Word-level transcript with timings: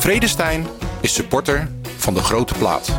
Vredestein 0.00 0.66
is 1.00 1.14
supporter 1.14 1.68
van 1.96 2.14
de 2.14 2.20
grote 2.20 2.54
plaat. 2.58 2.90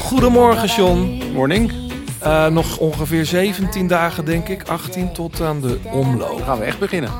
Goedemorgen, 0.00 0.68
John. 0.68 1.22
Morning. 1.32 1.72
Eh, 2.20 2.46
nog 2.46 2.78
ongeveer 2.78 3.26
17 3.26 3.86
dagen, 3.86 4.24
denk 4.24 4.48
ik. 4.48 4.68
18 4.68 5.12
tot 5.12 5.40
aan 5.40 5.60
de 5.60 5.78
omloop. 5.92 6.42
Gaan 6.44 6.58
we 6.58 6.64
echt 6.64 6.78
beginnen? 6.78 7.10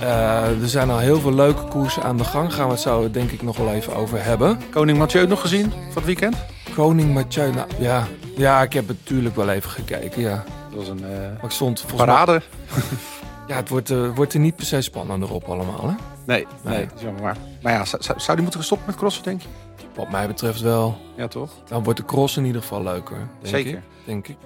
Eh, 0.00 0.62
er 0.62 0.68
zijn 0.68 0.90
al 0.90 0.98
heel 0.98 1.20
veel 1.20 1.32
leuke 1.34 1.62
koersen 1.64 2.02
aan 2.02 2.16
de 2.16 2.24
gang. 2.24 2.54
Gaan 2.54 2.66
we 2.66 2.72
het 2.72 2.80
zo 2.80 3.10
denk 3.10 3.30
ik 3.30 3.42
nog 3.42 3.56
wel 3.56 3.72
even 3.72 3.94
over 3.96 4.24
hebben. 4.24 4.60
Koning 4.70 4.98
Mathieu 4.98 5.26
nog 5.26 5.40
gezien 5.40 5.70
van 5.70 5.94
het 5.94 6.04
weekend? 6.04 6.36
Koning 6.74 7.14
Mathieu, 7.14 7.50
nou, 7.52 7.68
ja. 7.78 8.06
ja, 8.36 8.62
ik 8.62 8.72
heb 8.72 8.88
het 8.88 8.96
natuurlijk 9.04 9.36
wel 9.36 9.50
even 9.50 9.70
gekeken, 9.70 10.22
ja. 10.22 10.44
Dat 10.70 10.78
was 10.78 10.88
een 10.88 11.04
eh, 11.04 11.18
Maar 11.18 11.44
ik 11.44 11.50
stond 11.50 11.80
volgens 11.80 12.00
mij- 12.00 12.14
parade. 12.16 12.42
Ja, 13.46 13.56
het 13.56 13.68
wordt, 13.68 13.90
eh, 13.90 14.14
wordt 14.14 14.32
er 14.34 14.40
niet 14.40 14.56
per 14.56 14.64
se 14.66 14.80
spannender 14.80 15.32
op 15.32 15.44
allemaal, 15.44 15.88
hè? 15.88 15.94
Nee, 16.26 16.46
nee, 16.62 16.76
Nee. 16.76 16.86
jammer. 17.02 17.22
Maar, 17.22 17.36
maar 17.62 17.72
ja, 17.72 17.84
zou, 17.84 18.02
zou 18.02 18.32
die 18.32 18.42
moeten 18.42 18.60
gestopt 18.60 18.86
met 18.86 18.96
crossen, 18.96 19.22
denk 19.22 19.42
je? 19.42 19.48
Wat 19.94 20.10
mij 20.10 20.26
betreft 20.26 20.60
wel. 20.60 20.96
Ja, 21.16 21.28
toch? 21.28 21.50
Dan 21.68 21.82
wordt 21.84 21.98
de 21.98 22.04
cross 22.04 22.36
in 22.36 22.44
ieder 22.44 22.60
geval 22.60 22.82
leuker. 22.82 23.16
Denk 23.16 23.54
Zeker. 23.54 23.72
Ik, 23.72 23.82
denk 24.04 24.28
ik. 24.28 24.36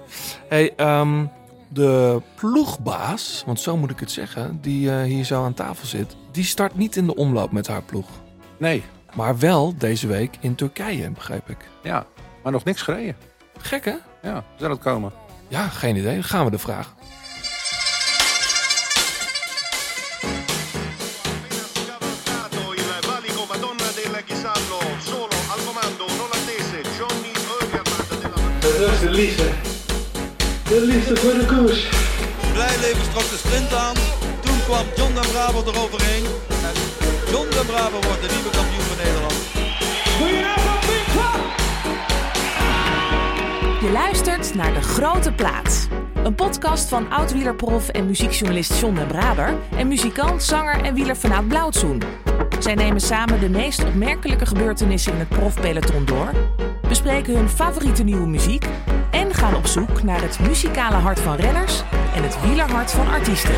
Hey, 0.49 0.75
ehm, 0.75 1.25
de 1.67 2.21
ploegbaas, 2.35 3.43
want 3.45 3.59
zo 3.59 3.77
moet 3.77 3.91
ik 3.91 3.99
het 3.99 4.11
zeggen, 4.11 4.57
die 4.61 4.91
eh, 4.91 5.03
hier 5.03 5.23
zo 5.23 5.43
aan 5.43 5.53
tafel 5.53 5.87
zit, 5.87 6.15
die 6.31 6.43
start 6.43 6.75
niet 6.75 6.95
in 6.95 7.05
de 7.05 7.15
omloop 7.15 7.51
met 7.51 7.67
haar 7.67 7.81
ploeg. 7.81 8.07
Nee. 8.57 8.83
Maar 9.15 9.37
wel 9.39 9.73
deze 9.77 10.07
week 10.07 10.37
in 10.39 10.55
Turkije, 10.55 11.09
begrijp 11.09 11.49
ik. 11.49 11.57
Ja, 11.83 12.05
maar 12.43 12.51
nog 12.51 12.63
niks 12.63 12.81
gereden. 12.81 13.15
Gek 13.57 13.85
hè? 13.85 13.95
Ja, 14.21 14.43
zou 14.57 14.69
dat 14.69 14.79
komen? 14.79 15.11
Ja, 15.47 15.67
geen 15.67 15.95
idee. 15.95 16.13
Dan 16.13 16.23
gaan 16.23 16.45
we 16.45 16.51
de 16.51 16.59
vragen. 16.59 16.93
Dat 28.79 28.91
is 28.91 28.99
de 28.99 29.09
liefde. 29.09 29.43
De 30.63 30.81
liefde 30.81 31.15
voor 31.15 31.33
de 31.33 31.45
koers. 31.45 31.89
Blijleven 32.53 33.11
trok 33.11 33.29
de 33.29 33.37
sprint 33.37 33.73
aan. 33.73 33.95
Toen 34.39 34.63
kwam 34.63 34.85
John 34.95 35.13
den 35.13 35.31
Braber 35.31 35.67
eroverheen. 35.67 36.23
En 36.49 36.75
John 37.31 37.49
den 37.49 37.65
Braber 37.65 38.01
wordt 38.07 38.21
de 38.21 38.29
nieuwe 38.35 38.49
kampioen 38.49 38.85
van 38.89 38.97
Nederland. 38.97 39.33
Je 43.81 43.91
luistert 43.91 44.55
naar 44.55 44.73
De 44.73 44.81
Grote 44.81 45.31
Plaats. 45.31 45.87
Een 46.23 46.35
podcast 46.35 46.89
van 46.89 47.11
oud-wielerprof 47.11 47.89
en 47.89 48.05
muziekjournalist 48.05 48.79
John 48.79 48.95
den 48.95 49.07
Braber... 49.07 49.53
en 49.77 49.87
muzikant, 49.87 50.43
zanger 50.43 50.83
en 50.83 50.93
wielerfanaat 50.93 51.47
Blauwtsoen. 51.47 52.01
Zij 52.59 52.75
nemen 52.75 53.01
samen 53.01 53.39
de 53.39 53.49
meest 53.49 53.83
opmerkelijke 53.83 54.45
gebeurtenissen 54.45 55.13
in 55.13 55.19
het 55.19 55.29
profpeloton 55.29 56.05
door... 56.05 56.31
bespreken 56.89 57.35
hun 57.35 57.49
favoriete 57.49 58.03
nieuwe 58.03 58.27
muziek... 58.27 58.65
en 59.11 59.33
gaan 59.33 59.55
op 59.55 59.65
zoek 59.65 60.03
naar 60.03 60.21
het 60.21 60.39
muzikale 60.39 60.95
hart 60.95 61.19
van 61.19 61.35
renners... 61.35 61.83
en 62.15 62.23
het 62.23 62.41
wielerhart 62.41 62.91
van 62.91 63.07
artiesten. 63.07 63.55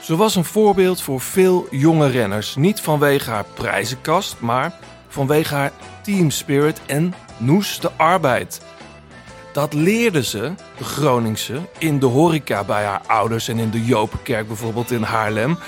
Ze 0.00 0.16
was 0.16 0.34
een 0.34 0.44
voorbeeld 0.44 1.02
voor 1.02 1.20
veel 1.20 1.66
jonge 1.70 2.08
renners. 2.08 2.56
Niet 2.56 2.80
vanwege 2.80 3.30
haar 3.30 3.44
prijzenkast, 3.54 4.40
maar 4.40 4.72
vanwege 5.08 5.54
haar 5.54 5.72
teamspirit 6.02 6.80
en 6.86 7.14
noes 7.36 7.80
de 7.80 7.90
arbeid. 7.96 8.60
Dat 9.58 9.72
leerde 9.72 10.22
ze, 10.22 10.52
de 10.76 10.84
Groningse, 10.84 11.60
in 11.78 11.98
de 11.98 12.06
horeca 12.06 12.64
bij 12.64 12.84
haar 12.84 13.02
ouders 13.06 13.48
en 13.48 13.58
in 13.58 13.70
de 13.70 13.84
Jopenkerk 13.84 14.46
bijvoorbeeld 14.46 14.90
in 14.90 15.02
Haarlem. 15.02 15.58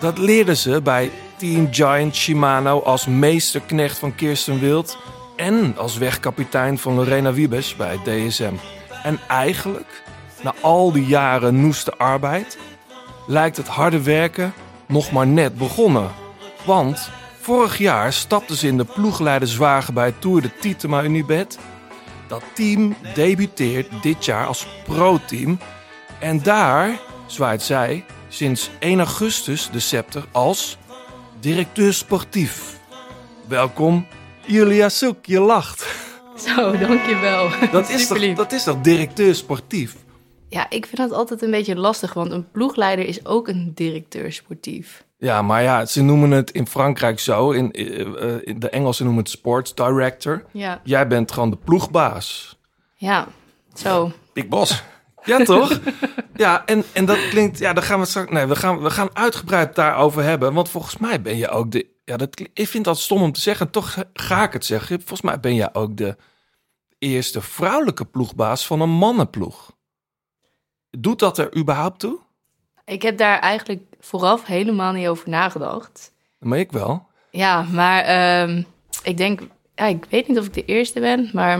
Dat 0.00 0.18
leerde 0.18 0.54
ze 0.54 0.80
bij 0.82 1.10
Team 1.36 1.68
Giant 1.70 2.14
Shimano 2.14 2.80
als 2.80 3.06
meesterknecht 3.06 3.98
van 3.98 4.14
Kirsten 4.14 4.60
Wild 4.60 4.98
en 5.36 5.74
als 5.76 5.98
wegkapitein 5.98 6.78
van 6.78 6.94
Lorena 6.94 7.32
Wiebes 7.32 7.76
bij 7.76 7.98
DSM. 8.04 8.54
En 9.02 9.18
eigenlijk, 9.28 10.02
na 10.42 10.54
al 10.60 10.92
die 10.92 11.06
jaren 11.06 11.60
noeste 11.60 11.96
arbeid, 11.96 12.58
lijkt 13.26 13.56
het 13.56 13.68
harde 13.68 14.02
werken 14.02 14.52
nog 14.86 15.12
maar 15.12 15.26
net 15.26 15.56
begonnen. 15.56 16.10
Want 16.64 17.10
vorig 17.40 17.78
jaar 17.78 18.12
stapte 18.12 18.56
ze 18.56 18.66
in 18.66 18.76
de 18.76 18.84
ploegleiderswagen 18.84 19.94
bij 19.94 20.14
Tour 20.18 20.42
de 20.42 20.50
Titema 20.60 21.02
Unibet. 21.02 21.58
Dat 22.30 22.42
team 22.54 22.96
debuteert 23.14 24.02
dit 24.02 24.24
jaar 24.24 24.46
als 24.46 24.66
pro-team. 24.84 25.58
En 26.20 26.42
daar 26.42 27.00
zwaait 27.26 27.62
zij 27.62 28.04
sinds 28.28 28.70
1 28.78 28.98
augustus 28.98 29.70
de 29.70 29.78
scepter 29.78 30.24
als 30.32 30.78
directeur 31.40 31.92
sportief. 31.92 32.78
Welkom, 33.48 34.06
Julia 34.46 34.88
Soek, 34.88 35.26
je 35.26 35.40
lacht. 35.40 35.86
Zo, 36.36 36.78
dankjewel. 36.78 37.50
Dat 37.72 37.88
is, 37.88 38.06
toch, 38.06 38.34
dat 38.34 38.52
is 38.52 38.64
toch 38.64 38.80
directeur 38.80 39.34
sportief? 39.34 39.96
Ja, 40.48 40.70
ik 40.70 40.86
vind 40.86 40.96
dat 40.96 41.12
altijd 41.12 41.42
een 41.42 41.50
beetje 41.50 41.76
lastig, 41.76 42.14
want 42.14 42.32
een 42.32 42.50
ploegleider 42.50 43.06
is 43.06 43.26
ook 43.26 43.48
een 43.48 43.72
directeur 43.74 44.32
sportief. 44.32 45.04
Ja, 45.20 45.42
maar 45.42 45.62
ja, 45.62 45.86
ze 45.86 46.02
noemen 46.02 46.30
het 46.30 46.50
in 46.50 46.66
Frankrijk 46.66 47.18
zo. 47.20 47.50
In, 47.50 47.72
eh, 47.72 48.00
eh, 48.00 48.40
in 48.42 48.58
de 48.58 48.68
Engelsen 48.70 49.04
noemen 49.04 49.22
het 49.22 49.32
sports 49.32 49.74
director. 49.74 50.44
Ja, 50.52 50.80
Jij 50.84 51.06
bent 51.06 51.32
gewoon 51.32 51.50
de 51.50 51.56
ploegbaas. 51.56 52.58
ja, 52.94 53.26
zo. 53.74 54.12
Big 54.32 54.48
Boss. 54.48 54.82
Ja, 55.24 55.44
toch? 55.44 55.80
ja, 56.34 56.64
en, 56.66 56.84
en 56.92 57.04
dat 57.04 57.28
klinkt... 57.28 57.58
Ja, 57.58 57.72
dan 57.72 57.82
gaan 57.82 58.00
we 58.00 58.06
straks... 58.06 58.30
Nee, 58.30 58.46
we 58.46 58.56
gaan, 58.56 58.82
we 58.82 58.90
gaan 58.90 59.08
uitgebreid 59.12 59.74
daarover 59.74 60.22
hebben. 60.22 60.54
Want 60.54 60.68
volgens 60.68 60.96
mij 60.96 61.22
ben 61.22 61.36
je 61.36 61.48
ook 61.48 61.70
de... 61.70 61.86
Ja, 62.04 62.16
dat, 62.16 62.40
ik 62.52 62.68
vind 62.68 62.84
dat 62.84 62.98
stom 62.98 63.22
om 63.22 63.32
te 63.32 63.40
zeggen. 63.40 63.70
Toch 63.70 64.04
ga 64.12 64.42
ik 64.42 64.52
het 64.52 64.64
zeggen. 64.64 64.98
Volgens 64.98 65.20
mij 65.20 65.40
ben 65.40 65.54
jij 65.54 65.74
ook 65.74 65.96
de 65.96 66.16
eerste 66.98 67.40
vrouwelijke 67.40 68.04
ploegbaas 68.04 68.66
van 68.66 68.80
een 68.80 68.90
mannenploeg. 68.90 69.76
Doet 70.90 71.18
dat 71.18 71.38
er 71.38 71.56
überhaupt 71.56 71.98
toe? 71.98 72.18
Ik 72.84 73.02
heb 73.02 73.18
daar 73.18 73.38
eigenlijk 73.38 73.82
vooraf 74.00 74.46
helemaal 74.46 74.92
niet 74.92 75.08
over 75.08 75.28
nagedacht. 75.28 76.12
Maar 76.38 76.58
ik 76.58 76.72
wel. 76.72 77.06
Ja, 77.30 77.62
maar 77.62 78.02
ehm, 78.02 78.62
ik 79.02 79.16
denk, 79.16 79.40
ja, 79.74 79.86
ik 79.86 80.06
weet 80.10 80.28
niet 80.28 80.38
of 80.38 80.46
ik 80.46 80.54
de 80.54 80.64
eerste 80.64 81.00
ben, 81.00 81.30
maar 81.32 81.58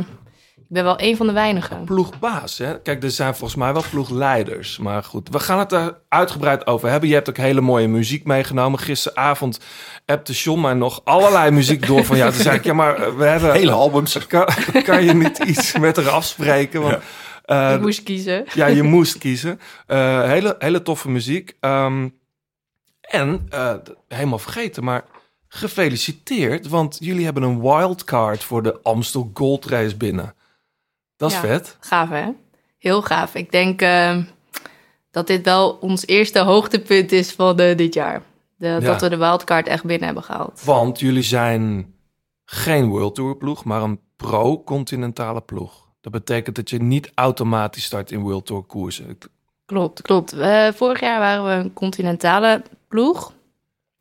ik 0.56 0.76
ben 0.76 0.84
wel 0.84 1.00
een 1.00 1.16
van 1.16 1.26
de 1.26 1.32
weinigen. 1.32 1.84
ploegbaas. 1.84 2.58
Hè? 2.58 2.80
Kijk, 2.80 3.02
er 3.02 3.10
zijn 3.10 3.34
volgens 3.34 3.58
mij 3.58 3.72
wel 3.72 3.84
ploegleiders. 3.90 4.78
Maar 4.78 5.02
goed, 5.02 5.28
we 5.28 5.38
gaan 5.38 5.58
het 5.58 5.72
er 5.72 5.98
uitgebreid 6.08 6.66
over 6.66 6.88
hebben. 6.90 7.08
Je 7.08 7.14
hebt 7.14 7.28
ook 7.28 7.36
hele 7.36 7.60
mooie 7.60 7.88
muziek 7.88 8.24
meegenomen. 8.24 8.78
Gisteravond 8.78 9.60
appte 10.06 10.32
John 10.32 10.60
mij 10.60 10.74
nog 10.74 11.00
allerlei 11.04 11.50
muziek 11.50 11.86
door 11.86 12.04
van... 12.04 12.16
Ja, 12.16 12.30
toen 12.30 12.42
zei 12.42 12.56
ik, 12.56 12.64
ja, 12.64 12.72
maar 12.72 12.94
eh, 12.96 13.14
we 13.14 13.24
hebben... 13.24 13.52
Hele 13.52 13.72
albums. 13.72 14.18
Kan, 14.26 14.46
kan 14.84 15.04
je 15.04 15.14
niet 15.14 15.38
iets 15.38 15.78
met 15.78 15.96
haar 15.96 16.08
afspreken? 16.08 16.80
Want, 16.80 16.98
eh, 17.44 17.72
ik 17.74 17.80
moest 17.80 18.02
kiezen. 18.02 18.44
ja, 18.54 18.66
je 18.66 18.82
moest 18.82 19.18
kiezen. 19.18 19.60
Eh, 19.86 20.22
hele, 20.22 20.54
hele 20.58 20.82
toffe 20.82 21.10
muziek. 21.10 21.56
Ehm, 21.60 22.08
en, 23.10 23.46
eh, 23.50 23.74
helemaal 24.08 24.38
vergeten, 24.38 24.84
maar 24.84 25.04
gefeliciteerd. 25.48 26.68
Want 26.68 26.96
jullie 27.00 27.24
hebben 27.24 27.42
een 27.42 27.60
wildcard 27.60 28.44
voor 28.44 28.62
de 28.62 28.80
Amstel 28.82 29.30
Gold 29.34 29.64
Race 29.66 29.96
binnen. 29.96 30.34
Dat 31.16 31.30
is 31.30 31.34
Ja. 31.36 31.40
vet. 31.42 31.76
Gaaf, 31.80 32.08
hè? 32.08 32.28
Heel 32.78 33.02
gaaf. 33.02 33.34
Ik 33.34 33.50
denk 33.52 33.82
ehm, 33.82 34.22
dat 35.10 35.26
dit 35.26 35.44
wel 35.44 35.70
ons 35.70 36.06
eerste 36.06 36.38
hoogtepunt 36.40 37.12
is 37.12 37.32
van 37.32 37.58
eh, 37.58 37.76
dit 37.76 37.94
jaar. 37.94 38.22
De, 38.56 38.66
Ja. 38.66 38.78
Dat 38.80 39.00
we 39.00 39.08
de 39.08 39.16
wildcard 39.16 39.66
echt 39.66 39.84
binnen 39.84 40.06
hebben 40.06 40.24
gehaald. 40.24 40.62
Want 40.64 41.00
jullie 41.00 41.22
zijn 41.22 41.94
geen 42.44 42.88
World 42.88 43.14
Tour 43.14 43.36
ploeg, 43.36 43.64
maar 43.64 43.82
een 43.82 44.00
pro-continentale 44.16 45.40
ploeg. 45.40 45.88
Dat 46.00 46.12
betekent 46.12 46.56
dat 46.56 46.70
je 46.70 46.82
niet 46.82 47.10
automatisch 47.14 47.84
start 47.84 48.10
in 48.10 48.20
World 48.20 48.46
Tour 48.46 48.62
koersen. 48.62 49.18
Klopt, 49.66 50.02
klopt. 50.02 50.32
Eh, 50.32 50.68
vorig 50.72 51.00
jaar 51.00 51.18
waren 51.18 51.44
we 51.44 51.64
een 51.64 51.72
continentale 51.72 52.62
ploeg. 52.90 53.32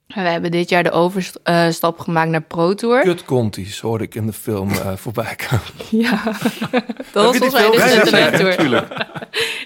En 0.07 0.23
we 0.23 0.29
hebben 0.29 0.51
dit 0.51 0.69
jaar 0.69 0.83
de 0.83 0.91
overstap 0.91 1.99
gemaakt 1.99 2.29
naar 2.29 2.41
Pro 2.41 2.73
Tour. 2.73 3.01
Kut 3.01 3.25
Contis 3.25 3.79
hoorde 3.79 4.03
ik 4.03 4.15
in 4.15 4.25
de 4.25 4.33
film 4.33 4.71
eh, 4.71 4.95
voorbij 5.03 5.35
komen. 5.35 6.03
Ja, 6.05 6.23
dat 7.13 7.23
was 7.25 7.37
volgens 7.37 8.11
mij 8.11 8.29
de 8.29 8.37
Tour. 8.37 8.57
Tuurlijk. 8.57 8.87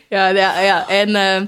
Ja, 0.10 0.28
ja, 0.28 0.60
ja. 0.60 0.88
en 0.90 1.08
eh, 1.16 1.42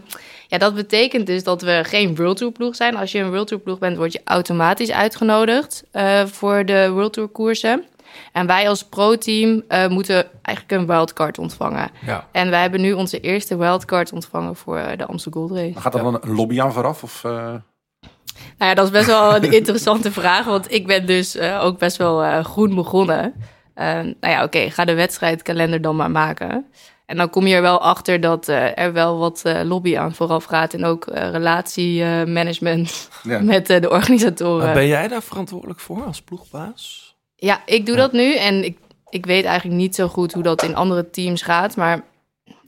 ja, 0.48 0.58
dat 0.58 0.76
betekent 0.76 1.28
dus 1.28 1.44
dat 1.44 1.62
we 1.62 1.82
geen 1.86 2.16
World 2.16 2.38
Tour 2.38 2.52
ploeg 2.52 2.76
zijn. 2.76 2.96
Als 2.96 3.12
je 3.12 3.20
een 3.20 3.30
World 3.30 3.48
Tour 3.48 3.64
ploeg 3.64 3.78
bent, 3.78 3.98
word 3.98 4.14
je 4.14 4.22
automatisch 4.24 4.92
uitgenodigd 4.92 5.84
eh, 5.92 6.26
voor 6.26 6.66
de 6.66 6.90
World 6.90 7.14
Tour 7.14 7.30
koersen. 7.30 7.84
En 8.32 8.48
wij 8.48 8.70
als 8.70 8.84
pro-team 8.84 9.64
eh, 9.68 9.88
moeten 9.88 10.26
eigenlijk 10.42 10.82
een 10.82 10.88
wildcard 10.88 11.38
ontvangen. 11.40 11.90
Ja. 12.06 12.28
En 12.32 12.50
wij 12.50 12.62
hebben 12.62 12.82
nu 12.82 12.94
onze 12.94 13.20
eerste 13.20 13.58
wildcard 13.58 14.14
ontvangen 14.14 14.56
voor 14.56 14.78
eh, 14.78 14.98
de 14.98 15.06
Amstel 15.06 15.32
Gold 15.32 15.52
Race. 15.52 15.80
Gaat 15.80 15.96
er 15.96 16.04
dan 16.04 16.18
een 16.22 16.36
lobby 16.36 16.62
aan 16.62 16.74
vooraf? 16.74 17.04
Of, 17.04 17.24
eh, 17.24 17.32
Nou 18.58 18.70
ja, 18.70 18.74
dat 18.74 18.86
is 18.86 18.92
best 18.92 19.06
wel 19.06 19.36
een 19.36 19.52
interessante 19.62 20.12
vraag. 20.12 20.46
Want 20.46 20.72
ik 20.74 20.88
ben 20.88 21.06
dus 21.06 21.36
eh, 21.36 21.64
ook 21.64 21.78
best 21.80 21.98
wel 21.98 22.24
eh, 22.24 22.44
groen 22.44 22.76
begonnen. 22.76 23.34
Eh, 23.74 23.86
nou 23.96 24.16
ja, 24.20 24.44
oké, 24.44 24.70
ga 24.70 24.86
de 24.86 24.94
wedstrijdkalender 24.94 25.82
dan 25.82 25.96
maar 25.96 26.12
maken. 26.12 26.66
En 27.06 27.18
dan 27.18 27.30
kom 27.30 27.48
je 27.48 27.56
er 27.56 27.62
wel 27.62 27.82
achter 27.82 28.20
dat 28.22 28.48
eh, 28.48 28.78
er 28.80 28.94
wel 28.94 29.18
wat 29.18 29.42
eh, 29.44 29.62
lobby 29.64 29.98
aan 29.98 30.14
vooraf 30.14 30.44
gaat. 30.44 30.74
En 30.74 30.86
ook 30.86 31.06
eh, 31.06 31.30
relatiemanagement 31.30 33.10
Ja. 33.24 33.40
met 33.54 33.70
eh, 33.70 33.82
de 33.82 33.90
organisatoren. 33.90 34.66
Maar 34.66 34.74
ben 34.74 34.88
jij 34.88 35.08
daar 35.08 35.22
verantwoordelijk 35.24 35.80
voor 35.80 36.04
als 36.04 36.22
ploegbaas? 36.22 37.05
Ja, 37.36 37.62
ik 37.66 37.86
doe 37.86 37.96
dat 37.96 38.12
nu 38.12 38.36
en 38.36 38.64
ik, 38.64 38.78
ik 39.10 39.26
weet 39.26 39.46
eigenlijk 39.46 39.80
niet 39.80 39.96
zo 39.96 40.08
goed 40.08 40.34
hoe 40.34 40.44
dat 40.44 40.64
in 40.64 40.76
andere 40.76 41.10
teams 41.10 41.42
gaat. 41.42 41.76
Maar 41.76 42.04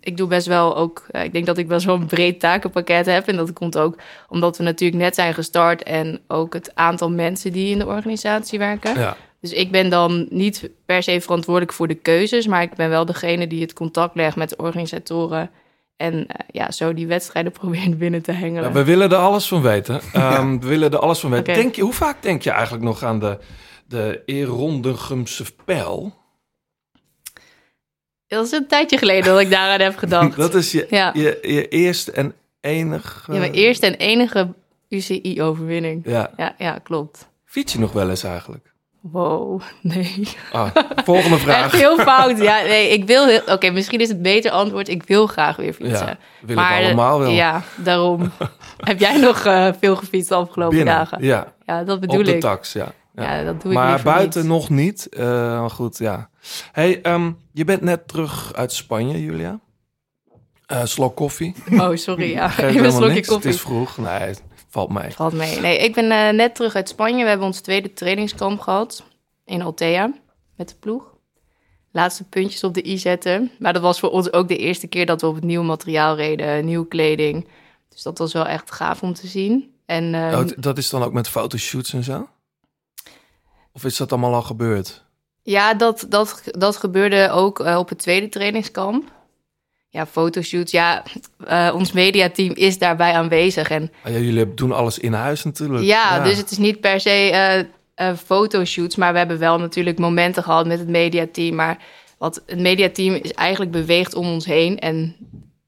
ik 0.08 0.18
doe 0.18 0.28
best 0.28 0.48
wel 0.48 0.78
ook, 0.78 1.06
eh, 1.12 1.24
ik 1.24 1.34
denk 1.34 1.46
dat 1.46 1.58
ik 1.58 1.68
best 1.68 1.86
wel 1.86 1.96
een 1.96 2.06
breed 2.06 2.40
takenpakket 2.40 3.06
heb. 3.06 3.28
En 3.28 3.36
dat 3.36 3.54
komt 3.54 3.78
ook 3.78 3.98
omdat 4.30 4.58
we 4.58 4.64
natuurlijk 4.64 5.02
net 5.02 5.16
zijn 5.16 5.34
gestart 5.34 5.84
en 5.84 6.20
ook 6.28 6.54
het 6.54 6.72
aantal 6.76 7.12
mensen 7.12 7.52
die 7.52 7.72
in 7.72 7.80
de 7.80 7.88
organisatie 7.88 8.60
werken. 8.60 9.00
Ja. 9.00 9.18
Dus 9.42 9.54
ik 9.54 9.72
ben 9.72 9.90
dan 9.90 10.28
niet 10.30 10.70
per 10.86 11.04
se 11.04 11.22
verantwoordelijk 11.22 11.74
voor 11.74 11.88
de 11.88 11.96
keuzes, 11.96 12.48
maar 12.48 12.62
ik 12.62 12.74
ben 12.74 12.90
wel 12.90 13.06
degene 13.06 13.48
die 13.48 13.62
het 13.62 13.74
contact 13.74 14.16
legt 14.16 14.36
met 14.36 14.50
de 14.50 14.58
organisatoren. 14.58 15.50
En 15.98 16.28
eh, 16.28 16.46
ja, 16.52 16.72
zo 16.72 16.94
die 16.94 17.08
wedstrijden 17.08 17.52
proberen 17.62 17.98
binnen 17.98 18.22
te 18.22 18.32
hengelen. 18.32 18.70
Ja, 18.70 18.72
we 18.72 18.84
willen 18.84 19.12
er 19.12 19.18
alles 19.18 19.48
van 19.48 19.62
weten. 19.62 20.02
Ehm, 20.14 20.60
We 20.60 20.68
willen 20.68 20.92
er 20.92 21.00
alles 21.00 21.20
van 21.20 21.30
weten. 21.30 21.54
Denk 21.54 21.76
je, 21.76 21.82
hoe 21.82 21.94
vaak 21.94 22.22
denk 22.22 22.42
je 22.42 22.52
eigenlijk 22.52 22.84
nog 22.84 23.04
aan 23.04 23.20
de, 23.20 23.38
de 23.88 24.22
Erondegumse 24.26 25.46
pijl? 25.66 26.16
Dat 28.28 28.46
is 28.46 28.52
een 28.52 28.68
tijdje 28.68 28.98
geleden 28.98 29.24
dat 29.32 29.40
ik 29.40 29.50
daaraan 29.50 29.80
heb 29.80 29.98
gedacht. 29.98 30.36
Dat 30.46 30.54
is 30.56 30.72
je, 30.72 30.88
Ja. 30.90 31.12
je, 31.14 31.40
je 31.42 31.68
eerste 31.68 32.12
en 32.12 32.34
enige... 32.62 33.32
Ja, 33.34 33.40
mijn 33.40 33.52
eerste 33.54 33.86
en 33.86 33.96
enige 33.96 34.54
UCI-overwinning. 34.90 36.02
Ja. 36.06 36.32
Ja, 36.38 36.56
ja, 36.58 36.80
klopt. 36.84 37.30
Fiets 37.46 37.74
je 37.74 37.80
nog 37.80 37.92
wel 37.92 38.10
eens 38.10 38.24
eigenlijk? 38.24 38.74
Wow, 39.02 39.62
nee. 39.82 40.28
Ah, 40.52 40.76
volgende 41.04 41.38
vraag. 41.46 41.64
Echt 41.64 41.76
heel 41.82 41.98
fout. 41.98 42.38
Ja, 42.38 42.62
nee, 42.62 42.90
ik 42.90 43.06
wil 43.06 43.26
heel... 43.28 43.42
Oké, 43.46 43.70
misschien 43.70 44.00
is 44.00 44.08
het 44.08 44.22
beter 44.22 44.52
antwoord. 44.52 44.88
Ik 44.88 45.04
wil 45.04 45.28
graag 45.28 45.56
weer 45.56 45.74
fietsen. 45.74 46.08
Ja, 46.08 46.18
willen 46.42 46.64
we 46.64 46.70
allemaal 46.86 47.20
wel. 47.20 47.30
Ja, 47.32 47.64
daarom. 47.76 48.32
Heb 48.78 49.00
jij 49.00 49.18
nog 49.20 49.46
eh, 49.46 49.70
veel 49.80 49.96
gefietst 49.96 50.30
de 50.30 50.36
afgelopen 50.36 50.76
Binnen, 50.78 50.96
dagen? 50.96 51.24
ja. 51.24 51.54
Ja, 51.66 51.84
dat 51.84 52.00
bedoel 52.00 52.20
Op 52.20 52.26
de 52.26 52.34
ik. 52.36 52.42
tax, 52.42 52.74
ja. 52.74 52.92
Ja, 53.24 53.44
dat 53.44 53.62
doe 53.62 53.72
ik 53.72 53.78
maar 53.78 54.04
buiten 54.04 54.42
niet. 54.42 54.50
nog 54.50 54.70
niet. 54.70 55.10
Eh, 55.10 55.26
maar 55.60 55.70
goed, 55.70 55.98
ja. 55.98 56.30
Hey, 56.72 57.02
ehm, 57.02 57.32
je 57.52 57.64
bent 57.66 57.82
net 57.82 58.08
terug 58.08 58.54
uit 58.54 58.72
Spanje, 58.72 59.24
Julia. 59.24 59.60
Eh 60.66 60.86
slok 60.86 61.16
koffie. 61.16 61.56
Oh, 61.72 61.96
sorry. 61.96 62.30
Ja, 62.32 62.50
even 62.52 62.64
een 62.64 62.70
helemaal 62.70 62.92
slokje 62.92 63.14
niks. 63.14 63.28
koffie. 63.28 63.46
Het 63.52 63.60
is 63.60 63.66
vroeg. 63.66 63.98
Nee, 63.98 64.34
valt 64.70 64.90
mee. 64.90 65.12
Valt 65.12 65.34
mee. 65.34 65.60
Nee, 65.60 65.78
ik 65.78 65.94
ben 65.96 66.12
eh, 66.12 66.34
net 66.34 66.56
terug 66.56 66.76
uit 66.76 66.90
Spanje. 66.90 67.24
We 67.24 67.30
hebben 67.30 67.48
ons 67.48 67.60
tweede 67.60 67.94
trainingskamp 67.94 68.60
gehad 68.60 69.04
in 69.46 69.62
Altea 69.62 70.14
met 70.56 70.70
de 70.70 70.76
ploeg. 70.80 71.16
Laatste 71.92 72.24
puntjes 72.24 72.64
op 72.64 72.74
de 72.74 72.88
i 72.88 72.98
zetten. 72.98 73.52
Maar 73.60 73.74
dat 73.74 73.82
was 73.82 74.00
voor 74.00 74.10
ons 74.10 74.34
ook 74.34 74.48
de 74.48 74.58
eerste 74.58 74.88
keer 74.88 75.06
dat 75.06 75.22
we 75.22 75.28
op 75.28 75.36
het 75.36 75.44
nieuwe 75.44 75.66
materiaal 75.66 76.16
reden, 76.16 76.66
nieuwe 76.66 76.88
kleding. 76.88 77.48
Dus 77.90 78.02
dat 78.04 78.18
was 78.18 78.34
wel 78.34 78.46
echt 78.48 78.72
gaaf 78.72 79.02
om 79.02 79.14
te 79.14 79.28
zien. 79.28 79.76
En 79.86 80.14
ehm, 80.14 80.40
Oh, 80.40 80.48
dat 80.58 80.78
is 80.78 80.90
dan 80.90 81.04
ook 81.04 81.14
met 81.14 81.28
fotoshoots 81.30 81.94
en 81.94 82.04
zo? 82.04 82.28
Of 83.78 83.84
is 83.84 83.98
dat 83.98 84.12
allemaal 84.12 84.34
al 84.34 84.42
gebeurd? 84.42 85.06
ja, 85.42 85.74
dat, 85.74 86.06
dat, 86.10 86.44
dat 86.52 86.78
gebeurde 86.78 87.30
ook 87.32 87.60
eh, 87.60 87.78
op 87.78 87.90
het 87.90 87.98
tweede 87.98 88.30
trainingskamp. 88.30 89.12
Ja, 89.90 90.06
fotoshoots. 90.06 90.72
Ja, 90.72 91.04
eh, 91.46 91.72
ons 91.74 91.92
mediateam 91.92 92.54
is 92.54 92.78
daarbij 92.78 93.14
aanwezig. 93.14 93.70
En 93.70 93.92
Ah, 94.04 94.12
ja, 94.12 94.18
jullie 94.18 94.54
doen 94.54 94.72
alles 94.72 95.00
in 95.00 95.14
huis 95.14 95.44
natuurlijk. 95.44 95.84
Ja, 95.84 96.20
dus 96.20 96.38
het 96.38 96.52
is 96.52 96.58
niet 96.58 96.80
per 96.80 97.00
se 97.00 97.30
eh, 97.96 98.14
fotoshoots, 98.16 98.96
maar 98.96 99.12
we 99.12 99.18
hebben 99.18 99.40
wel 99.40 99.60
natuurlijk 99.60 99.98
momenten 99.98 100.44
gehad 100.44 100.66
met 100.68 100.80
het 100.80 100.90
mediateam. 100.90 101.56
Maar 101.56 101.78
wat 102.18 102.42
het 102.46 102.60
mediateam 102.60 103.14
is 103.14 103.34
eigenlijk 103.34 103.72
beweegt 103.72 104.16
om 104.16 104.28
ons 104.28 104.46
heen 104.46 104.80
en 104.80 105.16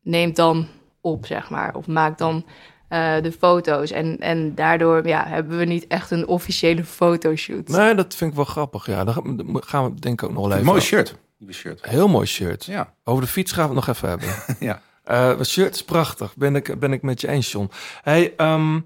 neemt 0.04 0.36
dan 0.36 0.68
op, 1.02 1.26
zeg 1.26 1.50
maar, 1.50 1.76
of 1.76 1.88
maakt 1.88 2.18
dan 2.18 2.46
eh, 2.90 3.22
de 3.22 3.32
foto's. 3.32 3.92
En, 3.92 4.18
en 4.20 4.56
daardoor 4.56 5.08
ja, 5.08 5.26
hebben 5.28 5.58
we 5.58 5.66
niet 5.66 5.88
echt 5.88 6.12
een 6.12 6.28
officiële 6.28 6.84
fotoshoot. 6.84 7.68
Nee, 7.68 7.96
dat 7.96 8.16
vind 8.16 8.30
ik 8.30 8.36
wel 8.36 8.46
grappig. 8.46 8.86
Ja, 8.86 9.04
daar 9.04 9.16
gaan 9.54 9.84
we 9.84 10.00
denk 10.00 10.22
ik 10.22 10.30
ook 10.30 10.34
nog 10.34 10.48
wel 10.48 10.54
even 10.54 10.66
Mooi 10.66 10.82
shirt. 10.82 11.16
Shirt. 11.50 11.90
Heel 11.90 12.08
mooi 12.08 12.26
shirt. 12.26 12.66
Ja. 12.66 12.94
Over 13.04 13.24
de 13.24 13.30
fiets 13.30 13.52
gaan 13.52 13.70
we 13.70 13.76
het 13.76 13.86
nog 13.86 13.96
even 13.96 14.10
hebben. 14.10 14.30
ja. 14.70 14.82
Eh, 15.04 15.38
het 15.38 15.48
shirt 15.48 15.76
is 15.76 15.84
prachtig. 15.84 16.36
Ben 16.36 16.56
ik, 16.56 16.80
ben 16.80 16.94
ik 16.94 17.02
met 17.02 17.22
je 17.22 17.28
eens, 17.28 17.52
John. 17.52 17.70
Hey, 18.02 18.34
ehm, 18.38 18.80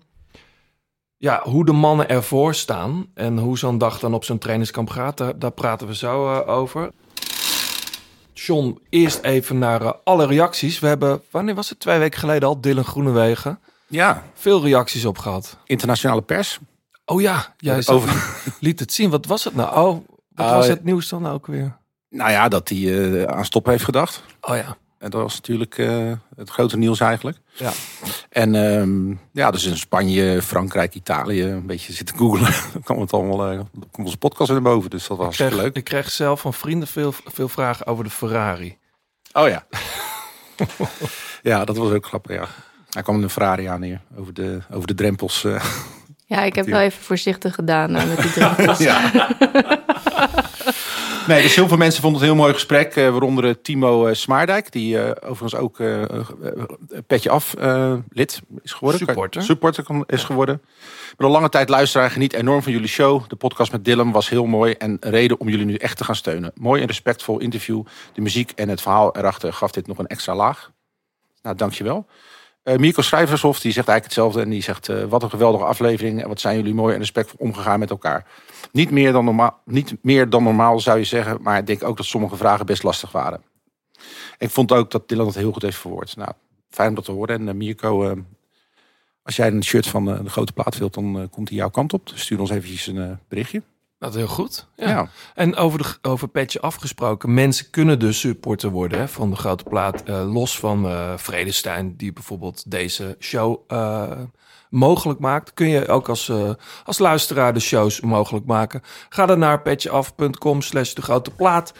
ja, 1.17 1.41
hoe 1.43 1.65
de 1.65 1.71
mannen 1.71 2.09
ervoor 2.09 2.55
staan 2.55 3.05
en 3.13 3.37
hoe 3.37 3.57
zo'n 3.57 3.77
dag 3.77 3.99
dan 3.99 4.13
op 4.13 4.23
zo'n 4.23 4.37
trainingskamp 4.37 4.89
gaat, 4.89 5.17
daar, 5.17 5.39
daar 5.39 5.51
praten 5.51 5.87
we 5.87 5.95
zo 5.95 6.33
eh, 6.33 6.47
over. 6.47 6.91
John, 8.33 8.79
eerst 8.89 9.19
even 9.21 9.57
naar 9.57 9.93
alle 9.93 10.25
reacties. 10.25 10.79
We 10.79 10.87
hebben, 10.87 11.21
wanneer 11.31 11.55
was 11.55 11.69
het? 11.69 11.79
Twee 11.79 11.99
weken 11.99 12.19
geleden 12.19 12.47
al, 12.47 12.61
Dylan 12.61 12.85
Groenewegen. 12.85 13.59
Ja, 13.93 14.23
Veel 14.33 14.61
reacties 14.63 15.05
op 15.05 15.17
gehad. 15.17 15.57
internationale 15.65 16.21
pers. 16.21 16.59
Oh 17.05 17.21
ja, 17.21 17.55
Over- 17.85 18.41
liet 18.59 18.79
het 18.79 18.93
zien. 18.93 19.09
Wat 19.09 19.25
was 19.25 19.43
het 19.43 19.55
nou? 19.55 19.75
Oh, 19.75 20.07
wat 20.29 20.51
was 20.51 20.65
ja. 20.65 20.71
het 20.71 20.83
nieuws 20.83 21.09
dan 21.09 21.27
ook 21.27 21.47
weer? 21.47 21.77
Nou 22.09 22.31
ja, 22.31 22.47
dat 22.47 22.69
hij 22.69 22.77
eh, 22.77 23.23
aan 23.23 23.45
stop 23.45 23.65
heeft 23.65 23.83
gedacht. 23.83 24.23
Oh 24.41 24.55
ja. 24.55 24.77
En 24.97 25.09
dat 25.09 25.21
was 25.21 25.35
natuurlijk 25.35 25.77
eh, 25.77 26.11
het 26.35 26.49
grote 26.49 26.77
nieuws 26.77 26.99
eigenlijk. 26.99 27.37
Ja. 27.53 27.71
En 28.29 28.55
ehm, 28.55 29.15
ja, 29.31 29.51
dus 29.51 29.63
in 29.65 29.77
Spanje, 29.77 30.41
Frankrijk, 30.41 30.95
Italië, 30.95 31.43
een 31.43 31.65
beetje 31.65 31.93
zitten 31.93 32.17
googlen. 32.17 32.51
Dan 32.73 32.81
kwam 32.83 32.99
het 32.99 33.13
allemaal, 33.13 33.49
eh, 33.49 33.55
dan 33.57 33.89
komt 33.91 34.05
onze 34.05 34.17
podcast 34.17 34.51
naar 34.51 34.61
boven. 34.61 34.89
Dus 34.89 35.07
dat 35.07 35.17
was 35.17 35.35
kreeg, 35.35 35.53
leuk. 35.53 35.75
ik 35.75 35.83
kreeg 35.83 36.11
zelf 36.11 36.41
van 36.41 36.53
vrienden 36.53 36.87
veel, 36.87 37.13
veel 37.25 37.49
vragen 37.49 37.85
over 37.87 38.03
de 38.03 38.09
Ferrari. 38.09 38.77
Oh 39.33 39.47
ja. 39.47 39.65
ja, 41.51 41.65
dat 41.65 41.77
was 41.77 41.91
ook 41.91 42.05
grappig, 42.05 42.35
ja. 42.35 42.47
Hij 42.93 43.01
kwam 43.03 43.23
een 43.23 43.29
Ferrari 43.29 43.65
aan 43.65 43.81
hier, 43.81 44.01
over 44.17 44.33
de, 44.33 44.59
over 44.71 44.87
de 44.87 44.93
drempels. 44.93 45.43
eh. 45.43 45.63
Ja, 46.25 46.41
ik 46.43 46.55
heb 46.55 46.65
wel 46.65 46.79
even 46.79 47.03
voorzichtig 47.03 47.55
gedaan 47.55 47.95
eh, 47.95 48.07
met 48.07 48.21
die 48.21 48.31
drempels. 48.39 48.77
Ja. 48.77 49.11
Nee, 51.27 51.41
dus 51.41 51.55
heel 51.55 51.67
veel 51.67 51.77
mensen 51.77 52.01
vonden 52.01 52.21
het 52.21 52.29
een 52.29 52.35
heel 52.35 52.43
mooi 52.45 52.53
gesprek. 52.53 52.95
eh, 52.95 53.09
waaronder 53.09 53.61
Timo 53.61 54.05
eh, 54.07 54.13
Smaardijk, 54.15 54.71
die 54.71 55.01
eh, 55.01 55.29
overigens 55.29 55.61
ook 55.61 55.79
eh, 55.79 56.01
petje 57.07 57.29
af 57.29 57.53
eh, 57.53 57.93
lid 58.09 58.41
is 58.61 58.73
geworden. 58.73 58.99
Supporter. 58.99 59.43
Supporter 59.43 59.85
is 60.05 60.23
geworden. 60.23 60.55
Ik 61.11 61.13
ben 61.17 61.27
al 61.27 61.33
lange 61.33 61.49
tijd 61.49 61.69
luisteraar, 61.69 62.09
geniet 62.11 62.33
enorm 62.33 62.63
van 62.63 62.71
jullie 62.71 62.87
show. 62.87 63.23
De 63.27 63.35
podcast 63.35 63.71
met 63.71 63.85
Dylan 63.85 64.11
was 64.11 64.29
heel 64.29 64.45
mooi 64.45 64.73
en 64.73 64.97
een 64.99 65.11
reden 65.11 65.39
om 65.39 65.49
jullie 65.49 65.65
nu 65.65 65.75
echt 65.75 65.97
te 65.97 66.03
gaan 66.03 66.15
steunen. 66.15 66.51
Mooi 66.55 66.81
en 66.81 66.87
respectvol 66.87 67.39
interview. 67.39 67.83
De 68.13 68.21
muziek 68.21 68.51
en 68.55 68.69
het 68.69 68.81
verhaal 68.81 69.15
erachter 69.17 69.53
gaf 69.53 69.71
dit 69.71 69.87
nog 69.87 69.97
een 69.97 70.07
extra 70.07 70.35
laag. 70.35 70.71
Nou, 71.41 71.55
dankjewel. 71.55 72.05
Eh 72.63 72.77
Mirko 72.77 73.01
Schrijvershof 73.01 73.59
die 73.59 73.71
zegt 73.71 73.87
eigenlijk 73.87 74.03
hetzelfde. 74.03 74.41
En 74.41 74.49
die 74.49 74.61
zegt, 74.61 74.89
eh, 74.89 75.03
wat 75.03 75.23
een 75.23 75.29
geweldige 75.29 75.63
aflevering. 75.63 76.21
En 76.21 76.27
wat 76.27 76.39
zijn 76.39 76.57
jullie 76.57 76.73
mooi 76.73 76.93
en 76.93 76.99
respectvol 76.99 77.39
omgegaan 77.39 77.79
met 77.79 77.89
elkaar. 77.89 78.25
Niet 78.71 78.91
meer, 78.91 79.11
dan 79.11 79.25
normaal, 79.25 79.61
niet 79.65 79.95
meer 80.01 80.29
dan 80.29 80.43
normaal 80.43 80.79
zou 80.79 80.97
je 80.97 81.03
zeggen. 81.03 81.41
Maar 81.41 81.57
ik 81.57 81.67
denk 81.67 81.83
ook 81.83 81.97
dat 81.97 82.05
sommige 82.05 82.35
vragen 82.35 82.65
best 82.65 82.83
lastig 82.83 83.11
waren. 83.11 83.43
Ik 84.37 84.49
vond 84.49 84.71
ook 84.71 84.91
dat 84.91 85.09
Dylan 85.09 85.25
het 85.25 85.35
heel 85.35 85.51
goed 85.51 85.61
heeft 85.61 85.77
verwoord. 85.77 86.15
Nou, 86.15 86.31
fijn 86.69 86.89
om 86.89 86.95
dat 86.95 87.05
te 87.05 87.11
horen. 87.11 87.39
En 87.39 87.47
eh, 87.47 87.53
Mirko, 87.53 88.23
als 89.23 89.35
jij 89.35 89.47
een 89.47 89.63
shirt 89.63 89.87
van 89.87 90.05
de 90.05 90.29
grote 90.29 90.53
plaat 90.53 90.77
wilt, 90.77 90.93
dan 90.93 91.27
komt 91.31 91.49
hij 91.49 91.57
jouw 91.57 91.69
kant 91.69 91.93
op. 91.93 92.11
Stuur 92.13 92.39
ons 92.39 92.49
eventjes 92.49 92.87
een 92.87 93.19
berichtje. 93.27 93.61
Dat 94.03 94.11
is 94.13 94.17
heel 94.19 94.27
goed. 94.35 94.67
Ja. 94.75 94.87
Ja. 94.89 95.07
En 95.35 95.55
over, 95.55 95.79
de, 95.81 96.09
over 96.09 96.27
Petje 96.27 96.61
afgesproken. 96.61 97.33
Mensen 97.33 97.69
kunnen 97.69 97.99
dus 97.99 98.19
supporter 98.19 98.69
worden 98.69 98.99
hè, 98.99 99.07
van 99.07 99.29
de 99.29 99.35
grote 99.35 99.63
plaat. 99.63 100.03
eh, 100.03 100.33
los 100.33 100.59
van 100.59 100.87
Vredestein, 101.19 101.95
die 101.97 102.13
bijvoorbeeld 102.13 102.71
deze 102.71 103.15
show 103.19 103.59
eh, 103.67 104.11
mogelijk 104.69 105.19
maakt. 105.19 105.53
Kun 105.53 105.67
je 105.67 105.87
ook 105.87 106.09
als, 106.09 106.31
als 106.85 106.97
luisteraar 106.99 107.53
de 107.53 107.59
shows 107.59 108.01
mogelijk 108.01 108.45
maken. 108.45 108.81
Ga 109.09 109.25
dan 109.25 109.39
naar 109.39 109.61
petjeaf.com 109.61 110.61
slash 110.61 110.93
de 110.93 111.01
grote 111.01 111.31
plaat. 111.31 111.73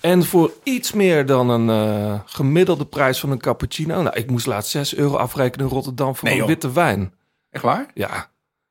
En 0.00 0.24
voor 0.24 0.52
iets 0.62 0.92
meer 0.92 1.26
dan 1.26 1.48
een 1.48 2.20
gemiddelde 2.26 2.86
prijs 2.86 3.20
van 3.20 3.30
een 3.30 3.38
cappuccino. 3.40 4.02
Nou, 4.02 4.16
ik 4.16 4.30
moest 4.30 4.46
laatst 4.46 4.70
6 4.70 4.94
euro 4.94 5.16
afrekenen 5.16 5.66
in 5.66 5.72
Rotterdam 5.72 6.16
voor 6.16 6.24
Nee, 6.24 6.32
een 6.32 6.38
joh. 6.40 6.48
witte 6.48 6.72
wijn. 6.72 7.14
Echt 7.50 7.64
waar? 7.64 7.86
Ja. 7.94 8.30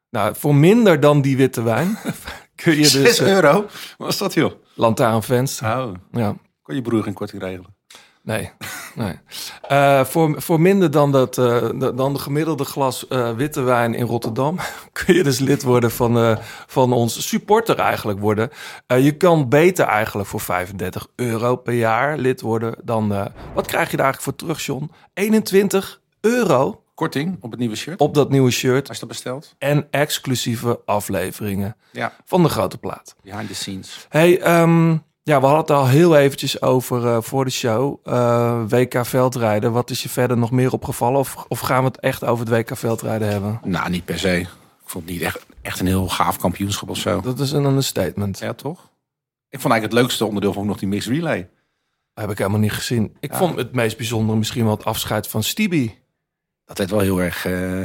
Nou, 0.10 0.36
voor 0.36 0.56
minder 0.56 1.00
dan 1.00 1.22
die 1.22 1.38
witte 1.38 1.64
wijn 1.64 1.98
kun 2.62 2.72
je 2.76 2.82
dus 2.82 2.92
6 2.92 3.20
eh, 3.20 3.28
euro? 3.28 3.52
Wat 3.62 3.68
was 3.98 4.18
dat 4.18 4.34
joh? 4.34 4.52
lantaarnvenster. 4.74 5.78
Oh, 5.78 5.94
Ja, 6.12 6.36
kon 6.62 6.76
je 6.76 6.82
broer 6.82 7.04
geen 7.04 7.14
korting 7.14 7.42
regelen? 7.42 7.76
nee. 8.24 8.52
nee. 8.96 9.20
Eh, 9.62 10.04
voor, 10.06 10.42
voor 10.42 10.62
minder 10.62 10.92
dan, 10.92 11.12
dat, 11.12 11.38
eh, 11.38 11.70
de- 11.76 11.94
dan 11.96 12.14
de 12.14 12.20
gemiddelde 12.20 12.64
glas 12.64 13.06
witte 13.36 13.62
wijn 13.62 13.94
in 13.94 14.06
Rotterdam... 14.06 14.60
kun 15.06 15.16
je 15.16 15.24
dus 15.24 15.40
lid 15.40 15.64
worden 15.64 15.92
van, 15.92 16.38
van 16.68 16.94
ons 16.94 17.28
supporter 17.28 17.80
eigenlijk 17.80 18.20
worden. 18.20 18.50
Je 18.88 19.18
kan 19.18 19.50
beter 19.50 19.86
eigenlijk 19.86 20.28
voor 20.30 20.40
35 20.40 21.08
euro 21.16 21.56
per 21.56 21.74
jaar 21.74 22.18
lid 22.18 22.42
worden 22.42 22.76
dan... 22.84 23.32
wat 23.54 23.68
krijg 23.68 23.92
je 23.92 23.98
daar 23.98 24.06
eigenlijk 24.06 24.22
voor 24.22 24.36
terug, 24.36 24.66
John? 24.66 24.92
21 25.14 26.02
euro 26.22 26.81
Korting 27.02 27.38
op 27.40 27.52
het 27.52 27.60
nieuwe 27.60 27.76
shirt, 27.76 28.00
op 28.00 28.14
dat 28.14 28.30
nieuwe 28.30 28.52
shirt... 28.52 28.88
als 28.88 28.98
je 29.00 29.06
dat 29.06 29.10
bestelt. 29.14 29.56
en 29.58 29.88
exclusieve 29.92 30.82
afleveringen 30.86 31.76
Ja, 31.92 32.14
van 32.26 32.44
de 32.44 32.50
grote 32.50 32.78
plaat. 32.78 33.16
behind 33.24 33.48
the 33.48 33.56
scenes. 33.56 34.06
Hey, 34.10 34.40
ehm, 34.42 34.90
Ja, 35.24 35.40
we 35.40 35.46
hadden 35.46 35.58
het 35.58 35.70
al 35.70 35.88
heel 35.88 36.18
eventjes 36.18 36.62
over 36.62 37.08
eh, 37.08 37.22
voor 37.22 37.46
de 37.46 37.52
show. 37.52 38.00
Eh, 38.04 38.62
WK 38.68 39.06
veldrijden. 39.06 39.72
Wat 39.72 39.90
is 39.90 40.04
je 40.04 40.10
verder 40.10 40.38
nog 40.38 40.52
meer 40.52 40.74
opgevallen? 40.74 41.20
Of, 41.20 41.46
of 41.48 41.60
gaan 41.60 41.80
we 41.84 41.88
het 41.88 42.00
echt 42.00 42.24
over 42.24 42.46
het 42.50 42.56
WK 42.70 42.78
veldrijden 42.78 43.28
hebben? 43.28 43.60
Nou, 43.64 43.90
niet 43.90 44.06
per 44.06 44.20
se. 44.20 44.40
Ik 44.40 44.48
vond 44.86 45.04
het 45.04 45.14
niet 45.14 45.22
echt, 45.24 45.46
echt 45.62 45.80
een 45.80 45.88
heel 45.88 46.08
gaaf 46.10 46.38
kampioenschap 46.38 46.90
of 46.90 46.98
zo. 46.98 47.22
Dat 47.22 47.40
is 47.40 47.52
een 47.52 47.66
understatement. 47.66 48.40
Ja, 48.40 48.54
toch? 48.54 48.80
Ik 49.50 49.60
vond 49.60 49.72
eigenlijk 49.74 49.84
het 49.84 49.94
leukste 49.94 50.26
onderdeel 50.26 50.54
van 50.54 50.66
nog 50.66 50.78
die 50.80 50.88
mixed 50.88 51.12
relay. 51.14 51.50
Heb 52.14 52.30
ik 52.32 52.38
helemaal 52.38 52.60
niet 52.60 52.72
gezien. 52.72 53.16
Ik 53.20 53.32
Ja. 53.32 53.38
vond 53.38 53.56
het 53.56 53.74
meest 53.74 53.98
bijzondere 53.98 54.38
misschien 54.38 54.64
wel 54.66 54.76
het 54.76 54.86
afscheid 54.86 55.28
van 55.28 55.44
Stevie. 55.44 56.00
Dat 56.72 56.78
werd 56.80 56.90
wel 56.90 57.00
heel 57.00 57.22
erg 57.22 57.46
eh 57.46 57.80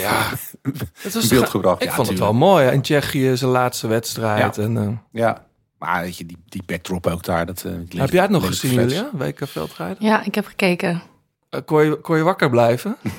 Ja, 0.00 0.28
het 1.02 1.12
was 1.14 1.22
in 1.22 1.28
beeld 1.28 1.48
gebracht. 1.48 1.82
Ik 1.82 1.88
Ja, 1.88 1.94
vond 1.94 2.08
het 2.08 2.18
wel 2.18 2.32
mooi. 2.32 2.70
In 2.70 2.82
Tsjechië 2.82 3.36
zijn 3.36 3.50
laatste 3.50 3.86
wedstrijd. 3.86 4.58
En, 4.58 4.76
eh, 4.76 4.88
Ja. 5.12 5.46
Maar 5.78 6.02
weet 6.02 6.16
je, 6.16 6.26
die, 6.26 6.36
die 6.48 6.62
backdrop 6.66 7.06
ook 7.06 7.24
daar. 7.24 7.46
Dat, 7.46 7.64
eh, 7.64 7.72
heb 8.00 8.10
jij 8.10 8.22
het 8.22 8.30
nog 8.30 8.46
gezien. 8.46 8.72
Julia? 8.72 9.08
WK 9.12 9.40
veldrijden? 9.48 9.96
Ja, 10.06 10.24
ik 10.24 10.34
heb 10.34 10.46
gekeken. 10.46 11.02
Eh, 11.48 11.60
kon, 11.64 11.84
je, 11.84 11.94
kon 11.96 12.16
je 12.16 12.22
wakker 12.22 12.50
blijven? 12.50 12.96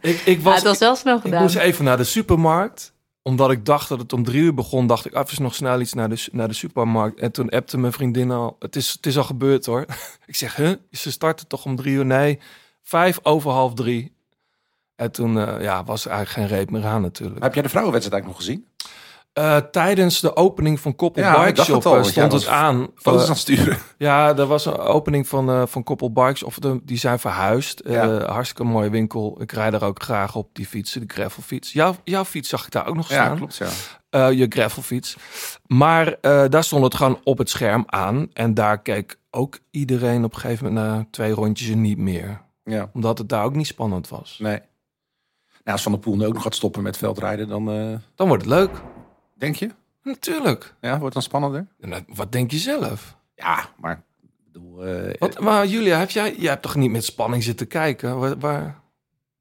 ik, 0.00 0.20
ik 0.24 0.36
Ja, 0.36 0.42
was, 0.42 0.54
het 0.54 0.64
was 0.64 0.78
wel 0.78 0.96
snel 0.96 1.16
ik 1.16 1.22
gedaan. 1.22 1.42
moest 1.42 1.56
even 1.56 1.84
naar 1.84 1.96
de 1.96 2.04
supermarkt. 2.04 2.92
Omdat 3.22 3.50
ik 3.50 3.64
dacht 3.64 3.88
dat 3.88 3.98
het 3.98 4.12
om 4.12 4.24
drie 4.24 4.42
uur 4.42 4.54
begon, 4.54 4.86
dacht 4.86 5.06
ik 5.06 5.14
even 5.14 5.42
nog 5.42 5.54
snel 5.54 5.80
iets 5.80 5.92
naar 5.92 6.08
de, 6.08 6.28
naar 6.32 6.48
de 6.48 6.54
supermarkt. 6.54 7.20
En 7.20 7.32
toen 7.32 7.48
appte 7.48 7.78
mijn 7.78 7.92
vriendin 7.92 8.30
al, 8.30 8.56
het 8.58 8.76
is, 8.76 8.92
het 8.92 9.06
is 9.06 9.16
al 9.16 9.24
gebeurd 9.24 9.66
hoor. 9.66 9.84
ik 10.26 10.36
zeg, 10.36 10.56
huh? 10.56 10.72
Ze 10.90 11.10
starten 11.10 11.46
toch 11.46 11.64
om 11.64 11.76
drie 11.76 11.94
uur? 11.94 12.06
Nee, 12.06 12.38
vijf 12.88 13.18
over 13.22 13.50
half 13.50 13.74
drie. 13.74 14.16
En 14.96 15.12
toen 15.12 15.38
eh, 15.38 15.62
ja, 15.62 15.84
was 15.84 16.04
er 16.04 16.10
eigenlijk 16.10 16.48
geen 16.48 16.58
reep 16.58 16.70
meer 16.70 16.86
aan 16.86 17.02
natuurlijk. 17.02 17.42
Heb 17.42 17.54
jij 17.54 17.62
de 17.62 17.68
vrouwenwedstrijd 17.68 18.22
eigenlijk 18.24 18.48
nog 18.48 18.56
gezien? 18.56 18.92
Eh, 19.32 19.56
tijdens 19.56 20.20
de 20.20 20.36
opening 20.36 20.80
van 20.80 20.96
Koppel 20.96 21.22
Ja, 21.22 21.32
ik 21.34 21.40
Bike 21.40 21.52
dacht 21.52 21.68
Shop 21.68 21.76
het 21.76 21.86
al, 21.86 21.96
eh, 21.96 22.04
stond 22.04 22.32
het 22.32 22.46
aan. 22.46 22.88
Foto's 22.94 23.22
aan 23.22 23.28
het 23.28 23.38
sturen. 23.38 23.78
ja, 23.98 24.36
er 24.36 24.46
was 24.46 24.66
een 24.66 24.76
opening 24.78 25.28
van, 25.28 25.68
van 25.68 25.82
Koppel 25.82 26.12
Bikes. 26.12 26.42
Of 26.42 26.58
de, 26.58 26.80
die 26.82 26.98
zijn 26.98 27.18
verhuisd. 27.18 27.82
Ja. 27.84 28.26
hartstikke 28.32 28.64
mooie 28.64 28.90
winkel. 28.90 29.42
Ik 29.42 29.52
rijd 29.52 29.74
er 29.74 29.84
ook 29.84 30.02
graag 30.02 30.34
op, 30.36 30.48
die 30.52 30.66
fietsen, 30.66 31.06
de 31.06 31.14
gravelfiets. 31.14 31.72
Jouw, 31.72 31.94
jouw 32.04 32.24
fiets 32.24 32.48
zag 32.48 32.64
ik 32.66 32.72
daar 32.72 32.86
ook 32.86 32.96
nog 32.96 33.08
Ja, 33.08 33.24
staan. 33.24 33.36
klopt. 33.36 33.56
Ja. 33.56 33.68
Eh, 34.10 34.32
je 34.32 34.46
gravelfiets. 34.48 35.16
Maar 35.66 36.16
daar 36.20 36.64
stond 36.64 36.84
het 36.84 36.94
gewoon 36.94 37.20
op 37.24 37.38
het 37.38 37.50
scherm 37.50 37.84
aan. 37.86 38.28
En 38.32 38.54
daar 38.54 38.82
keek 38.82 39.18
ook 39.30 39.58
iedereen 39.70 40.24
op 40.24 40.34
een 40.34 40.40
gegeven 40.40 40.66
moment 40.66 40.84
na 40.86 41.06
twee 41.10 41.32
rondjes 41.32 41.74
niet 41.74 41.98
meer. 41.98 42.46
Ja. 42.68 42.90
Omdat 42.92 43.18
het 43.18 43.28
daar 43.28 43.44
ook 43.44 43.54
niet 43.54 43.66
spannend 43.66 44.08
was. 44.08 44.38
Nee. 44.38 44.58
Nou, 45.64 45.80
als 45.80 45.82
Van 45.82 45.92
der 45.92 46.00
Poel 46.00 46.16
nu 46.16 46.26
ook 46.26 46.34
nog 46.34 46.42
gaat 46.42 46.54
stoppen 46.54 46.82
met 46.82 46.96
veldrijden, 46.96 47.48
dan 47.48 47.70
eh, 47.70 47.94
Dan 48.14 48.28
wordt 48.28 48.44
het 48.44 48.52
leuk. 48.52 48.70
denk 49.34 49.56
je? 49.56 49.70
Natuurlijk. 50.02 50.74
Ja, 50.80 50.88
wordt 50.90 51.04
het 51.04 51.12
dan 51.12 51.22
spannender? 51.22 51.66
En 51.80 51.90
dat- 51.90 52.02
wat 52.06 52.32
denk 52.32 52.50
je 52.50 52.56
zelf? 52.58 53.16
Ja, 53.34 53.68
maar 53.76 53.92
ik 54.22 54.28
bedoel, 54.52 54.84
eh, 54.86 55.14
Wat, 55.18 55.40
maar 55.40 55.66
Julia, 55.66 55.98
heb 55.98 56.10
jij, 56.10 56.34
jij 56.36 56.50
hebt 56.50 56.62
toch 56.62 56.74
niet 56.74 56.90
met 56.90 57.04
spanning 57.04 57.42
zitten 57.42 57.66
kijken? 57.66 58.18
Waar, 58.18 58.38
waar- 58.38 58.80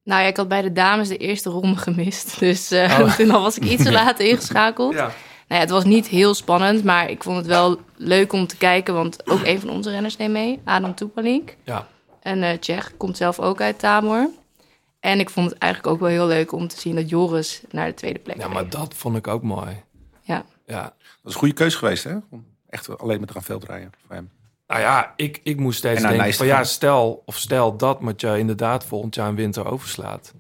Nou 0.04 0.22
ja, 0.22 0.28
ik 0.28 0.38
had 0.38 0.48
bij 0.48 0.62
de 0.62 0.72
dames 0.72 1.08
de 1.08 1.18
eerste 1.18 1.50
ronde 1.50 1.78
gemist. 1.78 2.40
Dus 2.40 2.72
eh, 2.72 3.00
Oh. 3.00 3.16
toen 3.18 3.32
al 3.32 3.42
was 3.42 3.58
ik 3.58 3.64
iets 3.64 3.84
te 3.84 3.92
laat 4.02 4.20
ingeschakeld. 4.20 4.94
Ja. 4.94 5.02
Nou 5.02 5.14
ja, 5.48 5.56
het 5.60 5.70
was 5.70 5.84
niet 5.84 6.08
heel 6.08 6.34
spannend, 6.34 6.84
maar 6.84 7.10
ik 7.10 7.24
vond 7.24 7.38
het 7.38 7.46
wel 7.46 7.80
leuk 7.96 8.34
om 8.34 8.48
te 8.48 8.58
kijken. 8.58 8.94
Want 8.94 9.30
ook 9.32 9.42
een 9.44 9.60
van 9.60 9.70
onze 9.70 9.90
renners 9.90 10.18
deed 10.18 10.30
mee, 10.30 10.60
Adam 10.64 10.96
Tupalink. 10.96 11.56
Ja. 11.64 11.88
En 12.28 12.44
eh 12.44 12.58
Tsjech 12.58 12.98
komt 12.98 13.18
zelf 13.18 13.40
ook 13.40 13.62
uit 13.62 13.80
Tamor. 13.80 14.30
En 15.00 15.20
ik 15.20 15.30
vond 15.30 15.50
het 15.50 15.60
eigenlijk 15.60 15.94
ook 15.94 16.00
wel 16.00 16.10
heel 16.10 16.28
leuk 16.28 16.52
om 16.52 16.68
te 16.68 16.80
zien 16.80 16.96
dat 16.96 17.10
Joris 17.10 17.62
naar 17.70 17.88
de 17.88 17.94
tweede 17.94 18.20
plek 18.20 18.38
ja, 18.38 18.48
maar 18.48 18.70
dat 18.70 18.94
vond 18.94 19.18
ik 19.18 19.28
ook 19.28 19.44
mooi. 19.44 19.84
Ja. 20.22 20.46
Ja. 20.66 20.82
dat 20.84 20.94
is 21.24 21.34
een 21.34 21.40
goede 21.40 21.54
keuze 21.54 21.78
geweest, 21.78 22.04
hè? 22.04 22.18
Om 22.30 22.46
echt 22.70 22.98
alleen 22.98 23.20
met 23.20 23.28
te 23.28 23.34
gaan 23.34 23.44
veldrijden 23.44 23.92
voor 24.06 24.16
hem. 24.16 24.30
Nou 24.68 24.82
ja, 24.82 25.14
ik, 25.16 25.40
ik 25.44 25.60
moest 25.60 25.78
steeds 25.78 26.02
denken 26.02 26.34
van 26.34 26.46
ja, 26.46 26.64
stel, 26.64 27.24
of 27.26 27.38
stel 27.38 27.78
dat 27.78 28.02
Mathieu 28.02 28.38
inderdaad 28.38 28.86
volgend 28.86 29.16
jaar 29.16 29.28
een 29.28 29.36
winter 29.36 29.66
overslaat. 29.66 30.34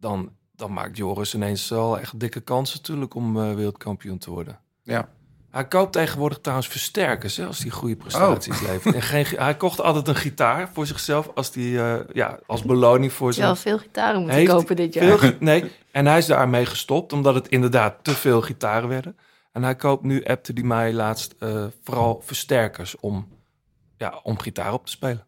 Dan, 0.00 0.32
dan 0.56 0.72
maakt 0.72 0.96
Joris 0.96 1.34
ineens 1.34 1.68
wel 1.68 1.98
echt 1.98 2.20
dikke 2.20 2.40
kans 2.40 2.74
natuurlijk 2.74 3.14
om 3.14 3.40
eh, 3.40 3.54
wereldkampioen 3.54 4.18
te 4.18 4.30
worden. 4.30 4.60
Ja. 4.82 5.08
Hij 5.54 5.68
koopt 5.68 5.92
tegenwoordig 5.92 6.38
trouwens 6.38 6.68
versterkers 6.68 7.36
hè, 7.36 7.46
als 7.46 7.58
hij 7.58 7.70
goede 7.70 7.96
prestaties 7.96 8.60
Oh. 8.62 8.68
levert. 8.68 8.94
En 8.94 9.02
geen, 9.02 9.26
hij 9.36 9.56
kocht 9.56 9.80
altijd 9.80 10.08
een 10.08 10.14
gitaar 10.16 10.68
voor 10.72 10.86
zichzelf 10.86 11.30
als, 11.34 11.50
die, 11.50 11.80
eh, 11.80 12.00
ja, 12.12 12.38
als 12.46 12.62
beloning 12.62 13.12
voor 13.12 13.32
zijn 13.32 13.46
wel 13.46 13.56
veel 13.56 13.78
gitaren 13.78 14.18
moeten 14.20 14.36
Heeft 14.38 14.50
kopen 14.50 14.76
dit 14.76 14.94
jaar. 14.94 15.18
Veel 15.18 15.32
nee, 15.40 15.72
en 15.90 16.06
hij 16.06 16.18
is 16.18 16.26
daarmee 16.26 16.66
gestopt, 16.66 17.12
omdat 17.12 17.34
het 17.34 17.48
inderdaad 17.48 17.94
te 18.04 18.10
veel 18.10 18.40
gitaren 18.42 18.88
werden. 18.88 19.16
En 19.52 19.62
hij 19.62 19.74
koopt 19.76 20.04
nu, 20.04 20.24
appte 20.24 20.52
die 20.52 20.64
mij 20.64 20.92
laatst, 20.92 21.34
eh, 21.38 21.64
vooral 21.82 22.20
versterkers 22.24 22.96
om, 23.00 23.28
ja, 23.96 24.20
om 24.22 24.38
gitaar 24.38 24.72
op 24.72 24.84
te 24.86 24.92
spelen. 24.92 25.26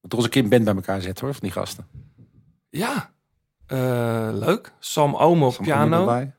Moet 0.00 0.10
toch 0.10 0.18
eens 0.18 0.24
een 0.24 0.30
keer 0.30 0.42
een 0.42 0.48
band 0.48 0.64
bij 0.64 0.74
elkaar 0.74 1.00
zetten, 1.00 1.24
hoor, 1.24 1.34
van 1.34 1.42
die 1.42 1.52
gasten. 1.52 1.86
Ja, 2.70 3.10
eh, 3.66 4.28
leuk. 4.32 4.72
Sam 4.78 5.16
Omen 5.16 5.46
op 5.46 5.52
Sam 5.54 5.64
piano, 5.64 5.98
erbij. 6.00 6.34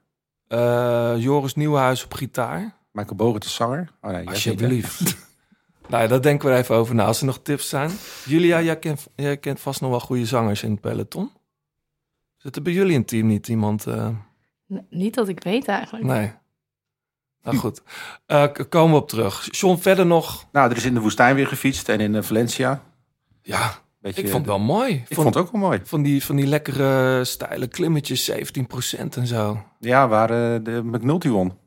eh, 0.48 1.14
Joris 1.18 1.56
Nieuwenhuis 1.56 2.04
op 2.04 2.14
gitaar. 2.14 2.80
Michael 2.92 3.16
Bogert, 3.16 3.44
de 3.44 3.50
zanger. 3.50 3.92
Oh, 4.02 4.12
nee? 4.12 4.28
Alsjeblieft. 4.28 5.18
nou, 5.90 6.04
ja, 6.04 6.08
daar 6.10 6.22
denken 6.22 6.50
we 6.50 6.56
even 6.56 6.76
over 6.76 6.96
na, 6.96 7.06
als 7.06 7.20
er 7.20 7.26
nog 7.26 7.40
tips 7.42 7.70
zijn. 7.70 7.92
Julia, 8.26 8.62
jij 8.62 8.80
kent, 8.80 9.08
jij 9.16 9.38
kent 9.38 9.60
vast 9.60 9.82
nog 9.82 9.90
wel 9.90 10.00
goede 10.00 10.26
zangers 10.26 10.64
in 10.64 10.72
het 10.72 10.82
peloton. 10.82 11.32
Zit 12.38 12.56
er 12.56 12.62
bij 12.62 12.74
jullie 12.74 12.94
in 12.94 13.00
het 13.00 13.08
team 13.08 13.28
niet 13.28 13.48
iemand... 13.48 13.88
eh, 13.88 14.10
Niet 14.90 15.14
dat 15.14 15.28
ik 15.28 15.44
weet 15.44 15.68
eigenlijk. 15.68 16.06
Nee. 16.06 16.32
Nou 17.44 17.58
goed, 17.58 17.82
Eh, 18.26 18.48
komen 18.70 18.96
we 18.96 19.02
op 19.02 19.10
terug. 19.10 19.48
John, 19.52 19.78
verder 19.82 20.06
nog... 20.06 20.48
Nou, 20.52 20.70
er 20.72 20.78
is 20.78 20.86
in 20.86 20.94
de 20.94 21.00
woestijn 21.00 21.36
weer 21.36 21.48
gefietst 21.48 21.90
en 21.90 22.00
in 22.00 22.16
eh, 22.16 22.22
Valencia. 22.24 22.84
Ja, 23.42 23.74
Beetje, 24.00 24.22
ik 24.22 24.28
vond 24.30 24.46
het 24.46 24.56
wel 24.56 24.60
mooi. 24.66 24.94
Ik 25.08 25.16
vond 25.16 25.28
het 25.28 25.38
ook 25.38 25.52
wel 25.52 25.62
mooi. 25.62 25.80
Van 25.84 26.02
die, 26.02 26.24
van 26.26 26.36
die 26.36 26.46
lekkere 26.48 27.24
steile 27.26 27.68
klimmetjes, 27.68 28.32
17% 28.32 28.34
en 29.10 29.28
zo. 29.28 29.64
Ja, 29.80 30.08
waar 30.08 30.28
de 30.64 30.82
McNulty 30.84 31.28
won. 31.30 31.58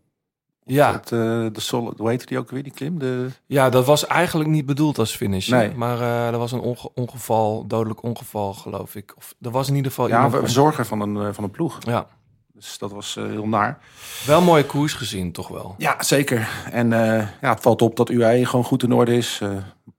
Ja, 0.67 0.95
eh, 0.95 1.01
de 1.09 1.51
sol, 1.61 1.93
hoe 1.97 2.09
heette 2.09 2.27
die 2.27 2.39
ook 2.39 2.51
weer, 2.51 2.63
die 2.63 2.73
klim? 2.73 2.99
De... 2.99 3.29
ja, 3.47 3.69
dat 3.71 3.87
was 3.87 4.07
eigenlijk 4.07 4.51
niet 4.51 4.67
bedoeld 4.67 4.99
als 4.99 5.17
finish. 5.17 5.49
Nee. 5.49 5.75
Maar 5.75 6.01
eh 6.01 6.27
er 6.29 6.39
was 6.39 6.53
een 6.53 6.61
onge- 6.61 6.91
ongeval, 6.95 7.67
dodelijk 7.67 8.03
ongeval, 8.03 8.53
geloof 8.55 8.95
ik. 8.95 9.13
Of 9.17 9.35
er 9.41 9.51
was 9.51 9.69
in 9.69 9.75
ieder 9.75 9.91
geval 9.91 10.09
Ja, 10.09 10.25
een 10.25 10.31
verzorger 10.31 10.87
van 10.87 11.01
een, 11.01 11.17
eh, 11.27 11.33
van 11.33 11.45
een 11.45 11.51
ploeg. 11.51 11.79
Ja, 11.81 12.07
Dus 12.53 12.79
dat 12.79 12.93
was 12.93 13.15
heel 13.15 13.47
naar. 13.49 13.79
wel 14.27 14.43
mooie 14.43 14.65
koers 14.67 14.93
gezien, 14.95 15.33
toch 15.33 15.49
wel. 15.49 15.75
Ja, 15.79 16.03
zeker. 16.03 16.49
En 16.71 16.89
ja, 16.91 17.29
het 17.41 17.61
valt 17.61 17.83
op 17.83 17.97
dat 17.97 18.11
UAE 18.11 18.47
gewoon 18.47 18.65
goed 18.65 18.83
in 18.83 18.93
orde 18.93 19.17
is. 19.17 19.41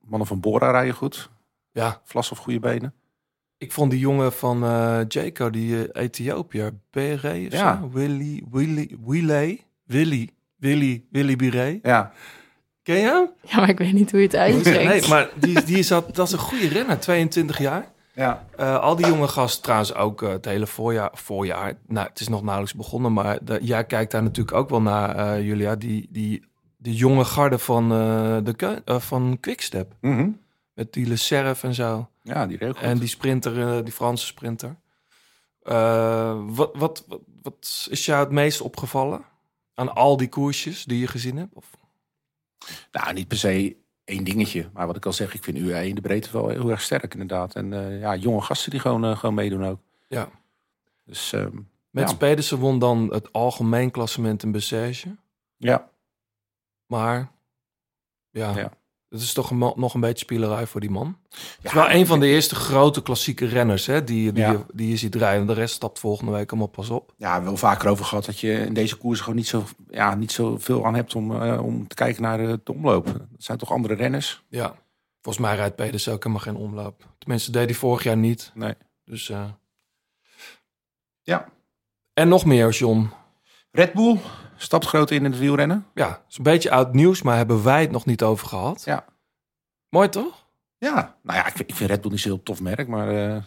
Mannen 0.00 0.28
van 0.28 0.40
Bora 0.40 0.70
rijden 0.70 0.94
goed. 0.94 1.30
Ja, 1.72 2.00
Vlas 2.04 2.30
of 2.30 2.38
goede 2.38 2.60
benen. 2.60 2.94
ik 3.58 3.72
vond 3.72 3.90
die 3.90 4.00
jongen 4.00 4.32
van 4.32 4.58
Jaco, 5.08 5.50
die 5.50 5.92
Ethiopiër, 5.92 6.72
Bere 6.90 7.50
Ja. 7.50 7.78
zo? 7.80 7.88
Willy, 7.92 8.42
Willy, 8.50 8.96
Willy, 9.04 9.64
Willy, 9.84 10.30
Willy, 10.56 11.04
Willy. 11.10 11.80
Ja, 11.82 12.12
Ken 12.82 12.96
je 12.96 13.02
hem? 13.02 13.30
Ja, 13.42 13.56
maar 13.56 13.68
ik 13.68 13.78
weet 13.78 13.92
niet 13.92 14.10
hoe 14.10 14.20
je 14.20 14.26
het 14.26 14.36
uitspreekt. 14.36 14.84
Nee, 14.84 15.08
maar 15.08 15.30
die, 15.34 15.62
die 15.62 15.82
zat, 15.82 16.14
dat 16.14 16.26
is 16.26 16.32
een 16.32 16.38
goede 16.38 16.68
renner, 16.68 17.00
22 17.00 17.58
jaar. 17.58 17.86
ja. 18.14 18.44
Eh, 18.56 18.78
al 18.80 18.96
die 18.96 19.06
jonge 19.06 19.28
gasten 19.28 19.62
trouwens 19.62 19.94
ook 19.94 20.22
eh, 20.22 20.28
het 20.28 20.44
hele 20.44 20.66
voorjaar, 20.66 21.10
voorjaar. 21.12 21.78
Nou, 21.86 22.08
het 22.08 22.20
is 22.20 22.28
nog 22.28 22.42
nauwelijks 22.42 22.74
begonnen, 22.74 23.12
maar 23.12 23.38
de, 23.42 23.58
jij 23.62 23.84
kijkt 23.84 24.10
daar 24.10 24.22
natuurlijk 24.22 24.56
ook 24.56 24.70
wel 24.70 24.82
naar, 24.82 25.16
eh, 25.16 25.46
Julia. 25.46 25.76
Die, 25.76 26.06
die, 26.10 26.44
die 26.76 26.94
jonge 26.94 27.24
garde 27.24 27.58
van, 27.58 27.92
eh, 27.92 28.36
de, 28.42 28.82
van 28.84 29.36
Quickstep. 29.40 29.92
Mhm. 30.00 30.28
Met 30.74 30.92
die 30.92 31.06
Le 31.06 31.16
Cerf 31.16 31.62
en 31.62 31.74
zo. 31.74 32.08
ja 32.22 32.46
die 32.46 32.58
goed. 32.58 32.76
En 32.76 32.98
die 32.98 33.08
sprinter, 33.08 33.60
eh, 33.76 33.84
die 33.84 33.92
Franse 33.92 34.26
sprinter. 34.26 34.76
Eh, 35.62 36.38
wat, 36.46 36.70
wat, 36.74 37.04
wat, 37.08 37.20
wat 37.42 37.86
is 37.90 38.04
jou 38.04 38.20
het 38.20 38.30
meest 38.30 38.60
opgevallen 38.60 39.24
aan 39.76 39.94
al 39.94 40.16
die 40.16 40.28
koersjes 40.28 40.84
die 40.84 40.98
je 40.98 41.06
gezien 41.06 41.36
hebt? 41.36 41.54
Of? 41.54 41.70
Nou, 42.92 43.12
niet 43.12 43.28
per 43.28 43.36
se 43.36 43.76
één 44.04 44.24
dingetje. 44.24 44.70
Maar 44.72 44.86
wat 44.86 44.96
ik 44.96 45.06
al 45.06 45.12
zeg, 45.12 45.34
ik 45.34 45.44
vind 45.44 45.58
UAE 45.58 45.88
in 45.88 45.94
de 45.94 46.00
breedte 46.00 46.32
wel 46.32 46.48
heel 46.48 46.70
erg 46.70 46.80
sterk 46.80 47.12
inderdaad. 47.12 47.54
En 47.54 47.72
eh, 47.72 48.00
ja, 48.00 48.16
jonge 48.16 48.40
gasten 48.40 48.70
die 48.70 48.80
gewoon, 48.80 49.04
eh, 49.04 49.16
gewoon 49.18 49.34
meedoen 49.34 49.64
ook. 49.64 49.80
Ja. 50.08 50.28
Dus 51.04 51.32
ehm, 51.32 51.56
Mets 51.90 52.10
Ja. 52.10 52.16
Pedersen 52.16 52.58
won 52.58 52.78
dan 52.78 53.12
het 53.12 53.32
algemeen 53.32 53.90
klassement 53.90 54.42
in 54.42 54.52
Bessage. 54.52 55.16
ja, 55.56 55.90
Maar 56.86 57.30
ja, 58.30 58.56
Ja. 58.56 58.72
Het 59.16 59.24
is 59.24 59.32
toch 59.32 59.50
een 59.50 59.58
nog 59.58 59.94
een 59.94 60.00
beetje 60.00 60.24
spielerij 60.24 60.66
voor 60.66 60.80
die 60.80 60.90
man. 60.90 61.16
Het 61.30 61.38
ja 61.62 61.68
is 61.68 61.72
wel 61.74 61.90
een 61.90 62.06
van 62.06 62.20
de 62.20 62.26
eerste 62.26 62.54
grote 62.54 63.02
klassieke 63.02 63.46
renners 63.46 63.86
hè, 63.86 64.04
die, 64.04 64.32
die, 64.32 64.42
Ja. 64.42 64.50
je, 64.50 64.64
die 64.74 64.88
je 64.88 64.96
ziet 64.96 65.14
rijden. 65.14 65.46
De 65.46 65.52
rest 65.52 65.74
stapt 65.74 65.98
volgende 65.98 66.32
week 66.32 66.50
allemaal 66.50 66.68
pas 66.68 66.90
op. 66.90 67.12
ja, 67.16 67.26
we 67.26 67.32
hebben 67.32 67.48
wel 67.48 67.56
vaker 67.56 67.88
over 67.88 68.04
gehad 68.04 68.24
dat 68.24 68.40
je 68.40 68.52
in 68.52 68.74
deze 68.74 68.96
koers 68.96 69.20
gewoon 69.20 69.36
niet 69.36 69.46
zo, 69.46 69.64
ja, 69.90 70.14
niet 70.14 70.32
zo 70.32 70.58
veel 70.58 70.86
aan 70.86 70.94
hebt 70.94 71.14
om, 71.14 71.42
eh, 71.42 71.64
om 71.64 71.86
te 71.88 71.94
kijken 71.94 72.22
naar 72.22 72.38
de, 72.38 72.60
de 72.64 72.72
omloop. 72.72 73.04
Dat 73.06 73.22
zijn 73.38 73.58
toch 73.58 73.72
andere 73.72 73.94
renners? 73.94 74.42
Ja, 74.48 74.74
volgens 75.22 75.46
mij 75.46 75.56
rijdt 75.56 75.76
Pedersen 75.76 76.12
ook 76.12 76.22
helemaal 76.24 76.44
geen 76.44 76.56
omloop. 76.56 77.04
Tenminste, 77.18 77.50
deed 77.50 77.64
hij 77.64 77.74
vorig 77.74 78.02
jaar 78.02 78.16
niet. 78.16 78.50
Nee. 78.54 78.74
Dus, 79.04 79.30
eh. 79.30 79.44
Ja. 81.22 81.48
En 82.14 82.28
nog 82.28 82.44
meer, 82.44 82.70
John. 82.70 83.10
Red 83.70 83.92
Bull 83.92 84.18
stapt 84.56 84.86
groot 84.86 85.10
in 85.10 85.24
in 85.24 85.30
het 85.30 85.38
wielrennen. 85.40 85.86
Ja, 85.94 86.22
is 86.28 86.36
een 86.36 86.42
beetje 86.42 86.70
oud 86.70 86.92
nieuws, 86.94 87.22
maar 87.22 87.36
hebben 87.36 87.62
wij 87.64 87.80
het 87.80 87.90
nog 87.90 88.04
niet 88.04 88.22
over 88.22 88.46
gehad. 88.46 88.82
Ja. 88.84 89.04
Mooi 89.88 90.08
toch? 90.08 90.46
Ja, 90.78 91.16
nou 91.22 91.38
ja, 91.38 91.46
ik 91.46 91.56
vind, 91.56 91.70
ik 91.70 91.76
vind 91.76 91.90
Red 91.90 92.00
Bull 92.00 92.10
niet 92.10 92.20
zo'n 92.20 92.32
heel 92.32 92.42
tof 92.42 92.60
merk, 92.60 92.88
maar 92.88 93.08
eh, 93.34 93.42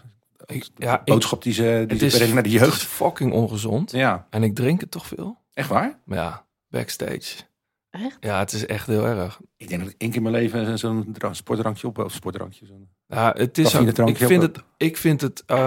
Ik, 0.46 0.70
ja, 0.76 1.02
boodschap 1.06 1.44
die 1.44 1.54
ze, 1.54 1.84
die 1.88 1.98
het 2.00 2.12
ze 2.14 2.24
is 2.24 2.34
naar 2.34 2.44
de 2.44 2.50
jeugd. 2.50 2.82
fucking 3.02 3.34
ongezond. 3.34 3.92
Ja, 3.92 4.28
En 4.30 4.44
ik 4.44 4.56
drink 4.56 4.82
het 4.82 4.92
toch 4.92 5.06
veel. 5.08 5.38
echt 5.54 5.70
waar? 5.70 6.00
Maar 6.06 6.18
ja, 6.18 6.46
backstage. 6.68 7.48
Echt? 7.90 8.18
Ja, 8.20 8.40
het 8.40 8.52
is 8.54 8.66
echt 8.66 8.88
heel 8.88 9.06
erg. 9.06 9.40
Ik 9.58 9.68
denk 9.68 9.82
dat 9.82 9.90
ik 9.90 9.96
één 9.98 10.10
keer 10.10 10.18
in 10.26 10.32
mijn 10.32 10.44
leven 10.44 10.78
zo'n 10.80 11.10
dra- 11.14 11.34
sportdrankje 11.34 11.88
op, 11.88 11.98
of 11.98 12.12
sportdrankje. 12.14 12.66
Zo'n... 12.66 12.90
Ja, 13.08 13.34
het 13.38 13.58
is 13.58 13.74
ik 13.74 14.18
vind 14.18 14.42
het, 14.42 14.64
ik 14.78 14.98
vind 14.98 15.22
het, 15.22 15.44
eh, 15.46 15.58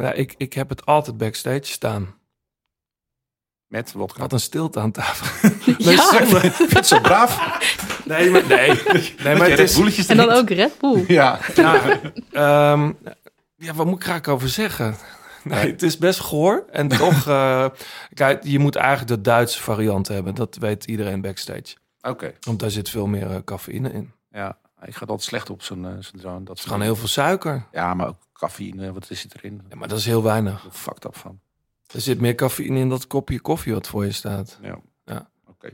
ja, 0.00 0.12
ik, 0.12 0.34
ik 0.36 0.52
heb 0.52 0.68
het 0.68 0.86
altijd 0.86 1.16
backstage 1.16 1.64
staan. 1.64 2.14
Met 3.70 3.92
wodka. 3.92 4.20
Wat 4.20 4.32
een 4.32 4.40
stilte 4.40 4.80
aan 4.80 4.90
tafel. 4.92 5.50
Ja. 5.78 6.20
Ik 6.20 6.26
vind 6.54 6.72
het 6.72 6.86
zo 6.86 7.00
braaf. 7.00 7.58
nee, 8.04 8.30
maar, 8.30 8.46
nee, 8.46 8.68
nee, 9.24 9.36
maar 9.36 9.50
het 9.50 9.58
is, 9.58 9.74
boeletjes 9.74 10.06
En 10.06 10.16
dan 10.16 10.30
ook 10.30 10.48
Red 10.50 10.78
Bull. 10.78 11.04
Ja, 11.08 11.38
ja, 11.54 12.00
ehm, 12.32 12.92
ja, 13.56 13.74
wat 13.74 13.86
moet 13.86 13.94
ik 13.96 14.02
er 14.02 14.08
eigenlijk 14.10 14.28
over 14.28 14.48
zeggen? 14.48 14.96
Nee, 15.44 15.70
het 15.70 15.82
is 15.82 15.98
best 15.98 16.20
goor. 16.20 16.64
En 16.72 16.88
toch, 16.88 17.26
eh, 17.26 17.66
kijk, 18.14 18.44
je 18.44 18.58
moet 18.58 18.76
eigenlijk 18.76 19.08
de 19.08 19.20
Duitse 19.20 19.62
variant 19.62 20.08
hebben. 20.08 20.34
Dat 20.34 20.56
weet 20.60 20.84
iedereen 20.84 21.20
backstage. 21.20 21.76
oké. 22.00 22.32
Want 22.40 22.58
daar 22.58 22.70
zit 22.70 22.88
veel 22.88 23.06
meer 23.06 23.30
eh, 23.30 23.36
cafeïne 23.44 23.92
in. 23.92 24.12
Ja, 24.30 24.58
ik 24.84 24.94
ga 24.94 25.00
altijd 25.00 25.22
slecht 25.22 25.50
op 25.50 25.62
zo'n... 25.62 25.84
eh, 25.86 25.92
zo'n 26.00 26.38
dat 26.38 26.48
Het 26.48 26.58
is 26.58 26.64
gewoon 26.64 26.80
heel 26.82 26.96
veel 26.96 27.08
suiker. 27.08 27.66
Ja, 27.72 27.94
maar 27.94 28.08
ook 28.08 28.18
cafeïne, 28.32 28.92
wat 28.92 29.10
is 29.10 29.22
het 29.22 29.34
erin? 29.34 29.62
Ja, 29.68 29.76
maar 29.76 29.88
dat 29.88 29.98
is 29.98 30.06
heel 30.06 30.22
weinig. 30.22 30.66
Fucked 30.70 31.04
up 31.04 31.16
van. 31.16 31.40
Er 31.92 32.00
zit 32.00 32.20
meer 32.20 32.34
cafeïne 32.34 32.78
in 32.78 32.88
dat 32.88 33.06
kopje 33.06 33.40
koffie 33.40 33.72
wat 33.72 33.88
voor 33.88 34.04
je 34.04 34.12
staat. 34.12 34.58
Ja. 34.62 34.78
Ja. 35.04 35.30
Oké. 35.48 35.70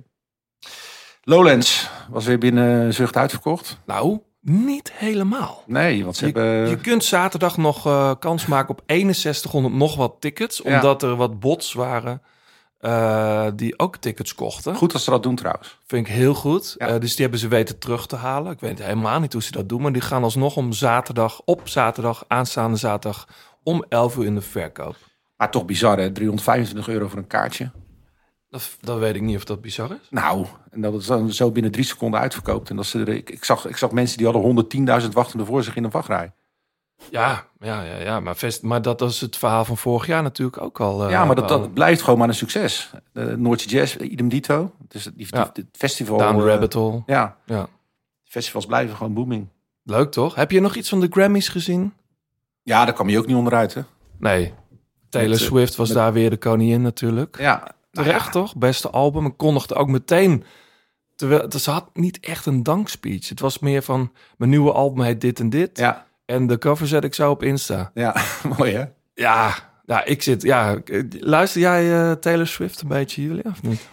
Lowlands 1.23 1.91
was 2.11 2.25
weer 2.25 2.39
binnen 2.39 2.95
Zucht 2.95 3.17
uitverkocht. 3.17 3.79
Nou, 3.87 4.21
niet 4.41 4.93
helemaal. 4.93 5.63
Nee, 5.67 6.05
want 6.05 6.17
ze 6.17 6.27
Je, 6.27 6.33
hebben... 6.33 6.69
je 6.69 6.77
kunt 6.77 7.05
zaterdag 7.05 7.57
nog 7.57 7.87
eh, 7.87 8.13
kans 8.19 8.47
maken 8.47 8.71
op 8.71 8.83
6100 8.87 9.75
nog 9.75 9.97
wat 9.97 10.17
tickets. 10.21 10.61
Ja. 10.65 10.75
Omdat 10.75 11.03
er 11.03 11.17
wat 11.17 11.41
bots 11.41 11.73
waren 11.73 12.23
eh, 12.79 13.47
die 13.55 13.79
ook 13.79 13.97
tickets 13.97 14.35
kochten. 14.35 14.75
Goed 14.75 14.93
als 14.93 15.05
ze 15.05 15.11
dat 15.11 15.23
doen 15.23 15.35
trouwens. 15.35 15.79
Vind 15.87 16.07
ik 16.07 16.13
heel 16.13 16.35
goed. 16.35 16.75
Ja. 16.79 16.87
Eh, 16.87 17.01
dus 17.01 17.11
die 17.11 17.21
hebben 17.21 17.41
ze 17.41 17.49
weten 17.49 17.79
terug 17.79 18.07
te 18.07 18.17
halen. 18.17 18.53
Ik 18.53 18.61
weet 18.61 18.83
helemaal 18.83 19.21
niet 19.21 19.33
hoe 19.33 19.43
ze 19.43 19.53
dat 19.53 19.69
doen. 19.69 19.83
Maar 19.83 19.93
die 19.93 20.03
gaan 20.03 20.23
alsnog 20.23 20.57
om 20.57 20.73
zaterdag, 20.73 21.41
op 21.45 21.69
zaterdag, 21.69 22.25
aanstaande 22.29 22.77
zaterdag, 22.77 23.29
om 23.63 23.85
11 23.89 24.17
uur 24.17 24.25
in 24.25 24.35
de 24.35 24.41
verkoop. 24.41 24.97
Maar 25.37 25.50
toch 25.50 25.64
bizar 25.64 25.99
hè, 25.99 26.12
325 26.12 26.88
euro 26.88 27.09
voor 27.09 27.19
een 27.19 27.26
kaartje. 27.26 27.71
Dat, 28.49 28.76
dat 28.81 28.99
weet 28.99 29.14
ik 29.14 29.21
niet 29.23 29.37
of 29.37 29.45
dat 29.45 29.61
bizar 29.61 29.90
is. 29.90 30.07
Nou, 30.11 30.47
en 30.71 30.81
dat 30.81 30.93
het 30.93 31.07
dan 31.07 31.33
zo 31.33 31.50
binnen 31.50 31.73
drie 31.73 31.85
seconden 31.85 32.21
uitverkoopt. 32.21 32.71
En 32.71 32.76
dat 32.76 32.87
ze 32.87 33.00
er, 33.00 33.09
ik, 33.09 33.31
ik, 33.31 33.45
zag, 33.45 33.66
ik 33.66 33.76
zag 33.76 33.90
mensen 33.90 34.19
die 34.19 34.26
hadden 34.26 34.66
110.000 35.02 35.09
wachtende 35.12 35.45
voor 35.45 35.62
zich 35.62 35.76
in 35.76 35.85
een 35.85 35.90
wachtrij. 35.90 36.33
Ja, 37.11 37.47
ja, 37.61 37.83
ja, 37.83 37.97
ja. 37.99 38.21
Maar, 38.21 38.37
vest, 38.37 38.62
maar 38.62 38.83
dat 38.83 39.00
was 39.00 39.21
het 39.21 39.37
verhaal 39.37 39.64
van 39.64 39.76
vorig 39.76 40.07
jaar 40.07 40.23
natuurlijk 40.23 40.61
ook 40.61 40.81
al. 40.81 41.05
eh, 41.05 41.11
ja, 41.11 41.25
maar 41.25 41.35
dat, 41.37 41.49
dat 41.49 41.75
blijft 41.75 42.02
gewoon 42.02 42.19
maar 42.19 42.28
een 42.28 42.35
succes. 42.35 42.90
De 43.12 43.37
Noordse 43.38 43.69
Jazz, 43.69 43.97
idem 43.97 44.28
dito. 44.28 44.73
Dus 44.88 45.02
die, 45.05 45.12
die, 45.16 45.26
Ja. 45.31 45.50
het 45.52 45.66
festival... 45.73 46.19
Down 46.19 46.38
eh, 46.40 46.45
rabbit 46.47 46.73
hole. 46.73 47.02
Ja, 47.07 47.37
Ja. 47.47 47.66
festivals 48.25 48.66
blijven 48.66 48.97
gewoon 48.97 49.14
booming. 49.14 49.49
Leuk 49.83 50.11
toch? 50.11 50.35
Heb 50.35 50.50
je 50.50 50.61
nog 50.61 50.75
iets 50.75 50.88
van 50.88 51.00
de 51.00 51.07
Grammys 51.11 51.49
gezien? 51.49 51.93
Ja, 52.62 52.85
daar 52.85 52.95
kwam 52.95 53.09
je 53.09 53.19
ook 53.19 53.26
niet 53.26 53.37
onderuit 53.37 53.75
hè. 53.75 53.81
Nee. 54.19 54.55
Taylor 55.17 55.31
Met, 55.39 55.41
eh, 55.41 55.47
Swift 55.47 55.77
was 55.77 55.89
met- 55.89 55.97
daar 55.97 56.13
weer 56.13 56.31
de 56.31 56.37
koningin 56.37 56.83
natuurlijk. 56.83 57.37
Ja, 57.39 57.57
nou 57.93 58.07
Terecht 58.07 58.25
ja. 58.25 58.31
toch? 58.31 58.57
Beste 58.57 58.91
album. 58.91 59.25
En 59.25 59.37
kondigde 59.37 59.75
ook 59.75 59.89
meteen. 59.89 60.45
Terwijl 61.15 61.50
ze 61.59 61.71
had 61.71 61.91
niet 61.93 62.21
echt 62.21 62.47
een 62.47 62.63
dankspeech. 62.63 63.29
Het 63.29 63.41
was 63.41 63.59
meer 63.59 63.83
van 63.83 64.13
mijn 64.37 64.50
nieuwe 64.50 64.73
album 64.73 65.05
heet 65.05 65.21
dit 65.21 65.41
en 65.41 65.50
dit. 65.50 65.79
Ja, 65.79 66.07
En 66.25 66.47
de 66.47 66.59
cover 66.59 66.87
zet 66.87 67.05
ik 67.05 67.15
zo 67.15 67.31
op 67.31 67.43
Insta. 67.43 67.91
ja. 67.95 68.17
mooi 68.59 68.73
hè. 68.75 68.85
Ja, 69.15 69.55
ja 69.87 70.05
ik 70.05 70.23
zit. 70.23 70.43
Ja, 70.43 70.76
luister 71.21 71.61
jij 71.61 72.00
eh, 72.00 72.13
Taylor 72.13 72.47
Swift 72.47 72.81
een 72.81 72.89
beetje, 72.89 73.23
jullie 73.23 73.45
of 73.45 73.63
niet? 73.63 73.89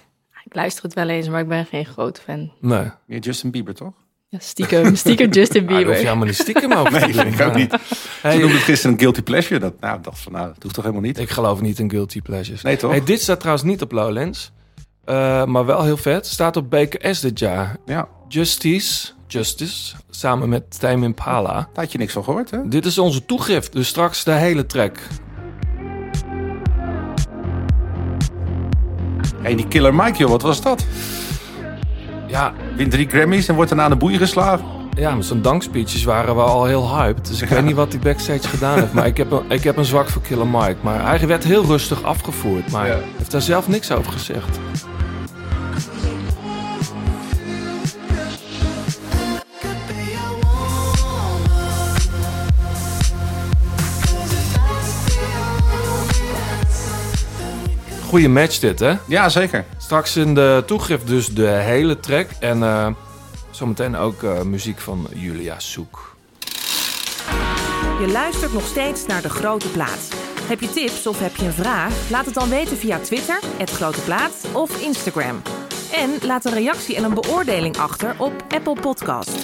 Ik 0.46 0.56
luister 0.56 0.84
het 0.84 0.94
wel 0.94 1.10
eens, 1.10 1.30
maar 1.30 1.40
ik 1.42 1.48
ben 1.48 1.66
geen 1.66 1.86
grote 1.86 2.22
fan. 2.22 2.52
Nee. 2.62 2.92
Meer 3.06 3.20
Justin 3.20 3.52
Bieber 3.52 3.74
toch? 3.74 3.94
Ja, 4.34 4.40
stiekem, 4.42 4.96
stiekem 4.96 5.30
Justin 5.32 5.62
Ah, 5.68 5.68
daar 5.70 5.78
hoef 5.78 5.80
je 5.80 5.86
Bieber. 5.86 5.96
helemaal 5.96 6.26
niet 6.26 6.36
stiekem 6.36 6.70
te 6.70 6.90
Nee, 6.92 7.14
vind 7.14 7.34
ik 7.34 7.42
ook 7.42 7.52
Ja. 7.52 7.58
niet. 7.58 7.76
Hey, 8.22 8.32
Ze 8.34 8.38
noemde 8.40 8.54
het 8.56 8.64
gisteren 8.64 8.92
een 8.94 9.00
guilty 9.00 9.22
pleasure. 9.22 9.60
Dat, 9.60 9.74
nou, 9.80 9.98
ik 9.98 10.04
dacht 10.04 10.20
van, 10.20 10.32
nou, 10.32 10.48
dat 10.48 10.64
hoeft 10.64 10.76
toch 10.76 10.84
helemaal 10.84 11.06
niet? 11.06 11.20
Ik 11.20 11.30
geloof 11.30 11.62
niet 11.62 11.80
in 11.80 11.90
guilty 11.90 12.22
pleasures. 12.22 12.62
Nee, 12.62 12.76
toch? 12.78 12.92
Hey, 12.92 13.04
dit 13.04 13.22
staat 13.22 13.40
trouwens 13.40 13.66
niet 13.66 13.82
op 13.82 13.92
Lowlands. 13.92 14.52
Eh, 15.06 15.46
maar 15.46 15.66
wel 15.66 15.84
heel 15.84 15.98
vet. 15.98 16.28
Staat 16.28 16.56
op 16.58 16.70
BKS 16.70 17.20
dit 17.20 17.40
jaar. 17.40 17.76
Ja, 17.86 18.08
Justice, 18.28 19.10
Justice, 19.28 19.96
samen 20.10 20.50
met 20.50 20.80
Tame 20.80 21.06
Impala. 21.06 21.54
daar 21.54 21.68
had 21.74 21.92
je 21.92 21.98
niks 21.98 22.14
van 22.14 22.24
gehoord 22.24 22.52
hè? 22.52 22.68
Dit 22.68 22.86
is 22.86 22.98
onze 22.98 23.26
toegift, 23.26 23.74
dus 23.74 23.88
straks 23.88 24.24
de 24.24 24.32
hele 24.32 24.66
track. 24.66 24.98
Hey, 29.42 29.56
die 29.56 29.68
Killer 29.68 29.96
Mike, 29.96 30.18
joh, 30.18 30.30
wat 30.30 30.42
was 30.42 30.62
dat? 30.62 30.86
Ja, 32.34 32.54
Wint 32.76 32.92
drie 32.92 33.10
Grammys 33.10 33.48
en 33.48 33.56
wordt 33.56 33.70
daarna 33.70 33.86
aan 33.86 33.92
de 33.92 33.98
boeien 33.98 34.20
geslagen. 34.20 34.66
ja 34.96 35.14
maar 35.14 35.24
zijn 35.24 35.42
dankspeeches 35.42 36.04
waren 36.04 36.36
wel 36.36 36.46
al 36.46 36.66
heel 36.66 36.98
hyped. 36.98 37.28
Dus 37.28 37.42
ik 37.42 37.50
weet 37.50 37.64
niet 37.70 37.76
wat 37.76 37.92
hij 37.92 38.02
backstage 38.02 38.48
gedaan 38.48 38.80
heeft. 38.80 38.94
Maar 38.94 39.06
ik 39.06 39.18
heb, 39.18 39.32
een, 39.32 39.44
ik 39.48 39.64
heb 39.64 39.78
een 39.78 39.86
zwak 39.86 40.10
voor 40.10 40.22
Killer 40.22 40.48
Mike. 40.48 40.76
Maar 40.82 41.08
hij 41.08 41.28
werd 41.28 41.44
heel 41.44 41.66
rustig 41.66 42.04
afgevoerd. 42.04 42.72
Maar 42.72 42.88
hij 42.88 43.02
heeft 43.18 43.32
daar 43.32 43.42
zelf 43.42 43.68
niks 43.68 43.92
over 43.92 44.12
gezegd. 44.12 44.60
Goeie 58.08 58.30
match 58.30 58.60
dit, 58.60 58.80
hè? 58.80 58.94
Ja, 59.08 59.30
zeker. 59.30 59.66
Straks 59.84 60.16
in 60.16 60.36
de 60.36 60.64
toegift 60.66 61.08
dus 61.08 61.28
de 61.28 61.48
hele 61.48 62.00
track. 62.00 62.30
En 62.40 62.64
eh, 62.64 62.88
zometeen 63.52 63.96
ook 63.96 64.24
eh, 64.24 64.42
muziek 64.42 64.80
van 64.80 65.08
Julia 65.14 65.60
Soek. 65.60 66.16
Je 68.00 68.10
luistert 68.12 68.54
nog 68.54 68.66
steeds 68.66 69.06
naar 69.06 69.22
De 69.22 69.30
Grote 69.30 69.68
Plaats. 69.68 70.10
Heb 70.42 70.60
je 70.60 70.70
tips 70.70 71.08
of 71.08 71.20
heb 71.20 71.36
je 71.36 71.46
een 71.46 71.54
vraag? 71.54 72.10
Laat 72.10 72.26
het 72.26 72.34
dan 72.34 72.50
weten 72.50 72.78
via 72.78 73.00
Twitter, 73.00 73.40
het 73.58 73.70
Grote 73.70 74.02
Plaats 74.02 74.52
of 74.52 74.82
Instagram. 74.82 75.42
En 75.94 76.10
laat 76.22 76.46
een 76.46 76.54
reactie 76.54 76.96
en 76.96 77.04
een 77.04 77.14
beoordeling 77.14 77.78
achter 77.78 78.16
op 78.18 78.34
Apple 78.50 78.80
Podcast. 78.82 79.38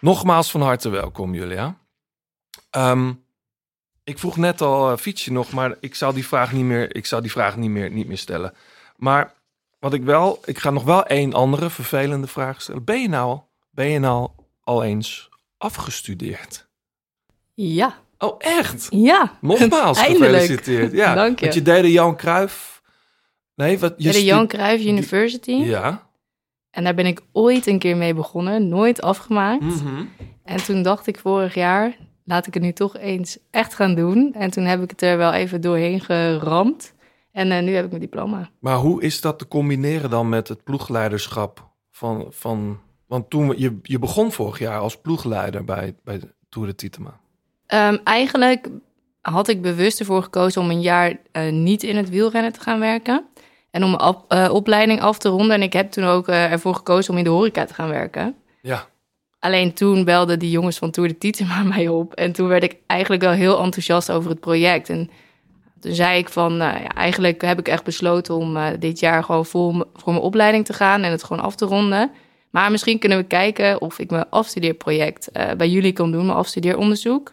Nogmaals 0.00 0.50
van 0.50 0.60
harte 0.60 0.88
welkom, 0.88 1.34
Julia. 1.34 1.78
Ehm, 2.70 3.12
ik 4.04 4.18
vroeg 4.18 4.36
net 4.36 4.60
al, 4.60 4.96
fiets 4.96 5.24
je 5.24 5.32
nog, 5.32 5.52
maar 5.52 5.76
ik 5.80 5.94
zou 5.94 6.14
die 6.14 6.26
vraag 6.26 6.52
niet 6.52 6.64
meer, 6.64 6.96
ik 6.96 7.06
zou 7.06 7.22
die 7.22 7.30
vraag 7.30 7.56
niet 7.56 7.70
meer, 7.70 7.90
niet 7.90 8.06
meer 8.06 8.18
stellen. 8.18 8.54
Maar 8.96 9.32
wat 9.78 9.92
ik 9.94 10.02
wel, 10.02 10.40
ik 10.44 10.58
ga 10.58 10.70
nog 10.70 10.84
wel 10.84 11.04
één 11.06 11.32
andere 11.32 11.70
vervelende 11.70 12.26
vraag 12.26 12.62
stellen. 12.62 12.84
Ben 12.84 13.00
je 13.00 13.08
nou, 13.08 13.38
ben 13.70 13.86
je 13.86 13.98
nou 13.98 14.28
al 14.60 14.82
eens 14.84 15.28
afgestudeerd? 15.58 16.66
Ja, 17.54 18.02
Oh, 18.18 18.34
echt? 18.38 18.86
ja. 18.90 19.38
Nogmaals, 19.40 19.98
Eindelijk. 20.06 20.30
gefeliciteerd. 20.32 20.92
Ja, 20.92 21.14
Dank 21.24 21.38
je. 21.38 21.44
Want 21.44 21.56
je 21.56 21.62
deed 21.62 21.82
de 21.82 21.92
Jan 21.92 22.16
Cruijff. 22.16 22.82
Nee, 23.54 23.78
wat 23.78 23.94
je 23.96 24.12
de 24.12 24.24
Johan 24.24 24.46
Cruijff 24.46 24.84
University. 24.84 25.50
Ja. 25.52 26.06
En 26.70 26.84
daar 26.84 26.94
ben 26.94 27.06
ik 27.06 27.20
ooit 27.32 27.66
een 27.66 27.78
keer 27.78 27.96
mee 27.96 28.14
begonnen, 28.14 28.68
nooit 28.68 29.02
afgemaakt. 29.02 29.62
Mhm. 29.62 30.04
En 30.44 30.64
toen 30.64 30.82
dacht 30.82 31.06
ik 31.06 31.18
vorig 31.18 31.54
jaar, 31.54 31.96
laat 32.24 32.46
ik 32.46 32.54
het 32.54 32.62
nu 32.62 32.72
toch 32.72 32.96
eens 32.96 33.38
echt 33.50 33.74
gaan 33.74 33.94
doen. 33.94 34.34
En 34.34 34.50
toen 34.50 34.64
heb 34.64 34.82
ik 34.82 34.90
het 34.90 35.02
er 35.02 35.16
wel 35.16 35.32
even 35.32 35.60
doorheen 35.60 36.00
geramd. 36.00 36.94
En 37.32 37.52
eh, 37.52 37.62
nu 37.62 37.74
heb 37.74 37.84
ik 37.84 37.90
mijn 37.90 38.02
diploma. 38.02 38.50
Maar 38.58 38.76
hoe 38.76 39.02
is 39.02 39.20
dat 39.20 39.38
te 39.38 39.48
combineren 39.48 40.10
dan 40.10 40.28
met 40.28 40.48
het 40.48 40.64
ploegleiderschap 40.64 41.70
van... 41.90 42.26
van 42.30 42.82
want 43.06 43.30
toen 43.30 43.54
je, 43.56 43.78
je 43.82 43.98
begon 43.98 44.32
vorig 44.32 44.58
jaar 44.58 44.78
als 44.78 45.00
ploegleider 45.00 45.64
bij, 45.64 45.94
bij 46.04 46.18
de 46.18 46.34
Tour 46.48 46.68
de 46.68 46.74
Titema. 46.74 47.20
Ehm, 47.66 47.96
eigenlijk 48.04 48.68
had 49.20 49.48
ik 49.48 49.62
bewust 49.62 50.00
ervoor 50.00 50.22
gekozen 50.22 50.62
om 50.62 50.70
een 50.70 50.80
jaar 50.80 51.16
eh, 51.32 51.52
niet 51.52 51.82
in 51.82 51.96
het 51.96 52.08
wielrennen 52.08 52.52
te 52.52 52.60
gaan 52.60 52.80
werken. 52.80 53.24
En 53.70 53.84
om 53.84 53.90
mijn 53.90 54.02
op- 54.02 54.24
eh, 54.28 54.52
opleiding 54.52 55.00
af 55.00 55.18
te 55.18 55.28
ronden. 55.28 55.56
En 55.56 55.62
ik 55.62 55.72
heb 55.72 55.90
toen 55.90 56.04
ook 56.04 56.28
ervoor 56.28 56.74
gekozen 56.74 57.12
om 57.12 57.18
in 57.18 57.24
de 57.24 57.30
horeca 57.30 57.64
te 57.64 57.74
gaan 57.74 57.88
werken. 57.88 58.34
Ja. 58.62 58.86
Alleen 59.44 59.74
toen 59.74 60.04
belden 60.04 60.38
die 60.38 60.50
jongens 60.50 60.78
van 60.78 60.90
Tour 60.90 61.08
de 61.08 61.18
Tietema 61.18 61.62
mij 61.74 61.88
op. 61.88 62.14
En 62.14 62.32
toen 62.32 62.48
werd 62.48 62.62
ik 62.62 62.76
eigenlijk 62.86 63.22
wel 63.22 63.32
heel 63.32 63.62
enthousiast 63.62 64.10
over 64.10 64.30
het 64.30 64.40
project. 64.40 64.88
En 64.88 65.10
toen 65.80 65.94
zei 65.94 66.18
ik 66.18 66.28
van, 66.28 66.56
nou 66.56 66.82
ja, 66.82 66.88
eigenlijk 66.88 67.40
heb 67.40 67.58
ik 67.58 67.68
echt 67.68 67.84
besloten 67.84 68.34
om 68.34 68.56
eh, 68.56 68.66
dit 68.78 69.00
jaar 69.00 69.24
gewoon 69.24 69.46
vol 69.46 69.84
voor 69.94 70.12
mijn 70.12 70.24
opleiding 70.24 70.64
te 70.64 70.72
gaan 70.72 71.02
en 71.02 71.10
het 71.10 71.24
gewoon 71.24 71.42
af 71.42 71.56
te 71.56 71.64
ronden. 71.64 72.10
Maar 72.50 72.70
misschien 72.70 72.98
kunnen 72.98 73.18
we 73.18 73.24
kijken 73.24 73.80
of 73.80 73.98
ik 73.98 74.10
mijn 74.10 74.30
afstudeerproject 74.30 75.30
eh, 75.30 75.52
bij 75.52 75.68
jullie 75.68 75.92
kan 75.92 76.12
doen, 76.12 76.26
mijn 76.26 76.38
afstudeeronderzoek. 76.38 77.32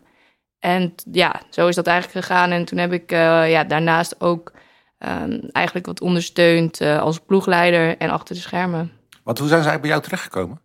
En 0.60 0.93
ja, 1.12 1.41
zo 1.50 1.67
is 1.67 1.76
dat 1.76 1.88
eigenlijk 1.88 2.26
gegaan. 2.26 2.52
En 2.52 2.65
toen 2.65 2.78
heb 2.78 2.93
ik 2.93 3.12
eh, 3.12 3.52
ja, 3.52 3.63
daarnaast 3.63 4.21
ook 4.21 4.52
ehm, 4.97 5.39
eigenlijk 5.52 5.86
wat 5.86 6.02
ondersteunt 6.02 6.82
eh, 6.82 7.00
als 7.00 7.19
ploegleider 7.19 7.97
en 7.97 8.10
achter 8.10 8.36
de 8.36 8.41
schermen. 8.41 8.91
Want 9.24 9.38
hoe 9.39 9.47
zijn 9.47 9.62
ze 9.62 9.69
eigenlijk 9.69 9.82
bij 9.82 9.89
jou 9.89 10.02
terechtgekomen? 10.02 10.62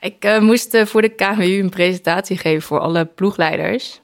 Ik 0.00 0.24
eh, 0.24 0.40
moest 0.40 0.74
eh, 0.74 0.86
voor 0.86 1.02
de 1.02 1.08
KWU 1.08 1.60
een 1.60 1.70
presentatie 1.70 2.36
geven 2.36 2.62
voor 2.62 2.78
alle 2.78 3.04
ploegleiders. 3.04 4.00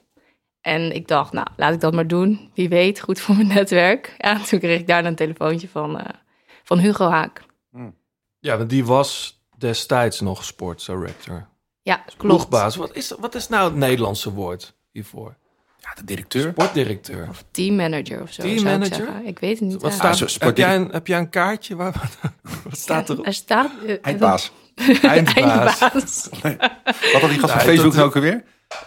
En 0.61 0.95
ik 0.95 1.07
dacht, 1.07 1.31
nou, 1.31 1.47
laat 1.55 1.73
ik 1.73 1.79
dat 1.79 1.93
maar 1.93 2.07
doen. 2.07 2.51
Wie 2.53 2.69
weet, 2.69 2.99
goed 2.99 3.19
voor 3.19 3.35
mijn 3.35 3.47
netwerk. 3.47 4.15
Ja, 4.17 4.39
toen 4.49 4.59
kreeg 4.59 4.79
ik 4.79 4.87
daar 4.87 5.05
een 5.05 5.15
telefoontje 5.15 5.69
van, 5.69 5.99
eh, 5.99 6.09
van 6.63 6.79
Hugo 6.79 7.09
Haak. 7.09 7.43
Ja, 8.39 8.57
want 8.57 8.69
die 8.69 8.85
was 8.85 9.41
destijds 9.57 10.19
nog 10.19 10.43
sportdirector. 10.43 11.47
Ja, 11.81 11.95
klopt. 11.95 12.17
Ploegbaas. 12.17 12.75
Wat 12.75 12.95
is, 12.95 13.13
wat 13.19 13.35
is 13.35 13.47
nou 13.47 13.69
het 13.69 13.75
Nederlandse 13.75 14.33
woord 14.33 14.75
hiervoor? 14.91 15.35
Ja, 15.77 15.93
de 15.93 16.03
directeur. 16.03 16.51
Sportdirecteur. 16.51 17.27
Of 17.29 17.43
teammanager 17.51 18.21
of 18.21 18.31
zo. 18.31 18.41
ik 18.41 18.57
Teammanager? 18.57 18.95
zeggen. 18.95 19.25
Ik 19.25 19.39
weet 19.39 19.59
het 19.59 19.69
niet. 19.69 19.81
Wat 19.81 19.91
ja. 19.91 19.97
staat, 19.97 20.17
zo 20.17 20.45
heb, 20.45 20.57
jij 20.57 20.75
een, 20.75 20.89
heb 20.89 21.07
jij 21.07 21.19
een 21.19 21.29
kaartje? 21.29 21.75
Waar, 21.81 22.09
wat 22.63 22.77
staat 22.77 23.09
erop? 23.09 23.25
Er 23.25 23.33
staat... 23.33 23.71
Eindbaas. 24.01 24.51
Eindbaas. 25.01 25.81
Eindbaas. 25.81 26.29
Wat 27.13 27.21
had 27.21 27.29
die 27.29 27.39
gast 27.39 27.53
van 27.53 27.61
Facebook 27.61 27.93
nou 27.93 28.05
ook 28.07 28.15
alweer? 28.15 28.43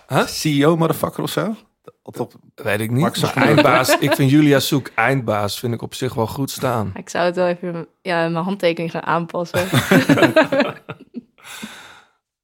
Huh? 0.09 0.27
CEO 0.27 0.77
motherfucker 0.77 1.23
of 1.23 1.31
zo? 1.31 1.55
Op- 2.03 2.35
Weet 2.55 2.81
ik 2.81 2.91
niet. 2.91 3.21
Maar 3.35 3.47
eindbaas. 3.47 3.99
Ik 3.99 4.15
vind 4.15 4.31
Julia 4.31 4.59
Soek 4.59 4.91
eindbaas. 4.95 5.59
Vind 5.59 5.75
ik 5.75 5.83
op 5.83 5.95
zich 5.95 6.15
wel 6.15 6.27
goed 6.27 6.51
staan. 6.51 6.91
Ik 6.95 7.09
zou 7.09 7.25
het 7.25 7.37
wel 7.37 7.47
even 7.47 7.87
ja, 8.03 8.29
mijn 8.29 8.45
handtekening 8.45 8.91
gaan 8.91 9.03
aanpassen. 9.03 9.69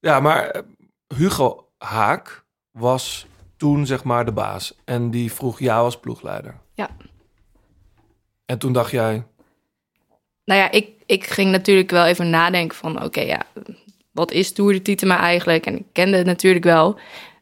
Ja, 0.00 0.20
maar 0.20 0.48
eh, 0.48 0.62
Hugo 1.16 1.68
Haak 1.78 2.44
was 2.70 3.26
toen 3.56 3.86
zeg 3.86 4.04
maar 4.04 4.24
de 4.24 4.32
baas. 4.32 4.74
En 4.84 5.10
die 5.10 5.32
vroeg 5.32 5.58
jou 5.58 5.84
als 5.84 6.00
ploegleider. 6.00 6.60
Ja. 6.74 6.88
En 8.46 8.58
toen 8.58 8.72
dacht 8.72 8.90
jij, 8.90 9.26
nou 10.44 10.60
ja, 10.60 10.70
ik, 10.70 10.88
ik 11.06 11.24
ging 11.24 11.50
natuurlijk 11.50 11.90
wel 11.90 12.04
even 12.04 12.30
nadenken 12.30 12.76
van... 12.76 13.02
oké, 13.02 13.20
ja, 13.20 13.42
wat 14.14 14.32
is 14.32 14.52
Tour 14.52 14.72
de 14.72 14.82
Titema 14.82 15.18
eigenlijk? 15.18 15.66
En 15.66 15.76
ik 15.76 15.84
kende 15.92 16.16
het 16.16 16.26
natuurlijk 16.26 16.64
wel. 16.64 16.98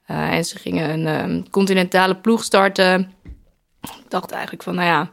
Eh, 0.06 0.32
en 0.32 0.44
ze 0.44 0.58
gingen 0.58 0.90
een 0.90 1.06
ehm, 1.06 1.42
continentale 1.50 2.16
ploeg 2.16 2.44
starten. 2.44 3.12
Ik 3.80 4.04
dacht 4.08 4.30
eigenlijk 4.30 4.62
van, 4.62 4.74
nou 4.74 4.86
ja, 4.86 5.10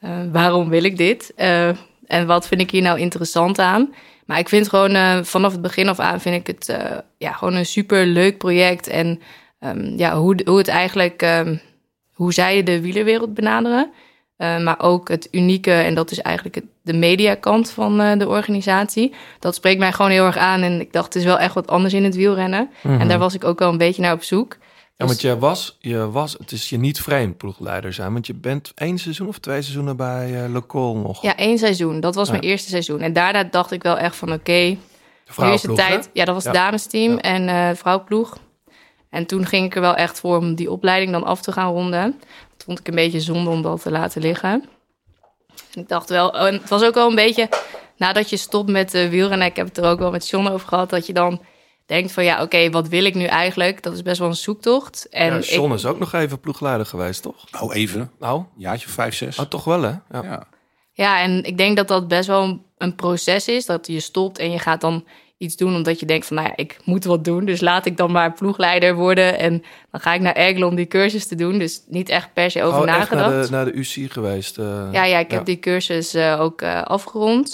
eh, 0.00 0.32
waarom 0.32 0.68
wil 0.68 0.84
ik 0.84 0.96
dit? 0.96 1.32
Eh, 1.36 1.68
en 2.06 2.26
wat 2.26 2.48
vind 2.48 2.60
ik 2.60 2.70
hier 2.70 2.82
nou 2.82 2.98
interessant 2.98 3.58
aan? 3.58 3.94
Maar 4.26 4.38
ik 4.38 4.48
vind 4.48 4.68
gewoon 4.68 5.24
vanaf 5.24 5.52
het 5.52 5.62
begin 5.62 5.88
af 5.88 5.98
aan 5.98 6.20
vind 6.20 6.36
ik 6.36 6.46
het 6.46 6.76
ja, 7.18 7.32
gewoon 7.32 7.54
een 7.54 7.66
super 7.66 8.06
leuk 8.06 8.38
project. 8.38 8.86
En 8.86 9.20
ehm, 9.58 9.96
ja, 9.96 10.16
hoe, 10.16 10.40
hoe 10.44 10.58
het 10.58 10.68
eigenlijk, 10.68 11.22
ehm, 11.22 11.56
hoe 12.12 12.32
zij 12.32 12.62
de 12.62 12.80
wielerwereld 12.80 13.34
benaderen. 13.34 13.92
Eh, 14.40 14.58
maar 14.58 14.80
ook 14.80 15.08
het 15.08 15.28
unieke, 15.30 15.72
en 15.72 15.94
dat 15.94 16.10
is 16.10 16.20
eigenlijk 16.20 16.54
het, 16.54 16.64
de 16.82 16.92
mediakant 16.92 17.70
van 17.70 18.00
eh, 18.00 18.18
de 18.18 18.28
organisatie. 18.28 19.14
Dat 19.38 19.54
spreekt 19.54 19.78
mij 19.78 19.92
gewoon 19.92 20.10
heel 20.10 20.24
erg 20.26 20.36
aan. 20.36 20.60
En 20.62 20.80
ik 20.80 20.92
dacht, 20.92 21.04
het 21.04 21.14
is 21.14 21.24
wel 21.24 21.38
echt 21.38 21.54
wat 21.54 21.66
anders 21.68 21.94
in 21.94 22.04
het 22.04 22.14
wielrennen. 22.14 22.70
En 22.82 23.08
daar 23.08 23.18
was 23.18 23.34
ik 23.34 23.44
ook 23.44 23.58
wel 23.58 23.68
een 23.68 23.78
beetje 23.78 24.02
naar 24.02 24.12
op 24.12 24.22
zoek. 24.22 24.56
ja, 24.60 24.66
Dus- 24.96 25.06
want 25.06 25.20
je 25.20 25.38
was, 25.38 25.76
je 25.80 26.10
was, 26.10 26.32
het 26.38 26.52
is 26.52 26.68
je 26.68 26.78
niet 26.78 27.00
vreemd 27.00 27.36
ploegleider 27.36 27.92
zijn. 27.92 28.12
Want 28.12 28.26
je 28.26 28.34
bent 28.34 28.72
één 28.74 28.98
seizoen 28.98 29.28
of 29.28 29.38
twee 29.38 29.62
seizoenen 29.62 29.96
bij 29.96 30.44
eh 30.44 30.52
Le 30.52 30.66
Col 30.66 30.96
nog. 30.96 31.22
Ja, 31.22 31.36
één 31.36 31.58
seizoen. 31.58 32.00
Dat 32.00 32.14
was 32.14 32.26
Ja. 32.26 32.32
mijn 32.32 32.44
eerste 32.44 32.68
seizoen. 32.68 33.00
En 33.00 33.12
daarna 33.12 33.44
dacht 33.44 33.70
ik 33.72 33.82
wel 33.82 33.98
echt 33.98 34.16
van, 34.16 34.32
oké, 34.32 34.42
de 34.42 34.76
nu 35.36 35.52
is 35.52 35.62
hè? 35.62 35.74
tijd. 35.74 36.10
Ja, 36.12 36.24
dat 36.24 36.34
was 36.34 36.44
Ja. 36.44 36.50
het 36.50 36.58
damesteam 36.60 37.12
Ja. 37.12 37.18
en 37.20 37.48
eh 37.48 37.68
vrouwploeg. 37.76 38.38
En 39.10 39.26
toen 39.26 39.46
ging 39.46 39.66
ik 39.66 39.74
er 39.74 39.80
wel 39.80 39.94
echt 39.94 40.20
voor 40.20 40.36
om 40.36 40.54
die 40.54 40.70
opleiding 40.70 41.12
dan 41.12 41.24
af 41.24 41.40
te 41.42 41.52
gaan 41.52 41.72
ronden. 41.72 42.20
Dat 42.56 42.64
vond 42.64 42.78
ik 42.78 42.88
een 42.88 42.94
beetje 42.94 43.20
zonde 43.20 43.50
om 43.50 43.62
dat 43.62 43.82
te 43.82 43.90
laten 43.90 44.20
liggen. 44.22 44.64
En 45.74 45.80
ik 45.80 45.88
dacht 45.88 46.08
wel, 46.08 46.38
en 46.38 46.54
het 46.54 46.68
was 46.68 46.82
ook 46.84 46.94
wel 46.94 47.08
een 47.08 47.14
beetje 47.14 47.48
nadat 47.96 48.30
je 48.30 48.36
stopt 48.36 48.70
met 48.70 48.94
uh, 48.94 49.08
wielrennen. 49.08 49.46
Ik 49.46 49.56
heb 49.56 49.66
het 49.66 49.78
er 49.78 49.84
ook 49.84 49.98
wel 49.98 50.10
met 50.10 50.28
John 50.28 50.46
over 50.46 50.68
gehad. 50.68 50.90
Dat 50.90 51.06
je 51.06 51.12
dan 51.12 51.42
denkt 51.86 52.12
van 52.12 52.24
ja, 52.24 52.42
oké, 52.42 52.70
wat 52.70 52.88
wil 52.88 53.04
ik 53.04 53.14
nu 53.14 53.24
eigenlijk? 53.24 53.82
Dat 53.82 53.92
is 53.92 54.02
best 54.02 54.18
wel 54.18 54.28
een 54.28 54.34
zoektocht. 54.34 55.08
En 55.08 55.26
Ja, 55.32 55.36
ik- 55.38 55.44
John 55.44 55.72
is 55.72 55.86
ook 55.86 55.98
nog 55.98 56.12
even 56.12 56.40
ploegleider 56.40 56.86
geweest, 56.86 57.22
toch? 57.22 57.50
Nou, 57.50 57.72
even. 57.72 58.10
Nou, 58.18 58.38
Een 58.38 58.46
jaartje 58.56 58.86
of 58.86 58.92
vijf, 58.92 59.14
zes. 59.14 59.38
oh, 59.38 59.44
toch 59.46 59.64
wel, 59.64 59.82
hè? 59.82 59.88
Ja. 60.10 60.22
Ja. 60.22 60.46
Ja, 60.92 61.20
en 61.20 61.44
ik 61.44 61.56
denk 61.58 61.76
dat 61.76 61.88
dat 61.88 62.08
best 62.08 62.26
wel 62.26 62.42
een- 62.42 62.62
een 62.78 62.94
proces 62.94 63.48
is. 63.48 63.66
Dat 63.66 63.86
je 63.86 64.00
stopt 64.00 64.38
en 64.38 64.50
je 64.50 64.58
gaat 64.58 64.80
dan 64.80 65.04
iets 65.40 65.56
doen 65.56 65.74
omdat 65.74 66.00
je 66.00 66.06
denkt 66.06 66.26
van... 66.26 66.36
nou 66.36 66.48
ja, 66.48 66.56
ik 66.56 66.78
moet 66.84 67.04
wat 67.04 67.24
doen, 67.24 67.44
dus 67.44 67.60
laat 67.60 67.86
ik 67.86 67.96
dan 67.96 68.12
maar 68.12 68.32
ploegleider 68.32 68.94
worden. 68.94 69.38
En 69.38 69.62
dan 69.90 70.00
ga 70.00 70.14
ik 70.14 70.20
naar 70.20 70.34
Ergel 70.34 70.68
om 70.68 70.74
die 70.74 70.86
cursus 70.86 71.26
te 71.26 71.34
doen. 71.34 71.58
Dus 71.58 71.82
niet 71.88 72.08
echt 72.08 72.32
per 72.32 72.50
se 72.50 72.62
over 72.62 72.80
oh, 72.80 72.86
nagedacht. 72.86 73.30
naar 73.30 73.42
de, 73.42 73.50
naar 73.50 73.64
de 73.64 73.76
UC 73.78 74.12
geweest. 74.12 74.58
eh. 74.58 74.88
Ja, 74.92 75.04
ja, 75.04 75.18
ik 75.18 75.30
heb 75.30 75.44
die 75.44 75.58
cursus 75.58 76.14
eh, 76.14 76.40
ook 76.40 76.62
eh, 76.62 76.82
afgerond. 76.82 77.50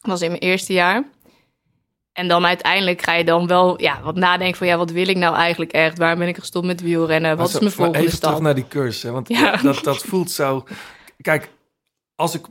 Dat 0.00 0.10
was 0.10 0.20
in 0.22 0.28
mijn 0.30 0.40
eerste 0.42 0.72
jaar. 0.72 1.04
En 2.12 2.28
dan 2.28 2.46
uiteindelijk 2.46 3.02
ga 3.02 3.14
je 3.14 3.24
dan 3.24 3.46
wel 3.46 3.80
ja, 3.80 4.02
wat 4.02 4.14
nadenken 4.16 4.56
van... 4.56 4.66
ja, 4.66 4.76
wat 4.76 4.90
wil 4.90 5.08
ik 5.08 5.16
nou 5.16 5.34
eigenlijk 5.36 5.72
echt? 5.72 5.98
Waar 5.98 6.16
ben 6.16 6.28
ik 6.28 6.38
gestopt 6.38 6.66
met 6.66 6.80
wielrennen? 6.80 7.36
Wat 7.36 7.48
is 7.48 7.58
mijn 7.60 7.72
volgende 7.72 7.98
even 7.98 8.10
stap? 8.12 8.22
terug 8.30 8.44
naar 8.44 8.54
die 8.54 8.68
cursus, 8.68 9.02
hè? 9.02 9.10
want 9.10 9.28
Ja. 9.28 9.56
dat, 9.56 9.84
dat 9.84 9.98
voelt 9.98 10.30
zo... 10.30 10.64
Kijk, 11.20 11.50
als 12.14 12.34
ik, 12.34 12.46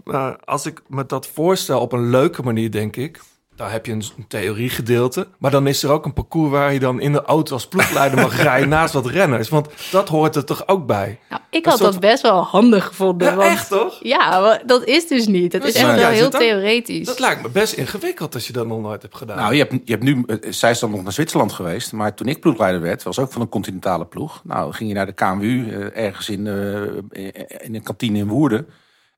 als 0.46 0.66
ik 0.66 0.82
me 0.88 1.06
dat 1.06 1.28
voorstel 1.28 1.80
op 1.82 1.92
een 1.92 2.10
leuke 2.10 2.42
manier, 2.42 2.72
denk 2.72 2.96
ik... 2.96 3.20
dan 3.58 3.70
heb 3.70 3.86
je 3.86 3.92
een, 3.92 4.04
een 4.18 4.28
theoriegedeelte... 4.28 5.28
maar 5.38 5.52
dan 5.52 5.68
is 5.68 5.84
er 5.84 5.92
ook 5.92 6.06
een 6.06 6.14
parcours 6.14 6.52
waar 6.52 6.74
je 6.74 6.80
dan 6.80 7.00
in 7.00 7.12
de 7.12 7.22
auto 7.22 7.54
als 7.54 7.68
ploegleider 7.68 8.20
mag 8.20 8.42
rijden... 8.42 8.70
naast 8.78 8.94
wat 8.94 9.06
renners, 9.06 9.50
want 9.50 9.68
dat 9.92 10.10
hoort 10.10 10.36
er 10.36 10.46
toch 10.46 10.68
ook 10.68 10.86
bij? 10.86 11.20
Nou, 11.30 11.42
ik 11.50 11.66
Een 11.66 11.72
had 11.72 11.80
soort 11.80 11.92
dat 11.92 12.02
best 12.02 12.22
wel 12.22 12.44
handig 12.44 12.86
gevonden. 12.86 13.28
Ja, 13.28 13.36
want, 13.36 13.50
echt 13.50 13.70
toch? 13.70 13.98
Ja, 14.02 14.60
dat 14.66 14.84
is 14.84 15.08
dus 15.08 15.28
niet. 15.28 15.54
Het 15.54 15.64
is 15.64 15.74
Nee, 15.74 15.84
echt 15.84 15.96
wel 15.96 16.10
heel 16.10 16.30
dan. 16.30 16.40
theoretisch. 16.40 17.06
Dat 17.06 17.20
lijkt 17.20 17.42
me 17.42 17.50
best 17.50 17.74
ingewikkeld 17.74 18.34
als 18.34 18.48
je 18.48 18.54
dat 18.54 18.68
nog 18.68 18.82
nooit 18.82 19.02
hebt 19.02 19.16
gedaan. 19.18 19.38
Nou, 19.38 19.54
je 19.54 19.60
hebt, 19.60 19.72
je 19.86 19.92
hebt 19.92 20.04
nu, 20.04 20.24
eh, 20.28 20.52
zij 20.52 20.72
is 20.72 20.80
dan 20.80 20.92
nog 20.92 21.04
naar 21.04 21.14
Zwitserland 21.14 21.52
geweest. 21.52 21.92
Maar 21.92 22.14
toen 22.14 22.28
ik 22.28 22.40
ploegleider 22.40 22.82
werd, 22.82 23.04
was 23.04 23.20
ook 23.20 23.32
van 23.32 23.42
een 23.42 23.50
continentale 23.50 24.06
ploeg. 24.06 24.42
Nou, 24.44 24.74
ging 24.74 24.90
je 24.90 24.96
naar 24.96 25.06
de 25.06 25.14
KMU, 25.14 25.70
eh, 25.72 26.06
ergens 26.06 26.30
in, 26.30 26.48
eh, 26.48 27.64
in 27.66 27.76
een 27.76 27.84
kantine 27.84 28.18
in 28.18 28.28
Woerden. 28.28 28.68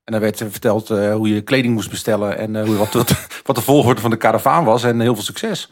En 0.10 0.16
dan 0.16 0.24
werd 0.24 0.40
er 0.40 0.52
verteld 0.52 0.90
eh, 0.90 1.14
hoe 1.14 1.34
je 1.34 1.42
kleding 1.42 1.74
moest 1.74 1.90
bestellen. 1.90 2.38
En 2.38 2.56
eh, 2.56 2.66
hoe, 2.66 2.76
wat, 2.78 2.94
wat, 2.94 3.28
wat 3.46 3.56
de 3.56 3.62
volgorde 3.62 4.02
van 4.02 4.10
de 4.10 4.18
karavaan 4.18 4.64
was. 4.66 4.84
En 4.84 5.00
heel 5.00 5.14
veel 5.16 5.24
succes. 5.24 5.72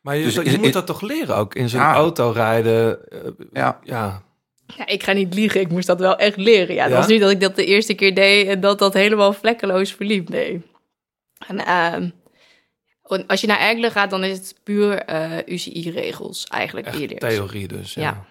maar 0.00 0.16
je, 0.16 0.24
dus 0.24 0.34
je 0.34 0.42
is- 0.42 0.56
moet 0.56 0.66
is- 0.66 0.72
dat 0.72 0.86
toch 0.86 1.00
leren 1.00 1.36
ook, 1.36 1.54
in 1.54 1.68
zo'n 1.68 1.80
Ja. 1.80 1.94
auto 1.94 2.30
rijden. 2.30 3.10
eh, 3.10 3.18
Ja. 3.52 3.78
ja. 3.84 4.22
Ja, 4.76 4.86
ik 4.86 5.02
ga 5.02 5.12
niet 5.12 5.34
liegen, 5.34 5.60
ik 5.60 5.68
moest 5.70 5.86
dat 5.86 5.98
wel 6.00 6.16
echt 6.16 6.36
leren. 6.36 6.74
Ja, 6.74 6.82
het 6.82 6.90
Ja? 6.92 6.96
was 6.98 7.06
niet 7.06 7.20
dat 7.20 7.30
ik 7.30 7.40
dat 7.40 7.56
de 7.56 7.64
eerste 7.64 7.94
keer 7.94 8.14
deed 8.14 8.46
en 8.48 8.60
dat 8.60 8.78
dat 8.78 8.94
helemaal 8.94 9.32
vlekkeloos 9.32 9.92
verliep. 9.92 10.28
Nee. 10.28 10.62
En 11.48 11.58
ehm, 11.66 12.08
als 13.26 13.40
je 13.40 13.46
naar 13.46 13.60
Ergelen 13.60 13.90
gaat, 13.90 14.10
dan 14.10 14.24
is 14.24 14.36
het 14.38 14.54
puur 14.62 14.98
eh, 14.98 15.30
UCI-regels 15.46 16.44
eigenlijk 16.46 16.90
die 16.92 17.00
je 17.00 17.08
Echt 17.08 17.22
leert. 17.22 17.34
theorie 17.34 17.68
dus, 17.68 17.94
ja. 17.94 18.02
Ja. 18.02 18.24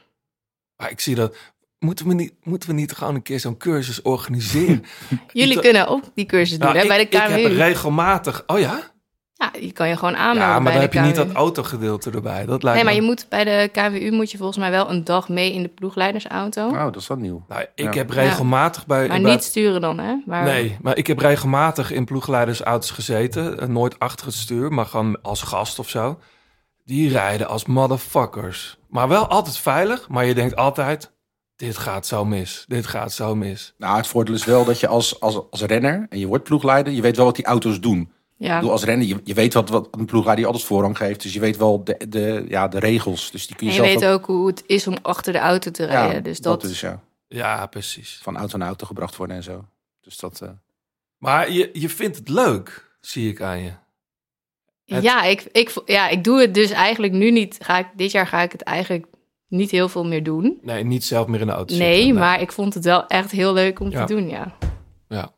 Maar 0.77 0.91
ik 0.91 0.99
zie 0.99 1.15
dat... 1.15 1.35
Moeten 1.81 2.07
we 2.07 2.13
niet, 2.13 2.33
moeten 2.43 2.69
we 2.69 2.75
niet 2.75 2.91
gewoon 2.91 3.15
een 3.15 3.21
keer 3.21 3.39
zo'n 3.39 3.57
cursus 3.57 4.01
organiseren? 4.01 4.83
Jullie 5.33 5.55
Ik- 5.55 5.61
kunnen 5.61 5.87
ook 5.87 6.03
die 6.15 6.25
cursus 6.25 6.57
doen 6.57 6.59
Nou, 6.59 6.75
hè, 6.75 6.81
ik, 6.81 6.87
bij 6.87 6.97
de 6.97 7.03
ik 7.03 7.13
heb 7.13 7.27
KMU. 7.27 7.55
regelmatig... 7.55 8.43
Oh 8.47 8.59
ja? 8.59 8.89
Ja, 9.33 9.51
die 9.59 9.71
kan 9.71 9.87
je 9.89 9.97
gewoon 9.97 10.15
aanmelden 10.15 10.41
Ja, 10.43 10.47
maar 10.53 10.61
bij 10.63 10.71
dan 10.71 10.81
de 10.81 10.85
heb 10.87 10.93
je 10.93 10.99
niet 11.09 11.15
KMU. 11.17 11.25
dat 11.25 11.35
autogedeelte 11.35 12.11
erbij. 12.11 12.45
Dat 12.45 12.63
lijkt 12.63 12.75
Nee, 12.75 12.83
maar 12.83 12.93
me- 12.95 12.99
je 13.01 13.05
moet 13.05 13.25
bij 13.29 13.43
de 13.43 13.69
KWU 13.71 14.11
moet 14.11 14.31
je 14.31 14.37
volgens 14.37 14.57
mij 14.57 14.71
wel 14.71 14.89
een 14.89 15.03
dag 15.03 15.29
mee 15.29 15.53
in 15.53 15.61
de 15.61 15.67
ploegleidersauto. 15.69 16.67
Oh, 16.67 16.83
dat 16.83 16.95
is 16.95 17.07
wat 17.07 17.17
nieuw. 17.17 17.45
Nou, 17.47 17.61
ik 17.75 17.93
Ja. 17.93 17.99
heb 17.99 18.09
regelmatig 18.09 18.85
bij... 18.85 19.07
maar 19.07 19.21
bij- 19.21 19.31
niet 19.31 19.43
sturen 19.43 19.81
dan, 19.81 19.99
hè? 19.99 20.15
Maar, 20.25 20.43
Nee, 20.43 20.77
maar 20.81 20.97
ik 20.97 21.07
heb 21.07 21.19
regelmatig 21.19 21.91
in 21.91 22.05
ploegleidersauto's 22.05 22.91
gezeten. 22.91 23.59
eh, 23.59 23.67
Nooit 23.67 23.99
achter 23.99 24.25
het 24.25 24.35
stuur, 24.35 24.71
maar 24.73 24.85
gewoon 24.85 25.21
als 25.21 25.41
gast 25.41 25.79
of 25.79 25.89
zo. 25.89 26.19
Die 26.85 27.09
rijden 27.09 27.47
als 27.47 27.65
motherfuckers. 27.65 28.77
Maar 28.89 29.07
wel 29.07 29.27
altijd 29.27 29.57
veilig, 29.57 30.09
maar 30.09 30.25
je 30.25 30.33
denkt 30.33 30.55
altijd... 30.55 31.11
Dit 31.61 31.77
gaat 31.77 32.07
zo 32.07 32.25
mis, 32.25 32.65
dit 32.67 32.87
gaat 32.87 33.13
zo 33.13 33.35
mis. 33.35 33.73
Nou, 33.77 33.97
het 33.97 34.07
voordeel 34.07 34.35
is 34.35 34.45
wel 34.45 34.65
dat 34.65 34.79
je 34.79 34.87
als, 34.87 35.19
als, 35.19 35.39
als 35.51 35.61
renner 35.61 36.05
en 36.09 36.19
je 36.19 36.27
wordt 36.27 36.43
ploegleider, 36.43 36.93
je 36.93 37.01
weet 37.01 37.15
wel 37.15 37.25
wat 37.25 37.35
die 37.35 37.45
auto's 37.45 37.79
doen. 37.79 37.99
Ik 38.01 38.47
Ja. 38.47 38.55
bedoel, 38.55 38.71
als 38.71 38.83
renner, 38.83 39.07
je, 39.07 39.19
je 39.23 39.33
weet 39.33 39.53
wat, 39.53 39.69
wat 39.69 39.87
een 39.91 40.05
ploegleider 40.05 40.43
je 40.45 40.49
altijd 40.51 40.67
voorrang 40.67 40.97
geeft. 40.97 41.21
Dus 41.21 41.33
je 41.33 41.39
weet 41.39 41.57
wel 41.57 41.83
de, 41.83 42.05
de, 42.09 42.45
ja, 42.47 42.67
de 42.67 42.79
regels. 42.79 43.31
Dus 43.31 43.47
die 43.47 43.55
kun 43.55 43.67
En 43.67 43.73
je, 43.73 43.81
je 43.81 43.87
zelf 43.89 44.01
weet 44.01 44.09
ook 44.11 44.25
hoe 44.25 44.47
het 44.47 44.63
is 44.65 44.87
om 44.87 44.95
achter 45.01 45.33
de 45.33 45.39
auto 45.39 45.71
te 45.71 45.85
rijden. 45.85 46.15
Ja, 46.15 46.21
dus 46.21 46.39
dat, 46.39 46.63
is 46.63 46.79
ja. 46.79 46.99
Ja, 47.27 47.65
precies. 47.65 48.19
Van 48.21 48.37
auto 48.37 48.57
naar 48.57 48.67
auto 48.67 48.85
gebracht 48.85 49.15
worden 49.15 49.35
en 49.35 49.43
zo. 49.43 49.65
Dus 50.01 50.17
dat... 50.17 50.41
eh, 50.41 50.49
Maar 51.17 51.51
je, 51.51 51.69
je 51.73 51.89
vindt 51.89 52.17
het 52.17 52.29
leuk, 52.29 52.91
zie 53.01 53.29
ik 53.29 53.41
aan 53.41 53.59
je. 53.59 53.71
Het- 54.85 55.03
Ja, 55.03 55.23
ik, 55.23 55.41
ik, 55.51 55.81
ja, 55.85 56.07
ik 56.07 56.23
doe 56.23 56.41
het 56.41 56.53
dus 56.53 56.69
eigenlijk 56.69 57.13
nu 57.13 57.31
niet. 57.31 57.57
Ga 57.61 57.77
ik, 57.77 57.87
dit 57.95 58.11
jaar 58.11 58.27
ga 58.27 58.41
ik 58.41 58.51
het 58.51 58.61
eigenlijk 58.63 59.05
niet 59.51 59.71
heel 59.71 59.89
veel 59.89 60.05
meer 60.05 60.23
doen. 60.23 60.59
Nee, 60.61 60.83
niet 60.83 61.03
zelf 61.03 61.27
meer 61.27 61.39
in 61.39 61.47
de 61.47 61.53
auto 61.53 61.75
Nee, 61.75 61.95
zitten. 61.97 62.15
maar 62.19 62.41
ik 62.41 62.51
vond 62.51 62.73
het 62.73 62.83
wel 62.83 63.07
echt 63.07 63.31
heel 63.31 63.53
leuk 63.53 63.79
om 63.79 63.89
Ja. 63.89 64.05
te 64.05 64.13
doen, 64.13 64.29
ja. 64.29 64.55
Ja. 65.07 65.31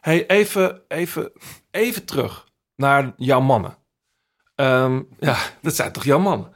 Hey, 0.00 0.26
even, 0.26 0.80
even, 0.88 1.32
even 1.70 2.04
terug 2.04 2.46
naar 2.76 3.12
jouw 3.16 3.40
mannen. 3.40 3.76
Ehm, 4.54 5.02
ja, 5.20 5.36
dat 5.62 5.74
zijn 5.74 5.92
toch 5.92 6.04
jouw 6.04 6.18
mannen? 6.18 6.52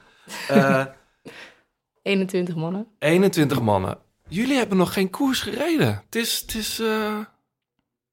Eh 0.49 0.85
21 2.03 2.55
mannen. 2.55 2.87
21 2.99 3.61
mannen. 3.61 3.99
jullie 4.29 4.57
hebben 4.57 4.77
nog 4.77 4.93
geen 4.93 5.11
koers 5.11 5.41
gereden. 5.41 6.03
Het 6.05 6.15
is, 6.17 6.41
het 6.41 6.55
is, 6.55 6.79
eh, 6.81 7.19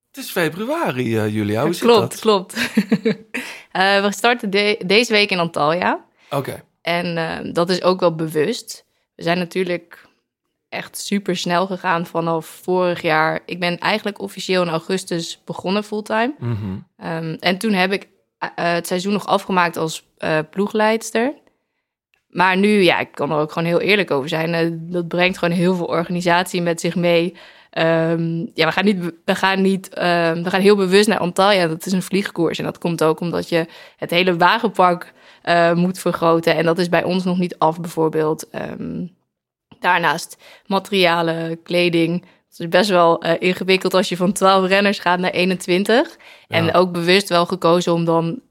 het 0.07 0.17
is 0.17 0.31
februari, 0.31 1.17
eh, 1.17 1.33
Julia. 1.33 1.63
Hoe 1.63 1.73
zit 1.73 1.83
klopt, 1.83 2.11
dat? 2.11 2.19
klopt. 2.19 2.55
Eh, 3.71 4.01
we 4.01 4.11
starten 4.13 4.49
de- 4.49 4.81
deze 4.85 5.11
week 5.13 5.29
in 5.29 5.39
Antalya. 5.39 6.05
Oké. 6.29 6.63
En 6.81 7.17
eh, 7.17 7.53
dat 7.53 7.69
is 7.69 7.81
ook 7.81 7.99
wel 7.99 8.15
bewust. 8.15 8.85
We 9.15 9.23
zijn 9.23 9.37
natuurlijk 9.37 10.07
echt 10.69 10.97
super 10.97 11.37
snel 11.37 11.67
gegaan 11.67 12.05
vanaf 12.05 12.45
vorig 12.45 13.01
jaar. 13.01 13.39
Ik 13.45 13.59
ben 13.59 13.77
eigenlijk 13.77 14.19
officieel 14.19 14.61
in 14.61 14.69
augustus 14.69 15.41
begonnen 15.45 15.83
fulltime. 15.83 16.33
Mhm. 16.39 16.77
Ehm, 16.97 17.35
en 17.39 17.57
toen 17.57 17.73
heb 17.73 17.91
ik 17.91 18.07
eh, 18.37 18.49
eh, 18.55 18.73
het 18.73 18.87
seizoen 18.87 19.13
nog 19.13 19.27
afgemaakt 19.27 19.77
als 19.77 20.07
eh, 20.17 20.39
ploegleidster. 20.49 21.33
Maar 22.27 22.57
nu, 22.57 22.81
ja, 22.81 22.99
ik 22.99 23.11
kan 23.11 23.31
er 23.31 23.37
ook 23.37 23.51
gewoon 23.51 23.67
heel 23.67 23.79
eerlijk 23.81 24.11
over 24.11 24.29
zijn. 24.29 24.79
dat 24.91 25.07
brengt 25.07 25.37
gewoon 25.37 25.57
heel 25.57 25.75
veel 25.75 25.85
organisatie 25.85 26.61
met 26.61 26.79
zich 26.79 26.95
mee. 26.95 27.35
Ehm, 27.69 28.45
ja, 28.53 28.65
we 28.65 28.71
gaan, 28.71 28.85
niet, 28.85 29.13
we, 29.25 29.35
gaan 29.35 29.61
niet, 29.61 29.89
ehm, 29.93 30.43
we 30.43 30.49
gaan 30.49 30.61
heel 30.61 30.75
bewust 30.75 31.07
naar 31.07 31.19
Antalya. 31.19 31.67
Dat 31.67 31.85
is 31.85 31.91
een 31.91 32.01
vliegkoers. 32.01 32.57
En 32.57 32.63
dat 32.63 32.77
komt 32.77 33.03
ook 33.03 33.19
omdat 33.19 33.49
je 33.49 33.65
het 33.97 34.09
hele 34.09 34.37
wagenpark 34.37 35.13
eh, 35.41 35.73
moet 35.73 35.99
vergroten. 35.99 36.55
En 36.55 36.65
dat 36.65 36.79
is 36.79 36.89
bij 36.89 37.03
ons 37.03 37.23
nog 37.23 37.37
niet 37.37 37.57
af, 37.57 37.79
bijvoorbeeld. 37.79 38.49
Ehm, 38.49 39.05
daarnaast 39.79 40.37
materialen, 40.65 41.61
kleding. 41.63 42.25
Het 42.49 42.59
is 42.59 42.67
best 42.67 42.89
wel 42.89 43.21
eh, 43.21 43.35
ingewikkeld 43.39 43.93
als 43.93 44.09
je 44.09 44.17
van 44.17 44.31
12 44.31 44.67
renners 44.67 44.99
gaat 44.99 45.19
naar 45.19 45.31
21. 45.31 46.17
En 46.47 46.73
ook 46.73 46.91
bewust 46.91 47.29
wel 47.29 47.45
gekozen 47.45 47.93
om 47.93 48.05
dan 48.05 48.41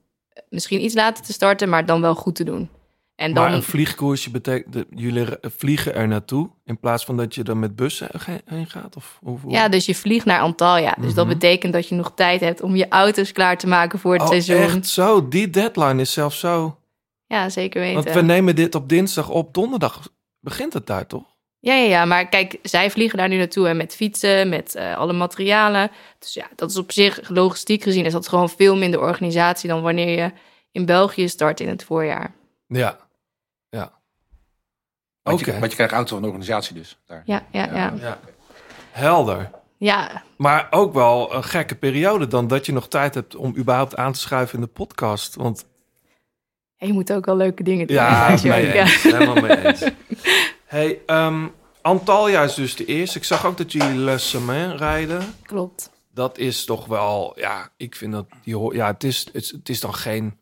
misschien 0.48 0.85
iets 0.85 0.94
later 0.94 1.24
te 1.24 1.33
starten, 1.33 1.68
maar 1.68 1.87
dan 1.87 2.00
wel 2.00 2.14
goed 2.14 2.35
te 2.35 2.44
doen. 2.44 2.70
En 3.18 3.35
dan, 3.35 3.44
Maar 3.44 3.52
een 3.54 3.62
vliegkoersje 3.62 4.31
betekent 4.31 4.72
dat 4.72 4.85
jullie 4.94 5.26
vliegen 5.40 5.94
er 5.94 6.09
naartoe 6.09 6.50
in 6.64 6.78
plaats 6.78 7.04
van 7.04 7.16
dat 7.16 7.35
je 7.35 7.42
dan 7.42 7.59
met 7.59 7.76
bussen 7.76 8.09
heen 8.44 8.66
gaat? 8.66 8.96
Of, 8.96 9.18
of 9.22 9.40
ja, 9.48 9.68
dus 9.68 9.87
je 9.87 9.94
vliegt 9.94 10.24
naar 10.26 10.40
Antalya. 10.40 10.94
Dus 11.00 11.14
dat 11.14 11.24
Mhm. 11.26 11.35
betekent 11.35 11.72
dat 11.72 11.88
je 11.88 11.94
nog 11.94 12.12
tijd 12.14 12.40
hebt 12.40 12.61
om 12.62 12.76
je 12.76 12.88
auto's 12.88 13.33
klaar 13.33 13.59
te 13.59 13.66
maken 13.66 13.98
voor 13.98 14.12
het 14.12 14.22
Oh, 14.22 14.28
seizoen. 14.28 14.57
echt 14.57 14.87
zo? 14.87 15.28
Die 15.28 15.50
deadline 15.50 16.00
is 16.00 16.12
zelfs 16.12 16.38
zo. 16.38 16.76
Ja, 17.26 17.48
zeker 17.48 17.81
weten. 17.81 18.02
Want 18.04 18.14
we 18.16 18.22
nemen 18.22 18.54
dit 18.57 18.74
op 18.74 18.88
dinsdag 18.88 19.28
op. 19.31 19.54
Donderdag 19.54 20.09
begint 20.40 20.72
het 20.72 20.87
daar 20.87 21.07
toch? 21.07 21.24
Ja, 21.59 21.74
ja, 21.74 21.88
ja, 21.88 22.04
maar 22.04 22.28
kijk, 22.28 22.59
zij 22.62 22.90
vliegen 22.90 23.18
daar 23.18 23.28
nu 23.28 23.37
naartoe 23.37 23.68
en 23.68 23.76
met 23.76 23.94
fietsen, 23.94 24.48
met 24.48 24.74
eh, 24.74 24.96
alle 24.96 25.12
materialen. 25.12 25.90
Dus 26.18 26.35
ja, 26.35 26.46
dat 26.57 26.70
is 26.70 26.76
op 26.76 26.92
zich 26.92 27.28
logistiek 27.28 27.83
gezien 27.83 28.04
is 28.04 28.12
dat 28.12 28.28
gewoon 28.28 28.48
veel 28.50 28.76
minder 28.76 29.00
organisatie 29.00 29.68
dan 29.68 29.83
wanneer 29.83 30.18
je 30.22 30.31
in 30.72 30.85
België 30.87 31.28
start 31.28 31.61
in 31.61 31.68
het 31.68 31.85
voorjaar. 31.85 32.35
Ja. 32.66 32.78
Ja. 32.78 33.07
Want, 35.28 35.40
Oké. 35.40 35.50
je, 35.52 35.58
want 35.58 35.70
je 35.70 35.76
krijgt 35.76 35.94
auto 35.94 36.08
van 36.12 36.20
de 36.22 36.26
organisatie 36.28 36.74
dus. 36.74 36.98
Daar. 37.06 37.22
Ja, 37.24 37.42
ja, 37.52 37.64
ja. 37.74 37.94
Ja. 38.00 38.18
Helder. 38.90 39.50
Ja, 39.76 40.22
Maar 40.36 40.66
ook 40.70 40.92
wel 40.94 41.34
een 41.34 41.44
gekke 41.44 41.74
periode 41.74 42.26
dan 42.26 42.46
dat 42.46 42.66
je 42.66 42.72
nog 42.72 42.88
tijd 42.88 43.14
hebt 43.14 43.36
om 43.36 43.56
überhaupt 43.56 43.96
aan 43.96 44.12
te 44.12 44.18
schuiven 44.18 44.54
in 44.54 44.60
de 44.64 44.70
podcast. 44.70 45.34
Want 45.34 45.64
je 46.76 46.92
moet 46.92 47.12
ook 47.12 47.26
wel 47.26 47.36
leuke 47.36 47.62
dingen 47.62 47.86
doen. 47.86 47.96
ja, 47.96 48.36
mee 48.42 48.80
ook. 48.80 48.86
Helemaal 48.88 49.34
mee 49.42 49.64
eens. 49.66 49.82
Hey, 50.66 51.00
ehm, 51.06 51.46
Antalya 51.82 52.42
is 52.42 52.54
dus 52.54 52.76
de 52.76 52.84
eerste. 52.84 53.18
Ik 53.18 53.24
zag 53.24 53.46
ook 53.46 53.56
dat 53.56 53.72
jullie 53.72 53.98
Le 53.98 54.18
Semaine 54.18 54.76
rijden. 54.76 55.34
Klopt. 55.42 55.90
Dat 56.14 56.38
is 56.38 56.64
toch 56.64 56.86
wel, 56.86 57.32
ja, 57.36 57.68
ik 57.76 57.94
vind 57.94 58.12
dat, 58.12 58.26
die, 58.42 58.74
ja, 58.74 58.86
het 58.86 59.04
is, 59.04 59.24
het, 59.24 59.34
is- 59.34 59.50
het 59.50 59.68
is 59.68 59.80
dan 59.80 59.94
geen, 59.94 60.38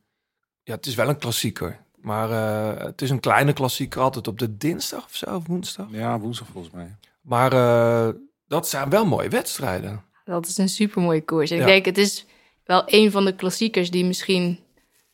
ja, 0.62 0.74
het 0.74 0.86
is 0.86 0.94
wel 0.94 1.08
een 1.08 1.18
klassieker. 1.18 1.78
Maar 2.06 2.30
eh, 2.30 2.84
het 2.84 3.02
is 3.02 3.10
een 3.10 3.20
kleine 3.20 3.52
klassieker, 3.52 4.00
altijd 4.00 4.28
op 4.28 4.38
de 4.38 4.56
dinsdag 4.56 5.04
of 5.04 5.14
zo, 5.14 5.34
of 5.34 5.46
woensdag. 5.46 5.86
Ja, 5.90 6.18
woensdag 6.18 6.48
volgens 6.52 6.74
mij. 6.74 6.96
Maar 7.20 7.52
eh, 7.52 8.14
dat 8.48 8.68
zijn 8.68 8.90
wel 8.90 9.06
mooie 9.06 9.28
wedstrijden. 9.28 10.02
Dat 10.24 10.46
is 10.46 10.58
een 10.58 10.68
super 10.68 11.02
mooie 11.02 11.24
koers. 11.24 11.50
En 11.50 11.56
Ja. 11.56 11.62
ik 11.62 11.68
denk, 11.68 11.84
het 11.84 11.98
is 11.98 12.26
wel 12.64 12.82
een 12.86 13.10
van 13.10 13.24
de 13.24 13.34
klassiekers 13.34 13.90
die 13.90 14.04
misschien 14.04 14.42
een 14.42 14.58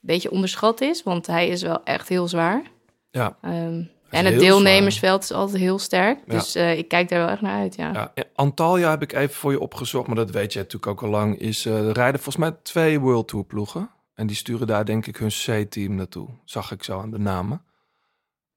beetje 0.01 0.31
onderschat 0.31 0.81
is, 0.81 1.03
want 1.03 1.27
hij 1.27 1.49
is 1.49 1.63
wel 1.63 1.85
echt 1.85 2.09
heel 2.09 2.29
zwaar. 2.29 2.63
Ja. 3.11 3.37
Ehm, 3.43 3.83
en 4.11 4.25
het 4.25 4.39
deelnemersveld 4.39 5.23
is 5.23 5.33
altijd 5.33 5.59
heel 5.59 5.79
sterk. 5.79 6.19
Ja. 6.27 6.33
Dus 6.33 6.55
eh, 6.55 6.79
ik 6.79 6.89
kijk 6.89 7.09
daar 7.09 7.19
wel 7.19 7.29
echt 7.29 7.41
naar 7.41 7.61
uit, 7.61 7.75
ja. 7.75 8.13
Ja, 8.15 8.25
Antalya 8.35 8.91
heb 8.91 9.03
ik 9.03 9.13
even 9.13 9.35
voor 9.35 9.51
je 9.53 9.61
opgezocht, 9.61 10.07
maar 10.07 10.17
dat 10.17 10.31
weet 10.31 10.53
je 10.53 10.59
natuurlijk 10.59 10.87
ook 10.87 11.03
al 11.03 11.09
lang. 11.09 11.39
Is 11.39 11.67
eh, 11.67 11.87
er 11.87 11.93
rijden 11.93 12.21
volgens 12.21 12.45
mij 12.45 12.57
twee 12.63 13.01
World 13.01 13.29
Tour 13.29 13.45
ploegen. 13.45 13.91
En 14.15 14.27
die 14.27 14.37
sturen 14.37 14.67
daar 14.67 14.85
denk 14.85 15.07
ik 15.07 15.17
hun 15.17 15.29
C-team 15.29 15.95
naartoe. 15.95 16.29
Zag 16.45 16.73
ik 16.73 16.83
zo 16.85 17.01
aan 17.01 17.11
de 17.11 17.19
namen. 17.19 17.65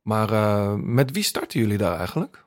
Maar 0.01 0.31
eh, 0.31 0.73
met 0.73 1.11
wie 1.11 1.23
starten 1.23 1.59
jullie 1.59 1.77
daar 1.77 1.97
eigenlijk? 1.97 2.45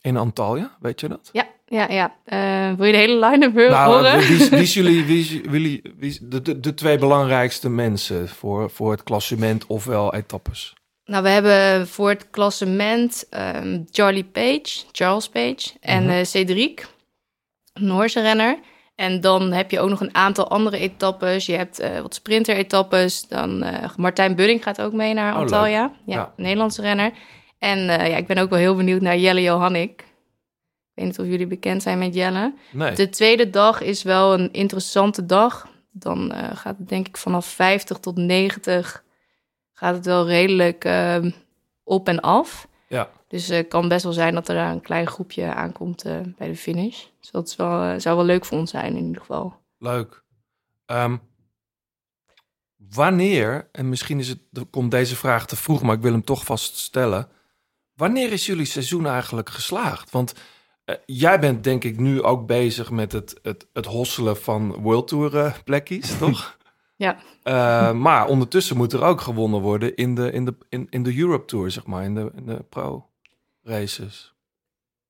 In 0.00 0.16
Antalya, 0.16 0.76
weet 0.80 1.00
je 1.00 1.08
dat? 1.08 1.28
Ja, 1.32 1.46
ja, 1.66 1.88
ja. 1.90 2.16
Eh, 2.24 2.76
wil 2.76 2.86
je 2.86 2.92
de 2.92 2.98
hele 2.98 3.26
line-up 3.26 3.54
weer 3.54 3.70
Nou, 3.70 3.92
horen? 3.94 4.18
wie, 4.18 4.48
wie 4.48 4.66
jullie, 4.82 5.04
wie, 5.04 5.42
wie, 5.50 5.82
wie 5.96 6.18
de, 6.28 6.42
de, 6.42 6.60
de 6.60 6.74
twee 6.74 6.98
belangrijkste 6.98 7.68
mensen 7.68 8.28
voor, 8.28 8.70
voor 8.70 8.90
het 8.90 9.02
klassement 9.02 9.66
ofwel 9.66 10.14
etappes? 10.14 10.74
Nou, 11.04 11.22
we 11.22 11.28
hebben 11.28 11.88
voor 11.88 12.08
het 12.08 12.30
klassement 12.30 13.26
ehm, 13.30 13.82
Charlie 13.90 14.24
Page, 14.24 14.84
Charles 14.92 15.28
Page 15.28 15.70
en 15.80 16.08
eh, 16.10 16.24
Cedric, 16.24 16.86
Noorse 17.74 18.20
renner. 18.20 18.58
En 18.96 19.20
dan 19.20 19.52
heb 19.52 19.70
je 19.70 19.80
ook 19.80 19.88
nog 19.88 20.00
een 20.00 20.14
aantal 20.14 20.48
andere 20.48 20.78
etappes. 20.78 21.46
Je 21.46 21.56
hebt 21.56 21.78
eh, 21.78 22.00
wat 22.00 22.14
sprinter-etappes. 22.14 23.28
Dan 23.28 23.62
eh, 23.62 23.96
Martijn 23.96 24.34
Budding 24.34 24.62
gaat 24.62 24.80
ook 24.80 24.92
mee 24.92 25.14
naar 25.14 25.32
Oh, 25.32 25.38
Antalya. 25.38 25.92
Ja, 26.06 26.32
Nederlandse 26.36 26.82
renner. 26.82 27.12
En 27.58 27.88
eh, 27.88 28.08
ja, 28.08 28.16
ik 28.16 28.26
ben 28.26 28.38
ook 28.38 28.50
wel 28.50 28.58
heel 28.58 28.76
benieuwd 28.76 29.00
naar 29.00 29.16
Jelle 29.16 29.42
Johannik. 29.42 30.00
Ik 30.00 31.02
weet 31.02 31.04
niet 31.04 31.18
of 31.18 31.26
jullie 31.26 31.46
bekend 31.46 31.82
zijn 31.82 31.98
met 31.98 32.14
Jelle. 32.14 32.54
Nee. 32.72 32.94
De 32.94 33.08
tweede 33.08 33.50
dag 33.50 33.80
is 33.80 34.02
wel 34.02 34.34
een 34.34 34.52
interessante 34.52 35.26
dag. 35.26 35.68
Dan 35.92 36.32
gaat 36.54 36.78
het 36.78 36.88
denk 36.88 37.08
ik 37.08 37.16
vanaf 37.16 37.46
50 37.46 37.98
tot 37.98 38.16
90 38.16 39.04
gaat 39.76 39.94
het 39.94 40.06
wel 40.06 40.26
redelijk 40.26 40.84
ehm, 40.84 41.30
op 41.84 42.08
en 42.08 42.20
af. 42.20 42.68
Ja. 42.88 43.08
Dus 43.36 43.48
het 43.48 43.68
kan 43.68 43.88
best 43.88 44.04
wel 44.04 44.12
zijn 44.12 44.34
dat 44.34 44.48
er 44.48 44.56
een 44.56 44.80
klein 44.80 45.06
groepje 45.06 45.54
aankomt 45.54 46.04
eh, 46.04 46.20
bij 46.38 46.48
de 46.48 46.56
finish. 46.56 47.04
Dus 47.20 47.30
dat 47.30 47.48
is 47.48 47.56
wel, 47.56 47.82
eh, 47.82 47.98
zou 47.98 48.16
wel 48.16 48.24
leuk 48.24 48.44
voor 48.44 48.58
ons 48.58 48.70
zijn 48.70 48.96
in 48.96 49.04
ieder 49.04 49.20
geval. 49.20 49.54
Leuk. 49.78 50.22
Ehm, 50.86 51.16
wanneer, 52.76 53.68
en 53.72 53.88
misschien 53.88 54.18
is 54.18 54.28
het, 54.28 54.40
komt 54.70 54.90
deze 54.90 55.16
vraag 55.16 55.46
te 55.46 55.56
vroeg, 55.56 55.82
maar 55.82 55.96
ik 55.96 56.02
wil 56.02 56.12
hem 56.12 56.24
toch 56.24 56.44
vast 56.44 56.76
stellen. 56.76 57.28
Wanneer 57.94 58.32
is 58.32 58.46
jullie 58.46 58.64
seizoen 58.64 59.06
eigenlijk 59.06 59.50
geslaagd? 59.50 60.10
Want 60.10 60.34
eh, 60.84 60.94
jij 61.06 61.38
bent 61.38 61.64
denk 61.64 61.84
ik 61.84 61.98
nu 61.98 62.22
ook 62.22 62.46
bezig 62.46 62.90
met 62.90 63.12
het, 63.12 63.38
het, 63.42 63.66
het 63.72 63.86
hosselen 63.86 64.36
van 64.36 64.72
World 64.72 65.08
Tour 65.08 65.36
eh, 65.36 65.54
plekjes, 65.64 66.18
toch? 66.18 66.58
Ja. 66.96 67.16
Eh, 67.42 67.92
maar 67.92 68.26
ondertussen 68.26 68.76
moet 68.76 68.92
er 68.92 69.02
ook 69.02 69.20
gewonnen 69.20 69.60
worden 69.60 69.96
in 69.96 70.14
de, 70.14 70.32
in 70.32 70.44
de, 70.44 70.54
in, 70.68 70.86
in 70.90 71.02
de 71.02 71.18
Europe 71.18 71.44
Tour, 71.44 71.70
zeg 71.70 71.86
maar, 71.86 72.04
in 72.04 72.14
de, 72.14 72.30
in 72.34 72.46
de 72.46 72.64
pro 72.68 73.06
races. 73.66 74.34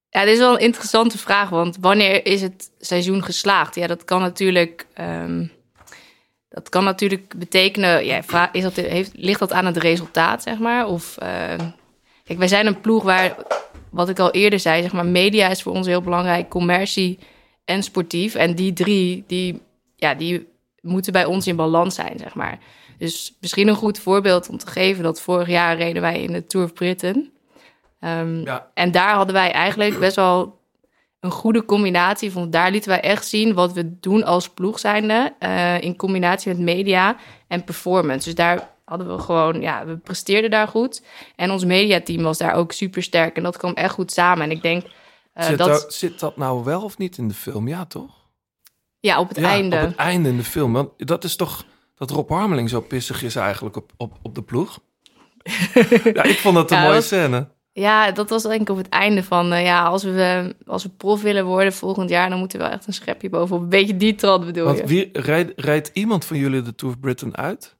Ja, 0.08 0.24
dit 0.24 0.32
is 0.32 0.38
wel 0.38 0.54
een 0.54 0.64
interessante 0.64 1.18
vraag, 1.18 1.48
want 1.48 1.76
wanneer 1.80 2.26
is 2.26 2.42
het 2.42 2.70
seizoen 2.78 3.22
geslaagd? 3.22 3.74
Ja, 3.74 3.86
dat 3.86 4.04
kan 4.04 4.20
natuurlijk, 4.20 4.86
ehm, 4.94 5.46
dat 6.48 6.68
kan 6.68 6.84
natuurlijk 6.84 7.34
betekenen, 7.36 8.04
ja, 8.04 8.52
is 8.52 8.62
dat, 8.62 8.76
heeft, 8.76 9.12
ligt 9.14 9.38
dat 9.38 9.52
aan 9.52 9.66
het 9.66 9.76
resultaat, 9.76 10.42
zeg 10.42 10.58
maar? 10.58 10.86
Of, 10.86 11.16
ehm, 11.16 11.68
kijk, 12.24 12.38
wij 12.38 12.48
zijn 12.48 12.66
een 12.66 12.80
ploeg 12.80 13.02
waar, 13.02 13.36
wat 13.90 14.08
ik 14.08 14.18
al 14.18 14.30
eerder 14.30 14.60
zei, 14.60 14.82
zeg 14.82 14.92
maar, 14.92 15.06
media 15.06 15.48
is 15.48 15.62
voor 15.62 15.72
ons 15.72 15.86
heel 15.86 16.02
belangrijk, 16.02 16.48
commercie 16.48 17.18
en 17.64 17.82
sportief. 17.82 18.34
En 18.34 18.54
die 18.54 18.72
drie, 18.72 19.24
die, 19.26 19.62
ja, 19.96 20.14
die 20.14 20.48
moeten 20.80 21.12
bij 21.12 21.24
ons 21.24 21.46
in 21.46 21.56
balans 21.56 21.94
zijn, 21.94 22.18
zeg 22.18 22.34
maar. 22.34 22.58
Dus 22.98 23.36
misschien 23.40 23.68
een 23.68 23.74
goed 23.74 23.98
voorbeeld 23.98 24.48
om 24.48 24.58
te 24.58 24.66
geven, 24.66 25.02
dat 25.02 25.20
vorig 25.20 25.48
jaar 25.48 25.76
reden 25.76 26.02
wij 26.02 26.22
in 26.22 26.32
de 26.32 26.46
Tour 26.46 26.66
of 26.66 26.72
Britain. 26.72 27.30
Ehm, 28.06 28.40
Ja. 28.44 28.70
en 28.74 28.90
daar 28.90 29.14
hadden 29.14 29.34
wij 29.34 29.52
eigenlijk 29.52 29.98
best 29.98 30.16
wel 30.16 30.60
een 31.20 31.30
goede 31.30 31.64
combinatie. 31.64 32.32
van 32.32 32.50
daar 32.50 32.70
lieten 32.70 32.90
wij 32.90 33.00
echt 33.00 33.26
zien 33.26 33.54
wat 33.54 33.72
we 33.72 33.98
doen 34.00 34.24
als 34.24 34.48
ploeg 34.48 34.78
zijnde. 34.78 35.34
eh, 35.38 35.80
in 35.80 35.96
combinatie 35.96 36.48
met 36.54 36.58
media 36.62 37.16
en 37.48 37.64
performance. 37.64 38.24
Dus 38.24 38.34
daar 38.34 38.68
hadden 38.84 39.16
we 39.16 39.22
gewoon, 39.22 39.60
ja, 39.60 39.86
we 39.86 39.96
presteerden 39.96 40.50
daar 40.50 40.68
goed. 40.68 41.02
En 41.36 41.50
ons 41.50 41.64
mediateam 41.64 42.22
was 42.22 42.38
daar 42.38 42.54
ook 42.54 42.72
super 42.72 43.02
sterk. 43.02 43.36
En 43.36 43.42
dat 43.42 43.56
kwam 43.56 43.72
echt 43.72 43.94
goed 43.94 44.12
samen. 44.12 44.44
En 44.44 44.50
ik 44.50 44.62
denk 44.62 44.84
eh, 45.32 45.46
zit, 45.46 45.58
dat, 45.58 45.94
zit 45.94 46.20
dat 46.20 46.36
nou 46.36 46.64
wel 46.64 46.82
of 46.82 46.98
niet 46.98 47.18
in 47.18 47.28
de 47.28 47.34
film? 47.34 47.68
Ja, 47.68 47.84
toch? 47.84 48.14
ja, 49.00 49.18
op 49.20 49.28
het 49.28 49.38
Ja, 49.38 49.48
einde. 49.48 49.76
op 49.76 49.82
het 49.82 49.96
einde 49.96 50.28
in 50.28 50.36
de 50.36 50.44
film. 50.44 50.72
Want 50.72 50.90
dat 51.08 51.24
is 51.24 51.36
toch 51.36 51.64
dat 51.94 52.10
Rob 52.10 52.30
Harmeling 52.30 52.68
zo 52.70 52.80
pissig 52.80 53.22
is 53.22 53.36
eigenlijk 53.36 53.76
op, 53.76 53.92
op, 53.96 54.12
op 54.22 54.34
de 54.34 54.42
ploeg. 54.42 54.78
ja, 56.14 56.22
ik 56.22 56.38
vond 56.38 56.54
dat 56.54 56.70
een 56.70 56.76
Ja, 56.76 56.82
mooie 56.82 56.94
dat- 56.94 57.04
scène. 57.04 57.48
Ja, 57.78 58.10
dat 58.10 58.30
was 58.30 58.42
denk 58.42 58.60
ik 58.60 58.68
op 58.68 58.76
het 58.76 58.88
einde 58.88 59.22
van... 59.22 59.52
eh, 59.52 59.64
ja, 59.64 59.84
als 59.84 60.02
we, 60.02 60.54
als 60.66 60.82
we 60.82 60.88
prof 60.88 61.22
willen 61.22 61.44
worden 61.44 61.72
volgend 61.72 62.10
jaar... 62.10 62.28
dan 62.30 62.38
moeten 62.38 62.58
we 62.58 62.64
wel 62.64 62.72
echt 62.74 62.86
een 62.86 62.92
schepje 62.92 63.28
bovenop. 63.28 63.62
Een 63.62 63.68
beetje 63.68 63.96
die 63.96 64.14
trant 64.14 64.44
bedoel 64.46 64.68
je. 64.70 64.76
Want 64.76 64.88
wie, 64.88 65.08
reed, 65.12 65.52
reed 65.56 65.90
iemand 65.92 66.24
van 66.24 66.36
jullie 66.36 66.62
de 66.62 66.74
Tour 66.74 66.94
of 66.94 67.00
Britain 67.00 67.36
uit? 67.36 67.74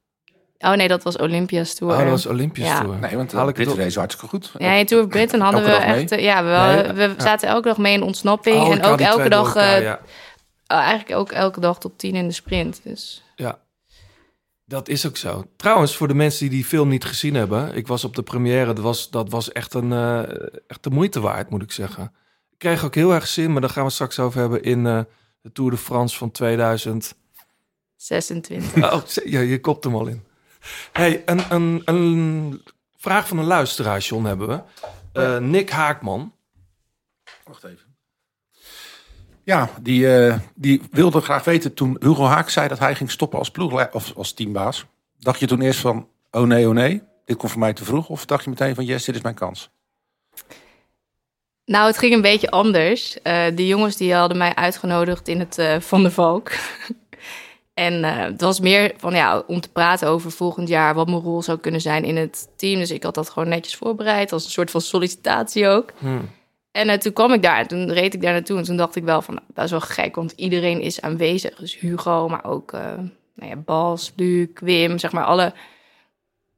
Oh 0.58 0.72
nee, 0.72 0.88
dat 0.88 1.02
was 1.02 1.16
Olympia's 1.18 1.74
Tour. 1.74 1.92
Oh, 1.92 1.98
dat 1.98 2.08
was 2.08 2.26
Olympisch 2.26 2.64
Ja. 2.64 2.80
Tour. 2.80 2.98
Nee, 2.98 3.16
want 3.16 3.32
Haal 3.32 3.44
de 3.44 3.50
ik 3.50 3.56
het 3.56 3.64
Britten 3.64 3.72
op? 3.76 3.78
race 3.82 3.98
hartstikke 3.98 4.28
goed. 4.30 4.52
Ja, 4.58 4.72
in 4.72 4.86
Tour 4.86 5.02
of 5.04 5.08
Britain 5.08 5.40
hadden 5.42 5.62
we 5.62 5.68
mee? 5.68 5.78
echt... 5.78 6.12
eh, 6.12 6.22
Ja, 6.22 6.44
we, 6.44 6.82
Nee, 6.92 7.08
we 7.08 7.14
zaten 7.22 7.48
elke 7.48 7.68
dag 7.68 7.78
mee 7.78 7.92
in 7.94 8.02
ontsnapping. 8.02 8.56
Oh, 8.62 8.72
en 8.72 8.82
ook 8.84 9.00
elke 9.00 9.28
dag... 9.28 9.46
elkaar, 9.46 9.76
eh, 9.76 9.82
ja. 9.82 10.00
oh, 10.66 10.76
eigenlijk 10.78 11.18
ook 11.18 11.32
elke 11.32 11.60
dag 11.60 11.78
top 11.78 11.98
10 11.98 12.14
in 12.14 12.26
de 12.26 12.34
sprint. 12.34 12.80
Dus 12.84 13.22
Ja, 13.36 13.58
dat 14.66 14.88
is 14.88 15.06
ook 15.06 15.16
zo. 15.16 15.44
Trouwens, 15.56 15.96
voor 15.96 16.08
de 16.08 16.14
mensen 16.14 16.40
die 16.40 16.50
die 16.50 16.64
film 16.64 16.88
niet 16.88 17.04
gezien 17.04 17.34
hebben, 17.34 17.74
ik 17.74 17.86
was 17.86 18.04
op 18.04 18.14
de 18.14 18.22
première. 18.22 18.66
Dat 18.66 18.78
was, 18.78 19.10
dat 19.10 19.30
was 19.30 19.52
echt, 19.52 19.74
een, 19.74 19.92
eh, 19.92 20.18
echt 20.66 20.82
de 20.82 20.90
moeite 20.90 21.20
waard, 21.20 21.50
moet 21.50 21.62
ik 21.62 21.72
zeggen. 21.72 22.12
Ik 22.50 22.58
kreeg 22.58 22.84
ook 22.84 22.94
heel 22.94 23.14
erg 23.14 23.26
zin, 23.26 23.52
maar 23.52 23.60
daar 23.60 23.70
gaan 23.70 23.80
we 23.82 23.86
het 23.86 23.94
straks 23.94 24.18
over 24.18 24.40
hebben 24.40 24.62
in 24.62 24.86
eh, 24.86 25.00
de 25.40 25.52
Tour 25.52 25.70
de 25.70 25.76
France 25.76 26.16
van 26.16 26.30
2000. 26.30 27.14
26. 27.96 28.92
Oh, 28.92 29.02
ja, 29.24 29.40
je 29.40 29.60
kopt 29.60 29.84
hem 29.84 29.94
al 29.94 30.06
in. 30.06 30.24
Hey, 30.92 31.22
een, 31.26 31.52
een, 31.52 31.82
een 31.84 32.62
vraag 32.96 33.28
van 33.28 33.38
een 33.38 33.44
luisteraar, 33.44 34.00
John, 34.00 34.24
hebben 34.24 34.48
we. 34.48 34.62
Eh, 35.12 35.38
Nick 35.38 35.70
Haakman. 35.70 36.32
Wacht 37.44 37.64
even. 37.64 37.85
Ja, 39.46 39.70
die, 39.80 40.16
eh, 40.16 40.38
die 40.54 40.82
wilde 40.90 41.20
graag 41.20 41.44
weten 41.44 41.74
toen 41.74 41.96
Hugo 42.00 42.24
Haak 42.24 42.48
zei 42.48 42.68
dat 42.68 42.78
hij 42.78 42.94
ging 42.94 43.10
stoppen 43.10 43.38
als 43.38 43.50
ploeg 43.50 43.92
of 43.92 44.12
als 44.16 44.32
teambaas. 44.32 44.84
Dacht 45.18 45.40
je 45.40 45.46
toen 45.46 45.60
eerst 45.60 45.80
van, 45.80 46.08
oh 46.30 46.42
nee, 46.42 46.68
oh 46.68 46.74
nee, 46.74 47.02
dit 47.24 47.36
komt 47.36 47.50
voor 47.50 47.60
mij 47.60 47.72
te 47.72 47.84
vroeg? 47.84 48.08
Of 48.08 48.24
dacht 48.24 48.44
je 48.44 48.50
meteen 48.50 48.74
van, 48.74 48.84
yes, 48.84 49.04
dit 49.04 49.14
is 49.14 49.20
mijn 49.20 49.34
kans? 49.34 49.70
Nou, 51.64 51.86
het 51.86 51.98
ging 51.98 52.14
een 52.14 52.20
beetje 52.20 52.50
anders. 52.50 53.22
Eh 53.22 53.44
de 53.54 53.66
jongens 53.66 53.96
die 53.96 54.14
hadden 54.14 54.38
mij 54.38 54.54
uitgenodigd 54.54 55.28
in 55.28 55.38
het 55.38 55.58
eh, 55.58 55.80
Van 55.80 56.02
der 56.02 56.12
Valk. 56.12 56.50
en 57.74 58.04
eh, 58.04 58.18
het 58.18 58.40
was 58.40 58.60
meer 58.60 58.94
van 58.96 59.14
ja, 59.14 59.42
om 59.46 59.60
te 59.60 59.70
praten 59.72 60.08
over 60.08 60.30
volgend 60.30 60.68
jaar 60.68 60.94
wat 60.94 61.06
mijn 61.06 61.22
rol 61.22 61.42
zou 61.42 61.58
kunnen 61.58 61.80
zijn 61.80 62.04
in 62.04 62.16
het 62.16 62.48
team. 62.56 62.78
Dus 62.78 62.90
ik 62.90 63.02
had 63.02 63.14
dat 63.14 63.30
gewoon 63.30 63.48
netjes 63.48 63.76
voorbereid 63.76 64.32
als 64.32 64.44
een 64.44 64.50
soort 64.50 64.70
van 64.70 64.80
sollicitatie 64.80 65.68
ook. 65.68 65.92
Hmm. 65.98 66.30
En 66.76 66.88
eh, 66.88 66.98
toen 66.98 67.12
kwam 67.12 67.32
ik 67.32 67.42
daar, 67.42 67.66
toen 67.66 67.92
reed 67.92 68.14
ik 68.14 68.22
daar 68.22 68.32
naartoe 68.32 68.58
en 68.58 68.64
toen 68.64 68.76
dacht 68.76 68.96
ik 68.96 69.04
wel 69.04 69.22
van, 69.22 69.34
nou, 69.34 69.46
dat 69.54 69.64
is 69.64 69.70
wel 69.70 69.80
gek, 69.80 70.14
want 70.14 70.32
iedereen 70.36 70.80
is 70.80 71.00
aanwezig. 71.00 71.54
Dus 71.54 71.78
Hugo, 71.78 72.28
maar 72.28 72.44
ook 72.44 72.72
eh, 72.72 72.80
nou 73.34 73.50
ja, 73.50 73.56
Bas, 73.56 74.12
Luc, 74.16 74.48
Wim, 74.54 74.98
zeg 74.98 75.12
maar 75.12 75.24
alle 75.24 75.52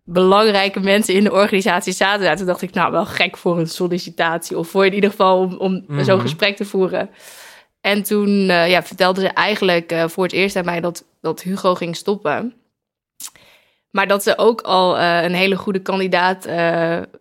belangrijke 0.04 0.80
mensen 0.80 1.14
in 1.14 1.24
de 1.24 1.32
organisatie 1.32 1.92
zaten 1.92 2.24
daar. 2.24 2.36
Toen 2.36 2.46
dacht 2.46 2.62
ik, 2.62 2.74
nou 2.74 2.92
wel 2.92 3.06
gek 3.06 3.36
voor 3.36 3.58
een 3.58 3.66
sollicitatie 3.68 4.58
of 4.58 4.68
voor 4.68 4.86
in 4.86 4.94
ieder 4.94 5.10
geval 5.10 5.38
om, 5.38 5.56
om 5.56 5.84
Mhm. 5.86 6.04
zo'n 6.04 6.20
gesprek 6.20 6.56
te 6.56 6.64
voeren. 6.64 7.10
En 7.80 8.02
toen 8.02 8.28
eh, 8.48 8.70
ja, 8.70 8.82
vertelde 8.82 9.20
ze 9.20 9.28
eigenlijk 9.28 9.94
voor 10.06 10.24
het 10.24 10.32
eerst 10.32 10.56
aan 10.56 10.64
mij 10.64 10.80
dat, 10.80 11.04
dat 11.20 11.42
Hugo 11.42 11.74
ging 11.74 11.96
stoppen. 11.96 12.54
Maar 13.90 14.06
dat 14.06 14.22
ze 14.22 14.38
ook 14.38 14.60
al 14.60 14.98
een 14.98 15.34
hele 15.34 15.56
goede 15.56 15.82
kandidaat 15.82 16.48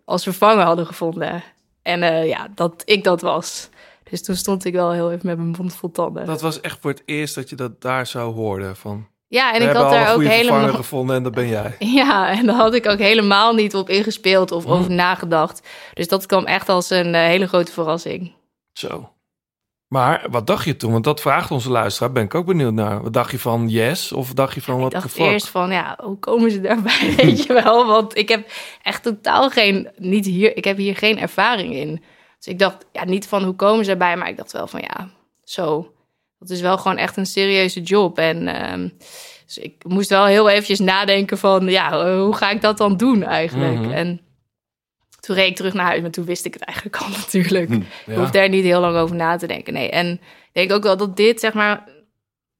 als 0.04 0.22
vervanger 0.22 0.64
hadden 0.64 0.86
gevonden. 0.86 1.42
En 1.88 2.02
eh, 2.02 2.28
ja, 2.28 2.48
dat 2.54 2.82
ik 2.84 3.04
dat 3.04 3.20
was. 3.20 3.68
Dus 4.10 4.22
toen 4.22 4.36
stond 4.36 4.64
ik 4.64 4.72
wel 4.72 4.92
heel 4.92 5.12
even 5.12 5.26
met 5.26 5.36
mijn 5.36 5.54
mond 5.58 5.74
vol 5.74 5.90
tanden. 5.90 6.26
Dat 6.26 6.40
was 6.40 6.60
echt 6.60 6.78
voor 6.80 6.90
het 6.90 7.02
eerst 7.04 7.34
dat 7.34 7.48
je 7.50 7.56
dat 7.56 7.80
daar 7.80 8.06
zo 8.06 8.32
hoorde. 8.32 8.74
Van, 8.74 9.06
ja, 9.28 9.54
en 9.54 9.62
ik 9.62 9.68
had 9.76 9.90
daar 9.90 10.14
ook 10.14 10.22
helemaal... 10.22 10.68
gevonden 10.68 11.16
en 11.16 11.22
dat 11.22 11.34
ben 11.34 11.48
jij. 11.48 11.76
Ja, 12.00 12.30
en 12.30 12.46
daar 12.46 12.56
had 12.56 12.74
ik 12.74 12.86
ook 12.88 12.98
helemaal 12.98 13.54
niet 13.54 13.74
op 13.74 13.88
ingespeeld 13.88 14.52
of 14.52 14.64
Hm. 14.64 14.70
over 14.70 14.90
nagedacht. 14.90 15.68
Dus 15.94 16.08
dat 16.08 16.26
kwam 16.26 16.44
echt 16.44 16.68
als 16.68 16.90
een 16.90 17.14
eh, 17.14 17.20
hele 17.22 17.46
grote 17.46 17.72
verrassing. 17.72 18.32
Zo. 18.72 19.10
Maar 19.88 20.26
wat 20.30 20.46
dacht 20.46 20.64
je 20.64 20.76
toen? 20.76 20.92
Want 20.92 21.04
dat 21.04 21.20
vraagt 21.20 21.50
onze 21.50 21.70
luisteraar. 21.70 22.12
Ben 22.12 22.24
ik 22.24 22.34
ook 22.34 22.46
benieuwd 22.46 22.72
naar. 22.72 23.02
Wat 23.02 23.12
dacht 23.12 23.30
je 23.30 23.38
van 23.38 23.68
yes? 23.68 24.12
Of 24.12 24.32
dacht 24.32 24.54
je 24.54 24.62
van 24.62 24.74
ik 24.74 24.82
wat 24.82 24.90
dacht 24.90 25.04
de 25.04 25.10
fuck? 25.10 25.26
eerst 25.26 25.48
van, 25.48 25.70
ja, 25.70 25.98
hoe 26.02 26.18
komen 26.18 26.50
ze 26.50 26.60
daarbij, 26.60 27.14
weet 27.16 27.42
je 27.42 27.52
wel? 27.52 27.86
Want 27.86 28.16
ik 28.16 28.28
heb 28.28 28.50
echt 28.82 29.02
totaal 29.02 29.50
geen, 29.50 29.88
niet 29.96 30.26
hier, 30.26 30.56
ik 30.56 30.64
heb 30.64 30.76
hier 30.76 30.96
geen 30.96 31.18
ervaring 31.18 31.74
in. 31.74 32.02
Dus 32.36 32.46
ik 32.46 32.58
dacht, 32.58 32.86
ja, 32.92 33.04
niet 33.04 33.28
van 33.28 33.44
hoe 33.44 33.54
komen 33.54 33.84
ze 33.84 33.90
erbij, 33.90 34.16
maar 34.16 34.28
ik 34.28 34.36
dacht 34.36 34.52
wel 34.52 34.66
van, 34.66 34.80
ja, 34.80 35.10
zo. 35.44 35.92
Dat 36.38 36.50
is 36.50 36.60
wel 36.60 36.78
gewoon 36.78 36.96
echt 36.96 37.16
een 37.16 37.26
serieuze 37.26 37.80
job. 37.80 38.18
En 38.18 38.48
ehm, 38.48 38.88
dus 39.46 39.58
ik 39.58 39.74
moest 39.86 40.08
wel 40.08 40.24
heel 40.24 40.48
eventjes 40.48 40.78
nadenken 40.78 41.38
van, 41.38 41.68
ja, 41.68 42.16
hoe 42.16 42.36
ga 42.36 42.50
ik 42.50 42.60
dat 42.60 42.78
dan 42.78 42.96
doen 42.96 43.22
eigenlijk? 43.22 43.78
Mhm. 43.78 43.90
En 43.90 44.20
toen 45.28 45.36
reed 45.36 45.48
ik 45.50 45.56
terug 45.56 45.74
naar 45.74 45.86
huis, 45.86 46.00
maar 46.00 46.10
toen 46.10 46.24
wist 46.24 46.44
ik 46.44 46.54
het 46.54 46.62
eigenlijk 46.62 46.96
al 46.96 47.08
natuurlijk. 47.22 47.68
Hm, 47.68 47.74
Je 48.06 48.12
Ja. 48.12 48.18
hoeft 48.18 48.32
daar 48.32 48.48
niet 48.48 48.64
heel 48.64 48.80
lang 48.80 48.96
over 48.96 49.16
na 49.16 49.36
te 49.36 49.46
denken. 49.46 49.72
Nee. 49.72 49.90
En 49.90 50.12
ik 50.12 50.20
denk 50.52 50.72
ook 50.72 50.82
wel 50.82 50.96
dat 50.96 51.16
dit, 51.16 51.40
zeg 51.40 51.52
maar, 51.54 51.84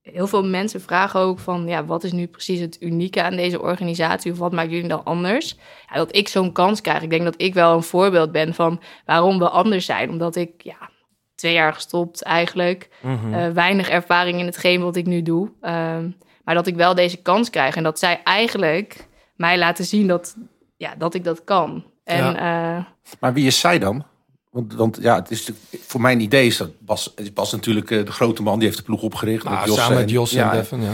heel 0.02 0.26
veel 0.26 0.44
mensen 0.44 0.80
vragen 0.80 1.20
ook 1.20 1.38
van, 1.38 1.66
ja, 1.66 1.84
wat 1.84 2.04
is 2.04 2.12
nu 2.12 2.26
precies 2.26 2.60
het 2.60 2.76
unieke 2.80 3.22
aan 3.22 3.36
deze 3.36 3.60
organisatie 3.62 4.32
of 4.32 4.38
wat 4.38 4.52
maakt 4.52 4.70
jullie 4.70 4.88
dan 4.88 5.04
anders? 5.04 5.56
Ja, 5.90 5.96
dat 5.96 6.16
ik 6.16 6.28
zo'n 6.28 6.52
kans 6.52 6.80
krijg. 6.80 7.02
Ik 7.02 7.10
denk 7.10 7.24
dat 7.24 7.34
ik 7.40 7.54
wel 7.54 7.74
een 7.74 7.82
voorbeeld 7.82 8.32
ben 8.32 8.54
van 8.54 8.80
waarom 9.04 9.38
we 9.38 9.48
anders 9.48 9.84
zijn. 9.86 10.10
Omdat 10.10 10.36
ik, 10.36 10.50
ja, 10.58 10.90
twee 11.34 11.52
jaar 11.52 11.74
gestopt 11.74 12.22
eigenlijk, 12.22 12.88
Mhm. 13.02 13.34
eh, 13.34 13.50
weinig 13.50 13.88
ervaring 13.88 14.38
in 14.40 14.46
hetgeen 14.46 14.80
wat 14.82 14.96
ik 14.96 15.06
nu 15.06 15.22
doe. 15.22 15.50
Ehm, 15.60 16.10
maar 16.44 16.54
dat 16.54 16.66
ik 16.66 16.74
wel 16.76 16.94
deze 16.94 17.22
kans 17.22 17.50
krijg 17.50 17.76
en 17.76 17.82
dat 17.82 17.98
zij 17.98 18.20
eigenlijk 18.24 19.06
mij 19.36 19.58
laten 19.58 19.84
zien 19.84 20.06
dat, 20.06 20.36
ja, 20.76 20.94
dat 20.98 21.14
ik 21.14 21.24
dat 21.24 21.44
kan. 21.44 21.84
En 22.08 22.36
eh, 22.36 22.84
Maar 23.20 23.32
wie 23.32 23.46
is 23.46 23.60
zij 23.60 23.78
dan? 23.78 24.04
Want, 24.50 24.74
want 24.74 24.98
ja, 25.00 25.14
het 25.14 25.30
is 25.30 25.50
voor 25.86 26.00
mijn 26.00 26.20
idee 26.20 26.46
is 26.46 26.56
dat 26.56 26.70
Bas, 26.80 27.12
is 27.16 27.32
Bas 27.32 27.52
natuurlijk 27.52 27.90
eh, 27.90 28.04
de 28.04 28.12
grote 28.12 28.42
man, 28.42 28.58
die 28.58 28.66
heeft 28.66 28.78
de 28.78 28.84
ploeg 28.84 29.02
opgericht. 29.02 29.44
Nou, 29.44 29.56
met 29.56 29.66
Jos 29.66 29.76
samen 29.76 29.94
met 29.96 30.04
en- 30.06 30.12
Jos 30.12 30.32
en 30.32 30.38
ja, 30.38 30.50
Devin, 30.50 30.82
ja. 30.82 30.92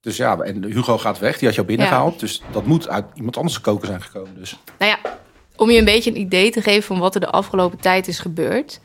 Dus 0.00 0.16
ja, 0.16 0.38
en 0.38 0.64
Hugo 0.64 0.98
gaat 0.98 1.18
weg, 1.18 1.38
die 1.38 1.46
had 1.46 1.54
jou 1.56 1.66
binnengehaald. 1.66 2.20
Dus 2.20 2.42
dat 2.52 2.66
moet 2.66 2.88
uit 2.88 3.04
iemand 3.14 3.36
anders 3.36 3.54
te 3.54 3.60
koken 3.60 3.86
zijn 3.86 4.02
gekomen. 4.02 4.34
Dus 4.34 4.56
Nou 4.78 4.90
ja, 4.90 4.98
om 5.56 5.70
je 5.70 5.78
een 5.78 5.84
beetje 5.84 6.10
een 6.10 6.20
idee 6.20 6.50
te 6.50 6.62
geven 6.62 6.82
van 6.82 6.98
wat 6.98 7.14
er 7.14 7.20
de 7.20 7.30
afgelopen 7.30 7.78
tijd 7.80 8.08
is 8.08 8.18
gebeurd. 8.18 8.80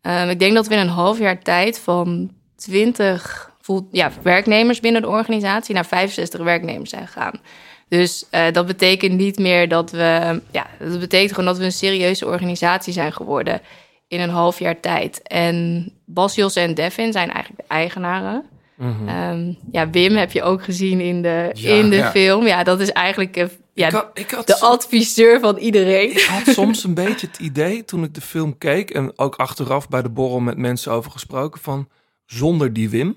Ehm, 0.00 0.28
ik 0.28 0.38
denk 0.38 0.54
dat 0.54 0.66
we 0.66 0.74
in 0.74 0.80
een 0.80 0.88
half 0.88 1.18
jaar 1.18 1.42
tijd 1.42 1.78
van 1.78 2.30
20 2.56 3.50
full- 3.60 3.86
ja, 3.90 4.10
werknemers 4.22 4.80
binnen 4.80 5.02
de 5.02 5.08
organisatie 5.08 5.74
naar 5.74 5.86
65 5.86 6.40
werknemers 6.40 6.90
zijn 6.90 7.06
gegaan. 7.06 7.40
Dus 7.88 8.24
eh, 8.30 8.52
dat 8.52 8.66
betekent 8.66 9.18
niet 9.18 9.38
meer 9.38 9.68
dat 9.68 9.90
we. 9.90 10.40
Ja, 10.50 10.66
dat 10.78 11.00
betekent 11.00 11.30
gewoon 11.30 11.46
dat 11.46 11.58
we 11.58 11.64
een 11.64 11.72
serieuze 11.72 12.26
organisatie 12.26 12.92
zijn 12.92 13.12
geworden 13.12 13.60
in 14.08 14.20
een 14.20 14.30
half 14.30 14.58
jaar 14.58 14.80
tijd. 14.80 15.22
En 15.22 15.92
Bas, 16.04 16.34
Jos 16.34 16.56
en 16.56 16.74
Devin 16.74 17.12
zijn 17.12 17.30
eigenlijk 17.30 17.68
de 17.68 17.74
eigenaren. 17.74 18.44
Mhm. 18.76 19.08
Ehm, 19.08 19.52
ja, 19.70 19.90
Wim 19.90 20.16
heb 20.16 20.32
je 20.32 20.42
ook 20.42 20.64
gezien 20.64 21.00
in 21.00 21.22
de, 21.22 21.50
Ja, 21.52 21.74
in 21.74 21.90
de 21.90 21.96
ja. 21.96 22.10
film. 22.10 22.46
Ja, 22.46 22.62
dat 22.62 22.80
is 22.80 22.92
eigenlijk 22.92 23.36
eh, 23.36 23.46
ja, 23.74 23.86
ik 23.86 23.92
had, 23.92 24.10
ik 24.14 24.30
had 24.30 24.46
de 24.46 24.60
adviseur 24.60 25.40
van 25.40 25.56
iedereen. 25.56 26.10
Ik 26.10 26.20
had 26.20 26.54
soms 26.54 26.84
een 26.84 26.94
beetje 26.94 27.26
het 27.26 27.38
idee 27.38 27.84
toen 27.84 28.04
ik 28.04 28.14
de 28.14 28.20
film 28.20 28.58
keek 28.58 28.90
en 28.90 29.18
ook 29.18 29.34
achteraf 29.36 29.88
bij 29.88 30.02
de 30.02 30.08
borrel 30.08 30.40
met 30.40 30.56
mensen 30.56 30.92
over 30.92 31.10
gesproken 31.10 31.60
van 31.60 31.88
zonder 32.26 32.72
die 32.72 32.90
Wim 32.90 33.16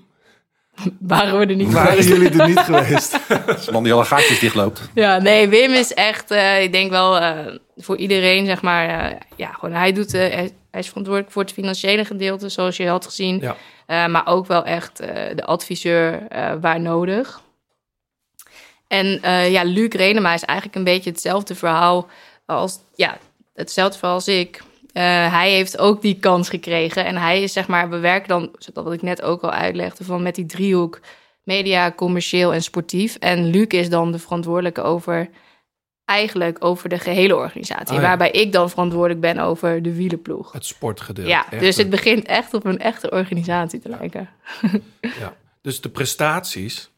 Waren 0.98 1.38
we 1.38 1.46
er 1.46 1.54
niet 1.56 1.72
waren 1.72 1.90
geweest. 1.90 2.08
jullie 2.08 2.30
er 2.40 2.48
niet 2.48 2.58
geweest. 2.58 3.18
dat 3.46 3.58
is 3.58 3.66
een 3.66 3.72
man 3.72 3.82
die 3.82 3.92
alle 3.92 4.04
gaatjes 4.04 4.38
dichtloopt. 4.40 4.80
Ja, 4.94 5.18
nee, 5.18 5.48
Wim 5.48 5.72
is 5.72 5.94
echt, 5.94 6.30
eh, 6.30 6.62
ik 6.62 6.72
denk 6.72 6.90
wel 6.90 7.18
eh, 7.18 7.54
voor 7.76 7.96
iedereen, 7.96 8.46
zeg 8.46 8.62
maar, 8.62 9.10
eh, 9.10 9.16
ja, 9.36 9.52
gewoon 9.52 9.74
hij 9.74 9.92
doet, 9.92 10.12
hij, 10.12 10.50
hij 10.70 10.80
is 10.80 10.88
verantwoordelijk 10.88 11.32
voor 11.32 11.42
het 11.42 11.52
financiële 11.52 12.04
gedeelte, 12.04 12.48
zoals 12.48 12.76
je 12.76 12.88
had 12.88 13.04
gezien. 13.06 13.38
Ja. 13.40 13.56
Eh, 13.86 14.06
maar 14.06 14.26
ook 14.26 14.46
wel 14.46 14.64
echt 14.64 15.00
eh, 15.00 15.36
de 15.36 15.44
adviseur 15.44 16.26
eh, 16.28 16.52
waar 16.60 16.80
nodig. 16.80 17.40
En 18.88 19.22
eh, 19.22 19.50
ja, 19.50 19.62
Luc 19.62 19.92
Renema 19.92 20.34
is 20.34 20.42
eigenlijk 20.44 20.78
een 20.78 20.84
beetje 20.84 21.10
hetzelfde 21.10 21.54
verhaal 21.54 22.08
als, 22.46 22.78
ja, 22.94 23.18
hetzelfde 23.54 23.98
verhaal 23.98 24.14
als 24.16 24.28
ik. 24.28 24.62
Eh, 24.92 25.32
hij 25.32 25.50
heeft 25.50 25.78
ook 25.78 26.02
die 26.02 26.18
kans 26.18 26.48
gekregen. 26.48 27.04
En 27.04 27.16
hij 27.16 27.42
is, 27.42 27.52
zeg 27.52 27.68
maar, 27.68 27.90
we 27.90 27.98
werken 27.98 28.28
dan, 28.28 28.50
wat 28.74 28.92
ik 28.92 29.02
net 29.02 29.22
ook 29.22 29.42
al 29.42 29.50
uitlegde, 29.50 30.04
van 30.04 30.22
met 30.22 30.34
die 30.34 30.46
driehoek 30.46 31.00
media, 31.42 31.92
commercieel 31.92 32.54
en 32.54 32.62
sportief. 32.62 33.16
En 33.16 33.46
Luc 33.46 33.66
is 33.66 33.90
dan 33.90 34.12
de 34.12 34.18
verantwoordelijke 34.18 34.82
over, 34.82 35.28
eigenlijk 36.04 36.64
over 36.64 36.88
de 36.88 36.98
gehele 36.98 37.36
organisatie. 37.36 37.96
Oh 37.96 38.02
ja. 38.02 38.08
Waarbij 38.08 38.30
ik 38.30 38.52
dan 38.52 38.70
verantwoordelijk 38.70 39.20
ben 39.20 39.38
over 39.38 39.82
de 39.82 39.94
wielenploeg. 39.94 40.52
Het 40.52 40.66
sportgedeelte. 40.66 41.30
Ja, 41.30 41.50
echt 41.50 41.62
dus 41.62 41.76
het 41.76 41.90
begint 41.90 42.26
echt 42.26 42.54
op 42.54 42.64
een 42.64 42.78
echte 42.78 43.10
organisatie 43.10 43.80
te 43.80 43.88
lijken. 43.88 44.28
ja. 45.00 45.36
Dus 45.62 45.80
de 45.80 45.88
prestaties, 45.88 46.90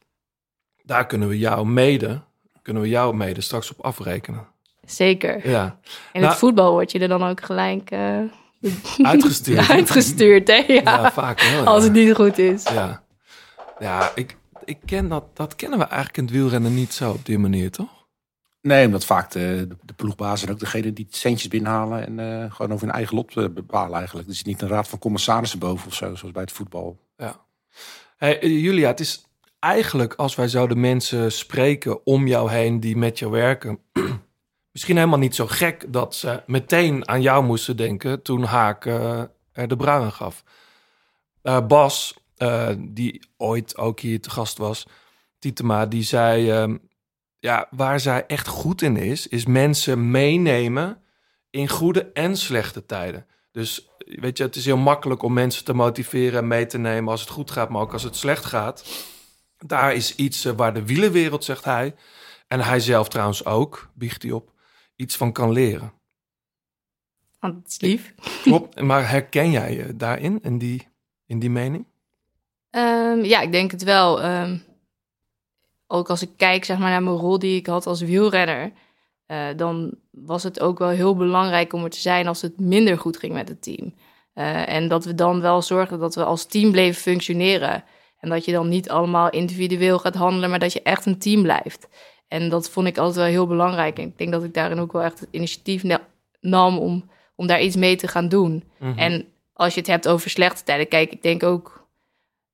daar 0.82 1.06
kunnen 1.06 1.28
we 1.28 1.38
jou 1.38 1.66
mede, 1.66 2.20
kunnen 2.62 2.82
we 2.82 2.88
jou 2.88 3.16
mede 3.16 3.40
straks 3.40 3.70
op 3.70 3.84
afrekenen. 3.84 4.51
Zeker. 4.92 5.48
Ja, 5.50 5.78
In 6.12 6.20
Nou- 6.20 6.32
het 6.32 6.40
voetbal 6.40 6.70
word 6.72 6.92
je 6.92 6.98
er 6.98 7.08
dan 7.08 7.22
ook 7.22 7.42
gelijk 7.42 7.90
eh, 7.90 8.18
uitgestuurd. 9.02 9.68
uitgestuurd, 9.78 10.48
hè? 10.48 10.64
Ja. 10.66 10.80
Ja, 10.84 11.12
vaak 11.12 11.40
wel. 11.40 11.50
ja. 11.50 11.62
Als 11.62 11.84
het 11.84 11.92
niet 11.92 12.14
goed 12.14 12.38
is. 12.38 12.62
Ja, 12.62 13.02
ja 13.78 14.12
ik, 14.14 14.36
ik 14.64 14.78
ken 14.84 15.08
dat, 15.08 15.24
dat 15.34 15.56
kennen 15.56 15.78
we 15.78 15.84
eigenlijk 15.84 16.16
in 16.16 16.24
het 16.24 16.32
wielrennen 16.32 16.74
niet 16.74 16.92
zo 16.92 17.10
op 17.10 17.26
die 17.26 17.38
manier, 17.38 17.70
toch? 17.70 18.00
Nee, 18.60 18.86
omdat 18.86 19.04
vaak 19.04 19.30
de, 19.30 19.68
de, 19.82 19.92
ploegbaas 19.92 20.42
en 20.44 20.50
ook 20.50 20.58
degene 20.58 20.92
die 20.92 21.06
centjes 21.10 21.48
binnenhalen 21.48 22.06
en 22.06 22.18
eh, 22.18 22.52
gewoon 22.54 22.72
over 22.72 22.86
hun 22.86 22.94
eigen 22.96 23.16
lot 23.16 23.36
eh, 23.36 23.44
bepalen 23.48 23.98
eigenlijk. 23.98 24.28
Dus 24.28 24.42
niet 24.42 24.62
een 24.62 24.68
raad 24.68 24.88
van 24.88 24.98
commissarissen 24.98 25.58
boven 25.58 25.86
of 25.86 25.94
zo, 25.94 26.14
zoals 26.14 26.32
bij 26.32 26.42
het 26.42 26.52
voetbal. 26.52 26.98
Hey, 28.16 28.40
eh, 28.40 28.62
Julia, 28.62 28.88
het 28.88 29.00
is 29.00 29.24
eigenlijk, 29.58 30.14
als 30.14 30.34
wij 30.34 30.48
zo 30.48 30.66
de 30.66 30.76
mensen 30.76 31.32
spreken 31.32 32.06
om 32.06 32.26
jou 32.26 32.50
heen 32.50 32.80
die 32.80 32.96
met 32.96 33.18
jou 33.18 33.32
werken, 33.32 33.78
misschien 34.72 34.96
helemaal 34.96 35.18
niet 35.18 35.34
zo 35.34 35.46
gek 35.46 35.92
dat 35.92 36.14
ze 36.14 36.42
meteen 36.46 37.08
aan 37.08 37.22
jou 37.22 37.44
moesten 37.44 37.76
denken 37.76 38.22
toen 38.22 38.42
Haak 38.42 38.86
eh, 38.86 39.22
er 39.52 39.68
de 39.68 39.76
brui 39.76 40.02
aan 40.02 40.12
gaf. 40.12 40.44
Eh, 41.42 41.66
Bas, 41.66 42.16
eh, 42.36 42.68
die 42.78 43.22
ooit 43.36 43.76
ook 43.76 44.00
hier 44.00 44.20
te 44.20 44.30
gast 44.30 44.58
was, 44.58 44.86
Tietema, 45.38 45.86
die 45.86 46.02
zei: 46.02 46.50
ehm, 46.50 46.76
Ja, 47.38 47.66
waar 47.70 48.00
zij 48.00 48.26
echt 48.26 48.46
goed 48.46 48.82
in 48.82 48.96
is, 48.96 49.28
is 49.28 49.46
mensen 49.46 50.10
meenemen 50.10 51.02
in 51.50 51.68
goede 51.68 52.10
en 52.12 52.36
slechte 52.36 52.86
tijden. 52.86 53.26
Dus 53.52 53.88
weet 53.98 54.36
je, 54.36 54.44
het 54.44 54.56
is 54.56 54.64
heel 54.64 54.76
makkelijk 54.76 55.22
om 55.22 55.32
mensen 55.32 55.64
te 55.64 55.74
motiveren 55.74 56.38
en 56.38 56.46
mee 56.46 56.66
te 56.66 56.78
nemen 56.78 57.10
als 57.10 57.20
het 57.20 57.30
goed 57.30 57.50
gaat, 57.50 57.68
maar 57.68 57.80
ook 57.80 57.92
als 57.92 58.02
het 58.02 58.16
slecht 58.16 58.44
gaat. 58.44 58.84
Daar 59.66 59.94
is 59.94 60.14
iets 60.14 60.44
waar 60.44 60.74
de 60.74 60.86
wielenwereld, 60.86 61.44
zegt 61.44 61.64
hij, 61.64 61.94
en 62.48 62.60
hij 62.60 62.80
zelf 62.80 63.08
trouwens 63.08 63.44
ook, 63.44 63.90
biegt 63.94 64.22
hij 64.22 64.32
op, 64.32 64.51
iets 64.96 65.16
van 65.16 65.32
kan 65.32 65.52
leren. 65.52 65.92
Want 67.40 67.54
het 67.54 67.66
is 67.68 67.80
lief. 67.80 68.14
Klopt, 68.42 68.80
maar 68.80 69.10
herken 69.10 69.50
jij 69.50 69.74
je 69.74 69.96
daarin, 69.96 70.38
in 70.42 70.58
die, 70.58 70.88
in 71.26 71.38
die 71.38 71.50
mening? 71.50 71.86
Ehm, 72.70 73.24
ja, 73.24 73.40
ik 73.40 73.52
denk 73.52 73.70
het 73.70 73.82
wel. 73.82 74.22
Ehm, 74.22 74.58
ook 75.86 76.10
als 76.10 76.22
ik 76.22 76.30
kijk 76.36 76.64
zeg 76.64 76.78
maar, 76.78 76.90
naar 76.90 77.02
mijn 77.02 77.16
rol 77.16 77.38
die 77.38 77.56
ik 77.56 77.66
had 77.66 77.86
als 77.86 78.00
wielrenner, 78.00 78.72
eh, 79.26 79.46
dan 79.56 79.94
was 80.10 80.42
het 80.42 80.60
ook 80.60 80.78
wel 80.78 80.88
heel 80.88 81.16
belangrijk 81.16 81.72
om 81.72 81.84
er 81.84 81.90
te 81.90 82.00
zijn 82.00 82.26
als 82.26 82.42
het 82.42 82.60
minder 82.60 82.98
goed 82.98 83.16
ging 83.16 83.32
met 83.32 83.48
het 83.48 83.62
team. 83.62 83.94
Eh, 84.32 84.68
en 84.68 84.88
dat 84.88 85.04
we 85.04 85.14
dan 85.14 85.40
wel 85.40 85.62
zorgden 85.62 85.98
dat 85.98 86.14
we 86.14 86.24
als 86.24 86.46
team 86.46 86.70
bleven 86.70 87.02
functioneren. 87.02 87.84
En 88.18 88.28
dat 88.28 88.44
je 88.44 88.52
dan 88.52 88.68
niet 88.68 88.90
allemaal 88.90 89.30
individueel 89.30 89.98
gaat 89.98 90.14
handelen, 90.14 90.50
maar 90.50 90.58
dat 90.58 90.72
je 90.72 90.82
echt 90.82 91.06
een 91.06 91.18
team 91.18 91.42
blijft. 91.42 91.88
En 92.32 92.48
dat 92.48 92.70
vond 92.70 92.86
ik 92.86 92.98
altijd 92.98 93.16
wel 93.16 93.24
heel 93.24 93.46
belangrijk. 93.46 93.98
En 93.98 94.04
ik 94.04 94.18
denk 94.18 94.32
dat 94.32 94.44
ik 94.44 94.54
daarin 94.54 94.78
ook 94.78 94.92
wel 94.92 95.02
echt 95.02 95.20
het 95.20 95.28
initiatief 95.30 95.82
na- 95.82 96.06
nam 96.40 96.78
om, 96.78 97.10
om 97.36 97.46
daar 97.46 97.62
iets 97.62 97.76
mee 97.76 97.96
te 97.96 98.08
gaan 98.08 98.28
doen. 98.28 98.64
En 98.96 99.24
als 99.52 99.74
je 99.74 99.80
het 99.80 99.88
hebt 99.88 100.08
over 100.08 100.30
slechte 100.30 100.62
tijden, 100.64 100.88
kijk, 100.88 101.12
ik 101.12 101.22
denk 101.22 101.42
ook 101.42 101.86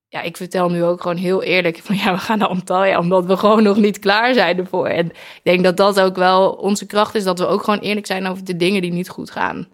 ja, 0.09 0.20
ik 0.20 0.37
vertel 0.37 0.70
nu 0.70 0.85
ook 0.85 1.01
gewoon 1.03 1.16
heel 1.16 1.43
eerlijk 1.43 1.79
van 1.85 1.97
ja, 1.97 2.12
we 2.12 2.18
gaan 2.18 2.39
naar 2.39 2.49
Antalya 2.49 2.99
omdat 2.99 3.24
we 3.24 3.37
gewoon 3.37 3.62
nog 3.62 3.76
niet 3.76 3.99
klaar 3.99 4.35
zijn 4.35 4.59
ervoor. 4.59 4.87
En 4.87 5.07
ik 5.07 5.41
denk 5.43 5.64
dat 5.64 5.76
dat 5.76 6.01
ook 6.01 6.16
wel 6.16 6.51
onze 6.53 6.87
kracht 6.87 7.14
is, 7.14 7.24
dat 7.24 7.39
we 7.39 7.47
ook 7.47 7.62
gewoon 7.62 7.81
eerlijk 7.81 8.07
zijn 8.07 8.26
over 8.26 8.45
de 8.45 8.57
dingen 8.57 8.83
die 8.83 8.93
niet 8.93 9.09
goed 9.09 9.31
gaan. 9.31 9.68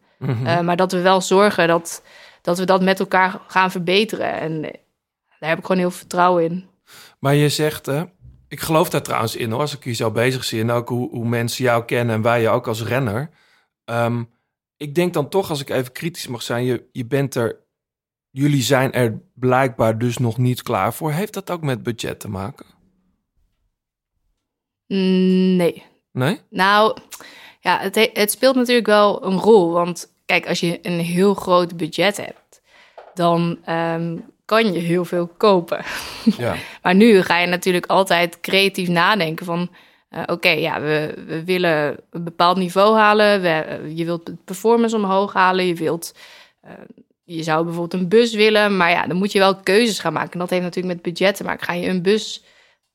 Eh, 0.45 0.61
maar 0.61 0.77
dat 0.77 0.93
we 0.93 1.01
wel 1.01 1.21
zorgen 1.21 1.69
dat, 1.69 2.03
dat 2.43 2.59
we 2.59 2.65
dat 2.65 2.83
met 2.83 3.01
elkaar 3.01 3.41
gaan 3.47 3.71
verbeteren. 3.71 4.33
En 4.41 4.63
daar 5.39 5.49
heb 5.49 5.59
ik 5.59 5.65
gewoon 5.65 5.81
heel 5.81 5.91
veel 5.91 5.99
vertrouwen 5.99 6.45
in. 6.45 6.65
Maar 7.19 7.35
je 7.35 7.49
zegt, 7.49 7.87
hè, 7.87 8.03
ik 8.55 8.61
geloof 8.61 8.91
daar 8.91 9.03
trouwens 9.03 9.37
in 9.37 9.51
hoor, 9.51 9.61
als 9.61 9.77
ik 9.77 9.85
je 9.85 9.93
zo 9.93 10.11
bezig 10.11 10.45
zie 10.45 10.61
en 10.61 10.71
ook 10.71 10.89
hoe, 10.89 11.11
hoe 11.11 11.29
mensen 11.29 11.65
jou 11.65 11.85
kennen 11.85 12.15
en 12.15 12.23
wij 12.23 12.41
je 12.41 12.49
ook 12.49 12.67
als 12.67 12.83
renner. 12.83 13.31
Ehm, 13.85 14.25
ik 14.77 14.95
denk 14.95 15.13
dan 15.15 15.29
toch, 15.29 15.51
als 15.51 15.61
ik 15.61 15.71
even 15.71 15.93
kritisch 15.93 16.27
mag 16.27 16.43
zijn, 16.43 16.65
je, 16.65 16.89
je 16.93 17.07
bent 17.07 17.35
er, 17.35 17.61
jullie 18.31 18.63
zijn 18.63 18.93
er 18.93 19.21
blijkbaar 19.35 19.99
dus 19.99 20.19
nog 20.19 20.39
niet 20.39 20.63
klaar 20.63 20.95
voor. 20.95 21.13
Heeft 21.13 21.35
dat 21.35 21.51
ook 21.51 21.63
met 21.63 21.83
budget 21.83 22.21
te 22.21 22.29
maken? 22.29 22.67
Mm, 24.87 25.57
nee, 25.57 25.83
Nee? 26.13 26.41
Nou, 26.51 26.97
ja, 27.61 27.79
het, 27.79 27.95
he- 27.95 28.11
het 28.13 28.31
speelt 28.31 28.55
natuurlijk 28.55 28.87
wel 28.87 29.25
een 29.25 29.39
rol. 29.39 29.73
Want 29.73 30.15
kijk, 30.27 30.49
als 30.49 30.61
je 30.61 30.79
een 30.83 31.01
heel 31.01 31.35
groot 31.35 31.77
budget 31.77 32.17
hebt, 32.17 32.63
dan 33.15 33.59
ehm, 33.65 34.19
kan 34.45 34.72
je 34.72 34.78
heel 34.78 35.05
veel 35.05 35.26
kopen. 35.26 35.84
Ja. 36.38 36.55
Maar 36.82 36.95
nu 36.95 37.22
ga 37.22 37.38
je 37.38 37.47
natuurlijk 37.47 37.86
altijd 37.86 38.40
creatief 38.40 38.88
nadenken 38.88 39.47
van... 39.47 39.70
eh, 40.09 40.22
Oké, 40.26 40.49
ja, 40.49 40.80
we, 40.80 41.14
we 41.26 41.45
willen 41.45 41.97
een 42.11 42.24
bepaald 42.24 42.57
niveau 42.57 42.97
halen. 42.97 43.40
We, 43.42 43.49
eh, 43.49 43.97
je 43.97 44.05
wilt 44.05 44.26
de 44.26 44.36
performance 44.45 44.97
omhoog 44.97 45.32
halen. 45.32 45.66
Je 45.66 45.74
wilt... 45.74 46.14
eh, 46.61 46.70
je 47.24 47.42
zou 47.42 47.64
bijvoorbeeld 47.64 48.03
een 48.03 48.09
bus 48.09 48.34
willen, 48.34 48.76
maar 48.76 48.90
ja, 48.90 49.07
dan 49.07 49.16
moet 49.16 49.32
je 49.32 49.38
wel 49.38 49.57
keuzes 49.57 49.99
gaan 49.99 50.12
maken. 50.12 50.32
En 50.32 50.38
dat 50.38 50.51
heeft 50.51 50.62
natuurlijk 50.62 50.95
met 50.95 51.03
budget 51.03 51.36
te 51.36 51.45
maken. 51.45 51.66
Ga 51.66 51.72
je 51.72 51.88
een 51.88 52.03
bus 52.03 52.45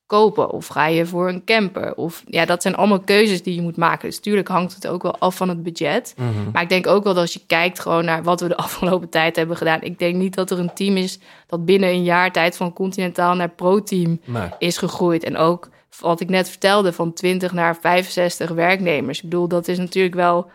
kopen 0.09 0.49
of 0.51 0.67
ga 0.67 0.85
je 0.87 1.05
voor 1.05 1.29
een 1.29 1.43
camper? 1.45 1.95
Of 1.95 2.23
ja, 2.27 2.45
dat 2.45 2.61
zijn 2.61 2.75
allemaal 2.75 2.99
keuzes 2.99 3.43
die 3.43 3.55
je 3.55 3.61
moet 3.61 3.77
maken. 3.77 4.07
Dus 4.07 4.15
natuurlijk 4.15 4.47
hangt 4.47 4.75
het 4.75 4.87
ook 4.87 5.03
wel 5.03 5.17
af 5.17 5.35
van 5.35 5.49
het 5.49 5.63
budget. 5.63 6.15
Maar 6.53 6.61
ik 6.61 6.69
denk 6.69 6.87
ook 6.87 7.03
wel 7.03 7.13
dat 7.13 7.21
als 7.21 7.33
je 7.33 7.41
kijkt 7.47 7.79
gewoon 7.79 8.05
naar 8.05 8.23
wat 8.23 8.41
we 8.41 8.47
de 8.47 8.57
afgelopen 8.67 9.09
tijd 9.09 9.35
hebben 9.35 9.57
gedaan. 9.57 9.81
Ik 9.81 9.99
denk 9.99 10.15
niet 10.15 10.35
dat 10.35 10.51
er 10.51 10.59
een 10.59 10.73
team 10.73 10.97
is 10.97 11.19
dat 11.47 11.65
binnen 11.65 11.89
een 11.89 12.03
jaar 12.03 12.31
tijd 12.31 12.57
van 12.57 12.73
continentaal 12.73 13.35
naar 13.35 13.49
pro-team 13.49 14.19
Nee. 14.25 14.49
is 14.59 14.77
gegroeid. 14.77 15.23
En 15.23 15.37
ook 15.37 15.69
wat 15.99 16.19
ik 16.21 16.29
net 16.29 16.49
vertelde, 16.49 16.93
van 16.93 17.13
20 17.13 17.51
naar 17.53 17.75
65 17.81 18.49
werknemers. 18.49 19.17
Ik 19.17 19.23
bedoel, 19.29 19.47
dat 19.47 19.67
is 19.67 19.77
natuurlijk 19.77 20.15
wel. 20.15 20.49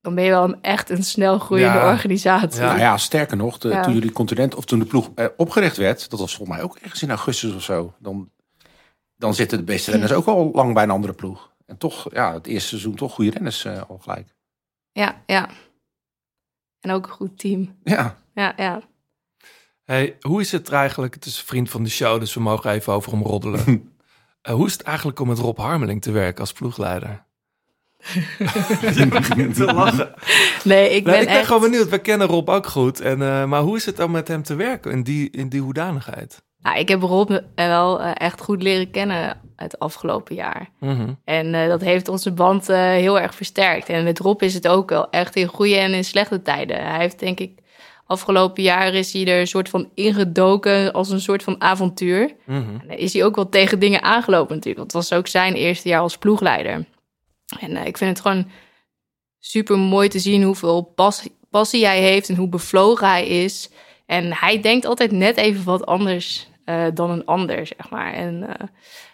Dan 0.00 0.14
ben 0.14 0.24
je 0.24 0.30
wel 0.30 0.44
een, 0.44 0.58
echt 0.62 0.90
een 0.90 1.02
snel 1.04 1.38
groeiende 1.38 1.78
Ja. 1.78 1.90
organisatie. 1.90 2.60
Ja. 2.60 2.66
Nou 2.66 2.78
ja, 2.78 2.96
sterker 2.96 3.36
nog, 3.36 3.58
de, 3.58 3.68
Ja. 3.68 3.82
toen 3.82 3.92
jullie 3.94 4.12
continent 4.12 4.54
of 4.54 4.64
toen 4.64 4.78
de 4.78 4.84
ploeg 4.84 5.10
eh, 5.14 5.26
opgericht 5.36 5.76
werd, 5.76 6.10
dat 6.10 6.20
was 6.20 6.36
volgens 6.36 6.56
mij 6.56 6.66
ook 6.66 6.76
ergens 6.82 7.02
in 7.02 7.08
augustus 7.10 7.54
of 7.54 7.62
zo. 7.62 7.92
Dan, 7.98 8.28
dan 9.16 9.34
zitten 9.34 9.58
de 9.58 9.64
beste 9.64 9.90
renners 9.90 10.12
ook 10.12 10.26
al 10.26 10.50
lang 10.52 10.74
bij 10.74 10.82
een 10.82 10.90
andere 10.90 11.12
ploeg. 11.12 11.54
En 11.66 11.76
toch, 11.78 12.06
ja, 12.12 12.32
het 12.32 12.46
eerste 12.46 12.68
seizoen 12.68 12.94
toch 12.94 13.12
goede 13.12 13.30
renners 13.30 13.64
eh, 13.64 13.82
al 13.88 13.98
gelijk. 13.98 14.34
ja, 14.92 15.22
ja. 15.26 15.48
En 16.80 16.90
ook 16.90 17.06
een 17.06 17.12
goed 17.12 17.38
team. 17.38 17.76
Ja, 17.84 18.22
Ja, 18.34 18.52
ja. 18.56 18.82
Hey, 19.84 20.16
hoe 20.20 20.40
is 20.40 20.52
het 20.52 20.68
er 20.68 20.74
eigenlijk? 20.74 21.14
Het 21.14 21.24
is 21.24 21.38
een 21.38 21.46
vriend 21.46 21.70
van 21.70 21.82
de 21.82 21.90
show, 21.90 22.20
dus 22.20 22.34
we 22.34 22.40
mogen 22.40 22.70
even 22.70 22.92
over 22.92 23.12
hem 23.12 23.22
roddelen. 23.22 23.64
Eh, 24.46 24.54
hoe 24.54 24.66
is 24.66 24.72
het 24.72 24.82
eigenlijk 24.82 25.20
om 25.20 25.28
met 25.28 25.38
Rob 25.38 25.58
Harmeling 25.58 26.02
te 26.02 26.10
werken 26.10 26.40
als 26.40 26.52
ploegleider? 26.52 27.24
Je 28.94 29.06
begint 29.10 29.54
te 29.54 29.64
lachen. 29.64 30.14
Nee, 30.64 30.90
ik 30.90 31.04
ben, 31.04 31.12
Nee, 31.12 31.24
ik 31.24 31.26
ben 31.26 31.26
echt... 31.26 31.46
gewoon 31.46 31.60
benieuwd. 31.60 31.88
We 31.88 31.98
kennen 31.98 32.26
Rob 32.26 32.48
ook 32.48 32.66
goed. 32.66 33.00
En, 33.00 33.22
eh, 33.22 33.44
maar 33.44 33.60
hoe 33.60 33.76
is 33.76 33.86
het 33.86 33.96
dan 33.96 34.10
met 34.10 34.28
hem 34.28 34.42
te 34.42 34.54
werken 34.54 34.90
in 34.90 35.02
die, 35.02 35.30
in 35.30 35.48
die 35.48 35.60
hoedanigheid? 35.60 36.42
Nou, 36.66 36.78
ik 36.78 36.88
heb 36.88 37.02
Rob 37.02 37.38
wel 37.54 38.00
eh, 38.00 38.10
echt 38.14 38.40
goed 38.40 38.62
leren 38.62 38.90
kennen 38.90 39.40
het 39.56 39.78
afgelopen 39.78 40.34
jaar. 40.34 40.70
Mhm. 40.80 41.12
En 41.24 41.54
eh, 41.54 41.68
dat 41.68 41.80
heeft 41.80 42.08
onze 42.08 42.32
band 42.32 42.68
eh, 42.68 42.78
heel 42.78 43.20
erg 43.20 43.34
versterkt. 43.34 43.88
En 43.88 44.04
met 44.04 44.18
Rob 44.18 44.42
is 44.42 44.54
het 44.54 44.68
ook 44.68 44.88
wel 44.88 45.10
echt 45.10 45.36
in 45.36 45.46
goede 45.46 45.76
en 45.76 45.94
in 45.94 46.04
slechte 46.04 46.42
tijden. 46.42 46.86
Hij 46.86 46.98
heeft 46.98 47.18
denk 47.18 47.40
ik... 47.40 47.64
Afgelopen 48.08 48.62
jaar 48.62 48.94
is 48.94 49.12
hij 49.12 49.26
er 49.26 49.40
een 49.40 49.46
soort 49.46 49.68
van 49.68 49.90
ingedoken 49.94 50.92
als 50.92 51.10
een 51.10 51.20
soort 51.20 51.42
van 51.42 51.60
avontuur. 51.60 52.34
Mhm. 52.44 52.78
En 52.88 52.98
is 52.98 53.12
hij 53.12 53.24
ook 53.24 53.34
wel 53.34 53.48
tegen 53.48 53.78
dingen 53.78 54.02
aangelopen 54.02 54.54
natuurlijk. 54.54 54.78
Want 54.78 54.92
het 54.92 55.08
was 55.08 55.18
ook 55.18 55.26
zijn 55.26 55.54
eerste 55.54 55.88
jaar 55.88 56.00
als 56.00 56.18
ploegleider. 56.18 56.84
En 57.60 57.76
ik 57.76 57.96
vind 57.96 58.10
het 58.10 58.20
gewoon 58.20 58.50
super 59.38 59.78
mooi 59.78 60.08
te 60.08 60.18
zien 60.18 60.42
hoeveel 60.42 60.82
pas, 60.82 61.28
passie 61.50 61.86
hij 61.86 62.00
heeft 62.00 62.28
en 62.28 62.36
hoe 62.36 62.48
bevlogen 62.48 63.08
hij 63.08 63.26
is. 63.26 63.70
En 64.06 64.32
hij 64.32 64.60
denkt 64.60 64.86
altijd 64.86 65.12
net 65.12 65.36
even 65.36 65.64
wat 65.64 65.86
anders 65.86 66.48
eh, 66.66 66.84
dan 66.94 67.10
een 67.10 67.24
ander, 67.24 67.66
zeg 67.66 67.90
maar. 67.90 68.12
En 68.12 68.48
eh, 68.58 68.66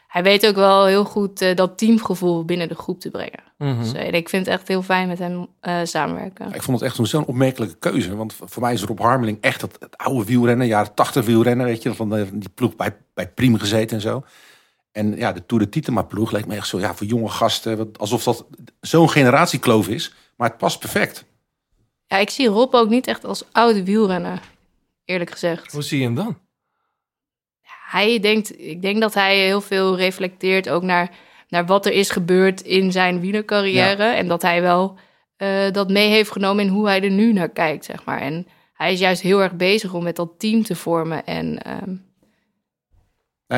hij 0.08 0.22
weet 0.22 0.46
ook 0.46 0.54
wel 0.54 0.86
heel 0.86 1.04
goed 1.04 1.40
eh, 1.40 1.56
dat 1.56 1.78
teamgevoel 1.78 2.44
binnen 2.44 2.68
de 2.68 2.74
groep 2.74 3.00
te 3.00 3.10
brengen. 3.10 3.40
Dus 3.78 3.92
eh, 3.92 4.12
ik 4.12 4.28
vind 4.28 4.46
het 4.46 4.54
echt 4.54 4.68
heel 4.68 4.82
fijn 4.82 5.08
met 5.08 5.18
hem 5.18 5.46
eh, 5.60 5.78
samenwerken. 5.82 6.52
ik 6.54 6.62
vond 6.62 6.80
het 6.80 6.88
echt 6.98 7.08
zo'n- 7.08 7.24
opmerkelijke 7.26 7.76
keuze. 7.78 8.16
Want 8.16 8.34
voor 8.44 8.62
mij 8.62 8.72
is 8.72 8.82
Rob 8.84 8.98
Harmeling 9.00 9.38
echt 9.40 9.60
het, 9.60 9.76
het 9.80 9.96
oude 9.98 10.24
wielrennen, 10.24 10.66
jaren 10.66 10.94
80 10.94 11.24
wielrennen, 11.24 11.66
weet 11.66 11.82
je. 11.82 11.94
Van 11.94 12.10
de, 12.10 12.26
die 12.32 12.48
ploeg 12.48 12.76
bij, 12.76 12.96
bij 13.14 13.28
Priem 13.28 13.58
gezeten 13.58 13.96
en 13.96 14.02
zo. 14.02 14.24
En 14.92 15.16
ja, 15.16 15.32
de 15.32 15.46
Tour 15.46 15.62
de 15.64 15.68
Titema 15.70 16.02
ploeg 16.02 16.30
leek 16.32 16.46
me 16.46 16.54
echt 16.56 16.66
zo, 16.68 16.78
ja, 16.80 16.94
voor 16.94 17.06
jonge 17.06 17.28
gasten. 17.28 17.90
Alsof 17.98 18.22
dat 18.24 18.46
zo'n 18.80 19.10
generatiekloof 19.10 19.88
is. 19.88 20.14
Maar 20.36 20.48
het 20.48 20.58
past 20.58 20.78
perfect. 20.78 21.24
Ja, 22.06 22.16
ik 22.16 22.30
zie 22.30 22.46
Rob 22.48 22.74
ook 22.74 22.88
niet 22.88 23.06
echt 23.06 23.24
als 23.24 23.44
oude 23.52 23.84
wielrenner, 23.84 24.40
eerlijk 25.04 25.30
gezegd. 25.30 25.72
Hoe 25.72 25.82
zie 25.82 25.98
je 25.98 26.04
hem 26.04 26.14
dan? 26.14 26.38
Hij 27.92 28.20
denkt, 28.20 28.60
ik 28.60 28.82
denk 28.82 29.00
dat 29.00 29.14
hij 29.14 29.38
heel 29.38 29.60
veel 29.60 29.96
reflecteert 29.96 30.68
ook 30.68 30.82
naar, 30.82 31.10
naar 31.48 31.66
wat 31.66 31.86
er 31.86 31.92
is 31.92 32.10
gebeurd 32.10 32.60
in 32.60 32.92
zijn 32.92 33.20
wielercarrière. 33.20 34.04
En 34.04 34.28
dat 34.28 34.42
hij 34.42 34.62
wel 34.62 34.98
eh, 35.36 35.70
dat 35.72 35.90
mee 35.90 36.08
heeft 36.08 36.30
genomen 36.30 36.64
in 36.64 36.70
hoe 36.70 36.86
hij 36.86 37.02
er 37.02 37.10
nu 37.10 37.32
naar 37.32 37.48
kijkt, 37.48 37.84
zeg 37.84 38.04
maar. 38.04 38.20
En 38.20 38.46
hij 38.72 38.92
is 38.92 38.98
juist 38.98 39.22
heel 39.22 39.42
erg 39.42 39.52
bezig 39.52 39.94
om 39.94 40.02
met 40.02 40.16
dat 40.16 40.38
team 40.38 40.62
te 40.62 40.74
vormen. 40.74 41.24
En 41.24 41.62
ehm, 41.62 41.94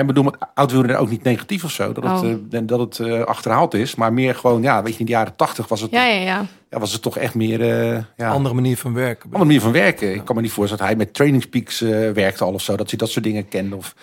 ik 0.00 0.06
bedoel 0.06 0.24
met 0.24 0.36
oud 0.54 0.74
ook 0.96 1.10
niet 1.10 1.22
negatief 1.22 1.64
of 1.64 1.70
zo. 1.70 1.92
Dat 1.92 2.04
het, 2.04 2.12
Oh. 2.22 2.30
eh, 2.50 2.60
dat 2.62 2.78
het 2.78 2.98
eh, 2.98 3.20
achterhaald 3.22 3.74
is. 3.74 3.94
Maar 3.94 4.12
meer 4.12 4.34
gewoon, 4.34 4.62
ja, 4.62 4.82
weet 4.82 4.92
je, 4.92 4.98
in 4.98 5.04
de 5.06 5.12
jaren 5.12 5.36
80 5.36 5.68
was 5.68 5.80
het, 5.80 5.90
ja, 5.90 6.04
ja, 6.06 6.20
ja. 6.20 6.46
ja, 6.70 6.78
was 6.78 6.92
het 6.92 7.02
toch 7.02 7.16
echt 7.18 7.34
meer... 7.34 7.60
eh 7.92 8.02
ja, 8.16 8.30
Andere 8.30 8.54
manier 8.54 8.76
van 8.76 8.94
werken. 8.94 9.24
andere 9.24 9.44
manier 9.44 9.60
van 9.60 9.72
werken. 9.72 10.14
Ik 10.14 10.24
kan 10.24 10.36
me 10.36 10.42
niet 10.42 10.52
voorstellen 10.52 10.84
dat 10.86 10.92
hij 10.96 11.04
met 11.04 11.14
trainingspeaks 11.14 11.80
eh 11.82 12.10
werkte 12.10 12.44
al 12.44 12.52
of 12.52 12.62
zo. 12.62 12.76
Dat 12.76 12.88
hij 12.90 12.98
dat 12.98 13.10
soort 13.10 13.24
dingen 13.24 13.48
kende. 13.48 13.76
Of, 13.76 13.94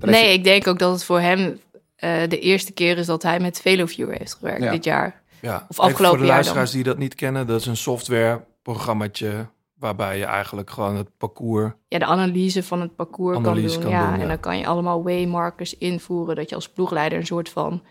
Nee, 0.00 0.32
ik 0.32 0.44
denk 0.44 0.66
ook 0.66 0.78
dat 0.78 0.92
het 0.92 1.04
voor 1.04 1.20
hem 1.20 1.58
eh, 1.96 2.10
de 2.28 2.38
eerste 2.38 2.72
keer 2.72 2.98
is 2.98 3.06
dat 3.06 3.22
hij 3.22 3.40
met 3.40 3.60
VeloViewer 3.60 4.14
heeft 4.18 4.34
gewerkt 4.34 4.62
Ja. 4.62 4.70
dit 4.70 4.84
jaar. 4.84 5.20
Ja. 5.40 5.66
Of 5.68 5.78
afgelopen 5.80 6.06
voor 6.08 6.18
de 6.18 6.24
jaar 6.24 6.34
luisteraars 6.34 6.70
die 6.70 6.82
dat 6.82 6.98
niet 6.98 7.14
kennen, 7.14 7.46
dat 7.46 7.60
is 7.60 7.66
een 7.66 7.76
softwareprogrammaatje 7.76 9.46
Waarbij 9.78 10.18
je 10.18 10.24
eigenlijk 10.24 10.70
gewoon 10.70 10.96
het 10.96 11.16
parcours... 11.16 11.72
ja, 11.88 11.98
de 11.98 12.04
analyse 12.04 12.62
van 12.62 12.80
het 12.80 12.96
parcours 12.96 13.36
Analyse 13.36 13.78
kan 13.78 13.82
doen. 13.82 13.90
kan 13.90 14.00
ja, 14.00 14.06
doen, 14.06 14.16
ja. 14.16 14.22
En 14.22 14.28
dan 14.28 14.40
kan 14.40 14.58
je 14.58 14.66
allemaal 14.66 15.02
waymarkers 15.02 15.76
invoeren. 15.78 16.36
Dat 16.36 16.48
je 16.48 16.54
als 16.54 16.68
ploegleider 16.68 17.18
een 17.18 17.26
soort 17.26 17.48
van 17.48 17.82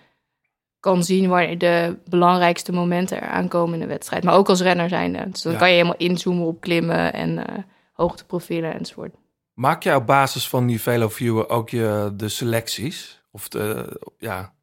kan 0.80 1.04
zien 1.04 1.30
waar 1.30 1.58
de 1.58 1.98
belangrijkste 2.10 2.72
momenten 2.72 3.24
eraan 3.24 3.48
komen 3.48 3.74
in 3.74 3.80
de 3.80 3.88
wedstrijd. 3.88 4.24
Maar 4.24 4.36
ook 4.36 4.50
als 4.50 4.62
renner 4.62 4.90
zijnde. 4.90 5.30
Dus 5.30 5.42
dan 5.42 5.52
Ja. 5.52 5.58
kan 5.58 5.68
je 5.68 5.74
helemaal 5.74 5.98
inzoomen 5.98 6.46
op 6.46 6.62
klimmen 6.62 7.14
en 7.14 7.48
eh 7.48 7.64
hoogteprofielen 7.94 8.74
enzovoort. 8.74 9.16
Maak 9.54 9.84
jij 9.84 9.96
op 9.96 10.06
basis 10.06 10.50
van 10.50 10.68
die 10.68 10.82
VeloViewer 10.82 11.50
ook 11.50 11.70
je, 11.70 12.14
de 12.16 12.30
selecties? 12.30 13.22
Of 13.32 13.48
de, 13.50 14.00
ja, 14.18 14.54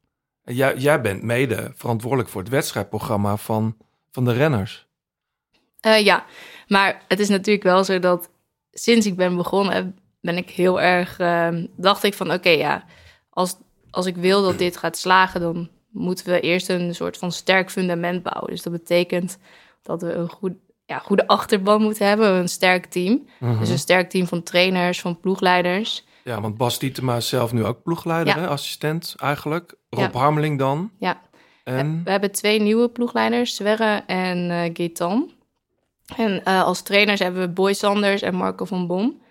jij, 0.43 0.77
jij 0.77 1.01
bent 1.01 1.21
mede 1.23 1.71
verantwoordelijk 1.75 2.29
voor 2.29 2.41
het 2.41 2.49
wedstrijdprogramma 2.49 3.37
van, 3.37 3.77
van 4.11 4.25
de 4.25 4.33
renners. 4.33 4.84
Eh, 5.85 6.03
ja, 6.05 6.25
maar 6.67 7.01
het 7.07 7.19
is 7.19 7.29
natuurlijk 7.29 7.65
wel 7.65 7.83
zo 7.83 7.99
dat 7.99 8.29
sinds 8.71 9.05
ik 9.05 9.15
ben 9.15 9.35
begonnen, 9.35 9.97
ben 10.21 10.37
ik 10.37 10.49
heel 10.49 10.81
erg. 10.81 11.19
eh, 11.19 11.47
dacht 11.75 12.03
ik 12.03 12.13
van: 12.13 12.31
oké, 12.31 12.49
ja, 12.49 12.83
als, 13.29 13.55
als 13.89 14.05
ik 14.05 14.15
wil 14.15 14.41
dat 14.43 14.57
dit 14.57 14.77
gaat 14.77 14.97
slagen, 14.97 15.41
dan 15.41 15.69
moeten 15.91 16.25
we 16.25 16.39
eerst 16.39 16.69
een 16.69 16.95
soort 16.95 17.17
van 17.17 17.31
sterk 17.31 17.71
fundament 17.71 18.23
bouwen. 18.23 18.49
Dus 18.51 18.61
dat 18.63 18.73
betekent 18.73 19.37
dat 19.81 20.01
we 20.01 20.13
een 20.13 20.29
goed, 20.29 20.53
ja, 20.85 20.97
goede 20.97 21.27
achterban 21.27 21.81
moeten 21.81 22.07
hebben, 22.07 22.33
een 22.33 22.49
sterk 22.49 22.85
team. 22.85 23.27
Mhm. 23.39 23.59
Dus 23.59 23.69
een 23.69 23.79
sterk 23.79 24.09
team 24.09 24.27
van 24.27 24.43
trainers, 24.43 25.01
van 25.01 25.19
ploegleiders. 25.19 26.05
Ja, 26.23 26.41
want 26.41 26.57
Bas 26.57 26.79
Dietema 26.79 27.15
is 27.15 27.27
zelf 27.29 27.53
nu 27.53 27.65
ook 27.65 27.83
ploegleider, 27.83 28.35
Ja. 28.35 28.41
hè, 28.41 28.47
assistent 28.47 29.15
eigenlijk. 29.17 29.75
Rob 29.89 30.13
Ja. 30.13 30.19
Harmeling 30.19 30.59
dan. 30.59 30.91
Ja. 30.99 31.21
En 31.63 32.01
We 32.03 32.11
hebben 32.11 32.31
twee 32.31 32.61
nieuwe 32.61 32.89
ploegleiders, 32.89 33.55
Sverre 33.55 34.03
en 34.07 34.49
eh 34.51 34.69
Gaetan. 34.73 35.31
En 36.15 36.43
eh, 36.43 36.63
als 36.63 36.81
trainers 36.81 37.19
hebben 37.19 37.41
we 37.41 37.49
Boy 37.49 37.73
Sanders 37.73 38.21
en 38.21 38.35
Marco 38.35 38.65
van 38.65 38.87
Bom. 38.87 39.21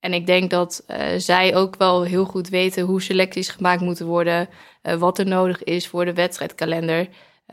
En 0.00 0.12
ik 0.14 0.26
denk 0.26 0.50
dat 0.50 0.82
eh, 0.86 1.18
zij 1.18 1.56
ook 1.56 1.76
wel 1.76 2.02
heel 2.02 2.24
goed 2.24 2.48
weten 2.48 2.82
hoe 2.82 3.02
selecties 3.02 3.48
gemaakt 3.48 3.80
moeten 3.80 4.06
worden, 4.06 4.48
eh, 4.82 4.94
wat 4.94 5.18
er 5.18 5.26
nodig 5.26 5.64
is 5.64 5.88
voor 5.88 6.04
de 6.04 6.14
wedstrijdkalender. 6.14 7.08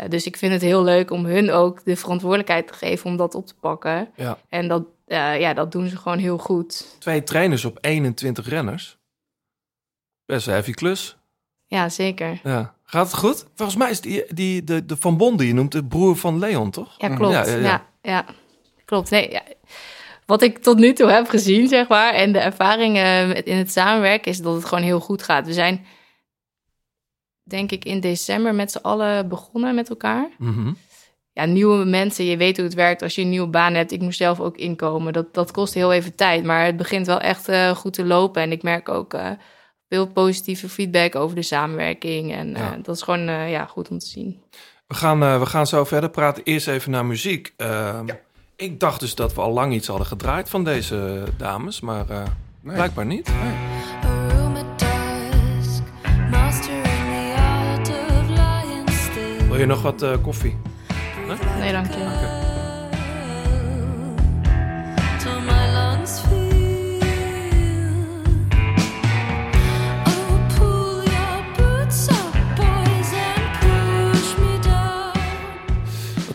Dus 0.08 0.26
ik 0.26 0.38
vind 0.38 0.54
het 0.54 0.62
heel 0.62 0.84
leuk 0.84 1.12
om 1.12 1.26
hun 1.26 1.52
ook 1.52 1.84
de 1.86 1.96
verantwoordelijkheid 1.96 2.68
te 2.68 2.74
geven 2.74 3.10
om 3.10 3.18
dat 3.18 3.36
op 3.36 3.48
te 3.48 3.56
pakken. 3.60 4.10
ja, 4.16 4.38
En 4.50 4.68
dat, 4.68 4.84
ja, 5.08 5.54
dat 5.54 5.72
doen 5.72 5.88
ze 5.88 5.98
gewoon 5.98 6.18
heel 6.18 6.38
goed. 6.38 6.96
twee 7.00 7.24
trainers 7.24 7.66
op 7.66 7.78
21 7.82 8.50
renners. 8.50 8.98
Best 10.26 10.48
een 10.48 10.54
heavy 10.54 10.72
klus. 10.72 11.18
Ja, 11.68 11.90
zeker. 11.90 12.40
Ja. 12.44 12.76
Gaat 12.84 13.06
het 13.12 13.20
goed? 13.20 13.46
Volgens 13.56 13.78
mij 13.78 13.90
is 13.90 14.02
die, 14.02 14.34
die, 14.34 14.64
de, 14.64 14.86
de 14.86 14.98
Van 14.98 15.18
Bon 15.18 15.38
die 15.38 15.48
je 15.48 15.54
noemt 15.54 15.72
de 15.72 15.86
broer 15.86 16.16
van 16.16 16.40
Leon, 16.40 16.72
toch? 16.72 16.96
Ja, 16.98 17.16
klopt. 17.16 17.34
Ja, 17.34 17.46
Ja, 17.46 17.60
ja, 17.62 17.86
ja. 18.02 18.26
Klopt. 18.94 19.10
Nee, 19.10 19.32
ja. 19.32 19.42
Wat 20.26 20.42
ik 20.42 20.58
tot 20.58 20.78
nu 20.78 20.94
toe 20.94 21.10
heb 21.10 21.30
gezien, 21.30 21.68
zeg 21.68 21.88
maar, 21.88 22.14
en 22.14 22.32
de 22.32 22.40
ervaringen 22.40 23.28
met- 23.28 23.46
in 23.46 23.58
het 23.58 23.72
samenwerken, 23.72 24.32
is 24.32 24.38
dat 24.38 24.54
het 24.56 24.66
gewoon 24.66 24.84
heel 24.84 25.00
goed 25.00 25.24
gaat. 25.24 25.46
We 25.46 25.54
zijn, 25.54 25.86
denk 27.44 27.72
ik, 27.72 27.86
in 27.86 28.00
december 28.00 28.56
met 28.56 28.72
z'n 28.72 28.78
allen 28.78 29.28
begonnen 29.30 29.76
met 29.76 29.90
elkaar. 29.90 30.30
Mhm. 30.38 30.74
Ja, 31.32 31.46
nieuwe 31.46 31.86
mensen, 31.86 32.26
je 32.26 32.38
weet 32.38 32.56
hoe 32.56 32.66
het 32.66 32.74
werkt 32.74 33.02
als 33.02 33.16
je 33.16 33.22
een 33.22 33.30
nieuwe 33.30 33.48
baan 33.48 33.74
hebt. 33.74 33.92
Ik 33.92 34.02
moest 34.02 34.18
zelf 34.18 34.40
ook 34.40 34.58
inkomen. 34.58 35.14
Dat, 35.14 35.34
dat 35.34 35.52
kost 35.52 35.74
heel 35.74 35.94
even 35.94 36.16
tijd, 36.16 36.44
maar 36.44 36.66
het 36.66 36.78
begint 36.78 37.06
wel 37.08 37.20
echt 37.20 37.48
eh, 37.48 37.70
goed 37.76 37.94
te 37.94 38.06
lopen. 38.06 38.42
En 38.42 38.52
ik 38.52 38.64
merk 38.64 38.90
ook 38.90 39.14
eh, 39.14 39.30
veel 39.90 40.08
positieve 40.08 40.70
feedback 40.70 41.16
over 41.16 41.36
de 41.36 41.42
samenwerking. 41.42 42.34
En 42.34 42.56
eh, 42.56 42.72
dat 42.82 42.96
is 42.96 43.02
gewoon 43.02 43.28
eh, 43.28 43.52
ja, 43.52 43.66
goed 43.66 43.90
om 43.90 43.98
te 44.00 44.06
zien. 44.06 44.42
We 44.88 44.96
gaan, 44.96 45.24
eh, 45.24 45.40
we 45.40 45.46
gaan 45.46 45.68
zo 45.68 45.84
verder 45.84 46.10
praten. 46.10 46.44
Eerst 46.44 46.68
even 46.68 46.92
naar 46.92 47.06
muziek. 47.06 47.54
Ehm, 47.58 48.06
Ik 48.64 48.80
dacht 48.80 49.00
dus 49.00 49.16
dat 49.16 49.34
we 49.34 49.42
al 49.42 49.52
lang 49.52 49.74
iets 49.74 49.88
hadden 49.88 50.08
gedraaid 50.08 50.50
van 50.50 50.64
deze 50.64 51.24
dames, 51.38 51.80
maar 51.82 52.10
eh, 52.10 52.24
Nee. 52.62 52.76
blijkbaar 52.76 53.06
niet. 53.06 53.32
Still. 58.92 59.48
Wil 59.48 59.58
je 59.60 59.66
nog 59.66 59.82
wat 59.82 60.02
eh, 60.02 60.12
koffie? 60.22 60.56
Nee, 61.60 61.72
dank 61.72 61.86
je. 61.88 62.33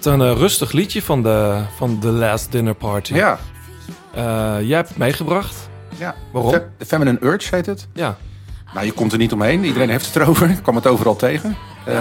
Een 0.09 0.21
eh, 0.21 0.33
rustig 0.37 0.73
liedje 0.73 1.03
van 1.03 1.23
de, 1.23 1.61
van 1.77 1.99
The 1.99 2.09
Last 2.09 2.53
Dinner 2.53 2.75
Party. 2.75 3.15
Ja, 3.15 3.39
Eh, 4.15 4.23
jij 4.61 4.77
hebt 4.77 4.89
het 4.89 4.99
meegebracht. 4.99 5.69
ja. 5.97 6.15
Waarom? 6.33 6.53
Fe- 6.53 6.69
The 6.79 6.85
Feminine 6.87 7.19
Urge 7.21 7.55
heet 7.55 7.67
het. 7.67 7.87
Ja. 7.93 8.17
Nou, 8.75 8.87
je 8.87 8.93
komt 8.93 9.13
er 9.13 9.19
niet 9.19 9.33
omheen. 9.33 9.65
Iedereen 9.65 9.89
heeft 9.91 10.07
het 10.07 10.17
erover. 10.17 10.51
Ik 10.51 10.63
kwam 10.63 10.75
het 10.75 10.87
overal 10.87 11.17
tegen. 11.17 11.57
Eh, 11.85 12.01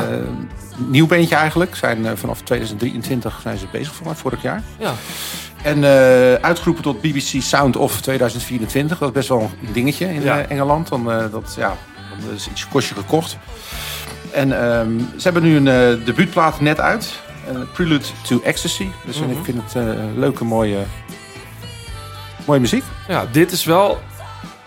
nieuw 0.78 1.08
beentje 1.08 1.36
eigenlijk. 1.36 1.76
Zijn, 1.76 2.18
vanaf 2.18 2.42
2023 2.42 3.40
zijn 3.42 3.58
ze 3.58 3.66
bezig 3.72 3.94
voor 3.94 4.06
mij, 4.06 4.16
vorig 4.16 4.42
jaar. 4.42 4.62
ja. 4.80 4.94
En 5.64 5.84
uitgeroepen 6.42 6.84
tot 6.84 7.02
BBC 7.02 7.42
Sound 7.42 7.76
of 7.76 8.02
2024. 8.02 8.98
Dat 8.98 9.08
is 9.08 9.14
best 9.14 9.30
wel 9.30 9.42
een 9.68 9.74
dingetje 9.74 10.14
in 10.14 10.22
Ja. 10.22 10.42
Engeland. 10.48 10.88
Dan, 10.90 11.12
eh, 11.12 11.24
dat, 11.32 11.54
ja, 11.58 11.76
dan 12.26 12.36
is 12.36 12.50
iets 12.50 12.68
kostje 12.68 12.96
gekocht. 12.96 13.38
En 14.32 14.62
ehm, 14.62 14.90
ze 15.00 15.24
hebben 15.24 15.44
nu 15.44 15.56
een 15.70 16.04
debuutplaat 16.04 16.60
net 16.60 16.80
uit. 16.80 17.20
Eh, 17.48 17.56
Prelude 17.74 18.06
to 18.28 18.42
Ecstasy. 18.44 18.88
Dus 19.06 19.20
Mhm. 19.20 19.30
ik 19.32 19.38
vind 19.44 19.62
het 19.64 19.76
eh, 19.76 19.94
leuke, 20.16 20.44
mooie, 20.44 20.78
mooie 22.46 22.60
muziek. 22.60 22.84
Ja, 23.08 23.26
dit 23.32 23.52
is 23.52 23.66
wel 23.66 24.00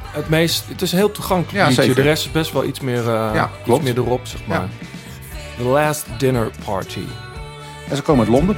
het 0.06 0.28
meest... 0.28 0.64
Het 0.68 0.82
is 0.82 0.92
een 0.92 0.98
heel 0.98 1.12
toegankelijk 1.12 1.56
Ja, 1.58 1.66
liedje. 1.66 1.82
zeker. 1.82 1.96
De 1.96 2.02
rest 2.02 2.24
is 2.26 2.30
best 2.32 2.52
wel 2.52 2.64
iets 2.64 2.80
meer, 2.80 2.98
eh, 3.08 3.30
Ja, 3.34 3.50
iets 3.66 3.80
meer 3.80 3.96
erop, 3.98 4.26
zeg 4.26 4.46
maar. 4.46 4.68
The 5.56 5.62
Last 5.62 6.06
Dinner 6.18 6.50
Party. 6.64 7.04
En 7.88 7.96
ze 7.96 8.02
komen 8.02 8.24
uit 8.24 8.34
Londen. 8.34 8.56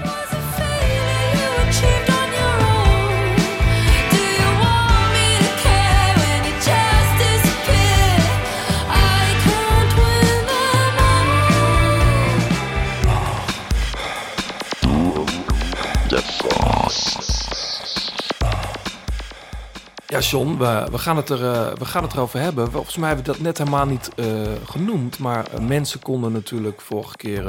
John, 20.31 20.57
we, 20.59 20.87
we, 20.91 20.99
gaan 20.99 21.17
het 21.17 21.29
er, 21.29 21.45
eh, 21.45 21.73
we 21.75 21.85
gaan 21.85 22.03
het 22.03 22.13
erover 22.13 22.41
hebben. 22.41 22.71
Volgens 22.71 22.97
mij 22.97 23.09
hebben 23.09 23.27
we 23.27 23.33
dat 23.33 23.41
net 23.41 23.59
helemaal 23.59 23.87
niet 23.87 24.11
eh, 24.17 24.27
genoemd. 24.67 25.19
Maar 25.19 25.47
eh, 25.47 25.61
mensen 25.61 26.01
konden 26.01 26.33
natuurlijk 26.33 26.81
vorige 26.81 27.17
keer 27.17 27.47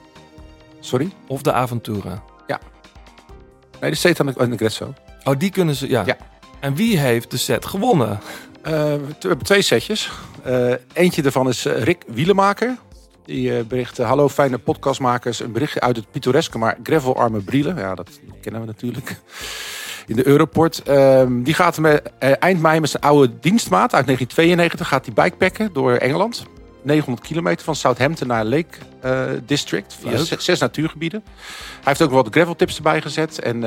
Sorry? 0.80 1.12
Of 1.28 1.42
de 1.42 1.54
Aventura. 1.54 2.24
Nee, 3.82 3.90
de 3.90 3.98
Zeta 3.98 4.26
en 4.38 4.50
de 4.50 4.58
Grezzo. 4.58 4.94
Oh, 5.24 5.34
die 5.38 5.50
kunnen 5.52 5.76
ze, 5.76 5.90
ja. 5.90 6.04
Ja. 6.06 6.18
En 6.60 6.76
wie 6.76 6.98
heeft 7.00 7.32
de 7.32 7.38
set 7.38 7.66
gewonnen? 7.66 8.20
We 8.62 8.70
hebben 9.20 9.44
twee 9.46 9.62
setjes. 9.62 10.12
Eentje 10.94 11.22
daarvan 11.22 11.48
is 11.48 11.64
Rick 11.66 12.04
Wielemaker. 12.08 12.78
Die 13.30 13.58
eh, 13.58 13.64
bericht, 13.66 13.98
hallo 13.98 14.30
fijne 14.30 14.58
podcastmakers. 14.58 15.40
Een 15.40 15.52
berichtje 15.52 15.80
uit 15.80 15.96
het 15.96 16.12
pittoreske, 16.12 16.58
maar 16.58 16.78
gravelarme 16.84 17.40
Brielen. 17.40 17.78
Ja, 17.78 17.96
dat 17.96 18.10
kennen 18.42 18.62
we 18.62 18.68
natuurlijk. 18.68 19.22
In 20.08 20.16
de 20.16 20.28
Europort. 20.28 20.84
Ehm, 20.84 21.42
die 21.42 21.54
gaat 21.54 21.78
met, 21.78 22.12
eh, 22.20 22.32
eind 22.40 22.62
mei 22.62 22.80
met 22.80 22.90
zijn 22.90 23.04
oude 23.04 23.40
dienstmaat 23.40 23.94
uit 23.94 24.06
1992 24.06 24.88
gaat 24.88 25.04
die 25.04 25.14
bikepacken 25.14 25.74
door 25.74 25.94
Engeland. 25.94 26.44
900 26.82 27.28
kilometer 27.28 27.66
van 27.66 27.76
Southampton 27.76 28.28
naar 28.28 28.46
Lake 28.46 28.78
eh, 29.02 29.24
District. 29.46 29.98
Via 30.00 30.18
zes, 30.18 30.44
zes 30.44 30.60
natuurgebieden. 30.60 31.24
Hij 31.26 31.84
heeft 31.84 32.02
ook 32.02 32.12
wat 32.12 32.28
graveltips 32.32 32.76
erbij 32.76 33.02
gezet. 33.02 33.40
En 33.40 33.58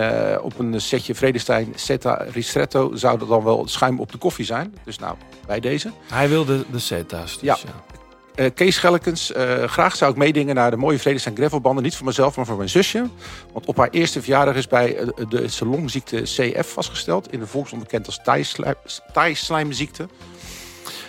op 0.41 0.59
een 0.59 0.81
setje 0.81 1.15
Vredestein 1.15 1.73
Zeta 1.77 2.25
Ristretto 2.33 2.95
zou 2.95 3.21
er 3.21 3.27
dan 3.27 3.45
wel 3.45 3.69
schuim 3.69 4.01
op 4.01 4.13
de 4.13 4.19
koffie 4.19 4.45
zijn. 4.45 4.75
Dus 4.85 4.99
nou, 4.99 5.17
bij 5.47 5.61
deze. 5.61 5.91
Hij 6.13 6.29
wilde 6.29 6.65
de 6.71 6.79
Ceta's. 6.79 7.33
Dus 7.33 7.43
Ja. 7.43 7.59
ja. 7.65 7.92
Eh, 8.35 8.47
Kees 8.55 8.75
Schellekens, 8.75 9.33
eh, 9.33 9.65
graag 9.65 9.97
zou 9.97 10.11
ik 10.11 10.17
meedingen 10.17 10.55
naar 10.55 10.71
de 10.71 10.77
mooie 10.77 10.99
Vredestein 10.99 11.37
gravelbanden. 11.37 11.85
Niet 11.85 11.97
voor 11.97 12.07
mezelf, 12.07 12.37
maar 12.37 12.47
voor 12.47 12.57
mijn 12.57 12.69
zusje. 12.69 13.09
Want 13.53 13.67
op 13.67 13.77
haar 13.77 13.89
eerste 13.91 14.21
verjaardag 14.21 14.55
is 14.55 14.69
bij 14.69 14.97
eh, 14.97 15.07
de 15.29 15.49
salonziekte 15.49 16.23
CF 16.23 16.73
vastgesteld. 16.73 17.33
In 17.33 17.39
de 17.39 17.47
volksmond 17.47 17.83
bekend 17.83 18.07
als 18.07 18.21
taaislijm- 18.23 18.75
taaislijmziekte. 19.13 20.09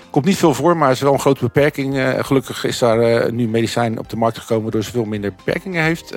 Komt 0.10 0.26
niet 0.26 0.38
veel 0.38 0.54
voor, 0.54 0.78
maar 0.78 0.92
is 0.92 1.02
wel 1.02 1.14
een 1.14 1.20
grote 1.20 1.44
beperking. 1.44 2.16
Gelukkig 2.26 2.64
is 2.64 2.78
daar 2.78 3.34
nu 3.34 3.48
medicijn 3.48 4.00
op 4.00 4.10
de 4.10 4.16
markt 4.16 4.38
gekomen... 4.38 4.64
waardoor 4.64 4.84
ze 4.84 4.92
veel 4.92 5.06
minder 5.06 5.34
beperkingen 5.36 5.84
heeft. 5.84 6.14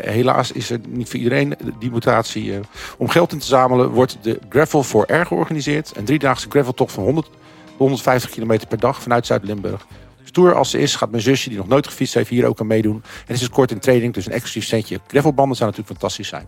Helaas 0.00 0.52
is 0.52 0.70
er 0.70 0.80
niet 0.88 1.08
voor 1.08 1.18
iedereen 1.18 1.54
die 1.78 1.90
mutatie. 1.90 2.60
om 2.98 3.08
geld 3.08 3.32
in 3.32 3.38
te 3.38 3.46
zamelen 3.46 3.90
wordt 3.90 4.18
de 4.20 4.38
Gravel 4.48 4.82
for 4.82 5.06
Air 5.06 5.26
georganiseerd. 5.26 5.92
Een 5.96 6.04
driedaagse 6.04 6.50
graveltocht 6.50 6.92
van 6.92 7.04
100 7.04 7.28
150 7.76 8.30
kilometer 8.30 8.68
per 8.68 8.80
dag 8.80 9.02
vanuit 9.02 9.26
Zuid-Limburg. 9.26 9.86
Stoer 10.26 10.54
als 10.54 10.70
ze 10.70 10.78
is, 10.78 10.94
gaat 10.96 11.10
mijn 11.10 11.22
zusje, 11.22 11.48
die 11.48 11.58
nog 11.58 11.68
nooit 11.68 11.86
gefietst 11.86 12.14
heeft, 12.14 12.30
hier 12.30 12.46
ook 12.46 12.60
aan 12.60 12.66
meedoen. 12.66 13.02
En 13.26 13.34
is 13.34 13.38
dus 13.38 13.48
kort 13.48 13.70
in 13.70 13.78
training, 13.78 14.14
dus 14.14 14.26
een 14.26 14.32
exclusief 14.32 14.64
centje. 14.64 15.00
Gravelbanden 15.06 15.56
zou 15.56 15.70
natuurlijk 15.70 15.98
fantastisch 15.98 16.28
zijn. 16.28 16.46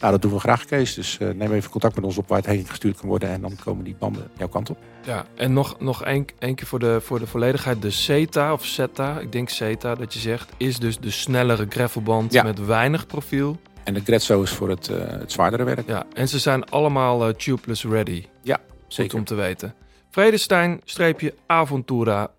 Nou, 0.00 0.12
dat 0.12 0.22
doen 0.22 0.32
we 0.32 0.38
graag, 0.38 0.64
Kees. 0.64 0.94
Dus 0.94 1.18
eh, 1.18 1.28
neem 1.28 1.52
even 1.52 1.70
contact 1.70 1.94
met 1.94 2.04
ons 2.04 2.18
op 2.18 2.28
waar 2.28 2.38
het 2.38 2.46
heen 2.46 2.66
gestuurd 2.68 2.98
kan 3.00 3.08
worden. 3.08 3.28
En 3.28 3.40
dan 3.40 3.56
komen 3.64 3.84
die 3.84 3.96
banden 3.98 4.30
jouw 4.36 4.48
kant 4.48 4.70
op. 4.70 4.78
Ja, 5.06 5.24
en 5.34 5.52
nog, 5.52 5.80
nog 5.80 6.04
één, 6.04 6.26
één 6.38 6.54
keer 6.54 6.66
voor 6.66 6.78
de, 6.78 7.00
voor 7.00 7.18
de 7.18 7.26
volledigheid. 7.26 7.82
De 7.82 7.90
CETA 7.90 8.52
of 8.52 8.64
CETA, 8.64 9.18
ik 9.18 9.32
denk 9.32 9.48
CETA 9.48 9.94
dat 9.94 10.14
je 10.14 10.20
zegt, 10.20 10.48
is 10.56 10.78
dus 10.78 10.98
de 10.98 11.10
snellere 11.10 11.66
gravelband 11.68 12.32
Ja. 12.32 12.42
met 12.42 12.64
weinig 12.66 13.06
profiel. 13.06 13.60
En 13.84 13.94
de 13.94 14.00
Grezzo 14.04 14.42
is 14.42 14.50
voor 14.50 14.68
het, 14.68 14.88
eh, 14.88 14.96
het 15.08 15.32
zwaardere 15.32 15.64
werk. 15.64 15.88
Ja, 15.88 16.04
en 16.14 16.28
ze 16.28 16.38
zijn 16.38 16.64
allemaal 16.64 17.28
eh, 17.28 17.34
tubeless 17.34 17.84
ready. 17.84 18.24
Goed 18.44 18.58
Zeker. 18.88 19.18
om 19.18 19.24
te 19.24 19.34
weten. 19.34 19.74
Vredestein-avontura.com 20.10 22.38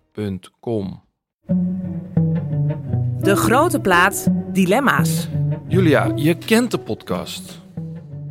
De 3.20 3.36
grote 3.36 3.80
plaat 3.80 4.28
Dilemma's. 4.52 5.28
Julia, 5.68 6.12
je 6.14 6.34
kent 6.34 6.70
de 6.70 6.78
podcast. 6.78 7.60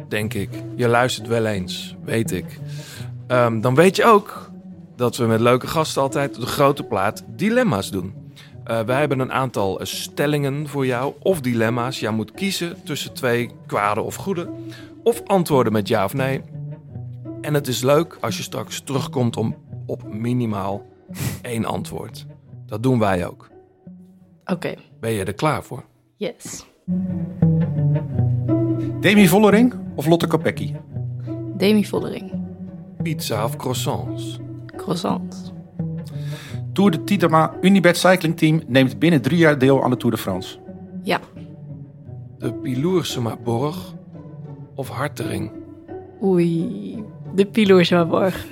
Denk 0.10 0.34
ik. 0.34 0.50
Je 0.76 0.88
luistert 0.88 1.28
wel 1.28 1.46
eens, 1.46 1.96
weet 2.04 2.32
ik. 2.32 2.60
Ehm, 3.28 3.60
dan 3.60 3.76
weet 3.76 3.96
je 3.96 4.06
ook 4.06 4.52
dat 4.96 5.18
we 5.18 5.26
met 5.26 5.40
leuke 5.40 5.68
gasten 5.68 6.02
altijd 6.02 6.36
de 6.36 6.46
grote 6.46 6.84
plaat 6.84 7.24
dilemma's 7.28 7.92
doen. 7.92 8.14
Eh, 8.64 8.80
wij 8.82 9.00
hebben 9.00 9.20
een 9.20 9.32
aantal 9.32 9.80
stellingen 9.82 10.68
voor 10.68 10.86
jou, 10.86 11.14
of 11.20 11.42
dilemma's. 11.42 12.00
Jij 12.00 12.12
moet 12.12 12.32
kiezen 12.32 12.84
tussen 12.84 13.14
twee 13.14 13.50
kwade 13.66 14.02
of 14.02 14.16
goede. 14.16 14.50
Of 15.04 15.22
antwoorden 15.26 15.74
met 15.74 15.88
ja 15.88 16.04
of 16.04 16.14
nee. 16.14 16.42
En 17.42 17.54
het 17.54 17.68
is 17.68 17.82
leuk 17.82 18.18
als 18.20 18.38
je 18.38 18.44
straks 18.44 18.82
terugkomt 18.82 19.38
om, 19.38 19.56
op 19.86 20.14
minimaal 20.14 20.90
één 21.42 21.66
antwoord. 21.66 22.26
Dat 22.66 22.84
doen 22.84 23.00
wij 23.00 23.28
ook. 23.28 23.50
Oké, 24.46 24.74
Ben 25.00 25.12
je 25.12 25.24
er 25.24 25.34
klaar 25.34 25.64
voor? 25.64 25.84
yes. 26.18 26.66
Demi 29.00 29.28
Vollering 29.28 29.74
of 29.96 30.06
Lotte 30.06 30.28
Kopecky? 30.28 30.74
Demi 31.58 31.86
Vollering. 31.86 32.32
Pizza 33.04 33.44
of 33.44 33.56
croissants? 33.56 34.40
Croissant. 34.76 35.54
Tour 36.74 36.92
de 36.92 37.04
Titama 37.04 37.54
Unibet 37.62 37.98
Cycling 37.98 38.38
Team 38.38 38.62
neemt 38.68 39.00
binnen 39.00 39.22
drie 39.22 39.38
jaar 39.38 39.58
deel 39.58 39.84
aan 39.84 39.90
de 39.90 39.98
Tour 39.98 40.16
de 40.16 40.22
France. 40.22 40.58
Ja, 41.04 41.20
De 42.38 42.54
Piloersema 42.54 43.38
Borg 43.44 43.94
of 44.76 44.90
Hartering? 44.90 45.52
oei. 46.24 47.04
De 47.36 47.46
Piloersmaborg. 47.46 48.46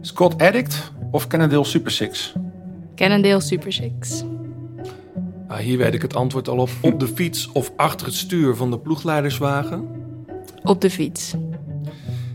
Scott 0.00 0.42
Addict 0.42 0.92
of 1.14 1.26
Cannondale 1.26 1.64
Super 1.64 1.90
Six? 1.90 2.32
Cannondale 2.94 3.40
Super 3.40 3.72
Six. 3.72 4.24
Ah, 5.48 5.58
hier 5.58 5.78
weet 5.78 5.94
ik 5.94 6.02
het 6.02 6.16
antwoord 6.16 6.48
al 6.48 6.58
op. 6.58 6.70
Op 6.80 7.00
de 7.00 7.06
fiets 7.06 7.52
of 7.52 7.72
achter 7.76 8.06
het 8.06 8.14
stuur 8.14 8.56
van 8.56 8.70
de 8.70 8.78
ploegleiderswagen? 8.78 9.88
Op 10.62 10.80
de 10.80 10.90
fiets. 10.90 11.34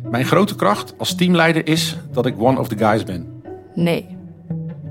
Mijn 0.09 0.25
grote 0.25 0.55
kracht 0.55 0.93
als 0.97 1.15
teamleider 1.15 1.67
is 1.67 1.97
dat 2.11 2.25
ik 2.25 2.41
one 2.41 2.59
of 2.59 2.67
the 2.67 2.77
guys 2.77 3.03
ben. 3.03 3.41
Nee. 3.75 4.17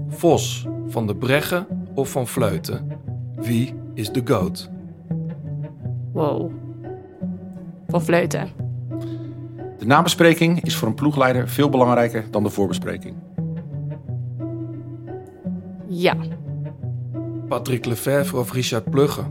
Vos 0.09 0.66
van 0.89 1.07
de 1.07 1.16
Breggen 1.16 1.66
of 1.95 2.11
van 2.11 2.26
Vleuten? 2.26 2.86
Wie 3.36 3.74
is 3.95 4.11
de 4.11 4.22
goat? 4.24 4.70
Wow. 6.12 6.51
Van 7.89 8.03
Vleuten. 8.03 8.49
De 9.78 9.86
nabespreking 9.86 10.64
is 10.64 10.76
voor 10.76 10.89
een 10.89 10.95
ploegleider 10.95 11.49
veel 11.49 11.68
belangrijker 11.68 12.24
dan 12.30 12.43
de 12.43 12.51
voorbespreking. 12.51 13.28
Ja. 15.89 16.16
Patrick 17.49 17.84
Lefevre 17.84 18.39
of 18.39 18.53
Richard 18.53 18.91
Plugge? 18.91 19.22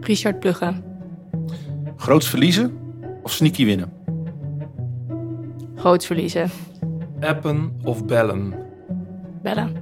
Richard 0.00 0.38
Plugge. 0.40 0.72
Groots 1.96 2.28
verliezen 2.28 2.78
of 3.22 3.32
sneaky 3.32 3.64
winnen? 3.64 3.92
Groots 5.74 6.06
verliezen. 6.06 6.50
Appen 7.20 7.72
of 7.84 8.04
bellen? 8.04 8.54
Bellen. 9.42 9.76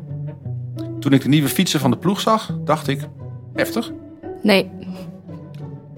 Toen 1.01 1.13
ik 1.13 1.23
de 1.23 1.29
nieuwe 1.29 1.49
fietsen 1.49 1.81
van 1.81 1.91
de 1.91 1.99
ploeg 1.99 2.21
zag, 2.21 2.59
dacht 2.65 2.89
ik, 2.89 3.09
heftig. 3.55 3.93
Nee. 4.43 4.71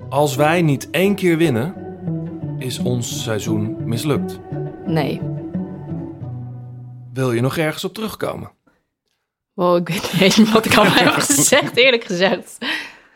Als 0.09 0.37
wij 0.37 0.63
niet 0.63 0.91
één 0.91 1.15
keer 1.15 1.37
winnen, 1.37 1.75
is 2.59 2.79
ons 2.79 3.23
seizoen 3.23 3.77
mislukt. 3.85 4.41
Nee. 4.87 5.21
Wil 7.13 7.33
je 7.33 7.41
nog 7.41 7.57
ergens 7.57 7.85
op 7.85 7.95
terugkomen? 7.95 8.51
Wow, 9.61 9.77
ik 9.77 9.89
weet 9.89 10.13
niet 10.13 10.23
eens 10.23 10.53
wat 10.53 10.65
ik 10.65 10.75
allemaal 10.77 10.95
heb 10.99 11.13
gezegd, 11.31 11.77
eerlijk 11.77 12.05
gezegd. 12.05 12.59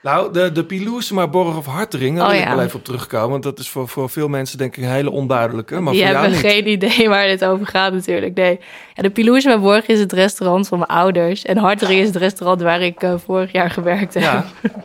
Nou, 0.02 0.32
de, 0.32 0.52
de 0.52 0.64
Piloersema 0.64 1.28
Borg 1.28 1.56
of 1.56 1.66
Hartering, 1.66 2.16
daar 2.16 2.24
Oh, 2.26 2.30
wil 2.32 2.40
ik 2.40 2.46
ja. 2.46 2.54
wel 2.56 2.64
even 2.64 2.78
op 2.78 2.84
terugkomen. 2.84 3.30
Want 3.30 3.42
dat 3.42 3.58
is 3.58 3.68
voor, 3.68 3.88
voor 3.88 4.10
veel 4.10 4.28
mensen 4.28 4.58
denk 4.58 4.76
ik 4.76 4.82
een 4.84 4.90
hele 4.90 5.10
onduidelijke. 5.10 5.80
Maar 5.80 5.92
Die 5.92 6.02
voor 6.02 6.10
jou 6.12 6.22
hebben 6.24 6.42
niet. 6.42 6.52
geen 6.52 6.68
idee 6.68 7.08
waar 7.08 7.26
dit 7.26 7.44
over 7.44 7.66
gaat 7.66 7.92
natuurlijk. 7.92 8.34
Nee. 8.34 8.60
Ja, 8.94 9.02
de 9.02 9.10
Piloersmaborg 9.10 9.86
is 9.86 9.98
het 10.00 10.12
restaurant 10.12 10.68
van 10.68 10.78
mijn 10.78 10.90
ouders. 10.90 11.44
En 11.44 11.56
Hartering 11.56 12.00
is 12.00 12.06
het 12.06 12.16
restaurant 12.16 12.62
waar 12.62 12.80
ik 12.80 13.02
eh, 13.02 13.14
vorig 13.24 13.52
jaar 13.52 13.70
gewerkt 13.70 14.14
heb. 14.14 14.22
Ja. 14.22 14.44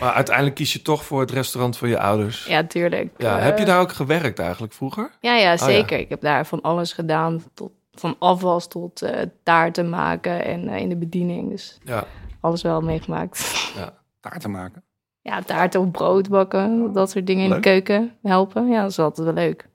Maar 0.00 0.12
uiteindelijk 0.12 0.56
kies 0.56 0.72
je 0.72 0.82
toch 0.82 1.04
voor 1.04 1.20
het 1.20 1.30
restaurant 1.30 1.76
van 1.76 1.88
je 1.88 1.98
ouders. 1.98 2.44
Ja, 2.46 2.64
tuurlijk. 2.64 3.08
Ja, 3.18 3.38
heb 3.38 3.58
je 3.58 3.64
daar 3.64 3.80
ook 3.80 3.92
gewerkt 3.92 4.38
eigenlijk 4.38 4.72
vroeger? 4.72 5.10
Ja, 5.20 5.34
ja, 5.36 5.50
ja. 5.50 5.56
zeker. 5.56 5.98
Ik 5.98 6.08
heb 6.08 6.20
daar 6.20 6.46
van 6.46 6.60
alles 6.60 6.92
gedaan. 6.92 7.42
Tot, 7.54 7.70
van 7.98 8.16
afwas 8.18 8.68
tot 8.68 9.02
eh, 9.02 9.22
taarten 9.42 9.88
maken 9.88 10.44
en 10.44 10.68
eh, 10.68 10.80
in 10.80 10.88
de 10.88 10.96
bediening. 10.96 11.50
Dus 11.50 11.78
Ja. 11.84 12.04
alles 12.40 12.62
wel 12.62 12.80
meegemaakt. 12.80 13.72
Taarten 14.20 14.50
maken. 14.50 14.84
ja, 15.20 15.42
taart 15.42 15.74
of 15.74 15.90
brood 15.90 16.28
bakken. 16.28 16.92
Dat 16.92 17.10
soort 17.10 17.26
dingen 17.26 17.44
in 17.44 17.50
de 17.50 17.60
keuken 17.60 18.16
helpen. 18.22 18.68
Ja, 18.68 18.80
dat 18.82 18.90
is 18.90 18.98
altijd 18.98 19.26
wel 19.26 19.36
leuk. 19.44 19.68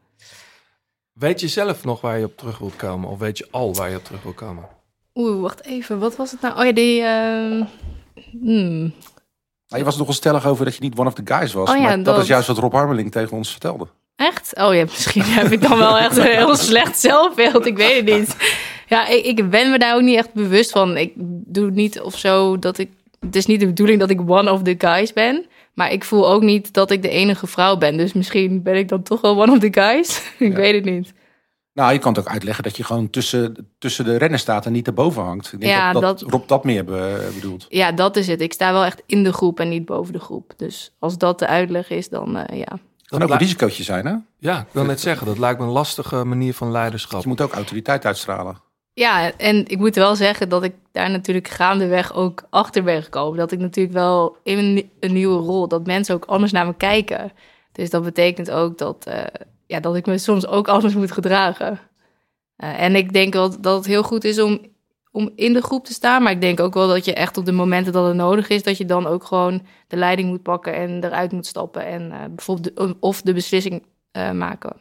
Weet 1.14 1.40
je 1.40 1.48
zelf 1.48 1.84
nog 1.84 2.02
waar 2.02 2.20
je 2.20 2.26
op 2.26 2.38
terug 2.38 2.58
wilt 2.58 2.76
komen? 2.76 3.10
Of 3.10 3.20
weet 3.20 3.38
je 3.38 3.48
al 3.52 3.74
waar 3.74 3.90
je 3.90 3.96
op 3.96 4.04
terug 4.04 4.24
wilt 4.24 4.36
komen? 4.36 4.68
Oeh, 5.16 5.42
wacht 5.42 5.66
even. 5.66 6.00
Wat 6.00 6.16
was 6.16 6.32
het 6.32 6.42
nou? 6.42 6.60
Oh 6.60 6.66
ja, 6.66 6.72
die... 6.72 7.02
ehm, 7.02 7.64
hmm. 8.32 8.94
Nou, 9.68 9.80
je 9.80 9.84
was 9.84 9.98
nogal 9.98 10.14
stellig 10.14 10.46
over 10.46 10.66
dat 10.66 10.76
je 10.76 10.82
niet 10.82 10.98
one 10.98 11.08
of 11.08 11.14
the 11.14 11.22
guys 11.34 11.54
was. 11.54 11.70
Oh 11.70 11.76
ja, 11.76 11.82
maar 11.82 11.96
dat, 11.96 12.06
dat- 12.06 12.18
is 12.22 12.28
juist 12.28 12.48
wat 12.48 12.58
Rob 12.58 12.74
Harmeling 12.74 13.12
tegen 13.12 13.38
ons 13.38 13.52
vertelde. 13.52 13.88
Echt? 14.18 14.56
Oh 14.56 14.74
ja, 14.76 14.84
misschien 14.84 15.24
heb 15.40 15.52
ik 15.52 15.62
dan 15.62 15.78
wel 15.78 15.98
echt 15.98 16.18
een 16.18 16.24
heel 16.26 16.56
slecht 16.56 17.00
zelfbeeld. 17.00 17.66
Ik 17.66 17.78
weet 17.78 17.96
het 18.06 18.18
niet. 18.20 18.36
Ja, 18.88 19.08
ik, 19.08 19.26
ik 19.26 19.50
ben 19.50 19.72
me 19.72 19.78
daar 19.80 19.96
ook 19.96 20.02
niet 20.02 20.18
echt 20.18 20.34
bewust 20.34 20.72
van. 20.72 20.98
Ik 20.98 21.12
doe 21.46 21.72
niet 21.72 22.02
of 22.02 22.18
zo 22.18 22.60
dat 22.60 22.78
ik... 22.78 22.90
Het 23.20 23.36
is 23.36 23.46
niet 23.46 23.60
de 23.60 23.66
bedoeling 23.66 24.00
dat 24.00 24.10
ik 24.10 24.20
one 24.30 24.52
of 24.52 24.62
the 24.62 24.76
guys 24.78 25.14
ben. 25.14 25.46
Maar 25.74 25.92
ik 25.92 26.04
voel 26.04 26.30
ook 26.30 26.42
niet 26.42 26.74
dat 26.74 26.92
ik 26.92 27.02
de 27.02 27.10
enige 27.10 27.48
vrouw 27.48 27.78
ben. 27.78 27.98
Dus 27.98 28.14
misschien 28.14 28.64
ben 28.64 28.76
ik 28.76 28.88
dan 28.88 29.04
toch 29.04 29.22
wel 29.22 29.42
one 29.42 29.52
of 29.52 29.60
the 29.60 29.68
guys. 29.72 30.22
ik 30.40 30.54
weet 30.56 30.74
het 30.76 30.86
niet. 30.86 31.14
Nou, 31.74 31.94
je 31.94 32.00
kan 32.00 32.14
het 32.14 32.22
ook 32.22 32.32
uitleggen 32.34 32.64
dat 32.64 32.78
je 32.78 32.84
gewoon 32.84 33.10
tussen, 33.10 33.70
tussen 33.80 34.06
de 34.06 34.18
renners 34.18 34.42
staat 34.42 34.66
en 34.66 34.72
niet 34.72 34.88
erboven 34.88 35.24
hangt. 35.24 35.54
Ik 35.54 35.60
denk 35.60 35.72
Ja, 35.72 35.92
dat, 35.94 36.02
dat, 36.02 36.20
dat- 36.20 36.30
Rob 36.32 36.48
dat 36.48 36.64
meer 36.64 36.86
be- 36.86 37.32
bedoelt. 37.34 37.66
Ja, 37.70 37.92
dat 37.92 38.16
is 38.16 38.28
het. 38.28 38.42
Ik 38.42 38.54
sta 38.54 38.72
wel 38.74 38.84
echt 38.86 39.02
in 39.06 39.24
de 39.24 39.34
groep 39.34 39.60
en 39.60 39.70
niet 39.70 39.86
boven 39.86 40.14
de 40.14 40.20
groep. 40.20 40.54
Dus 40.58 40.92
als 41.00 41.18
dat 41.18 41.40
de 41.40 41.48
uitleg 41.48 41.90
is, 41.90 42.10
dan 42.10 42.38
eh, 42.38 42.58
ja. 42.60 42.80
Kan 43.08 43.24
ook 43.24 43.30
een 43.30 43.38
risicootje 43.38 43.84
zijn, 43.84 44.06
hè? 44.06 44.16
Ja, 44.38 44.60
ik 44.60 44.68
wil 44.72 44.84
net 44.84 45.00
zeggen, 45.00 45.28
dat 45.28 45.38
lijkt 45.38 45.60
me 45.60 45.66
een 45.66 45.72
lastige 45.72 46.24
manier 46.24 46.54
van 46.54 46.72
leiderschap. 46.72 47.22
Je 47.22 47.28
moet 47.28 47.42
ook 47.42 47.54
autoriteit 47.54 48.06
uitstralen. 48.06 48.62
Ja, 48.94 49.32
en 49.38 49.68
ik 49.68 49.78
moet 49.78 49.96
wel 49.96 50.16
zeggen 50.16 50.50
dat 50.50 50.64
ik 50.64 50.74
daar 50.92 51.10
natuurlijk 51.10 51.48
gaandeweg 51.48 52.14
ook 52.14 52.44
achter 52.50 52.84
ben 52.84 53.04
gekomen. 53.04 53.38
Dat 53.38 53.52
ik 53.52 53.60
natuurlijk 53.60 53.96
wel 53.96 54.38
in 54.44 54.90
een, 55.00 55.14
nieuwe 55.14 55.40
rol, 55.40 55.68
dat 55.68 55.86
mensen 55.86 56.16
ook 56.16 56.26
anders 56.26 56.52
naar 56.52 56.66
me 56.66 56.74
kijken. 56.74 57.32
Dus 57.72 57.90
dat 57.90 58.04
betekent 58.04 58.52
ook 58.52 58.78
dat, 58.78 59.06
eh, 59.06 59.24
ja, 59.66 59.80
dat 59.80 59.96
ik 59.96 60.06
me 60.06 60.18
soms 60.18 60.48
ook 60.48 60.68
anders 60.68 60.96
moet 60.96 61.12
gedragen. 61.12 61.80
Eh, 62.56 62.82
en 62.82 62.96
ik 62.96 63.14
denk 63.14 63.34
wel 63.34 63.62
dat 63.62 63.76
het 63.76 63.86
heel 63.86 64.04
goed 64.04 64.24
is 64.24 64.40
om, 64.40 64.60
om 65.18 65.32
in 65.36 65.54
de 65.54 65.62
groep 65.62 65.86
te 65.86 65.94
staan. 65.94 66.24
Maar 66.24 66.32
ik 66.32 66.42
denk 66.42 66.60
ook 66.60 66.74
wel 66.74 66.88
dat 66.88 67.06
je 67.06 67.14
echt 67.14 67.38
op 67.38 67.46
de 67.46 67.52
momenten 67.52 67.94
dat 67.94 68.08
het 68.08 68.16
nodig 68.16 68.48
is, 68.50 68.64
dat 68.64 68.78
je 68.78 68.86
dan 68.86 69.08
ook 69.08 69.24
gewoon 69.24 69.66
de 69.88 69.96
leiding 69.98 70.30
moet 70.30 70.42
pakken 70.44 70.74
en 70.74 71.04
eruit 71.04 71.32
moet 71.32 71.46
stappen. 71.46 71.86
En 71.86 72.12
eh, 72.12 72.20
bijvoorbeeld 72.30 72.76
de- 72.76 72.96
of 73.00 73.22
de 73.22 73.34
beslissing 73.34 73.86
eh, 74.12 74.32
maken. 74.32 74.76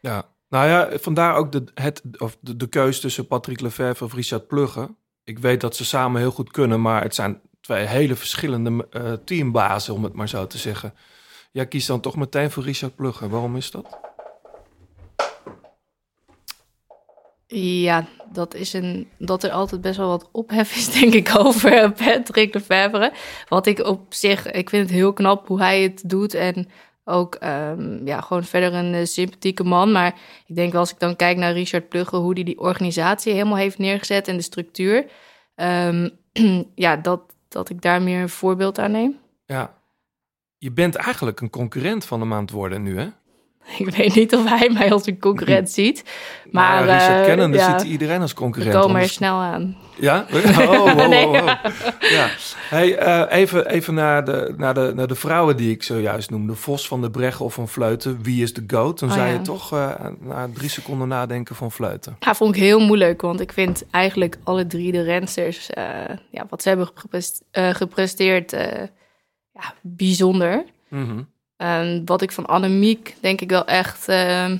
Ja, 0.00 0.24
nou 0.48 0.68
ja, 0.68 0.88
vandaar 0.98 1.34
ook 1.36 1.52
de, 1.52 1.64
het, 1.74 2.02
of 2.18 2.36
de, 2.40 2.56
de 2.56 2.66
keus 2.66 3.00
tussen 3.00 3.26
Patrick 3.26 3.60
Lefevre 3.60 4.04
of 4.04 4.14
Richard 4.14 4.46
Plugge. 4.46 4.94
Ik 5.24 5.38
weet 5.38 5.60
dat 5.60 5.76
ze 5.76 5.84
samen 5.84 6.20
heel 6.20 6.30
goed 6.30 6.50
kunnen, 6.50 6.80
maar 6.80 7.02
het 7.02 7.14
zijn 7.14 7.40
twee 7.60 7.86
hele 7.86 8.16
verschillende 8.16 8.86
eh, 8.90 9.12
teambazen, 9.24 9.94
om 9.94 10.04
het 10.04 10.12
maar 10.12 10.28
zo 10.28 10.46
te 10.46 10.58
zeggen. 10.58 10.94
Jij 11.52 11.66
kiest 11.66 11.86
dan 11.86 12.00
toch 12.00 12.16
meteen 12.16 12.50
voor 12.50 12.62
Richard 12.62 12.94
Plugge. 12.94 13.28
Waarom 13.28 13.56
is 13.56 13.70
dat? 13.70 13.98
Ja, 17.46 18.06
dat 18.32 18.54
is 18.54 18.72
een 18.72 19.08
dat 19.18 19.44
er 19.44 19.50
altijd 19.50 19.80
best 19.80 19.96
wel 19.96 20.08
wat 20.08 20.28
ophef 20.32 20.76
is, 20.76 20.90
denk 21.00 21.14
ik, 21.14 21.32
over 21.38 21.92
Patrick 21.92 22.54
Lefevre. 22.54 23.12
Wat 23.48 23.66
ik 23.66 23.78
op 23.78 24.14
zich, 24.14 24.50
ik 24.50 24.70
vind 24.70 24.82
het 24.82 24.98
heel 24.98 25.12
knap 25.12 25.46
hoe 25.48 25.58
hij 25.58 25.82
het 25.82 26.02
doet. 26.06 26.34
En 26.34 26.68
ook 27.04 27.34
ehm, 27.34 28.06
ja, 28.06 28.20
gewoon 28.20 28.44
verder 28.44 28.74
een 28.74 28.94
eh, 28.94 29.04
sympathieke 29.04 29.64
man. 29.64 29.92
Maar 29.92 30.14
ik 30.46 30.54
denk 30.54 30.72
wel 30.72 30.80
als 30.80 30.92
ik 30.92 30.98
dan 30.98 31.16
kijk 31.16 31.36
naar 31.36 31.52
Richard 31.52 31.88
Plugge, 31.88 32.16
hoe 32.16 32.32
hij 32.34 32.42
die 32.42 32.60
organisatie 32.60 33.32
helemaal 33.32 33.56
heeft 33.56 33.78
neergezet 33.78 34.28
en 34.28 34.36
de 34.36 34.42
structuur. 34.42 35.06
ehm, 35.54 36.08
ja, 36.74 36.96
dat, 36.96 37.20
dat 37.48 37.70
ik 37.70 37.82
daar 37.82 38.02
meer 38.02 38.20
een 38.20 38.28
voorbeeld 38.28 38.78
aan 38.78 38.90
neem. 38.90 39.18
Ja, 39.44 39.74
je 40.58 40.72
bent 40.72 40.94
eigenlijk 40.94 41.40
een 41.40 41.50
concurrent 41.50 42.04
van 42.04 42.20
hem 42.20 42.32
aan 42.32 42.42
het 42.42 42.50
worden 42.50 42.82
nu, 42.82 42.98
hè? 42.98 43.08
Ik 43.78 43.90
weet 43.90 44.14
niet 44.14 44.34
of 44.36 44.48
hij 44.48 44.70
mij 44.72 44.92
als 44.92 45.06
een 45.06 45.18
concurrent 45.18 45.70
ziet. 45.80 46.04
Maar, 46.50 46.80
Richard 46.84 47.20
eh, 47.20 47.24
Kennende 47.24 47.56
ja, 47.56 47.78
ziet 47.78 47.88
iedereen 47.88 48.20
als 48.20 48.30
we 48.30 48.36
concurrent. 48.36 48.74
komen 48.74 49.00
er 49.00 49.08
snel 49.08 49.34
aan. 49.36 49.76
Ja? 49.98 50.26
Oh, 50.56 50.94
Nee. 51.08 51.30
Ja. 52.00 52.28
Hey, 52.68 52.96
eh, 52.96 53.38
even 53.38 53.66
even 53.66 53.94
naar, 53.94 54.24
de, 54.24 54.54
naar, 54.56 54.74
de, 54.74 54.92
naar 54.94 55.06
de 55.06 55.14
vrouwen 55.14 55.56
die 55.56 55.70
ik 55.70 55.82
zojuist 55.82 56.30
noemde. 56.30 56.54
Vos 56.54 56.86
van 56.88 57.00
de 57.00 57.10
Breggen 57.10 57.44
of 57.44 57.54
van 57.54 57.68
Vleuten. 57.68 58.22
Wie 58.22 58.42
is 58.42 58.52
de 58.54 58.64
GOAT? 58.66 58.98
Dan 58.98 59.08
Oh, 59.08 59.14
zei 59.14 59.32
je 59.32 59.40
toch 59.40 59.72
eh, 59.72 60.06
na 60.20 60.48
drie 60.54 60.68
seconden 60.68 61.08
nadenken 61.08 61.54
van 61.54 61.70
Vleuten. 61.72 62.16
Ja, 62.20 62.34
vond 62.34 62.54
ik 62.56 62.60
heel 62.62 62.80
moeilijk, 62.80 63.20
want 63.20 63.40
ik 63.40 63.52
vind 63.52 63.84
eigenlijk 63.90 64.38
alle 64.44 64.66
drie 64.66 64.92
de 64.92 65.02
rensters, 65.02 65.70
ja, 66.30 66.46
wat 66.48 66.62
ze 66.62 66.68
hebben 66.68 66.90
gepres- 66.94 67.40
gepresteerd, 67.52 68.50
ja, 69.52 69.74
bijzonder. 69.80 70.64
Mhm. 70.88 71.22
En 71.60 72.02
wat 72.04 72.22
ik 72.22 72.32
van 72.32 72.46
Annemiek 72.46 73.16
denk 73.20 73.40
ik 73.40 73.50
wel 73.50 73.64
echt 73.64 74.08
eh, 74.08 74.50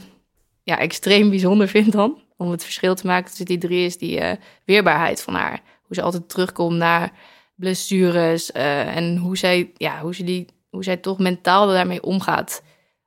ja, 0.62 0.78
extreem 0.78 1.30
bijzonder 1.30 1.68
vind 1.68 1.92
dan. 1.92 2.22
Om 2.36 2.50
het 2.50 2.62
verschil 2.62 2.94
te 2.94 3.06
maken 3.06 3.28
tussen 3.28 3.46
die 3.46 3.58
drie 3.58 3.84
is 3.84 3.98
die 3.98 4.20
eh, 4.20 4.36
weerbaarheid 4.64 5.22
van 5.22 5.34
haar. 5.34 5.62
Hoe 5.82 5.94
ze 5.96 6.02
altijd 6.02 6.28
terugkomt 6.28 6.76
naar 6.76 7.12
blessures 7.54 8.52
eh, 8.52 8.96
en 8.96 9.16
hoe 9.16 9.36
zij, 9.36 9.70
ja, 9.76 10.00
hoe, 10.00 10.14
ze 10.14 10.24
die, 10.24 10.46
hoe 10.70 10.84
zij 10.84 10.96
toch 10.96 11.18
mentaal 11.18 11.66
daarmee 11.66 12.02
omgaat. 12.02 12.62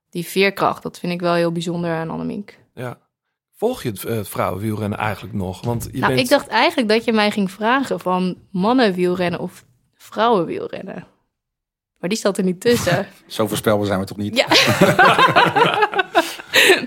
Die 0.09 0.25
veerkracht, 0.25 0.83
dat 0.83 0.99
vind 0.99 1.13
ik 1.13 1.21
wel 1.21 1.33
heel 1.33 1.51
bijzonder 1.51 1.91
aan 1.91 2.09
Annemiek. 2.09 2.59
Ja. 2.73 2.99
Volg 3.55 3.83
je 3.83 3.89
het, 3.89 4.03
eh, 4.03 4.15
het 4.15 4.27
vrouwenwielrennen 4.27 4.99
eigenlijk 4.99 5.33
nog? 5.33 5.65
Want 5.65 5.89
je 5.91 5.99
nou, 5.99 6.07
bent... 6.07 6.19
ik 6.19 6.29
dacht 6.29 6.47
eigenlijk 6.47 6.89
dat 6.89 7.05
je 7.05 7.13
mij 7.13 7.31
ging 7.31 7.51
vragen 7.51 7.99
van 7.99 8.37
mannenwielrennen 8.51 9.39
of 9.39 9.65
vrouwenwielrennen. 9.93 11.11
Maar 12.03 12.11
die 12.11 12.21
zat 12.21 12.37
er 12.37 12.43
niet 12.43 12.61
tussen. 12.61 13.07
Zo 13.27 13.47
voorspelbaar 13.47 13.85
zijn 13.85 13.99
we 13.99 14.05
toch 14.05 14.17
niet? 14.17 14.35
ja, 14.35 14.47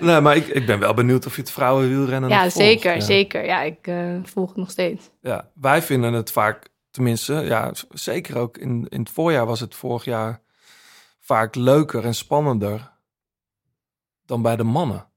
Nee, 0.01 0.21
maar 0.21 0.35
ik, 0.35 0.47
ik 0.47 0.65
ben 0.65 0.79
wel 0.79 0.93
benieuwd 0.93 1.25
of 1.25 1.35
je 1.35 1.41
het 1.41 1.51
vrouwenwielrennen 1.51 2.29
nog 2.29 2.31
ja 2.31 2.39
volgt. 2.49 2.55
zeker, 2.57 2.93
Ja. 2.93 2.99
zeker. 3.01 3.45
Ja, 3.45 3.61
ik 3.61 3.87
eh, 3.87 4.15
volg 4.23 4.47
het 4.47 4.57
nog 4.57 4.71
steeds. 4.71 5.09
Ja, 5.21 5.49
wij 5.53 5.81
vinden 5.81 6.13
het 6.13 6.31
vaak, 6.31 6.69
tenminste, 6.91 7.33
ja, 7.33 7.71
zeker 7.89 8.37
ook 8.37 8.57
in, 8.57 8.85
in 8.89 8.99
het 8.99 9.09
voorjaar 9.09 9.45
was 9.45 9.59
het 9.59 9.75
vorig 9.75 10.05
jaar 10.05 10.41
vaak 11.19 11.55
leuker 11.55 12.05
en 12.05 12.15
spannender 12.15 12.91
dan 14.25 14.41
bij 14.41 14.55
de 14.55 14.63
mannen. 14.63 15.07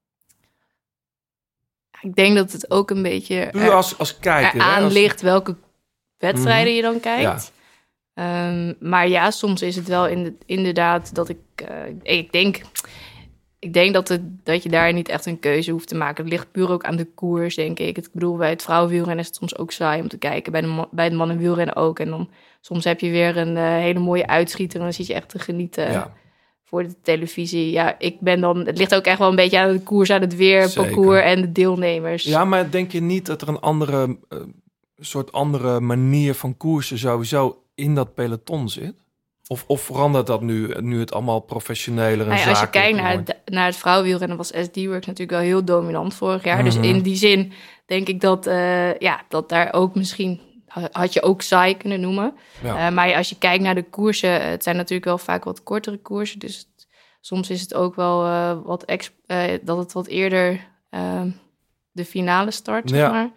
Ik 2.01 2.15
denk 2.15 2.37
dat 2.37 2.53
het 2.53 2.71
ook 2.71 2.91
een 2.91 3.03
beetje 3.03 3.49
Puur 3.51 3.63
er, 3.63 3.73
als, 3.73 3.99
als 3.99 4.19
kijker. 4.19 4.65
hè, 4.75 4.83
als- 4.85 4.93
ligt 4.93 5.21
welke 5.21 5.57
wedstrijden 6.19 6.67
Mhm. 6.67 6.77
je 6.77 6.83
dan 6.83 7.01
kijkt. 7.01 7.53
Ehm, 8.21 8.73
maar 8.81 9.09
ja, 9.09 9.31
soms 9.31 9.63
is 9.63 9.77
het 9.77 9.89
wel 9.89 10.07
in 10.07 10.39
inderdaad 10.47 11.15
dat 11.15 11.29
ik... 11.29 11.39
eh, 11.55 12.17
ik 12.19 12.33
denk... 12.33 12.61
Ik 13.59 13.73
denk 13.73 13.95
dat, 13.95 14.09
het, 14.09 14.21
dat 14.45 14.63
je 14.63 14.69
daar 14.69 14.93
niet 14.93 15.09
echt 15.09 15.27
een 15.27 15.39
keuze 15.39 15.71
hoeft 15.71 15.89
te 15.89 15.95
maken. 15.95 16.25
Het 16.25 16.33
ligt 16.33 16.53
puur 16.53 16.71
ook 16.71 16.85
aan 16.85 16.97
de 16.97 17.05
koers, 17.05 17.55
denk 17.55 17.79
ik. 17.79 17.97
Ik 17.97 18.09
bedoel, 18.13 18.37
bij 18.37 18.51
het 18.51 18.63
vrouwenwielrennen 18.63 19.19
is 19.19 19.27
het 19.27 19.37
soms 19.37 19.59
ook 19.59 19.73
saai 19.73 20.01
om 20.01 20.09
te 20.09 20.19
kijken. 20.19 20.53
Bij 20.53 20.61
de, 20.61 20.89
bij 20.91 21.09
de 21.09 21.15
mannenwielrennen 21.15 21.77
ook. 21.77 21.99
En 21.99 22.09
dan 22.09 22.29
soms 22.61 22.85
heb 22.85 23.01
je 23.01 23.11
weer 23.11 23.37
een 23.37 23.57
eh, 23.57 23.65
hele 23.65 23.99
mooie 23.99 24.27
uitschieter... 24.27 24.79
en 24.79 24.85
dan 24.85 24.93
zit 24.95 25.07
je 25.07 25.15
echt 25.15 25.29
te 25.29 25.39
genieten 25.39 25.91
Ja, 25.93 26.13
voor 26.65 26.83
de 26.83 26.95
televisie. 27.03 27.71
Ja, 27.71 27.99
ik 27.99 28.21
ben 28.21 28.41
dan... 28.41 28.67
Het 28.67 28.79
ligt 28.79 28.95
ook 28.95 29.05
echt 29.05 29.19
wel 29.19 29.29
een 29.29 29.37
beetje 29.37 29.59
aan 29.59 29.73
de 29.73 29.83
koers, 29.83 30.11
aan 30.11 30.21
het 30.21 30.37
weer, 30.37 30.69
Zeker. 30.69 30.83
parcours 30.83 31.21
en 31.23 31.41
de 31.41 31.53
deelnemers. 31.53 32.25
ja, 32.25 32.45
maar 32.45 32.71
denk 32.71 32.93
je 32.93 33.01
niet 33.01 33.27
dat 33.27 33.43
er 33.43 33.49
een 33.49 33.61
andere, 33.61 34.17
eh, 34.29 34.39
soort 34.99 35.33
andere 35.33 35.81
manier 35.81 36.35
van 36.35 36.57
koersen 36.57 36.99
sowieso 36.99 37.63
in 37.81 37.95
dat 37.95 38.15
peloton 38.15 38.69
zit? 38.69 38.95
Of, 39.47 39.65
of 39.67 39.81
verandert 39.81 40.27
dat 40.27 40.41
nu, 40.43 40.75
nu 40.81 41.01
het 41.01 41.13
allemaal 41.13 41.41
professioneler 41.41 42.21
en 42.21 42.27
Nou 42.27 42.41
ja, 42.41 42.49
als 42.49 42.61
je 42.61 42.71
kijkt 42.71 42.99
naar 42.99 43.13
het, 43.13 43.37
naar 43.45 43.67
het 43.67 43.77
vrouwenwielrennen 43.77 44.37
was 44.37 44.49
SD-Works 44.49 45.07
natuurlijk 45.07 45.31
wel 45.31 45.41
heel 45.41 45.65
dominant 45.65 46.15
vorig 46.15 46.45
jaar. 46.45 46.57
Mhm. 46.57 46.65
Dus 46.65 46.77
in 46.77 47.01
die 47.03 47.17
zin 47.17 47.53
denk 47.87 48.09
ik 48.09 48.21
dat, 48.21 48.47
eh, 48.47 48.99
ja, 48.99 49.21
dat 49.29 49.49
daar 49.49 49.73
ook 49.73 49.95
misschien... 49.95 50.41
had 50.93 51.13
je 51.13 51.23
ook 51.23 51.43
saai 51.43 51.77
kunnen 51.77 52.01
noemen. 52.01 52.35
Ja. 52.63 52.87
Eh, 52.87 52.95
maar 52.95 53.15
als 53.15 53.29
je 53.29 53.39
kijkt 53.39 53.63
naar 53.63 53.75
de 53.75 53.83
koersen... 53.91 54.49
het 54.51 54.63
zijn 54.63 54.77
natuurlijk 54.77 55.05
wel 55.05 55.19
vaak 55.19 55.45
wat 55.45 55.63
kortere 55.63 55.97
koersen. 55.99 56.39
Dus 56.39 56.57
het- 56.57 56.89
soms 57.21 57.51
is 57.51 57.61
het 57.61 57.75
ook 57.75 57.95
wel 57.95 58.25
eh, 58.25 58.59
wat... 58.65 58.85
Ex, 58.85 59.11
dat 59.63 59.77
het 59.79 59.93
wat 59.93 60.07
eerder 60.07 60.69
eh, 60.91 61.23
de 61.91 62.05
finale 62.05 62.51
start, 62.51 62.89
zeg 62.91 62.99
Ja. 62.99 63.11
maar. 63.11 63.31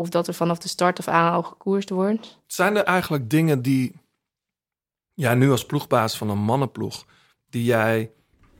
Of 0.00 0.08
dat 0.08 0.28
er 0.28 0.34
vanaf 0.34 0.58
de 0.58 0.68
start 0.68 0.98
af 0.98 1.08
aan 1.08 1.32
al 1.32 1.42
gekoerst 1.42 1.90
wordt. 1.90 2.38
Zijn 2.46 2.76
er 2.76 2.84
eigenlijk 2.84 3.30
dingen 3.30 3.62
die, 3.62 4.00
ja, 5.14 5.34
nu 5.34 5.50
als 5.50 5.66
ploegbaas 5.66 6.16
van 6.18 6.30
een 6.30 6.38
mannenploeg, 6.38 7.06
die 7.50 7.64
jij 7.64 8.12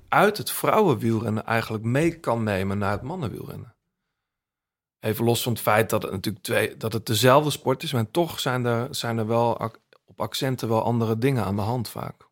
uit 0.08 0.36
het 0.36 0.50
vrouwenwielrennen 0.50 1.46
eigenlijk 1.46 1.84
mee 1.84 2.18
kan 2.20 2.42
nemen 2.42 2.78
naar 2.78 2.90
het 2.92 3.02
mannenwielrennen? 3.02 3.74
Even 5.00 5.24
los 5.24 5.42
van 5.42 5.52
het 5.52 5.60
feit 5.60 5.90
dat 5.90 6.02
het 6.02 6.12
natuurlijk 6.12 6.44
twee, 6.44 6.76
dat 6.76 6.92
het 6.92 7.06
dezelfde 7.06 7.50
sport 7.50 7.82
is, 7.82 7.92
maar 7.92 8.10
toch 8.10 8.40
zijn 8.40 8.64
er, 8.64 8.94
zijn 8.94 9.18
er 9.18 9.26
wel 9.26 9.72
op 10.04 10.20
accenten 10.20 10.68
wel 10.68 10.82
andere 10.82 11.18
dingen 11.18 11.44
aan 11.44 11.56
de 11.56 11.62
hand 11.62 11.88
vaak. 11.88 12.28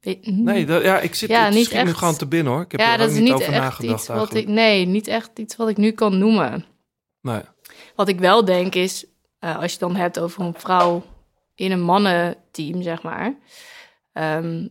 Weet- 0.00 0.26
Nee, 0.26 0.66
dat, 0.66 0.82
ja, 0.82 1.00
ik 1.00 1.14
zit 1.14 1.28
Ja, 1.28 1.48
niet 1.48 1.82
nu 1.84 1.94
gewoon 1.94 2.16
te 2.16 2.26
binnen 2.26 2.52
hoor. 2.52 2.62
Ik 2.62 2.70
heb 2.70 2.80
ja, 2.80 2.92
er 2.92 2.98
dat 2.98 3.10
niet 3.10 3.22
niet 3.22 3.32
over 3.32 3.52
echt 3.52 3.62
nagedacht 3.62 4.00
iets 4.00 4.08
wat 4.08 4.34
ik... 4.34 4.48
Nee, 4.48 4.86
niet 4.86 5.06
echt 5.06 5.38
iets 5.38 5.56
wat 5.56 5.68
ik 5.68 5.76
nu 5.76 5.90
kan 5.90 6.18
noemen. 6.18 6.74
Wat 7.94 8.08
ik 8.08 8.18
wel 8.18 8.44
denk 8.44 8.74
is, 8.74 9.06
eh, 9.38 9.58
als 9.58 9.72
je 9.72 9.78
dan 9.78 9.96
hebt 9.96 10.18
over 10.18 10.44
een 10.44 10.54
vrouw 10.56 11.02
in 11.54 11.72
een 11.72 11.82
mannenteam, 11.82 12.82
zeg 12.82 13.02
maar. 13.02 13.34
Ehm, 14.12 14.68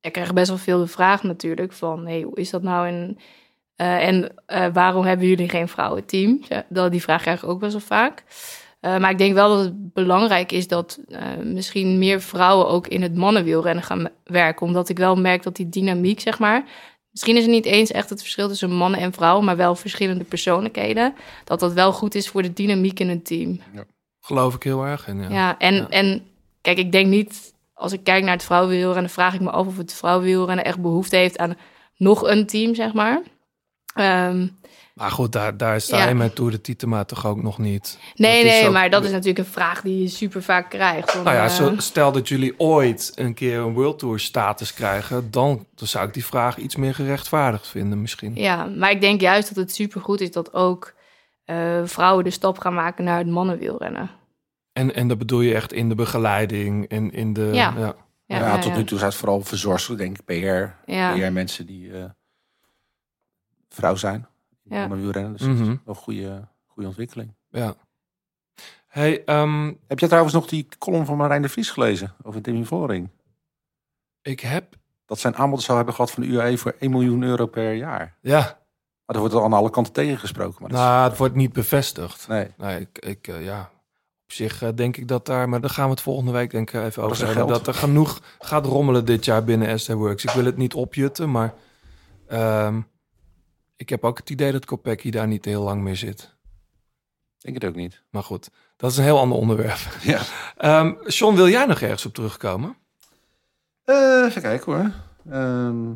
ik 0.00 0.12
krijg 0.12 0.32
best 0.32 0.48
wel 0.48 0.58
veel 0.58 0.78
de 0.78 0.86
vraag 0.86 1.22
natuurlijk 1.22 1.72
van, 1.72 2.06
hey, 2.06 2.22
hoe 2.22 2.36
is 2.36 2.50
dat 2.50 2.62
nou? 2.62 2.86
En, 2.88 3.18
eh, 3.76 4.08
en 4.08 4.34
eh, 4.46 4.66
waarom 4.72 5.04
hebben 5.04 5.26
jullie 5.26 5.48
geen 5.48 5.68
vrouwenteam? 5.68 6.40
Ja, 6.68 6.88
die 6.88 7.02
vraag 7.02 7.22
krijg 7.22 7.42
ik 7.42 7.48
ook 7.48 7.60
best 7.60 7.72
wel 7.72 7.80
vaak. 7.80 8.24
Maar 8.80 9.10
ik 9.10 9.18
denk 9.18 9.34
wel 9.34 9.48
dat 9.48 9.64
het 9.64 9.92
belangrijk 9.92 10.52
is 10.52 10.68
dat 10.68 11.00
misschien 11.42 11.98
meer 11.98 12.20
vrouwen 12.20 12.68
ook 12.68 12.86
in 12.86 13.02
het 13.02 13.14
mannenwielrennen 13.14 13.84
gaan 13.84 14.08
werken. 14.24 14.66
Omdat 14.66 14.88
ik 14.88 14.98
wel 14.98 15.16
merk 15.16 15.42
dat 15.42 15.56
die 15.56 15.68
dynamiek, 15.68 16.20
zeg 16.20 16.38
maar. 16.38 16.64
Misschien 17.16 17.36
is 17.36 17.42
het 17.42 17.52
niet 17.52 17.64
eens 17.64 17.90
echt 17.90 18.10
het 18.10 18.20
verschil 18.20 18.48
tussen 18.48 18.70
mannen 18.72 19.00
en 19.00 19.12
vrouwen, 19.12 19.44
maar 19.44 19.56
wel 19.56 19.74
verschillende 19.74 20.24
persoonlijkheden. 20.24 21.14
Dat 21.44 21.60
dat 21.60 21.72
wel 21.72 21.92
goed 21.92 22.14
is 22.14 22.28
voor 22.28 22.42
de 22.42 22.52
dynamiek 22.52 23.00
in 23.00 23.08
een 23.08 23.22
team. 23.22 23.60
Geloof 24.20 24.54
ik 24.54 24.62
heel 24.62 24.84
erg 24.84 25.08
in. 25.08 25.20
Ja. 25.22 25.28
Ja, 25.30 25.58
en, 25.58 25.74
Ja. 25.74 25.88
en 25.88 26.26
kijk, 26.60 26.78
ik 26.78 26.92
denk 26.92 27.06
niet, 27.06 27.54
als 27.74 27.92
ik 27.92 28.04
kijk 28.04 28.24
naar 28.24 28.32
het 28.32 28.44
vrouwenwielrennen, 28.44 29.10
vraag 29.10 29.34
ik 29.34 29.40
me 29.40 29.50
af 29.50 29.66
of 29.66 29.76
het 29.76 29.94
vrouwenwielrennen 29.94 30.64
echt 30.64 30.80
behoefte 30.80 31.16
heeft 31.16 31.38
aan 31.38 31.56
nog 31.96 32.22
een 32.28 32.46
team, 32.46 32.74
zeg 32.74 32.92
maar. 32.92 33.22
Ehm, 33.94 34.46
Maar 34.96 35.10
goed, 35.10 35.32
daar, 35.32 35.56
daar 35.56 35.80
sta 35.80 35.96
Ja. 35.98 36.08
je 36.08 36.14
met 36.14 36.34
Tour 36.34 36.50
de 36.50 36.60
Titema 36.60 37.04
toch 37.04 37.26
ook 37.26 37.42
nog 37.42 37.58
niet. 37.58 37.98
nee, 38.14 38.42
Dat 38.44 38.52
nee, 38.52 38.66
ook- 38.66 38.72
maar 38.72 38.90
dat 38.90 39.04
is 39.04 39.10
natuurlijk 39.10 39.38
een 39.38 39.44
vraag 39.52 39.80
die 39.82 40.02
je 40.02 40.08
super 40.08 40.42
vaak 40.42 40.70
krijgt. 40.70 41.10
Van, 41.10 41.24
Nou 41.24 41.36
ja, 41.36 41.44
eh, 41.44 41.50
zo, 41.50 41.74
stel 41.76 42.12
dat 42.12 42.28
jullie 42.28 42.54
ooit 42.60 43.12
een 43.14 43.34
keer 43.34 43.58
een 43.58 43.72
World 43.72 43.98
Tour 43.98 44.20
status 44.20 44.74
krijgen, 44.74 45.30
dan, 45.30 45.66
dan 45.74 45.86
zou 45.88 46.06
ik 46.06 46.14
die 46.14 46.24
vraag 46.24 46.56
iets 46.56 46.76
meer 46.76 46.94
gerechtvaardigd 46.94 47.66
vinden 47.68 48.00
misschien. 48.00 48.34
Ja, 48.34 48.64
maar 48.64 48.90
ik 48.90 49.00
denk 49.00 49.20
juist 49.20 49.48
dat 49.48 49.56
het 49.56 49.74
supergoed 49.74 50.20
is 50.20 50.30
dat 50.32 50.54
ook 50.54 50.94
eh, 51.44 51.80
vrouwen 51.84 52.24
de 52.24 52.30
stap 52.30 52.58
gaan 52.58 52.74
maken 52.74 53.04
naar 53.04 53.18
het 53.18 53.26
mannenwielrennen. 53.28 54.10
En, 54.72 54.94
en 54.94 55.08
dat 55.08 55.18
bedoel 55.18 55.40
je 55.40 55.54
echt 55.54 55.72
in 55.72 55.88
de 55.88 55.94
begeleiding 55.94 56.88
en 56.88 57.10
in 57.10 57.32
de... 57.32 57.50
Ja. 57.52 57.74
ja. 57.76 57.94
Ja, 58.26 58.38
Ja, 58.38 58.58
tot 58.58 58.76
nu 58.76 58.84
toe 58.84 58.98
zijn 58.98 59.10
het 59.10 59.18
vooral 59.18 59.40
verzorgers, 59.40 59.98
denk 59.98 60.18
ik, 60.18 60.24
PR. 60.24 60.90
Ja. 60.92 61.12
PR-mensen 61.12 61.66
die 61.66 61.92
eh, 61.92 62.04
vrouw 63.68 63.94
zijn. 63.94 64.26
Ja. 64.68 64.76
Ja. 64.82 64.88
wielrennen. 64.88 65.32
Dus 65.32 65.40
Mhm. 65.42 65.56
dat 65.58 65.60
is 65.60 65.66
wel 65.66 65.78
een 65.84 65.94
goede, 65.94 66.48
goede 66.66 66.88
ontwikkeling. 66.88 67.34
ja. 67.50 67.74
Hey, 68.86 69.24
ehm, 69.24 69.72
Heb 69.86 69.98
jij 69.98 70.08
trouwens 70.08 70.34
nog 70.34 70.46
die 70.46 70.68
column 70.78 71.06
van 71.06 71.16
Marijn 71.16 71.42
de 71.42 71.48
Vries 71.48 71.70
gelezen 71.70 72.14
over 72.22 72.42
Demi 72.42 72.64
Vollering? 72.64 73.08
ik 74.22 74.40
heb... 74.40 74.74
Dat 75.06 75.18
zijn 75.18 75.36
aanbod 75.36 75.62
zou 75.62 75.76
hebben 75.76 75.94
gehad 75.94 76.10
van 76.10 76.22
de 76.22 76.28
UAE 76.28 76.58
voor 76.58 76.74
1 76.78 76.90
miljoen 76.90 77.22
euro 77.22 77.46
per 77.46 77.72
jaar. 77.72 78.16
Ja, 78.20 78.38
Maar 79.06 79.16
er 79.16 79.18
wordt 79.22 79.34
al 79.34 79.44
aan 79.44 79.52
alle 79.52 79.70
kanten 79.70 79.92
tegengesproken. 79.92 80.56
Maar 80.60 80.70
dat 80.70 80.78
is- 80.78 80.84
nou, 80.84 81.08
het 81.08 81.18
wordt 81.18 81.34
niet 81.34 81.52
bevestigd. 81.52 82.28
nee. 82.28 82.48
Nee, 82.56 82.80
ik, 82.80 82.98
ik 82.98 83.28
eh, 83.28 83.44
ja... 83.44 83.70
Op 84.24 84.32
zich 84.32 84.62
eh, 84.62 84.68
denk 84.74 84.96
ik 84.96 85.08
dat 85.08 85.26
daar, 85.26 85.48
maar 85.48 85.60
daar 85.60 85.70
gaan 85.70 85.84
we 85.84 85.90
het 85.90 86.00
volgende 86.00 86.32
week 86.32 86.50
denk 86.50 86.70
ik 86.70 86.82
even 86.82 87.02
over 87.02 87.20
er 87.20 87.26
hebben. 87.26 87.46
Dat 87.46 87.66
er 87.66 87.74
genoeg 87.74 88.20
gaat 88.38 88.66
rommelen 88.66 89.04
dit 89.04 89.24
jaar 89.24 89.44
binnen 89.44 89.80
ST 89.80 89.88
Works. 89.92 90.24
Ik 90.24 90.30
wil 90.30 90.44
het 90.44 90.56
niet 90.56 90.74
opjutten, 90.74 91.30
maar 91.30 91.54
ehm, 92.28 92.80
ik 93.76 93.88
heb 93.88 94.04
ook 94.04 94.18
het 94.18 94.30
idee 94.30 94.52
dat 94.52 94.64
Kopecky 94.64 95.10
daar 95.10 95.26
niet 95.26 95.44
heel 95.44 95.62
lang 95.62 95.82
meer 95.82 95.96
zit. 95.96 96.34
Ik 97.38 97.52
denk 97.52 97.62
het 97.62 97.64
ook 97.70 97.76
niet. 97.76 98.02
Maar 98.10 98.22
goed, 98.22 98.48
dat 98.76 98.90
is 98.90 98.96
een 98.96 99.04
heel 99.04 99.18
ander 99.18 99.38
onderwerp. 99.38 99.78
Ja. 100.02 100.20
Ehm 100.56 100.92
John, 101.06 101.34
wil 101.36 101.48
jij 101.48 101.66
nog 101.66 101.80
ergens 101.80 102.06
op 102.06 102.14
terugkomen? 102.14 102.76
Eh, 103.84 104.22
even 104.26 104.42
kijken 104.42 104.72
hoor. 104.72 104.90
Ehm, 105.32 105.90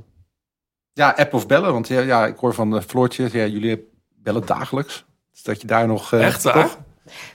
ja, 0.92 1.10
app 1.16 1.34
of 1.34 1.46
bellen. 1.46 1.72
Want 1.72 1.88
ja, 1.88 2.00
ja 2.00 2.26
ik 2.26 2.36
hoor 2.36 2.54
van 2.54 2.70
de 2.70 2.82
Floortje, 2.82 3.28
ja, 3.32 3.46
jullie 3.46 3.88
bellen 4.14 4.46
dagelijks. 4.46 5.04
Dus 5.32 5.42
dat 5.42 5.60
je 5.60 5.66
daar 5.66 5.86
nog... 5.86 6.12
eh, 6.12 6.26
Echt 6.26 6.42
waar? 6.42 6.54
toch? 6.62 6.78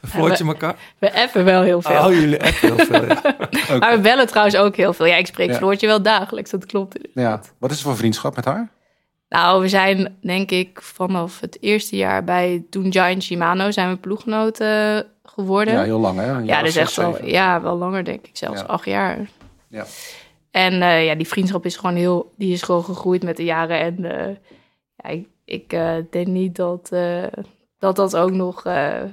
Floortje 0.05 0.45
elkaar? 0.45 0.75
We 0.99 1.13
appen 1.13 1.45
wel 1.45 1.61
heel 1.61 1.81
veel. 1.81 2.05
Oh, 2.05 2.13
jullie 2.13 2.43
app 2.43 2.55
heel 2.55 2.77
veel. 2.77 3.05
ja. 3.05 3.21
Maar 3.79 3.95
we 3.95 3.99
bellen 4.01 4.27
trouwens 4.27 4.55
ook 4.57 4.75
heel 4.75 4.93
veel. 4.93 5.05
Ja, 5.05 5.15
ik 5.15 5.27
spreek 5.27 5.49
Ja. 5.49 5.55
Floortje 5.55 5.87
wel 5.87 6.01
dagelijks, 6.01 6.49
dat 6.49 6.65
klopt. 6.65 6.97
Ja. 7.13 7.41
Wat 7.57 7.71
is 7.71 7.77
er 7.77 7.83
voor 7.83 7.97
vriendschap 7.97 8.35
met 8.35 8.45
haar? 8.45 8.69
Nou, 9.35 9.61
we 9.61 9.67
zijn 9.67 10.17
denk 10.21 10.51
ik 10.51 10.81
vanaf 10.81 11.39
het 11.39 11.57
eerste 11.61 11.95
jaar 11.95 12.23
bij 12.23 12.65
toen 12.69 12.91
Giant 12.91 13.23
Shimano 13.23 13.71
zijn 13.71 13.89
we 13.89 13.97
ploeggenoten 13.97 15.05
geworden. 15.23 15.73
Ja, 15.73 15.83
heel 15.83 15.99
lang 15.99 16.19
hè? 16.19 16.31
Een 16.31 16.45
Ja, 16.45 16.61
of 16.61 16.75
echt 16.75 16.95
wel, 16.95 17.25
ja, 17.25 17.61
wel 17.61 17.77
langer 17.77 18.03
denk 18.03 18.27
ik, 18.27 18.37
zelfs 18.37 18.59
Ja. 18.61 18.65
acht 18.65 18.85
jaar. 18.85 19.29
Ja. 19.67 19.85
En 20.51 20.81
eh, 20.81 21.05
ja, 21.05 21.15
die 21.15 21.27
vriendschap 21.27 21.65
is 21.65 21.75
gewoon 21.75 21.95
heel, 21.95 22.33
die 22.37 22.53
is 22.53 22.61
gewoon 22.61 22.83
gegroeid 22.83 23.23
met 23.23 23.37
de 23.37 23.43
jaren. 23.43 23.79
En 23.79 24.05
eh, 24.05 24.35
ja, 24.95 25.09
ik, 25.09 25.27
ik 25.45 25.73
eh, 25.73 25.95
denk 26.09 26.27
niet 26.27 26.55
dat, 26.55 26.91
dat 27.79 27.95
dat 27.95 28.15
ook 28.15 28.31
nog 28.31 28.61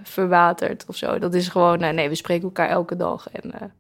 verwatert 0.03 0.85
of 0.89 0.97
zo. 0.97 1.19
Dat 1.19 1.35
is 1.35 1.49
gewoon, 1.49 1.79
nee, 1.95 2.09
we 2.09 2.15
spreken 2.15 2.45
elkaar 2.45 2.69
elke 2.69 2.97
dag. 2.97 3.31
En 3.31 3.73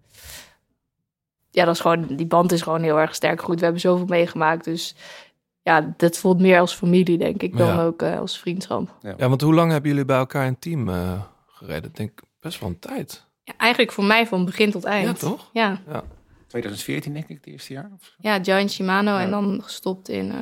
ja, 1.50 1.64
dat 1.64 1.74
is 1.74 1.80
gewoon, 1.80 2.06
die 2.06 2.26
band 2.26 2.52
is 2.52 2.62
gewoon 2.62 2.82
heel 2.82 2.98
erg 2.98 3.14
sterk 3.14 3.38
gegroeid. 3.38 3.58
We 3.58 3.64
hebben 3.64 3.82
zoveel 3.82 4.06
meegemaakt, 4.06 4.64
dus 4.64 4.94
ja, 5.62 5.94
dat 5.96 6.18
voelt 6.18 6.40
meer 6.40 6.60
als 6.60 6.74
familie, 6.74 7.18
denk 7.18 7.42
ik, 7.42 7.56
dan 7.56 7.66
Ja. 7.66 7.84
ook 7.84 8.02
eh, 8.02 8.18
als 8.18 8.38
vriendschap. 8.38 8.96
ja, 9.16 9.28
want 9.28 9.40
hoe 9.40 9.54
lang 9.54 9.70
hebben 9.70 9.90
jullie 9.90 10.04
bij 10.04 10.16
elkaar 10.16 10.46
een 10.46 10.58
team 10.58 10.88
eh, 10.88 11.22
gereden? 11.46 11.90
Ik 11.90 11.96
denk 11.96 12.20
best 12.40 12.60
wel 12.60 12.68
een 12.68 12.78
tijd. 12.78 13.26
Ja, 13.44 13.52
eigenlijk 13.56 13.92
voor 13.92 14.04
mij 14.04 14.26
van 14.26 14.44
begin 14.44 14.70
tot 14.70 14.84
eind. 14.84 15.06
Ja, 15.20 15.28
toch? 15.28 15.50
Ja, 15.52 15.80
2014 16.46 17.12
denk 17.12 17.28
ik, 17.28 17.36
het 17.36 17.46
eerste 17.46 17.72
jaar. 17.72 17.90
Of 17.94 18.04
zo. 18.04 18.12
ja 18.18 18.42
Giant 18.42 18.70
Shimano 18.70 19.10
Ja. 19.10 19.20
en 19.20 19.30
dan 19.30 19.60
gestopt 19.62 20.08
in 20.08 20.30
eh 20.32 20.38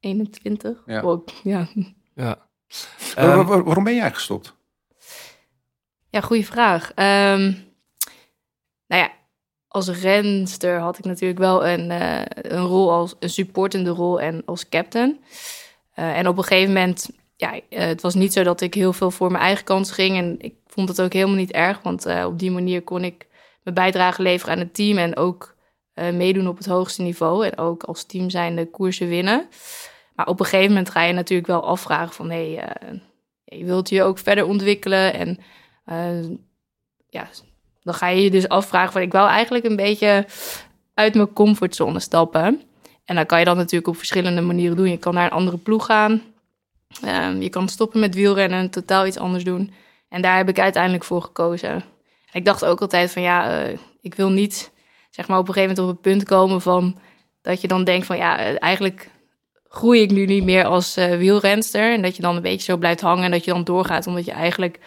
21. 0.00 0.82
Ja. 0.86 1.00
Wow, 1.02 1.28
ja. 1.42 1.68
Ja. 2.14 2.48
Ehm, 3.14 3.26
waar- 3.36 3.44
waar- 3.46 3.64
waarom 3.64 3.84
ben 3.84 3.94
jij 3.94 4.12
gestopt? 4.12 4.56
Ja, 6.08 6.20
goede 6.20 6.44
vraag. 6.44 6.92
Ehm, 6.94 7.52
als 9.72 9.88
renster 9.88 10.78
had 10.78 10.98
ik 10.98 11.04
natuurlijk 11.04 11.38
wel 11.38 11.66
een, 11.66 11.90
eh, 11.90 12.22
een 12.26 12.66
rol 12.66 12.92
als 12.92 13.14
een 13.18 13.30
supportende 13.30 13.90
rol 13.90 14.20
en 14.20 14.42
als 14.44 14.68
captain. 14.68 15.20
Eh, 15.94 16.18
en 16.18 16.28
op 16.28 16.36
een 16.36 16.44
gegeven 16.44 16.72
moment, 16.72 17.10
ja, 17.36 17.60
eh, 17.68 17.84
het 17.86 18.00
was 18.00 18.14
niet 18.14 18.32
zo 18.32 18.42
dat 18.42 18.60
ik 18.60 18.74
heel 18.74 18.92
veel 18.92 19.10
voor 19.10 19.30
mijn 19.30 19.42
eigen 19.42 19.64
kans 19.64 19.90
ging. 19.90 20.16
En 20.16 20.36
ik 20.38 20.54
vond 20.66 20.88
het 20.88 21.02
ook 21.02 21.12
helemaal 21.12 21.36
niet 21.36 21.52
erg, 21.52 21.82
want 21.82 22.06
op 22.24 22.38
die 22.38 22.50
manier 22.50 22.82
kon 22.82 23.04
ik 23.04 23.26
mijn 23.62 23.74
bijdrage 23.74 24.22
leveren 24.22 24.54
aan 24.54 24.60
het 24.60 24.74
team 24.74 24.98
en 24.98 25.16
ook 25.16 25.58
meedoen 25.94 26.48
op 26.48 26.56
het 26.56 26.66
hoogste 26.66 27.02
niveau. 27.02 27.46
En 27.46 27.58
ook 27.58 27.82
als 27.82 28.04
team 28.04 28.30
zijn 28.30 28.56
de 28.56 28.70
koersen 28.70 29.08
winnen. 29.08 29.48
Maar 30.14 30.26
op 30.26 30.40
een 30.40 30.46
gegeven 30.46 30.68
moment 30.68 30.90
ga 30.90 31.02
je 31.02 31.12
natuurlijk 31.12 31.48
wel 31.48 31.64
afvragen 31.64 32.14
van... 32.14 32.30
hé, 32.30 32.54
hey, 32.54 33.00
je 33.44 33.64
wilt 33.64 33.88
je 33.88 34.02
ook 34.02 34.18
verder 34.18 34.46
ontwikkelen 34.46 35.14
en... 35.14 35.38
ja, 37.08 37.28
dan 37.82 37.94
ga 37.94 38.08
je 38.08 38.22
je 38.22 38.30
dus 38.30 38.48
afvragen 38.48 38.92
van 38.92 39.02
ik 39.02 39.12
wou 39.12 39.28
eigenlijk 39.28 39.64
een 39.64 39.76
beetje 39.76 40.26
uit 40.94 41.14
mijn 41.14 41.32
comfortzone 41.32 42.00
stappen. 42.00 42.62
En 43.04 43.14
dan 43.14 43.26
kan 43.26 43.38
je 43.38 43.44
dat 43.44 43.56
natuurlijk 43.56 43.88
op 43.88 43.96
verschillende 43.96 44.40
manieren 44.40 44.76
doen. 44.76 44.90
Je 44.90 44.96
kan 44.96 45.14
naar 45.14 45.24
een 45.24 45.30
andere 45.30 45.56
ploeg 45.56 45.86
gaan. 45.86 46.22
Ehm, 47.02 47.40
je 47.40 47.48
kan 47.48 47.68
stoppen 47.68 48.00
met 48.00 48.14
wielrennen 48.14 48.58
en 48.58 48.70
totaal 48.70 49.06
iets 49.06 49.18
anders 49.18 49.44
doen. 49.44 49.72
En 50.08 50.22
daar 50.22 50.36
heb 50.36 50.48
ik 50.48 50.58
uiteindelijk 50.58 51.04
voor 51.04 51.22
gekozen. 51.22 51.70
En 51.70 51.84
ik 52.32 52.44
dacht 52.44 52.64
ook 52.64 52.80
altijd 52.80 53.12
van 53.12 53.22
ja, 53.22 53.62
eh, 53.62 53.78
ik 54.00 54.14
wil 54.14 54.30
niet 54.30 54.72
zeg 55.10 55.28
maar 55.28 55.38
op 55.38 55.48
een 55.48 55.54
gegeven 55.54 55.76
moment 55.76 55.96
op 55.96 56.02
het 56.02 56.12
punt 56.12 56.28
komen 56.28 56.60
van 56.60 56.98
dat 57.42 57.60
je 57.60 57.68
dan 57.68 57.84
denkt 57.84 58.06
van 58.06 58.16
ja, 58.16 58.38
eh, 58.38 58.54
eigenlijk 58.58 59.10
groei 59.68 60.00
ik 60.00 60.10
nu 60.10 60.26
niet 60.26 60.44
meer 60.44 60.64
als 60.64 60.96
eh, 60.96 61.16
wielrenster. 61.16 61.92
En 61.92 62.02
dat 62.02 62.16
je 62.16 62.22
dan 62.22 62.36
een 62.36 62.42
beetje 62.42 62.72
zo 62.72 62.76
blijft 62.76 63.00
hangen 63.00 63.24
en 63.24 63.30
dat 63.30 63.44
je 63.44 63.52
dan 63.52 63.64
doorgaat 63.64 64.06
omdat 64.06 64.24
je 64.24 64.32
eigenlijk 64.32 64.78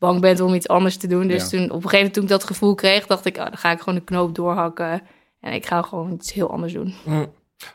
bang 0.00 0.20
bent 0.20 0.40
om 0.40 0.54
iets 0.54 0.68
anders 0.68 0.96
te 0.96 1.06
doen. 1.06 1.26
Dus 1.28 1.42
Ja. 1.42 1.48
toen 1.48 1.62
op 1.62 1.68
een 1.68 1.74
gegeven 1.74 1.96
moment 1.96 2.14
toen 2.14 2.22
ik 2.22 2.28
dat 2.28 2.44
gevoel 2.44 2.74
kreeg, 2.74 3.06
dacht 3.06 3.24
ik, 3.24 3.36
oh, 3.36 3.44
dan 3.44 3.56
ga 3.56 3.70
ik 3.70 3.78
gewoon 3.78 3.94
de 3.94 4.04
knoop 4.04 4.34
doorhakken. 4.34 5.02
En 5.40 5.52
ik 5.52 5.66
ga 5.66 5.82
gewoon 5.82 6.12
iets 6.12 6.32
heel 6.32 6.50
anders 6.50 6.72
doen. 6.72 6.94
Mm. 7.04 7.32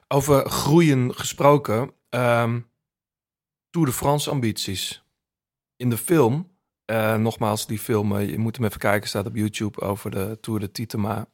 Over 0.08 0.50
groeien 0.50 1.16
gesproken. 1.16 1.92
ehm 2.10 2.60
Tour 3.70 3.88
de 3.88 3.94
France 3.94 4.30
ambities. 4.30 5.04
In 5.76 5.90
de 5.90 5.98
film, 5.98 6.52
eh, 6.86 7.16
nogmaals, 7.16 7.68
die 7.68 7.80
film, 7.80 8.16
eh, 8.18 8.30
je 8.30 8.38
moet 8.40 8.56
hem 8.56 8.66
even 8.66 8.80
kijken, 8.80 9.10
staat 9.10 9.26
op 9.26 9.36
YouTube 9.36 9.82
over 9.82 10.12
de 10.12 10.38
Tour 10.42 10.60
de 10.60 10.72
Titema. 10.72 11.26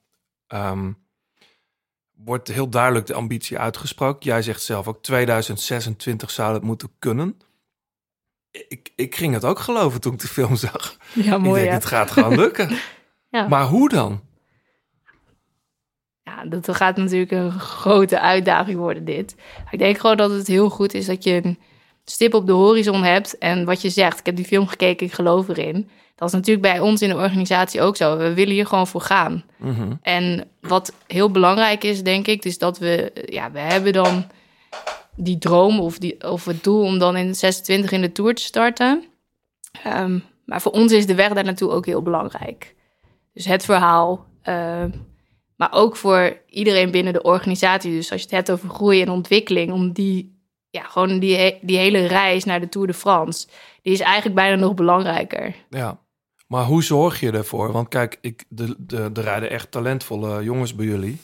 Ehm, 0.48 0.92
wordt 2.12 2.48
heel 2.48 2.70
duidelijk 2.70 3.06
de 3.06 3.14
ambitie 3.14 3.58
uitgesproken. 3.60 4.26
Jij 4.26 4.42
zegt 4.42 4.62
zelf 4.62 4.88
ook 4.88 5.02
2026 5.04 6.32
zou 6.32 6.54
het 6.54 6.64
moeten 6.64 6.90
kunnen. 7.00 7.38
Ik, 8.52 8.92
ik 8.96 9.16
ging 9.16 9.34
het 9.34 9.46
ook 9.46 9.60
geloven 9.60 10.02
toen 10.02 10.14
ik 10.14 10.20
de 10.20 10.28
film 10.28 10.56
zag. 10.56 10.98
Ja, 11.14 11.36
ik 11.36 11.42
mooi 11.42 11.60
denk, 11.60 11.68
hè? 11.68 11.74
het 11.74 11.86
gaat 11.86 12.12
gewoon 12.12 12.36
lukken. 12.36 12.70
Ja. 13.30 13.48
Maar 13.48 13.66
hoe 13.66 13.90
dan? 13.90 14.22
Ja, 16.24 16.46
dat 16.46 16.76
gaat 16.76 16.98
natuurlijk 16.98 17.32
een 17.32 17.52
grote 17.52 18.20
uitdaging 18.20 18.78
worden 18.78 19.06
dit. 19.06 19.36
Ik 19.70 19.80
denk 19.80 19.98
gewoon 19.98 20.18
dat 20.18 20.32
het 20.32 20.48
heel 20.48 20.70
goed 20.70 20.94
is 20.94 21.06
dat 21.06 21.24
je 21.24 21.44
een 21.44 21.60
stip 22.06 22.34
op 22.34 22.46
de 22.46 22.52
horizon 22.52 23.04
hebt. 23.04 23.38
En 23.38 23.66
wat 23.66 23.82
je 23.82 23.90
zegt, 23.90 24.20
ik 24.20 24.26
heb 24.26 24.36
die 24.36 24.46
film 24.46 24.68
gekeken, 24.68 25.06
ik 25.06 25.14
geloof 25.14 25.48
erin. 25.48 25.90
Dat 26.16 26.28
is 26.28 26.34
natuurlijk 26.36 26.68
bij 26.74 26.80
ons 26.80 27.02
in 27.02 27.10
de 27.10 27.16
organisatie 27.16 27.82
ook 27.82 27.96
zo. 27.96 28.18
We 28.18 28.34
willen 28.34 28.54
hier 28.54 28.66
gewoon 28.66 28.88
voor 28.88 29.02
gaan. 29.02 29.44
Mhm. 29.58 29.94
En 30.02 30.48
wat 30.62 30.94
heel 31.08 31.32
belangrijk 31.32 31.84
is, 31.84 32.04
denk 32.04 32.28
ik, 32.28 32.46
is 32.46 32.58
dat 32.58 32.80
we, 32.80 33.12
ja, 33.26 33.52
we 33.52 33.60
hebben 33.60 33.94
dan 33.94 34.26
die 35.16 35.38
droom 35.38 35.80
of, 35.80 35.98
die, 35.98 36.30
of 36.32 36.46
het 36.46 36.64
doel 36.64 36.84
om 36.84 37.00
dan 37.00 37.16
in 37.18 37.36
26 37.36 37.92
in 37.92 38.02
de 38.02 38.12
Tour 38.12 38.36
te 38.36 38.42
starten. 38.42 39.04
Ehm, 39.84 40.20
maar 40.46 40.62
voor 40.62 40.72
ons 40.72 40.92
is 40.92 41.06
de 41.06 41.16
weg 41.16 41.34
daar 41.34 41.44
naartoe 41.44 41.72
ook 41.72 41.86
heel 41.86 42.02
belangrijk. 42.02 42.76
Dus 43.34 43.46
het 43.46 43.66
verhaal. 43.66 44.26
ehm, 44.42 44.90
Maar 45.56 45.74
ook 45.74 45.96
voor 45.96 46.38
iedereen 46.50 46.92
binnen 46.92 47.14
de 47.14 47.22
organisatie. 47.22 47.92
Dus 47.92 48.12
als 48.12 48.20
je 48.22 48.26
het 48.26 48.36
hebt 48.36 48.52
over 48.52 48.70
groei 48.70 49.02
en 49.02 49.10
ontwikkeling, 49.10 49.72
om 49.72 49.92
die, 49.92 50.40
ja, 50.70 50.84
gewoon 50.84 51.20
die, 51.20 51.58
die 51.62 51.78
hele 51.78 52.06
reis 52.06 52.44
naar 52.44 52.60
de 52.60 52.70
Tour 52.70 52.88
de 52.88 52.94
France, 52.94 53.48
die 53.82 53.94
is 53.94 54.00
eigenlijk 54.00 54.36
bijna 54.36 54.56
nog 54.56 54.74
belangrijker. 54.74 55.56
Ja. 55.70 56.00
Maar 56.48 56.66
hoe 56.66 56.84
zorg 56.84 57.20
je 57.20 57.32
ervoor? 57.32 57.72
Want 57.72 57.88
kijk, 57.88 58.18
ik, 58.22 58.44
de, 58.50 58.76
de, 58.78 59.10
er 59.14 59.22
rijden 59.22 59.50
echt 59.50 59.72
talentvolle 59.72 60.44
jongens 60.44 60.76
bij 60.76 60.86
jullie. 60.86 61.20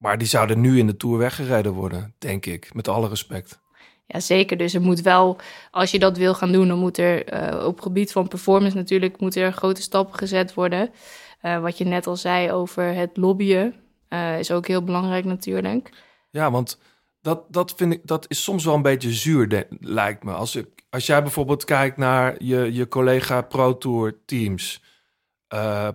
Maar 0.00 0.18
die 0.18 0.28
zouden 0.28 0.60
nu 0.60 0.78
in 0.78 0.86
de 0.86 0.96
Tour 0.96 1.18
weggereden 1.18 1.72
worden, 1.72 2.14
denk 2.18 2.46
ik. 2.46 2.74
Met 2.74 2.88
alle 2.88 3.08
respect. 3.08 3.60
Ja, 4.06 4.20
zeker. 4.20 4.56
Dus 4.56 4.74
er 4.74 4.80
moet 4.80 5.00
wel, 5.00 5.38
als 5.70 5.90
je 5.90 5.98
dat 5.98 6.16
wil 6.16 6.34
gaan 6.34 6.52
doen, 6.52 6.68
dan 6.68 6.78
moet 6.78 6.98
er 6.98 7.24
eh, 7.24 7.66
op 7.66 7.80
gebied 7.80 8.12
van 8.12 8.28
performance 8.28 8.76
natuurlijk 8.76 9.20
moeten 9.20 9.42
er 9.42 9.52
grote 9.52 9.82
stappen 9.82 10.18
gezet 10.18 10.54
worden. 10.54 10.90
Eh, 11.40 11.60
wat 11.60 11.78
je 11.78 11.84
net 11.84 12.06
al 12.06 12.16
zei 12.16 12.52
over 12.52 12.94
het 12.94 13.16
lobbyen, 13.16 13.74
eh, 14.08 14.38
is 14.38 14.50
ook 14.50 14.66
heel 14.66 14.84
belangrijk 14.84 15.24
natuurlijk. 15.24 15.90
Ja, 16.30 16.50
want 16.50 16.80
dat, 17.20 17.44
dat 17.48 17.74
vind 17.76 17.92
ik, 17.92 18.00
dat 18.04 18.24
is 18.28 18.42
soms 18.42 18.64
wel 18.64 18.74
een 18.74 18.82
beetje 18.82 19.12
zuur, 19.12 19.66
lijkt 19.80 20.24
me. 20.24 20.32
Als, 20.32 20.56
ik, 20.56 20.68
als 20.90 21.06
jij 21.06 21.22
bijvoorbeeld 21.22 21.64
kijkt 21.64 21.96
naar 21.96 22.42
je, 22.42 22.72
je 22.72 22.88
collega 22.88 23.42
Pro 23.42 23.78
Tour 23.78 24.18
teams, 24.24 24.82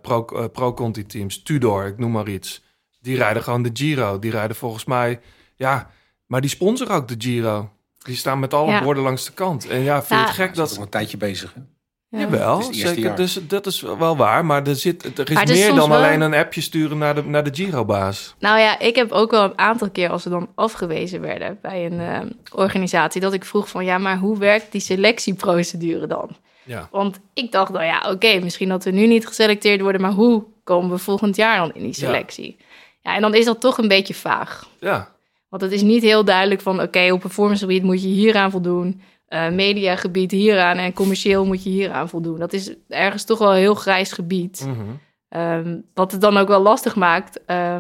Pro, 0.02 0.50
Pro 0.52 0.74
Conti 0.74 1.06
teams, 1.06 1.44
Tudor, 1.44 1.86
ik 1.86 1.98
noem 1.98 2.12
maar 2.12 2.30
iets. 2.30 2.65
Die 3.06 3.18
rijden 3.18 3.44
gewoon 3.44 3.64
de 3.64 3.70
Giro. 3.74 4.20
Die 4.20 4.32
rijden 4.32 4.56
volgens 4.56 4.86
mij, 4.86 5.20
ja, 5.56 5.90
maar 6.26 6.42
die 6.42 6.50
sponsoren 6.50 6.96
ook 6.96 7.08
de 7.08 7.16
Giro. 7.18 7.70
Die 7.98 8.16
staan 8.16 8.40
met 8.40 8.54
alle 8.54 8.72
Ja. 8.72 8.84
borden 8.84 9.04
langs 9.04 9.26
de 9.26 9.32
kant. 9.32 9.68
En 9.68 9.80
ja, 9.80 9.96
vind 9.98 10.10
je 10.10 10.16
Ja. 10.16 10.22
het 10.26 10.30
gek 10.36 10.56
Dat 10.56 10.64
is 10.66 10.70
dat... 10.70 10.74
nog 10.78 10.86
een 10.86 10.92
tijdje 10.92 11.18
bezig. 11.18 11.54
Hè? 11.54 11.62
Ja. 12.10 12.20
Jawel, 12.20 12.62
zeker. 12.74 13.00
jaar. 13.00 13.16
Dus 13.16 13.40
dat 13.48 13.66
is 13.66 13.82
wel 13.82 14.18
waar. 14.18 14.46
Maar 14.46 14.68
er, 14.68 14.76
zit, 14.76 15.04
er 15.20 15.28
is 15.30 15.34
Maar 15.34 15.44
het 15.44 15.52
is 15.52 15.60
meer 15.66 15.76
dan 15.76 15.90
wel- 15.90 15.98
alleen 15.98 16.22
een 16.22 16.34
appje 16.34 16.62
sturen 16.62 16.98
naar 16.98 17.16
de, 17.16 17.24
naar 17.24 17.44
de 17.44 17.50
Giro-baas. 17.54 18.36
Nou 18.40 18.60
ja, 18.60 18.80
ik 18.80 18.96
heb 18.96 19.12
ook 19.12 19.32
wel 19.32 19.44
een 19.44 19.58
aantal 19.58 19.90
keer 19.90 20.10
als 20.10 20.24
we 20.24 20.30
dan 20.30 20.50
afgewezen 20.56 21.22
werden 21.22 21.58
bij 21.62 21.86
een 21.86 22.00
eh, 22.00 22.20
organisatie, 22.52 23.22
dat 23.22 23.34
ik 23.34 23.46
vroeg 23.46 23.70
van 23.70 23.86
ja, 23.86 23.98
maar 23.98 24.18
hoe 24.18 24.38
werkt 24.38 24.72
die 24.72 24.82
selectieprocedure 24.82 26.08
dan? 26.08 26.30
Ja. 26.64 26.88
Want 26.92 27.20
ik 27.34 27.52
dacht 27.52 27.72
nou 27.72 27.86
ja, 27.86 28.12
oké, 28.12 28.40
misschien 28.40 28.70
dat 28.70 28.84
we 28.84 28.92
nu 28.92 29.08
niet 29.08 29.28
geselecteerd 29.28 29.82
worden, 29.82 30.02
maar 30.02 30.12
hoe 30.12 30.44
komen 30.64 30.90
we 30.90 30.98
volgend 30.98 31.36
jaar 31.36 31.58
dan 31.58 31.72
in 31.74 31.84
die 31.84 31.94
selectie? 31.94 32.56
Ja, 32.60 32.65
en 33.14 33.22
dan 33.22 33.34
is 33.34 33.46
dat 33.46 33.62
toch 33.62 33.78
een 33.78 33.88
beetje 33.88 34.14
vaag. 34.14 34.68
Ja, 34.80 35.14
Want 35.50 35.62
het 35.62 35.72
is 35.72 35.82
niet 35.82 36.02
heel 36.04 36.26
duidelijk 36.26 36.62
van 36.62 36.82
oké, 36.82 37.12
op 37.12 37.20
performancegebied 37.20 37.84
moet 37.84 38.02
je 38.02 38.08
hieraan 38.08 38.52
voldoen. 38.52 39.02
eh 39.26 39.50
mediagebied 39.50 40.32
hieraan 40.32 40.78
en 40.78 40.94
commercieel 40.94 41.46
moet 41.46 41.64
je 41.64 41.70
hieraan 41.70 42.10
voldoen. 42.10 42.40
Dat 42.40 42.54
is 42.54 42.74
ergens 42.88 43.24
toch 43.26 43.40
wel 43.40 43.50
een 43.52 43.58
heel 43.60 43.76
grijs 43.76 44.12
gebied. 44.12 44.66
Mhm. 44.68 44.82
Ehm, 45.30 45.80
wat 45.94 46.12
het 46.12 46.22
dan 46.22 46.38
ook 46.38 46.48
wel 46.48 46.62
lastig 46.62 46.96
maakt. 46.96 47.46
eh, 47.46 47.78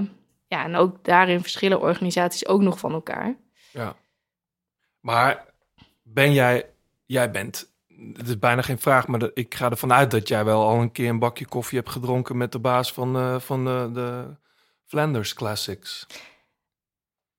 ja, 0.47 0.63
en 0.63 0.75
ook 0.75 1.03
daarin 1.03 1.41
verschillen 1.41 1.81
organisaties 1.81 2.47
ook 2.47 2.61
nog 2.61 2.79
van 2.79 2.91
elkaar. 2.93 3.35
Ja. 3.71 3.95
Maar 4.99 5.45
ben 6.03 6.33
jij, 6.33 6.65
jij 7.05 7.31
bent, 7.31 7.73
het 8.13 8.27
is 8.27 8.39
bijna 8.39 8.61
geen 8.61 8.79
vraag, 8.79 9.07
maar 9.07 9.19
de- 9.19 9.31
ik 9.33 9.55
ga 9.55 9.69
ervan 9.69 9.93
uit 9.93 10.11
dat 10.11 10.27
jij 10.27 10.45
wel 10.45 10.63
al 10.67 10.81
een 10.81 10.91
keer 10.91 11.09
een 11.09 11.19
bakje 11.19 11.45
koffie 11.47 11.77
hebt 11.77 11.89
gedronken 11.91 12.37
met 12.37 12.51
de 12.51 12.59
baas 12.59 12.93
van, 12.93 13.15
eh, 13.15 13.39
van 13.39 13.65
de, 13.65 13.89
de 13.93 14.35
Flanders 14.95 15.33
Classics. 15.33 16.07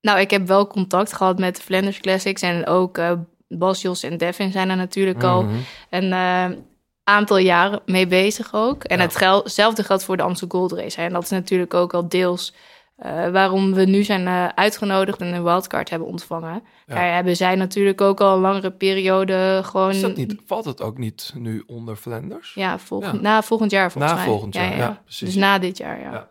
Nou, 0.01 0.19
ik 0.19 0.29
heb 0.31 0.47
wel 0.47 0.67
contact 0.67 1.13
gehad 1.13 1.39
met 1.39 1.55
de 1.55 1.61
Flanders 1.61 1.99
Classics. 1.99 2.41
En 2.41 2.67
ook 2.67 2.97
eh 2.97 3.11
Bas, 3.47 3.81
Jos 3.81 4.03
en 4.03 4.17
Devin 4.17 4.51
zijn 4.51 4.69
er 4.69 4.75
natuurlijk 4.75 5.23
al 5.23 5.43
Mhm. 5.43 5.55
een 5.89 6.11
eh, 6.13 6.57
aantal 7.03 7.37
jaren 7.37 7.81
mee 7.85 8.07
bezig 8.07 8.53
ook. 8.53 8.83
En 8.83 8.97
Ja. 8.97 9.03
het 9.03 9.15
gel- 9.15 9.43
hetzelfde 9.43 9.83
geldt 9.83 10.03
voor 10.03 10.17
de 10.17 10.23
Amstel 10.23 10.47
Gold 10.47 10.71
Race. 10.71 10.99
hè. 10.99 11.05
En 11.05 11.13
dat 11.13 11.23
is 11.23 11.29
natuurlijk 11.29 11.73
ook 11.73 11.93
al 11.93 12.07
deels 12.09 12.53
eh, 12.97 13.29
waarom 13.29 13.73
we 13.73 13.85
nu 13.85 14.03
zijn 14.03 14.27
uitgenodigd 14.55 15.21
en 15.21 15.33
een 15.33 15.43
wildcard 15.43 15.89
hebben 15.89 16.07
ontvangen. 16.07 16.63
Ja. 16.87 16.93
Daar 16.95 17.13
hebben 17.13 17.35
zij 17.35 17.55
natuurlijk 17.55 18.01
ook 18.01 18.21
al 18.21 18.35
een 18.35 18.41
langere 18.41 18.71
periode 18.71 19.61
gewoon... 19.63 19.89
Is 19.89 20.01
dat 20.01 20.15
niet, 20.15 20.35
valt 20.45 20.65
het 20.65 20.81
ook 20.81 20.97
niet 20.97 21.31
nu 21.35 21.63
onder 21.67 21.95
Flanders? 21.95 22.53
Ja, 22.53 22.79
volgend, 22.79 23.15
Ja. 23.15 23.21
na 23.21 23.41
volgend 23.43 23.71
jaar 23.71 23.91
volgens 23.91 24.13
Na 24.13 24.19
mij. 24.19 24.27
volgend 24.27 24.53
jaar, 24.53 24.77
ja, 24.77 25.01
precies. 25.03 25.27
Dus 25.27 25.35
na 25.35 25.59
dit 25.59 25.77
jaar, 25.77 25.99
ja. 25.99 26.29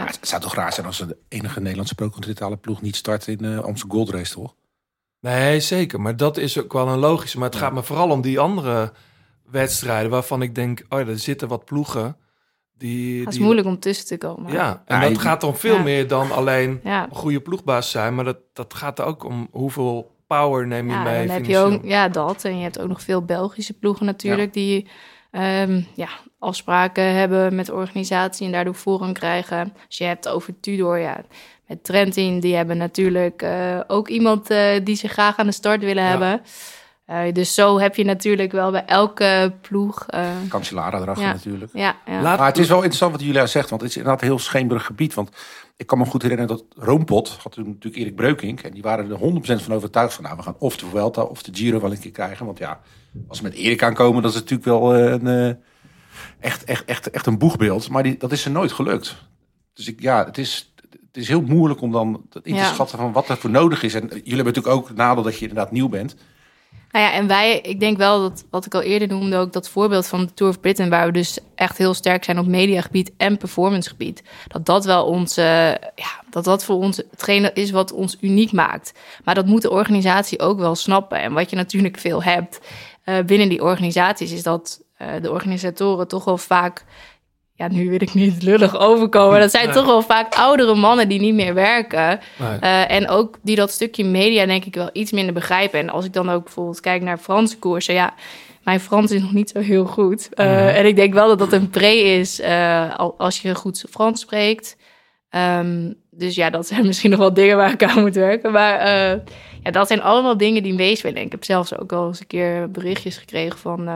Ja. 0.00 0.06
Ja. 0.06 0.10
Maar 0.12 0.20
het 0.20 0.28
zou 0.28 0.42
toch 0.42 0.54
raar 0.54 0.72
zijn 0.72 0.86
als 0.86 0.98
de 0.98 1.16
enige 1.28 1.60
Nederlandse 1.60 1.94
pro-continentale 1.94 2.56
ploeg 2.56 2.82
niet 2.82 2.96
start 2.96 3.26
in 3.26 3.36
de 3.38 3.60
Amsterdam 3.62 3.96
Gold 3.96 4.10
Race, 4.10 4.32
toch? 4.34 4.54
Nee, 5.20 5.60
zeker. 5.60 6.00
Maar 6.00 6.16
dat 6.16 6.36
is 6.36 6.58
ook 6.58 6.72
wel 6.72 6.88
een 6.88 6.98
logische. 6.98 7.38
Maar 7.38 7.48
het 7.48 7.58
gaat 7.58 7.72
me 7.72 7.82
vooral 7.82 8.10
om 8.10 8.20
die 8.20 8.38
andere 8.40 8.92
wedstrijden 9.50 10.10
waarvan 10.10 10.42
ik 10.42 10.54
denk, 10.54 10.82
oh, 10.88 10.98
ja, 11.00 11.06
er 11.06 11.18
zitten 11.18 11.48
wat 11.48 11.64
ploegen 11.64 12.16
die... 12.78 13.18
Het 13.20 13.28
is 13.28 13.34
die- 13.34 13.42
moeilijk 13.44 13.66
om 13.66 13.78
tussen 13.78 14.06
te 14.06 14.18
komen. 14.18 14.52
Ja, 14.52 14.82
en 14.86 14.96
Ja, 14.96 15.02
dat 15.02 15.10
je- 15.10 15.18
gaat 15.18 15.42
om 15.42 15.54
veel 15.56 15.74
Ja. 15.76 15.82
meer 15.82 16.08
dan 16.08 16.30
alleen 16.32 16.80
Ja. 16.84 17.04
een 17.04 17.14
goede 17.16 17.40
ploegbaas 17.40 17.90
zijn. 17.90 18.14
Maar 18.14 18.24
dat, 18.24 18.38
dat 18.52 18.74
gaat 18.74 18.98
er 18.98 19.04
ook 19.04 19.24
om 19.24 19.48
hoeveel 19.50 20.16
power 20.26 20.66
neem 20.66 20.86
je 20.86 20.92
Ja, 20.92 21.02
mee 21.02 21.26
dan 21.26 21.34
heb 21.36 21.44
je 21.44 21.58
ook 21.58 21.84
ja, 21.84 22.08
dat. 22.08 22.44
En 22.44 22.56
je 22.56 22.62
hebt 22.62 22.78
ook 22.80 22.88
nog 22.88 23.02
veel 23.02 23.24
Belgische 23.24 23.72
ploegen 23.78 24.06
natuurlijk 24.06 24.52
die 24.52 24.88
ehm, 25.30 25.82
ja, 25.94 26.08
afspraken 26.40 27.14
hebben 27.14 27.54
met 27.54 27.66
de 27.66 27.74
organisatie 27.74 28.46
en 28.46 28.52
daardoor 28.52 28.74
voorrang 28.74 29.14
krijgen. 29.14 29.72
Als 29.86 29.98
je 29.98 30.04
hebt 30.04 30.28
over 30.28 30.54
Tudor, 30.60 30.98
ja, 30.98 31.20
met 31.66 31.84
Trentin, 31.84 32.40
die 32.40 32.54
hebben 32.56 32.76
natuurlijk 32.76 33.42
eh, 33.42 33.80
ook 33.86 34.08
iemand 34.08 34.50
eh, 34.50 34.80
die 34.84 34.96
ze 34.96 35.08
graag 35.08 35.36
aan 35.36 35.46
de 35.46 35.52
start 35.52 35.80
willen 35.80 36.02
Ja. 36.04 36.08
hebben. 36.08 36.40
Eh, 37.04 37.32
dus 37.32 37.54
zo 37.54 37.78
heb 37.78 37.96
je 37.96 38.04
natuurlijk 38.04 38.52
wel 38.52 38.70
bij 38.70 38.84
elke 38.84 39.52
ploeg. 39.60 40.04
eh, 40.06 40.28
Cancellara 40.48 40.98
erachter 41.00 41.24
Ja. 41.24 41.32
natuurlijk. 41.32 41.70
ja, 41.74 41.96
ja. 42.06 42.20
Laat- 42.22 42.38
Maar 42.38 42.46
het 42.46 42.58
is 42.58 42.68
wel 42.68 42.76
interessant 42.76 43.12
wat 43.12 43.20
Julia 43.22 43.46
zegt, 43.46 43.70
want 43.70 43.80
het 43.82 43.90
is 43.90 43.96
inderdaad 43.96 44.22
een 44.22 44.28
heel 44.28 44.38
schemerig 44.38 44.84
gebied. 44.86 45.14
Want 45.14 45.30
ik 45.76 45.86
kan 45.86 45.98
me 45.98 46.04
goed 46.04 46.22
herinneren 46.22 46.56
dat 46.56 46.64
Roompot, 46.86 47.38
had 47.42 47.52
toen 47.52 47.66
natuurlijk 47.68 48.02
Erik 48.02 48.14
Breukink, 48.16 48.60
en 48.60 48.72
die 48.72 48.82
waren 48.82 49.10
er 49.10 49.16
100% 49.16 49.62
van 49.62 49.74
overtuigd 49.74 50.14
van, 50.14 50.24
nou, 50.24 50.36
we 50.36 50.42
gaan 50.42 50.56
of 50.58 50.76
de 50.76 50.86
Vuelta 50.86 51.22
of 51.22 51.42
de 51.42 51.50
Giro 51.54 51.80
wel 51.80 51.90
een 51.90 52.00
keer 52.00 52.10
krijgen. 52.10 52.46
Want 52.46 52.58
ja, 52.58 52.80
als 53.28 53.36
ze 53.38 53.42
met 53.44 53.54
Erik 53.54 53.82
aankomen, 53.82 54.22
dat 54.22 54.30
is 54.34 54.36
natuurlijk 54.38 54.64
wel 54.68 54.96
een, 54.96 55.26
eh, 55.26 55.54
echt, 56.40 56.64
echt, 56.64 56.84
echt, 56.84 57.10
echt 57.10 57.26
een 57.26 57.38
boegbeeld. 57.38 57.88
Maar 57.88 58.02
die, 58.02 58.16
dat 58.16 58.32
is 58.32 58.44
er 58.44 58.50
nooit 58.50 58.72
gelukt. 58.72 59.16
Dus 59.74 59.86
ik, 59.86 60.00
ja, 60.00 60.24
het 60.24 60.38
is, 60.38 60.72
het 60.90 61.16
is 61.16 61.28
heel 61.28 61.42
moeilijk 61.42 61.80
om 61.80 61.92
dan 61.92 62.22
in 62.32 62.40
te 62.42 62.54
Ja. 62.54 62.72
schatten 62.72 62.98
van 62.98 63.12
wat 63.12 63.28
er 63.28 63.36
voor 63.36 63.50
nodig 63.50 63.82
is. 63.82 63.94
En 63.94 64.00
jullie 64.00 64.22
hebben 64.24 64.44
natuurlijk 64.44 64.74
ook 64.74 64.88
het 64.88 64.96
nadeel 64.96 65.22
dat 65.22 65.38
je 65.38 65.48
inderdaad 65.48 65.72
nieuw 65.72 65.88
bent. 65.88 66.16
Nou 66.90 67.04
ja, 67.04 67.12
en 67.12 67.26
wij, 67.26 67.60
ik 67.60 67.80
denk 67.80 67.96
wel 67.96 68.20
dat, 68.20 68.44
wat 68.50 68.66
ik 68.66 68.74
al 68.74 68.82
eerder 68.82 69.08
noemde, 69.08 69.36
ook 69.36 69.52
dat 69.52 69.68
voorbeeld 69.68 70.06
van 70.06 70.20
de 70.20 70.34
Tour 70.34 70.52
of 70.52 70.60
Britain, 70.60 70.90
waar 70.90 71.06
we 71.06 71.12
dus 71.12 71.38
echt 71.54 71.78
heel 71.78 71.94
sterk 71.94 72.24
zijn 72.24 72.38
op 72.38 72.46
mediagebied 72.46 73.12
en 73.16 73.36
performancegebied, 73.36 74.22
dat 74.48 74.66
dat 74.66 74.84
wel 74.84 75.04
ons, 75.04 75.34
ja, 75.34 75.78
dat 76.30 76.44
dat 76.44 76.64
voor 76.64 76.76
ons 76.76 76.96
hetgene 77.10 77.50
is 77.54 77.70
wat 77.70 77.92
ons 77.92 78.16
uniek 78.20 78.52
maakt. 78.52 78.92
Maar 79.24 79.34
dat 79.34 79.46
moet 79.46 79.62
de 79.62 79.70
organisatie 79.70 80.40
ook 80.40 80.58
wel 80.58 80.74
snappen. 80.74 81.20
En 81.20 81.32
wat 81.32 81.50
je 81.50 81.56
natuurlijk 81.56 81.98
veel 81.98 82.22
hebt 82.22 82.60
eh, 83.04 83.18
binnen 83.24 83.48
die 83.48 83.62
organisaties, 83.62 84.32
is 84.32 84.42
dat 84.42 84.80
de 85.20 85.30
organisatoren 85.30 86.08
toch 86.08 86.24
wel 86.24 86.38
vaak 86.38 86.84
ja, 87.54 87.68
nu 87.68 87.90
wil 87.90 88.02
ik 88.02 88.14
niet 88.14 88.42
lullig 88.42 88.78
overkomen. 88.78 89.40
Dat 89.40 89.50
zijn 89.50 89.64
Nee. 89.68 89.74
toch 89.74 89.86
wel 89.86 90.02
vaak 90.02 90.34
oudere 90.34 90.74
mannen 90.74 91.08
die 91.08 91.20
niet 91.20 91.34
meer 91.34 91.54
werken. 91.54 92.20
Nee. 92.38 92.58
Eh, 92.58 92.90
en 92.90 93.08
ook 93.08 93.38
die 93.42 93.56
dat 93.56 93.70
stukje 93.70 94.04
media 94.04 94.46
denk 94.46 94.64
ik 94.64 94.74
wel 94.74 94.90
iets 94.92 95.12
minder 95.12 95.34
begrijpen. 95.34 95.78
En 95.78 95.90
als 95.90 96.04
ik 96.04 96.12
dan 96.12 96.30
ook 96.30 96.44
bijvoorbeeld 96.44 96.80
kijk 96.80 97.02
naar 97.02 97.18
Franse 97.18 97.58
koersen, 97.58 97.94
ja, 97.94 98.14
mijn 98.64 98.80
Frans 98.80 99.10
is 99.10 99.20
nog 99.20 99.32
niet 99.32 99.50
zo 99.50 99.58
heel 99.60 99.84
goed. 99.84 100.34
Eh. 100.34 100.78
En 100.78 100.86
ik 100.86 100.96
denk 100.96 101.14
wel 101.14 101.28
dat 101.28 101.38
dat 101.38 101.52
een 101.52 101.70
pre 101.70 101.94
is 101.96 102.40
eh, 102.40 102.98
al- 102.98 103.14
als 103.18 103.40
je 103.40 103.54
goed 103.54 103.84
Frans 103.90 104.20
spreekt. 104.20 104.76
Ehm, 105.28 105.92
dus 106.10 106.34
ja, 106.34 106.50
dat 106.50 106.66
zijn 106.66 106.86
misschien 106.90 107.10
nog 107.10 107.18
wel 107.18 107.34
dingen 107.34 107.56
waar 107.56 107.72
ik 107.72 107.84
aan 107.84 108.00
moet 108.00 108.14
werken. 108.14 108.52
Maar 108.52 108.78
eh, 108.78 109.18
ja, 109.62 109.70
dat 109.70 109.86
zijn 109.86 110.02
allemaal 110.02 110.36
dingen 110.36 110.62
die 110.62 110.74
meespelen. 110.74 111.16
En 111.16 111.24
ik 111.24 111.32
heb 111.32 111.44
zelfs 111.44 111.78
ook 111.78 111.92
al 111.92 112.06
eens 112.06 112.20
een 112.20 112.26
keer 112.26 112.70
berichtjes 112.70 113.16
gekregen 113.16 113.58
van... 113.58 113.88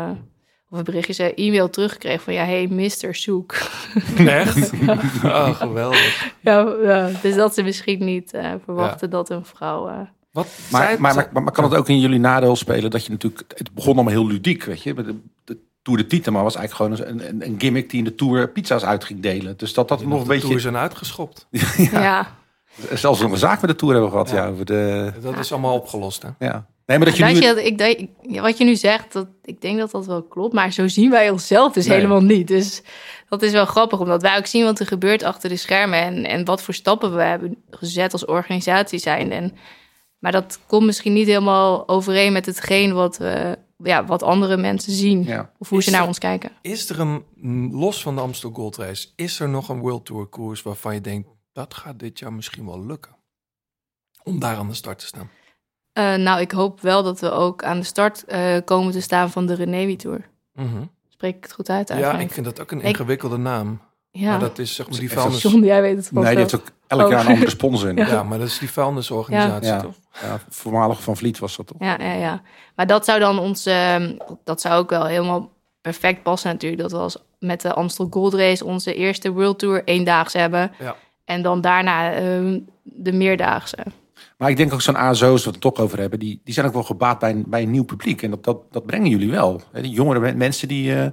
of 0.75 0.81
een 0.81 0.85
berichtjes, 0.85 1.19
een 1.19 1.35
e-mail 1.35 1.71
teruggekregen 1.71 2.21
van... 2.21 2.33
ja, 2.35 2.45
hey, 2.45 2.67
mister, 2.71 3.15
zoek. 3.15 3.55
Echt? 4.17 4.71
Oh, 5.25 5.49
geweldig. 5.57 6.33
ja, 6.41 6.75
ja, 6.83 7.11
dus 7.23 7.35
dat 7.35 7.55
ze 7.55 7.63
misschien 7.63 8.05
niet 8.05 8.33
eh, 8.33 8.53
verwachten 8.65 9.11
dat 9.11 9.31
een 9.31 9.45
vrouw... 9.45 9.89
eh, 9.89 9.99
Wat 10.33 10.47
Maar, 10.71 10.87
zei- 10.87 10.99
maar, 11.01 11.15
maar, 11.33 11.43
maar 11.43 11.53
kan 11.53 11.65
het 11.65 11.75
ook 11.75 11.89
in 11.89 12.01
jullie 12.01 12.19
nadeel 12.19 12.57
spelen 12.57 12.91
dat 12.91 13.05
je 13.05 13.11
natuurlijk... 13.11 13.45
Het 13.57 13.73
begon 13.75 13.95
allemaal 13.95 14.13
heel 14.13 14.27
ludiek, 14.27 14.65
weet 14.65 14.83
je. 14.83 14.95
De, 14.95 15.17
de 15.45 15.59
Tour 15.83 15.99
de 15.99 16.07
Tietema 16.07 16.43
was 16.43 16.55
eigenlijk 16.57 16.97
gewoon 16.99 17.09
een, 17.19 17.29
een, 17.29 17.47
een 17.51 17.55
gimmick 17.61 17.91
die 17.91 17.99
in 17.99 18.05
de 18.05 18.15
Tour 18.15 18.49
pizza's 18.49 18.85
uit 18.85 19.05
ging 19.05 19.21
delen. 19.21 19.57
Dus 19.57 19.75
dat 19.75 19.89
dat 19.89 20.05
nog 20.05 20.13
een 20.19 20.23
de 20.23 20.29
beetje... 20.29 20.47
Tour 20.47 20.61
zijn 20.61 20.77
uitgeschopt. 20.77 21.47
ja. 21.93 22.27
Zelfs 22.95 23.21
nog 23.21 23.31
een 23.31 23.37
zaak 23.39 23.61
met 23.61 23.71
de 23.71 23.77
Tour 23.77 23.93
hebben 23.95 24.11
we 24.13 24.17
gehad, 24.17 24.35
Ja. 24.37 24.45
ja. 24.45 24.51
over 24.51 24.65
de, 24.65 25.13
Dat 25.23 25.39
is 25.39 25.53
allemaal 25.53 25.75
opgelost, 25.75 26.23
hè? 26.23 26.29
ja. 26.47 26.67
Nee, 26.87 26.99
maar 26.99 27.07
dat 27.07 27.17
je 27.17 27.23
Dat 27.25 27.33
nu... 27.33 27.41
je, 27.41 27.65
ik, 27.65 27.79
denk- 27.79 28.09
wat 28.41 28.59
je 28.59 28.65
nu 28.65 28.77
zegt, 28.77 29.13
dat, 29.13 29.27
ik 29.43 29.61
denk 29.61 29.79
dat 29.79 29.91
dat 29.91 30.07
wel 30.07 30.23
klopt. 30.23 30.55
Maar 30.55 30.73
zo 30.73 30.89
zien 30.89 31.11
wij 31.11 31.31
onszelf 31.31 31.73
dus 31.73 31.87
Nee. 31.87 31.97
helemaal 31.97 32.21
niet. 32.23 32.47
Dus 32.49 32.83
dat 33.29 33.43
is 33.43 33.53
wel 33.53 33.65
grappig, 33.67 34.01
omdat 34.01 34.23
wij 34.23 34.37
ook 34.37 34.47
zien 34.47 34.65
wat 34.65 34.79
er 34.81 34.87
gebeurt 34.87 35.23
achter 35.23 35.49
de 35.49 35.57
schermen. 35.57 35.99
En, 35.99 36.25
en 36.25 36.45
wat 36.45 36.63
voor 36.63 36.75
stappen 36.75 37.15
we 37.17 37.23
hebben 37.23 37.63
gezet 37.71 38.13
als 38.13 38.25
organisatie 38.25 38.99
zijn. 38.99 39.33
En, 39.33 39.53
maar 40.19 40.33
dat 40.33 40.61
komt 40.67 40.87
misschien 40.87 41.13
niet 41.13 41.27
helemaal 41.27 41.89
overeen 41.89 42.33
met 42.33 42.47
hetgeen 42.47 42.93
wat 42.95 43.17
we 43.17 43.59
ja, 43.79 44.05
wat 44.05 44.23
andere 44.23 44.57
mensen 44.57 44.93
zien. 44.93 45.25
Ja. 45.25 45.53
Of 45.59 45.69
hoe 45.69 45.79
Is 45.79 45.85
ze 45.85 45.91
naar 45.91 46.01
er- 46.01 46.07
ons 46.07 46.19
kijken. 46.19 46.51
Is 46.63 46.91
er 46.91 47.01
een, 47.01 47.25
los 47.73 48.03
van 48.03 48.15
de 48.15 48.21
Amstel 48.21 48.51
Gold 48.51 48.77
Race, 48.77 49.09
is 49.17 49.41
er 49.41 49.49
nog 49.49 49.69
een 49.69 49.79
World 49.81 50.05
Tour 50.07 50.27
koers 50.27 50.63
waarvan 50.63 50.95
je 50.95 51.01
denkt, 51.01 51.29
dat 51.53 51.75
gaat 51.75 51.99
dit 51.99 52.19
jaar 52.19 52.33
misschien 52.33 52.67
wel 52.67 52.85
lukken? 52.87 53.17
Om 54.23 54.39
daar 54.39 54.57
aan 54.57 54.69
de 54.69 54.75
start 54.75 54.99
te 54.99 55.07
staan. 55.07 55.31
Eh, 55.95 56.15
nou, 56.15 56.41
ik 56.41 56.51
hoop 56.53 56.81
wel 56.81 57.03
dat 57.03 57.21
we 57.21 57.31
ook 57.31 57.65
aan 57.65 57.79
de 57.79 57.85
start 57.85 58.25
eh, 58.25 58.57
komen 58.65 58.93
te 58.93 59.01
staan 59.01 59.31
van 59.31 59.47
de 59.47 59.55
Renewi 59.55 59.97
Tour. 59.97 60.29
Mhm. 60.55 60.69
Spreek 61.09 61.37
ik 61.37 61.43
het 61.43 61.53
goed 61.53 61.71
uit 61.71 61.89
Ja, 61.89 61.95
eigenlijk? 61.95 62.25
ik 62.25 62.33
vind 62.33 62.47
dat 62.47 62.61
ook 62.61 62.71
een 62.71 62.79
Ik- 62.79 62.85
ingewikkelde 62.85 63.37
naam. 63.37 63.81
Ja, 64.11 64.31
Maar 64.31 64.39
dat 64.39 64.59
is 64.59 64.75
zeg 64.75 64.89
maar 64.91 64.99
die 64.99 65.11
vuilnis... 65.13 65.43
John, 65.43 65.65
jij 65.65 65.81
weet 65.83 65.97
het 65.97 66.11
wel. 66.11 66.23
Nee, 66.23 66.31
die 66.33 66.41
heeft 66.41 66.55
ook 66.55 66.71
elk 66.87 67.11
jaar 67.11 67.21
een 67.21 67.27
Oh. 67.27 67.33
andere 67.33 67.51
sponsor 67.51 67.89
in. 67.89 67.97
Ja. 68.07 68.07
Ja, 68.07 68.23
maar 68.23 68.39
dat 68.39 68.47
is 68.47 68.59
die 68.59 68.71
vuilnisorganisatie, 68.71 69.67
Ja. 69.69 69.81
toch? 69.81 69.95
Ja, 70.23 70.39
voormalig 70.49 71.03
van 71.03 71.17
Vliet 71.17 71.39
was 71.39 71.57
dat 71.57 71.67
toch? 71.67 71.77
Ja, 71.81 71.97
ja, 71.99 72.13
ja. 72.13 72.43
Maar 72.77 72.87
dat 72.87 73.05
zou 73.05 73.21
dan 73.21 73.39
ons... 73.39 73.67
ehm, 73.67 74.17
dat 74.45 74.61
zou 74.61 74.75
ook 74.81 74.91
wel 74.91 75.05
helemaal 75.07 75.51
perfect 75.81 76.23
passen 76.23 76.51
natuurlijk. 76.51 76.83
Dat 76.83 76.91
we 76.93 76.99
als 76.99 77.17
met 77.39 77.61
de 77.61 77.73
Amstel 77.75 78.07
Gold 78.11 78.35
Race 78.35 78.65
onze 78.65 78.95
eerste 78.95 79.33
World 79.33 79.59
Tour 79.59 79.85
eendaagse 79.85 80.39
hebben. 80.39 80.73
Ja. 80.79 80.97
En 81.25 81.43
dan 81.43 81.61
daarna 81.61 82.13
ehm, 82.13 82.59
de 82.83 83.13
meerdaagse. 83.13 83.77
Maar 84.45 84.53
ik 84.53 84.59
denk 84.59 84.73
ook 84.73 84.83
zo'n 84.83 84.97
ASO's, 84.97 85.31
wat 85.31 85.43
we 85.45 85.51
het 85.51 85.61
toch 85.61 85.77
over 85.85 85.99
hebben, 85.99 86.19
die, 86.19 86.41
die 86.45 86.55
zijn 86.55 86.67
ook 86.67 86.73
wel 86.73 86.83
gebaat 86.83 87.19
bij 87.19 87.31
een, 87.31 87.45
bij 87.47 87.63
een 87.63 87.71
nieuw 87.71 87.85
publiek. 87.85 88.23
En 88.23 88.31
dat, 88.31 88.45
dat, 88.45 88.73
dat 88.73 88.87
brengen 88.87 89.11
jullie 89.11 89.31
wel. 89.31 89.61
Hè, 89.73 89.83
Die 89.83 89.91
jongere 89.93 90.21
men- 90.21 90.37
mensen 90.37 90.69
die, 90.69 90.95
eh, 90.95 91.11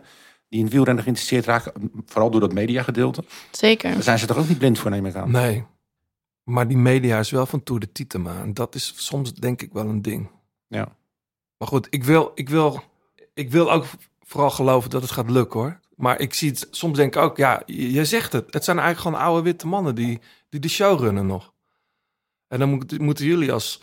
die 0.49 0.59
in 0.59 0.63
het 0.63 0.73
wielrennen 0.73 1.03
geïnteresseerd 1.03 1.45
raken, 1.45 1.91
vooral 2.05 2.31
door 2.31 2.39
dat 2.39 2.53
mediagedeelte, 2.53 3.23
Zeker. 3.51 3.91
daar 3.93 4.03
zijn 4.03 4.19
ze 4.19 4.25
toch 4.25 4.37
ook 4.37 4.47
niet 4.47 4.57
blind 4.57 4.79
voor, 4.79 4.91
neem 4.91 5.05
ik 5.05 5.15
aan. 5.15 5.31
Nee. 5.31 5.65
Maar 6.43 6.67
die 6.67 6.77
media 6.77 7.19
is 7.19 7.29
wel 7.31 7.45
van 7.45 7.63
Tour 7.63 7.81
de 7.81 7.91
Titema. 7.91 8.41
En 8.41 8.53
dat 8.53 8.75
is 8.75 8.93
soms 8.95 9.33
denk 9.33 9.61
ik 9.61 9.73
wel 9.73 9.85
een 9.87 10.01
ding. 10.01 10.29
Ja. 10.67 10.95
Maar 11.57 11.67
goed, 11.67 11.87
ik 11.89 12.03
wil, 12.03 12.31
ik 12.35 12.49
wil, 12.49 12.83
ik 13.33 13.51
wil 13.51 13.71
ook 13.71 13.85
vooral 14.19 14.49
geloven 14.51 14.89
dat 14.89 15.01
het 15.01 15.11
gaat 15.11 15.29
lukken 15.29 15.59
hoor. 15.59 15.79
Maar 15.95 16.19
ik 16.19 16.33
zie 16.33 16.49
het, 16.49 16.67
soms 16.71 16.97
denk 16.97 17.15
ik 17.15 17.21
ook, 17.21 17.37
ja, 17.37 17.61
je 17.65 17.91
je 17.91 18.05
zegt 18.05 18.31
het. 18.33 18.53
Het 18.53 18.63
zijn 18.63 18.79
eigenlijk 18.79 19.07
gewoon 19.07 19.27
oude 19.27 19.43
witte 19.43 19.67
mannen 19.67 19.95
die, 19.95 20.19
die 20.49 20.59
de 20.59 20.69
show 20.69 20.99
runnen 20.99 21.25
nog. 21.25 21.50
En 22.51 22.59
dan 22.59 22.69
moet- 22.69 22.99
moeten 22.99 23.25
jullie 23.25 23.51
als, 23.51 23.81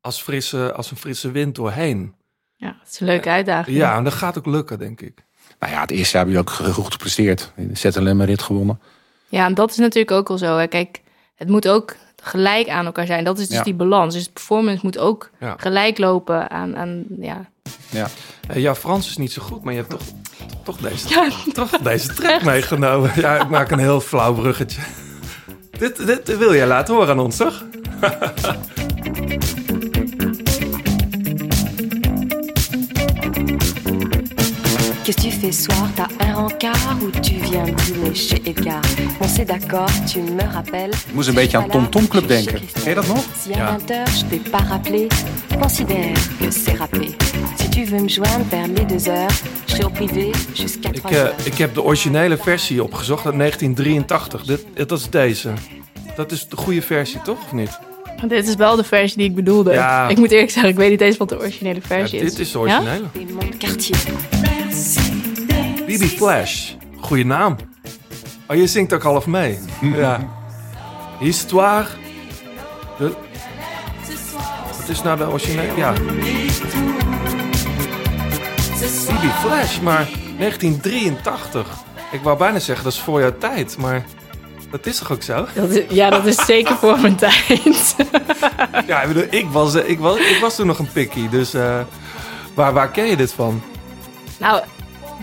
als, 0.00 0.22
frisse, 0.22 0.72
als 0.72 0.90
een 0.90 0.96
frisse 0.96 1.30
wind 1.30 1.54
doorheen. 1.54 2.14
Ja, 2.56 2.76
het 2.82 2.92
is 2.92 3.00
een 3.00 3.06
leuke 3.06 3.28
uitdaging. 3.30 3.76
Ja, 3.76 3.96
en 3.96 4.04
dat 4.04 4.12
gaat 4.12 4.38
ook 4.38 4.46
lukken, 4.46 4.78
denk 4.78 5.00
ik. 5.00 5.24
Nou 5.58 5.72
ja, 5.72 5.80
het 5.80 5.90
eerste 5.90 6.16
jaar 6.16 6.26
hebben 6.26 6.44
jullie 6.44 6.68
ook 6.68 6.74
goed 6.74 6.92
gepresteerd. 6.92 7.52
In 7.56 7.68
de 7.68 7.90
ZLM 7.90 8.22
rit 8.22 8.42
gewonnen. 8.42 8.80
Ja, 9.28 9.46
en 9.46 9.54
dat 9.54 9.70
is 9.70 9.76
natuurlijk 9.76 10.10
ook 10.10 10.30
al 10.30 10.38
zo. 10.38 10.56
Hè. 10.56 10.66
Kijk, 10.66 11.00
het 11.34 11.48
moet 11.48 11.68
ook 11.68 11.96
gelijk 12.22 12.68
aan 12.68 12.86
elkaar 12.86 13.06
zijn. 13.06 13.24
Dat 13.24 13.38
is 13.38 13.48
dus 13.48 13.56
Ja. 13.56 13.62
die 13.62 13.74
balans. 13.74 14.14
Dus 14.14 14.24
de 14.24 14.32
performance 14.32 14.80
moet 14.82 14.98
ook 14.98 15.30
Ja. 15.40 15.54
gelijk 15.58 15.98
lopen 15.98 16.50
aan, 16.50 16.76
aan 16.76 17.04
ja. 17.18 17.50
Ja. 17.90 18.08
Eh, 18.48 18.56
ja, 18.62 18.74
Frans 18.74 19.08
is 19.08 19.16
niet 19.16 19.32
zo 19.32 19.42
goed, 19.42 19.62
maar 19.64 19.72
je 19.72 19.78
hebt 19.78 19.90
toch, 19.90 20.02
toch, 20.64 20.76
deze, 20.76 21.08
Ja. 21.08 21.28
toch 21.52 21.70
deze 21.70 22.14
track 22.14 22.42
meegenomen. 22.42 23.12
Ja, 23.16 23.40
ik 23.42 23.48
maak 23.48 23.70
een 23.70 23.78
heel 23.78 24.00
flauw 24.00 24.34
bruggetje. 24.34 24.80
Dit, 25.78 26.06
dit 26.06 26.36
wil 26.38 26.54
jij 26.54 26.66
laten 26.66 26.94
horen 26.94 27.10
aan 27.10 27.18
ons, 27.18 27.36
toch? 27.36 27.64
Qu'est-ce 35.14 35.26
que 35.28 35.34
tu 35.34 35.40
fais 35.40 35.52
soir 35.52 35.88
T'as 35.94 36.08
un 36.26 36.34
rencard 36.34 36.96
ou 37.02 37.10
tu 37.20 37.34
viens 37.34 37.64
dîner 37.64 38.14
chez 38.14 38.40
Edgar 38.46 38.80
On 39.20 39.28
s'est 39.28 39.44
d'accord, 39.44 39.90
tu 40.10 40.20
me 40.20 40.42
rappelles. 40.52 40.94
Ik 41.08 41.14
moest 41.14 41.28
een 41.28 41.34
beetje 41.34 41.56
aan 41.58 41.68
Tom 41.68 41.90
Tom 41.90 42.08
Club 42.08 42.28
denken. 42.28 42.60
Ken 42.72 42.88
je 42.88 42.94
dat 42.94 43.06
nog? 43.06 43.24
Si 43.42 43.52
à 43.52 43.56
Ja. 43.56 43.76
20h 43.78 44.10
je 44.18 44.24
t'ai 44.28 44.38
pas 44.50 44.62
rappelé, 44.68 45.06
considère 45.60 46.12
que 46.38 46.50
c'est 46.50 46.76
râpé. 46.78 47.06
Si 47.60 47.68
tu 47.68 47.84
veux 47.84 48.00
me 48.02 48.08
joindre 48.08 48.44
vers 48.50 48.66
les 48.74 48.84
2 48.86 49.08
heures, 49.08 49.30
je 49.66 49.70
serai 49.74 49.84
au 49.84 49.90
privé 49.90 50.30
jusqu'à 50.54 50.90
3 50.92 51.10
Ik, 51.10 51.16
eh, 51.16 51.22
heures. 51.22 51.44
ik 51.44 51.58
heb 51.58 51.74
de 51.74 51.82
originele 51.82 52.36
versie 52.36 52.82
opgezocht 52.82 53.26
uit 53.26 53.34
1983. 53.36 54.42
Dit, 54.44 54.64
dat 54.88 54.98
is 54.98 55.10
deze. 55.10 55.48
Dat 56.16 56.32
is 56.32 56.46
de 56.48 56.56
goede 56.56 56.82
versie, 56.82 57.20
toch? 57.22 57.38
Of 57.44 57.52
niet? 57.52 57.78
Dit 58.28 58.48
is 58.48 58.54
wel 58.54 58.76
de 58.76 58.84
versie 58.84 59.16
die 59.18 59.26
ik 59.28 59.34
bedoelde. 59.34 59.72
Ja. 59.72 60.08
Ik 60.08 60.18
moet 60.18 60.30
eerlijk 60.30 60.50
zeggen, 60.50 60.70
ik 60.70 60.76
weet 60.78 60.90
niet 60.90 61.00
eens 61.00 61.16
wat 61.16 61.28
de 61.28 61.38
originele 61.38 61.74
Ja, 61.80 61.86
versie 61.86 62.18
is. 62.20 62.30
dit 62.30 62.38
is 62.38 62.52
de 62.52 62.58
Ja? 62.58 62.64
originele. 62.64 63.04
Et 63.58 65.01
Bibi 65.92 66.08
Flash. 66.08 66.72
Goeie 67.00 67.24
naam. 67.24 67.56
Oh, 68.48 68.56
je 68.56 68.66
zingt 68.66 68.92
ook 68.92 69.02
half 69.02 69.26
mee. 69.26 69.58
ja. 69.96 70.28
Histoire. 71.18 71.86
De... 72.98 73.12
Wat 74.78 74.88
is 74.88 75.02
nou 75.02 75.16
de 75.18 75.28
originele? 75.28 75.76
Ja. 75.76 75.92
Bibi 79.06 79.30
Flash, 79.40 79.80
maar 79.80 80.08
1983. 80.38 81.66
Ik 82.12 82.20
wou 82.22 82.38
bijna 82.38 82.58
zeggen, 82.58 82.84
dat 82.84 82.92
is 82.92 83.00
voor 83.00 83.20
jouw 83.20 83.38
tijd, 83.38 83.76
maar 83.78 84.04
dat 84.70 84.86
is 84.86 84.98
toch 84.98 85.12
ook 85.12 85.22
zo? 85.22 85.46
Dat 85.54 85.70
is- 85.70 85.84
ja, 85.88 86.10
dat 86.10 86.26
is 86.26 86.44
zeker 86.46 86.76
voor 86.76 87.00
mijn 87.00 87.16
tijd. 87.16 87.94
Ja, 88.86 89.00
ik 89.02 89.08
bedoel, 89.08 89.26
ik 89.30 89.46
was, 89.50 89.74
eh, 89.74 89.88
ik 89.88 89.98
was, 89.98 90.16
ik 90.18 90.38
was 90.40 90.56
toen 90.56 90.66
nog 90.66 90.78
een 90.78 90.92
pikkie, 90.92 91.28
dus 91.28 91.54
eh, 91.54 91.80
waar, 92.54 92.72
waar 92.72 92.90
ken 92.90 93.06
je 93.06 93.16
dit 93.16 93.32
van? 93.32 93.62
nou, 94.38 94.62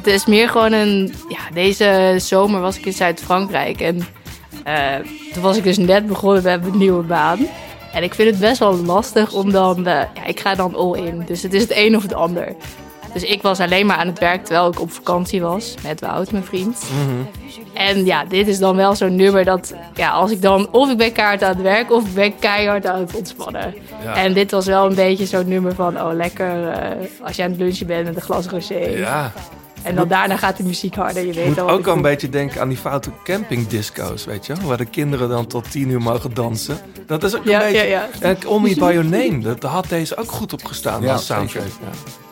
het 0.03 0.13
is 0.13 0.25
meer 0.25 0.49
gewoon 0.49 0.71
een... 0.71 1.13
Ja, 1.29 1.39
deze 1.53 2.15
zomer 2.17 2.61
was 2.61 2.77
ik 2.77 2.85
in 2.85 2.93
Zuid-Frankrijk. 2.93 3.81
En 3.81 4.07
eh, 4.63 4.95
toen 5.33 5.43
was 5.43 5.57
ik 5.57 5.63
dus 5.63 5.77
net 5.77 6.07
begonnen 6.07 6.43
met 6.43 6.61
mijn 6.61 6.77
nieuwe 6.77 7.03
baan. 7.03 7.47
En 7.93 8.03
ik 8.03 8.13
vind 8.13 8.29
het 8.29 8.39
best 8.39 8.59
wel 8.59 8.75
lastig 8.75 9.33
om 9.33 9.51
dan... 9.51 9.77
eh, 9.87 9.93
ja, 9.93 10.25
ik 10.25 10.39
ga 10.39 10.55
dan 10.55 10.75
all 10.75 10.93
in. 10.93 11.23
Dus 11.25 11.43
het 11.43 11.53
is 11.53 11.61
het 11.61 11.71
een 11.75 11.95
of 11.95 12.01
het 12.01 12.13
ander. 12.13 12.55
Dus 13.13 13.23
ik 13.23 13.41
was 13.41 13.59
alleen 13.59 13.85
maar 13.85 13.97
aan 13.97 14.07
het 14.07 14.19
werk 14.19 14.45
terwijl 14.45 14.67
ik 14.67 14.79
op 14.79 14.91
vakantie 14.91 15.41
was. 15.41 15.75
Met 15.83 16.01
Wout, 16.01 16.31
mijn 16.31 16.43
vriend. 16.43 16.85
En 17.73 18.05
ja, 18.05 18.25
dit 18.25 18.47
is 18.47 18.59
dan 18.59 18.75
wel 18.75 18.95
zo'n 18.95 19.15
nummer 19.15 19.45
dat... 19.45 19.73
Ja, 19.93 20.09
als 20.09 20.31
ik 20.31 20.41
dan... 20.41 20.67
Of 20.71 20.91
ik 20.91 20.97
ben 20.97 21.11
kaart 21.11 21.43
aan 21.43 21.53
het 21.53 21.61
werk 21.61 21.91
of 21.91 22.05
ik 22.05 22.13
ben 22.13 22.39
keihard 22.39 22.85
aan 22.85 22.99
het 22.99 23.15
ontspannen. 23.15 23.75
Ja. 24.03 24.15
En 24.15 24.33
dit 24.33 24.51
was 24.51 24.65
wel 24.65 24.85
een 24.85 24.95
beetje 24.95 25.25
zo'n 25.25 25.47
nummer 25.47 25.75
van... 25.75 26.01
Oh, 26.01 26.13
lekker 26.13 26.69
eh, 26.69 27.07
als 27.23 27.35
je 27.35 27.43
aan 27.43 27.49
het 27.49 27.59
lunchen 27.59 27.87
bent 27.87 28.05
met 28.05 28.15
een 28.15 28.21
glas 28.21 28.47
rosé. 28.47 28.79
Ja, 28.79 29.31
En 29.83 29.95
dan 29.95 30.07
daarna 30.07 30.37
gaat 30.37 30.57
de 30.57 30.63
muziek 30.63 30.95
harder. 30.95 31.25
Je 31.25 31.33
weet 31.33 31.47
moet 31.47 31.59
al 31.59 31.65
wat 31.65 31.75
ook 31.79 31.87
al 31.87 31.95
een 31.95 32.01
beetje 32.01 32.29
denken 32.29 32.61
aan 32.61 32.69
die 32.69 32.77
foute 32.77 33.09
campingdisco's, 33.23 34.25
weet 34.25 34.45
je? 34.45 34.53
Waar 34.63 34.77
de 34.77 34.85
kinderen 34.85 35.29
dan 35.29 35.47
tot 35.47 35.71
tien 35.71 35.89
uur 35.89 36.01
mogen 36.01 36.33
dansen. 36.33 36.77
Dat 37.07 37.23
is 37.23 37.35
ook 37.35 37.45
een 37.45 37.51
Ja, 37.51 37.59
beetje... 37.59 37.77
ja, 37.77 37.83
ja. 37.83 38.07
En 38.19 38.39
Call 38.39 38.59
Me 38.59 38.73
By 38.75 38.79
Your 38.79 39.05
Name, 39.05 39.39
dat 39.39 39.61
daar 39.61 39.71
had 39.71 39.89
deze 39.89 40.17
ook 40.17 40.31
goed 40.31 40.53
op 40.53 40.65
gestaan 40.65 41.01
Ja, 41.01 41.11
als 41.13 41.25
soundtrack. 41.25 41.63
Ja. 41.65 41.87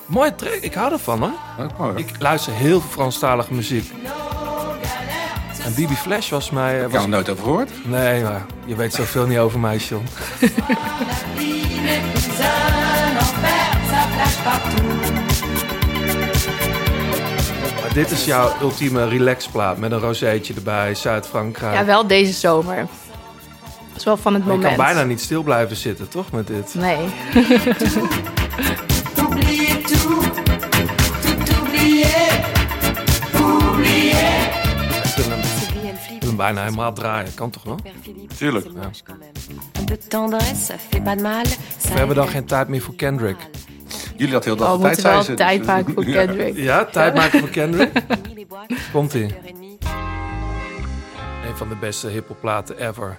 Mooie 0.05 0.35
track, 0.35 0.53
ik 0.61 0.73
hou 0.73 0.91
ervan 0.91 1.19
hoor. 1.19 1.31
Mooi. 1.77 1.97
Ik 1.97 2.09
luister 2.19 2.53
heel 2.53 2.79
veel 2.81 2.89
Franstalige 2.89 3.53
muziek. 3.53 3.91
En 5.65 5.73
Bibi 5.75 5.95
Flash 5.95 6.29
was 6.29 6.49
mij... 6.49 6.75
Ik 6.75 6.83
Was... 6.83 6.91
heb 6.91 7.01
er 7.01 7.09
nooit 7.09 7.29
over 7.29 7.43
gehoord. 7.43 7.69
Nee, 7.85 8.23
maar 8.23 8.45
je 8.65 8.75
weet 8.75 8.93
zoveel 8.93 9.25
niet 9.25 9.37
over 9.37 9.59
mij, 9.59 9.77
John. 9.77 10.03
Dit 17.97 18.11
is 18.11 18.25
jouw 18.25 18.51
ultieme 18.61 19.07
relaxplaat 19.07 19.77
met 19.77 19.91
een 19.91 19.99
rozeetje 19.99 20.53
erbij, 20.53 20.95
Zuid-Frankrijk. 20.95 21.73
Ja, 21.73 21.85
wel 21.85 22.07
deze 22.07 22.33
zomer. 22.33 22.75
Dat 22.75 23.97
is 23.97 24.03
wel 24.03 24.17
van 24.17 24.33
het 24.33 24.43
Maar 24.45 24.53
je 24.53 24.59
moment. 24.59 24.77
kan 24.77 24.85
bijna 24.85 25.03
niet 25.03 25.21
stil 25.21 25.43
blijven 25.43 25.75
zitten, 25.75 26.07
toch, 26.07 26.31
met 26.31 26.47
dit? 26.47 26.75
Nee. 26.75 26.97
Bijna 36.35 36.63
helemaal 36.63 36.93
draaien, 36.93 37.33
kan 37.33 37.49
toch 37.49 37.63
wel? 37.63 37.79
Tuurlijk. 38.37 38.65
c'est 38.65 38.75
moche 38.75 39.03
quand 39.03 39.19
même. 39.19 39.31
Un 39.79 39.85
peu 39.85 39.97
de 39.97 40.07
tendresse, 40.07 40.65
ça 40.65 40.75
fait 40.89 41.03
pas 41.03 41.15
de 41.15 41.21
mal. 41.21 41.45
Ça 41.45 41.91
We 41.91 41.97
hebben 41.97 42.15
dan 42.15 42.27
geen 42.27 42.45
tijd 42.45 42.67
meer 42.67 42.81
voor 42.81 42.95
Kendrick. 42.95 43.37
Jullie 44.17 44.33
hadden 44.33 44.53
heel 44.57 44.65
Oh, 44.65 44.69
dag 44.69 44.77
we 44.77 44.83
tijd, 44.83 45.03
moeten 45.03 45.11
zei 45.11 45.23
ze. 45.23 45.33
tijd 45.33 45.57
Dus- 45.57 45.67
maken 45.67 45.93
voor 45.93 46.05
Ja. 46.09 46.25
Kendrick. 46.25 46.55
Ja, 46.57 46.85
tijd 46.85 47.15
maken 47.15 47.39
voor 47.39 47.49
Kendrick. 47.49 47.91
Komt-ie. 48.93 49.29
7h30. 49.33 49.35
Een 51.47 51.55
van 51.57 51.69
de 51.69 51.75
beste 51.79 52.07
hiphopplaten 52.07 52.77
ever. 52.87 53.17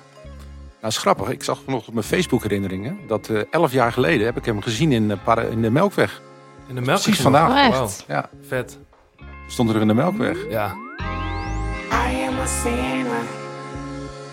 Nou, 0.80 0.92
is 0.92 0.98
grappig. 0.98 1.28
Ik 1.28 1.42
zag 1.42 1.58
vanochtend 1.64 1.88
op 1.88 1.94
mijn 1.94 2.06
Facebook 2.06 2.42
herinneringen 2.42 2.98
dat 3.06 3.28
eh, 3.28 3.40
elf 3.50 3.72
jaar 3.72 3.92
geleden 3.92 4.26
heb 4.26 4.36
ik 4.36 4.44
hem 4.44 4.62
gezien 4.62 4.92
in, 4.92 5.18
Para- 5.24 5.42
in 5.42 5.62
de 5.62 5.70
Melkweg. 5.70 6.22
In 6.68 6.74
de 6.74 6.80
melk. 6.80 7.00
Precies 7.02 7.20
vandaag. 7.20 7.70
Oh? 7.72 7.78
Wow, 7.78 7.88
Ja, 8.06 8.28
vet. 8.48 8.78
stond 9.48 9.70
er 9.70 9.80
in 9.80 9.86
de 9.88 9.94
Melkweg. 9.94 10.36
Ja. 10.50 10.74
I 11.90 12.26
am 12.26 12.38
a 12.40 12.46
sinner 12.46 13.22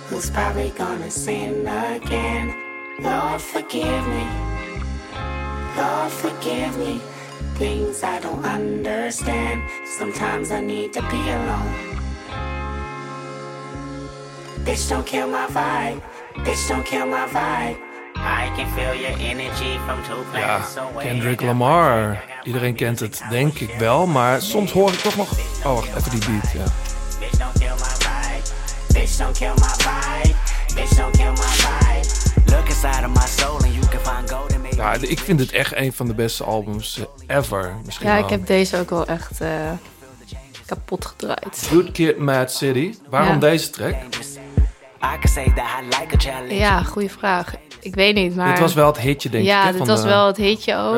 who's 0.09 0.29
probably 0.31 0.71
gonna 0.77 1.09
sin 1.09 1.67
again. 1.67 2.53
Lord, 3.01 3.41
forgive 3.41 4.07
me. 4.09 4.53
Lord, 5.77 6.11
forgive 6.11 6.77
me. 6.77 7.01
Things 7.57 8.03
I 8.03 8.19
don't 8.19 8.45
understand. 8.45 9.61
Sometimes 9.97 10.51
I 10.51 10.61
need 10.61 10.93
to 10.93 11.01
be 11.01 11.29
alone. 11.29 11.73
Bitch, 14.65 14.89
don't 14.89 15.05
kill 15.05 15.27
my 15.27 15.47
vibe. 15.47 16.01
Bitch, 16.45 16.67
don't 16.67 16.85
kill 16.85 17.05
my 17.05 17.27
vibe. 17.27 17.77
I 18.15 18.51
can 18.55 18.67
feel 18.75 18.93
your 18.93 19.17
energy 19.19 19.77
from 19.85 20.01
two 20.03 20.23
Ja, 20.23 20.31
planets 20.31 20.77
away. 20.77 21.05
Kendrick 21.05 21.41
Lamar. 21.41 22.23
Iedereen 22.43 22.75
kent 22.75 22.99
het, 22.99 23.23
denk 23.29 23.59
ik 23.59 23.75
wel. 23.79 24.07
Maar 24.07 24.41
soms 24.41 24.71
hoor 24.71 24.91
ik 24.91 24.99
toch 24.99 25.15
nog... 25.15 25.29
Oh, 25.63 25.75
wacht, 25.75 25.95
even 25.95 26.09
die 26.09 26.19
beat, 26.19 26.51
ja. 26.51 26.63
Bitch, 27.19 27.37
don't 27.37 27.53
kill 27.59 27.75
my 27.75 27.93
vibe. 27.99 28.43
Bitch, 28.93 29.17
don't 29.17 29.37
kill 29.37 29.53
my 29.53 29.73
vibe. 29.77 30.35
Bitch, 30.75 30.95
don't 30.97 31.17
kill 31.17 31.31
my 31.31 31.35
vibe. 31.37 32.24
Look 32.45 32.67
inside 32.69 33.05
of 33.05 33.13
my 33.13 33.27
soul 33.27 33.55
and 33.63 33.73
you 33.73 33.87
can 33.87 33.99
find 34.15 34.31
gold 34.31 34.51
in 34.53 34.61
me. 34.61 34.69
Ja, 34.75 34.93
ik 34.93 35.19
vind 35.19 35.39
het 35.39 35.51
echt 35.51 35.75
een 35.75 35.93
van 35.93 36.07
de 36.07 36.13
beste 36.13 36.43
albums 36.43 36.99
eh, 37.27 37.37
ever. 37.37 37.75
Misschien 37.85 38.07
Ja, 38.07 38.13
wel. 38.15 38.23
ik 38.23 38.29
heb 38.29 38.47
deze 38.47 38.77
ook 38.79 38.89
wel 38.89 39.05
echt 39.05 39.41
eh, 39.41 39.71
kapot 40.65 41.05
gedraaid. 41.05 41.67
Good 41.71 41.91
Kid, 41.91 42.17
Mad 42.17 42.51
City. 42.51 42.93
Waarom 43.09 43.33
Ja. 43.33 43.39
deze 43.39 43.69
track? 43.69 43.93
I 43.93 45.17
can 45.19 45.31
say 45.31 45.51
that 45.55 45.65
I 45.81 45.85
like 45.85 46.15
a 46.15 46.19
challenge. 46.19 46.55
Ja, 46.55 46.83
goede 46.83 47.09
vraag. 47.09 47.53
Ik 47.79 47.95
weet 47.95 48.15
niet, 48.15 48.35
maar... 48.35 48.49
Dit 48.49 48.59
was 48.59 48.73
wel 48.73 48.87
het 48.87 48.97
hitje, 48.99 49.29
denk 49.29 49.43
ik. 49.43 49.49
Ja, 49.49 49.67
dit 49.67 49.77
van 49.77 49.87
was 49.87 50.01
de- 50.01 50.07
wel 50.07 50.27
het 50.27 50.37
hitje 50.37 50.75
ook. 50.77 50.95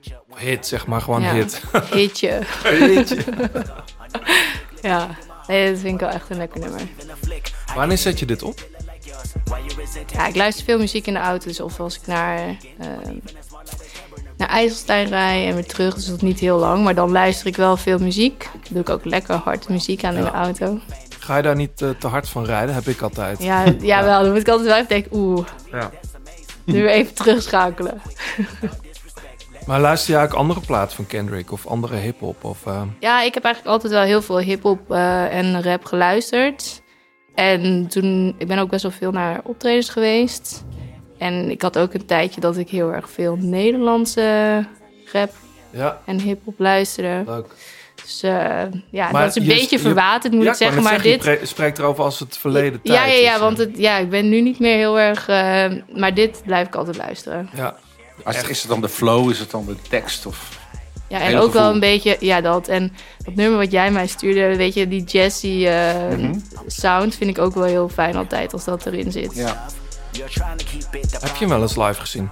Ja. 0.00 0.16
Hit, 0.36 0.66
zeg 0.66 0.86
maar, 0.86 1.00
gewoon 1.00 1.22
Ja. 1.22 1.32
hit. 1.32 1.62
Hitje. 1.92 2.40
Hitje. 2.94 3.24
ja, 4.82 5.08
nee, 5.46 5.70
dat 5.70 5.80
vind 5.80 5.94
ik 5.94 6.00
wel 6.00 6.08
echt 6.08 6.30
een 6.30 6.36
lekker 6.36 6.60
nummer. 6.60 6.80
Wanneer 7.74 7.98
zet 7.98 8.18
je 8.18 8.26
dit 8.26 8.42
op? 8.42 8.66
Ja, 10.12 10.26
ik 10.26 10.36
luister 10.36 10.64
veel 10.64 10.78
muziek 10.78 11.06
in 11.06 11.12
de 11.12 11.18
auto. 11.18 11.46
Dus 11.46 11.60
of 11.60 11.80
als 11.80 11.96
ik 11.96 12.06
naar, 12.06 12.38
ehm, 12.78 13.16
naar 14.36 14.48
IJsselstein 14.48 15.08
rij 15.08 15.46
en 15.48 15.54
weer 15.54 15.66
terug. 15.66 15.94
Dus 15.94 16.06
dat 16.06 16.16
is 16.16 16.22
niet 16.22 16.40
heel 16.40 16.58
lang. 16.58 16.84
Maar 16.84 16.94
dan 16.94 17.10
luister 17.10 17.46
ik 17.46 17.56
wel 17.56 17.76
veel 17.76 17.98
muziek. 17.98 18.48
Dan 18.52 18.60
doe 18.68 18.80
ik 18.80 18.88
ook 18.88 19.04
lekker 19.04 19.34
hard 19.34 19.68
muziek 19.68 20.04
aan 20.04 20.14
in 20.14 20.22
de 20.24 20.30
auto. 20.30 20.78
Ga 21.18 21.36
je 21.36 21.42
daar 21.42 21.56
niet 21.56 21.82
eh, 21.82 21.90
te 21.90 22.06
hard 22.06 22.28
van 22.28 22.44
rijden? 22.44 22.74
Heb 22.74 22.86
ik 22.86 23.00
altijd. 23.00 23.42
Ja, 23.42 23.64
ja, 23.80 24.04
wel. 24.04 24.22
Dan 24.22 24.32
moet 24.32 24.40
ik 24.40 24.48
altijd 24.48 24.66
wel 24.68 24.76
even 24.76 24.88
denken, 24.88 25.10
oeh, 25.16 25.46
Ja. 25.72 25.90
nu 26.64 26.82
weer 26.82 26.90
even 26.90 27.14
terugschakelen. 27.14 28.00
Maar 29.66 29.80
luister 29.80 30.14
je 30.18 30.22
ook 30.26 30.32
andere 30.32 30.60
platen 30.60 30.96
van 30.96 31.06
Kendrick 31.06 31.52
of 31.52 31.66
andere 31.66 31.96
hip-hop? 31.96 32.44
Of, 32.44 32.66
eh, 32.66 32.82
Ja, 33.00 33.22
ik 33.22 33.34
heb 33.34 33.44
eigenlijk 33.44 33.74
altijd 33.74 33.92
wel 33.92 34.02
heel 34.02 34.22
veel 34.22 34.38
hip-hop 34.38 34.90
eh, 34.92 35.34
en 35.38 35.62
rap 35.62 35.84
geluisterd. 35.84 36.82
En 37.38 37.86
toen, 37.88 38.34
ik 38.38 38.46
ben 38.46 38.58
ook 38.58 38.70
best 38.70 38.82
wel 38.82 38.92
veel 38.92 39.10
naar 39.10 39.40
optredens 39.44 39.88
geweest. 39.88 40.64
En 41.18 41.50
ik 41.50 41.62
had 41.62 41.78
ook 41.78 41.94
een 41.94 42.06
tijdje 42.06 42.40
dat 42.40 42.56
ik 42.56 42.68
heel 42.70 42.92
erg 42.92 43.10
veel 43.10 43.36
Nederlandse 43.40 44.64
rap 45.12 45.32
Ja. 45.70 46.00
en 46.04 46.20
hip-hop 46.20 46.54
luisterde. 46.58 47.30
Leuk. 47.30 47.46
Dus 48.02 48.22
eh, 48.22 48.30
ja, 48.90 49.10
Maar 49.10 49.22
dat 49.22 49.30
is 49.36 49.42
een 49.42 49.48
je- 49.48 49.54
beetje 49.54 49.76
je- 49.76 49.82
verwaterd, 49.82 50.32
moet 50.32 50.44
Ja, 50.44 50.50
ik 50.50 50.56
zeggen. 50.56 50.82
Maar 50.82 51.04
net 51.06 51.22
dit. 51.22 51.40
spreekt 51.48 51.78
erover 51.78 52.04
als 52.04 52.18
het 52.18 52.36
verleden 52.38 52.80
Ja, 52.82 52.94
tijd 52.94 53.12
ja, 53.16 53.18
ja, 53.22 53.34
eh. 53.34 53.40
want 53.40 53.58
het, 53.58 53.70
ja, 53.78 53.96
ik 53.98 54.10
ben 54.10 54.28
nu 54.28 54.40
niet 54.40 54.58
meer 54.58 54.76
heel 54.76 54.98
erg. 54.98 55.28
eh, 55.28 55.72
maar 55.96 56.14
dit 56.14 56.42
blijf 56.44 56.66
ik 56.66 56.74
altijd 56.74 56.96
luisteren. 56.96 57.48
Ja. 57.56 57.76
Als 58.24 58.36
het, 58.36 58.48
is 58.48 58.60
het 58.60 58.70
dan 58.70 58.80
de 58.80 58.88
flow, 58.88 59.30
is 59.30 59.38
het 59.38 59.50
dan 59.50 59.66
de 59.66 59.76
tekst? 59.88 60.26
Of... 60.26 60.58
Ja, 61.08 61.20
en 61.20 61.36
ook 61.38 61.52
wel 61.52 61.70
een 61.72 61.80
beetje, 61.80 62.16
ja, 62.20 62.40
dat. 62.40 62.68
En 62.68 62.92
dat 63.24 63.34
nummer 63.34 63.58
wat 63.58 63.70
jij 63.70 63.90
mij 63.90 64.06
stuurde, 64.06 64.56
weet 64.56 64.74
je, 64.74 64.88
die 64.88 65.04
jazzy 65.04 65.66
eh, 65.66 66.08
Mhm. 66.16 66.34
sound 66.66 67.14
vind 67.14 67.30
ik 67.30 67.38
ook 67.38 67.54
wel 67.54 67.64
heel 67.64 67.88
fijn 67.88 68.16
altijd 68.16 68.52
als 68.52 68.64
dat 68.64 68.86
erin 68.86 69.12
zit. 69.12 69.34
Ja. 69.34 69.66
Heb 71.20 71.36
je 71.36 71.38
hem 71.38 71.48
wel 71.48 71.60
eens 71.62 71.76
live 71.76 72.00
gezien? 72.00 72.30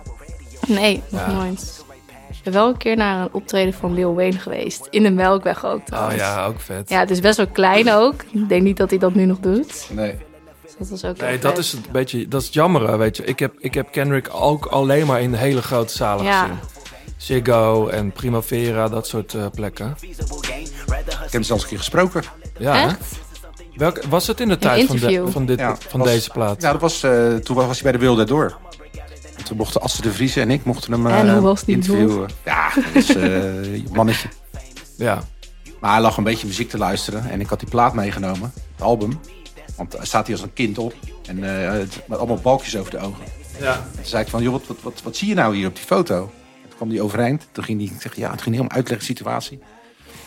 Nee, 0.66 1.02
nog 1.08 1.20
Ja. 1.20 1.32
nooit. 1.32 1.84
Ik 2.30 2.52
ben 2.52 2.52
wel 2.52 2.68
een 2.68 2.76
keer 2.76 2.96
naar 2.96 3.20
een 3.20 3.28
optreden 3.32 3.74
van 3.74 3.94
Lil 3.94 4.14
Wayne 4.14 4.38
geweest. 4.38 4.86
In 4.90 5.02
de 5.02 5.10
Melkweg 5.10 5.64
ook 5.64 5.78
Oh 5.78 5.84
trouwens. 5.84 6.20
ja, 6.20 6.44
ook 6.46 6.60
vet. 6.60 6.88
Ja, 6.88 6.98
het 6.98 7.10
is 7.10 7.20
best 7.20 7.36
wel 7.36 7.46
klein 7.46 7.92
ook. 7.92 8.22
Ik 8.32 8.48
denk 8.48 8.62
niet 8.62 8.76
dat 8.76 8.90
hij 8.90 8.98
dat 8.98 9.14
nu 9.14 9.24
nog 9.24 9.38
doet. 9.38 9.88
Nee. 9.92 10.14
Dus 10.62 10.74
dat 10.78 10.88
was 10.88 11.04
ook 11.04 11.16
Nee, 11.20 11.38
dat 11.38 11.50
vet. 11.54 11.64
is 11.64 11.72
het 11.72 11.92
beetje, 11.92 12.28
dat 12.28 12.42
is 12.42 12.48
jammer, 12.52 12.98
weet 12.98 13.16
je. 13.16 13.24
Ik 13.24 13.38
heb, 13.38 13.54
ik 13.58 13.74
heb 13.74 13.92
Kendrick 13.92 14.28
ook 14.32 14.66
alleen 14.66 15.06
maar 15.06 15.20
in 15.20 15.30
de 15.30 15.36
hele 15.36 15.62
grote 15.62 15.92
zalen 15.96 16.24
Ja. 16.24 16.40
gezien. 16.40 16.58
Ziggo 17.16 17.88
en 17.88 18.12
Primavera, 18.12 18.88
dat 18.88 19.06
soort 19.06 19.34
eh, 19.34 19.46
plekken. 19.54 19.96
Ik 20.00 20.16
heb 21.20 21.32
hem 21.32 21.42
zelfs 21.42 21.62
een 21.62 21.68
keer 21.68 21.78
gesproken. 21.78 22.22
Ja? 22.58 22.84
Echt? 22.86 22.98
Welk, 23.76 24.02
was 24.08 24.26
het 24.26 24.40
in 24.40 24.48
de 24.48 24.58
tijd 24.58 24.86
van, 24.86 24.96
de, 24.96 25.22
van, 25.30 25.46
dit, 25.46 25.58
Ja, 25.58 25.76
van 25.88 26.00
was- 26.00 26.08
deze 26.08 26.30
plaat? 26.30 26.62
Ja, 26.62 26.72
dat 26.72 26.80
was, 26.80 27.02
eh, 27.02 27.34
toen 27.34 27.56
was 27.56 27.66
hij 27.80 27.82
bij 27.82 27.92
de 27.92 27.98
Wilde 27.98 28.24
Door. 28.24 28.56
En 29.36 29.44
toen 29.44 29.56
mochten 29.56 29.80
Astrid 29.80 30.04
de 30.04 30.12
Vriezen 30.12 30.42
en 30.42 30.50
ik 30.50 30.64
mochten 30.64 30.92
hem 30.92 31.06
eh, 31.06 31.18
En 31.18 31.32
hoe 31.32 31.40
was 31.40 31.64
die 31.64 31.74
interviewen. 31.74 32.28
Ja, 32.44 32.70
dat 32.74 32.84
is 32.94 33.14
eh, 33.16 33.22
een 33.74 33.88
mannetje. 33.92 34.28
Ja. 34.96 35.22
Maar 35.80 35.92
hij 35.92 36.00
lag 36.00 36.16
een 36.16 36.24
beetje 36.24 36.46
muziek 36.46 36.70
te 36.70 36.78
luisteren. 36.78 37.30
En 37.30 37.40
ik 37.40 37.46
had 37.48 37.60
die 37.60 37.68
plaat 37.68 37.94
meegenomen, 37.94 38.52
het 38.72 38.82
album. 38.82 39.20
Want 39.76 39.92
hij 39.96 40.06
staat 40.06 40.26
hier 40.26 40.36
als 40.36 40.44
een 40.44 40.52
kind 40.52 40.78
op. 40.78 40.94
En 41.26 41.62
eh, 41.64 41.70
het- 41.72 42.00
met 42.06 42.18
allemaal 42.18 42.36
balkjes 42.40 42.76
over 42.76 42.90
de 42.90 42.98
ogen. 42.98 43.24
Ja. 43.60 43.72
En 43.74 43.82
toen 43.94 44.04
zei 44.04 44.22
ik 44.22 44.28
van, 44.30 44.42
joh, 44.42 44.52
wat, 44.52 44.62
wat, 44.66 44.76
wat, 44.82 45.00
wat 45.04 45.16
zie 45.16 45.28
je 45.28 45.34
nou 45.34 45.56
hier 45.56 45.66
op 45.68 45.74
die 45.74 45.84
foto? 45.84 46.30
Kwam 46.76 46.90
hij 46.90 47.00
overeind. 47.00 47.48
Toen 47.52 47.64
ging 47.64 47.78
hij, 47.80 47.90
ik 47.94 48.00
zeg, 48.00 48.16
ja, 48.16 48.30
het 48.30 48.42
ging 48.42 48.54
helemaal 48.54 48.76
uitleggen 48.76 49.06
de 49.06 49.14
situatie. 49.14 49.58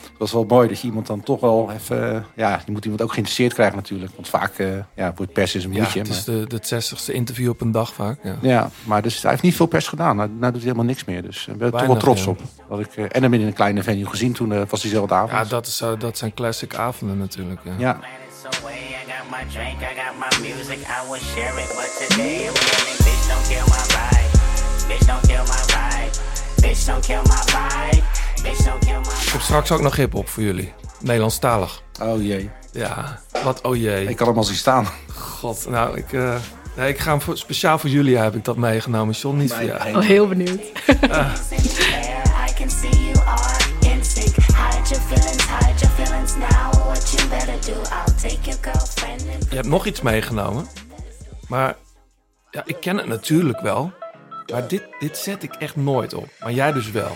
Het 0.02 0.28
was 0.32 0.32
wel 0.32 0.58
mooi 0.58 0.68
dat 0.68 0.80
je 0.80 0.88
iemand 0.88 1.08
dan 1.08 1.24
toch 1.24 1.40
wel 1.40 1.72
even... 1.72 2.16
eh, 2.16 2.22
ja, 2.36 2.62
je 2.66 2.72
moet 2.72 2.84
iemand 2.84 3.02
ook 3.02 3.10
geïnteresseerd 3.12 3.54
krijgen 3.54 3.76
natuurlijk. 3.76 4.12
Want 4.16 4.28
vaak 4.28 4.58
eh, 4.58 4.68
ja, 4.96 5.14
wordt 5.16 5.34
pers 5.34 5.56
is 5.56 5.64
een 5.64 5.74
Ja, 5.74 5.82
moedje. 5.82 6.00
het 6.00 6.08
is 6.08 6.26
maar, 6.26 6.36
de, 6.36 6.60
de 6.60 6.82
60ste 6.82 7.14
interview 7.14 7.50
op 7.50 7.62
een 7.62 7.72
dag 7.72 7.94
vaak. 7.94 8.20
Ja. 8.24 8.38
ja, 8.42 8.70
maar 8.84 9.02
dus, 9.02 9.22
hij 9.22 9.32
heeft 9.32 9.44
niet 9.44 9.56
veel 9.56 9.66
pers 9.66 9.88
gedaan. 9.88 10.16
Nou, 10.16 10.30
nou 10.30 10.42
doet 10.52 10.52
hij 10.52 10.62
helemaal 10.62 10.86
niks 10.86 11.06
meer. 11.06 11.22
Dus 11.22 11.48
ik 11.48 11.58
ben 11.58 11.68
er 11.72 11.78
toch 11.78 11.88
wel 11.88 11.98
trots 11.98 12.24
ja. 12.24 12.30
op. 12.30 12.40
Dat 12.70 12.80
ik, 12.80 12.96
eh, 12.96 13.06
en 13.10 13.24
hem 13.24 13.34
in 13.34 13.42
een 13.42 13.54
kleine 13.54 13.84
venue 13.84 14.06
gezien. 14.06 14.34
Toen 14.34 14.54
eh, 14.54 14.62
was 14.70 14.82
diezelfde 14.82 15.14
avond. 15.14 15.32
Ja, 15.32 15.44
dat, 15.44 15.68
is, 15.68 15.82
eh, 15.82 15.92
dat 16.00 16.18
zijn 16.18 16.34
classic 16.34 16.76
avonden 16.76 17.18
natuurlijk. 17.18 17.60
Ja. 17.64 17.74
Ja. 17.78 18.00
away. 18.62 18.74
I 18.74 19.12
got 19.12 19.30
my 19.32 19.44
drink, 19.54 19.78
I 19.82 19.94
got 20.02 20.14
my 20.20 20.48
music, 20.50 20.80
I 20.80 21.10
will 21.10 21.20
share 21.20 21.62
it. 21.62 21.68
But 21.76 22.08
today 22.08 22.36
I'm 22.48 22.54
yelling, 22.54 22.98
bitch, 23.06 23.28
don't 23.28 23.48
kill 23.48 23.66
my 23.68 23.78
vibe. 23.84 23.89
Bitch, 24.90 25.06
don't 25.06 25.22
kill 25.28 25.44
my 25.44 25.62
vibe. 25.74 26.12
Bitch, 26.62 26.86
don't 26.86 27.06
kill 27.06 27.22
my 27.22 27.42
vibe. 27.46 28.04
Bitch, 28.44 28.66
don't 28.66 28.86
kill 28.86 29.00
my 29.00 29.24
Ik 29.26 29.32
heb 29.32 29.42
straks 29.42 29.72
ook 29.72 29.82
nog 29.82 29.96
hip-hop 29.96 30.30
voor 30.30 30.44
jullie. 30.44 30.74
Nederlandstalig. 31.00 31.82
Oh 32.02 32.22
jee. 32.22 32.50
Ja, 32.72 33.20
wat 33.44 33.62
oh 33.62 33.76
jee. 33.76 34.08
Ik 34.08 34.16
kan 34.16 34.28
hem 34.28 34.38
al 34.38 34.44
zien 34.44 34.56
staan. 34.56 34.88
God, 35.16 35.66
nou, 35.70 35.98
ik, 35.98 36.14
eh, 36.14 36.36
nee, 36.76 36.90
ik 36.90 37.00
ga 37.00 37.12
hem 37.12 37.22
voor, 37.22 37.38
speciaal 37.38 37.80
voor 37.80 37.90
jullie 37.90 38.18
heb 38.18 38.36
ik 38.36 38.46
dat 38.46 38.58
meegenomen. 38.58 39.14
John, 39.14 39.38
niet 39.38 39.54
voor 39.54 39.64
jou. 39.64 39.96
Oh, 39.96 40.02
heel 40.02 40.28
benieuwd. 40.28 40.62
And 43.92 44.06
Je 49.50 49.56
hebt 49.56 49.68
nog 49.68 49.86
iets 49.86 50.02
meegenomen. 50.02 50.68
Maar 51.48 51.76
ja, 52.52 52.64
ik 52.66 52.78
ken 52.80 52.98
het 52.98 53.08
natuurlijk 53.08 53.60
wel. 53.62 53.92
Maar 54.52 54.68
dit, 54.68 54.84
dit 55.00 55.18
zet 55.18 55.44
ik 55.44 55.54
echt 55.54 55.76
nooit 55.76 56.14
op. 56.14 56.28
Maar 56.40 56.52
jij 56.52 56.72
dus 56.72 56.92
wel. 56.92 57.12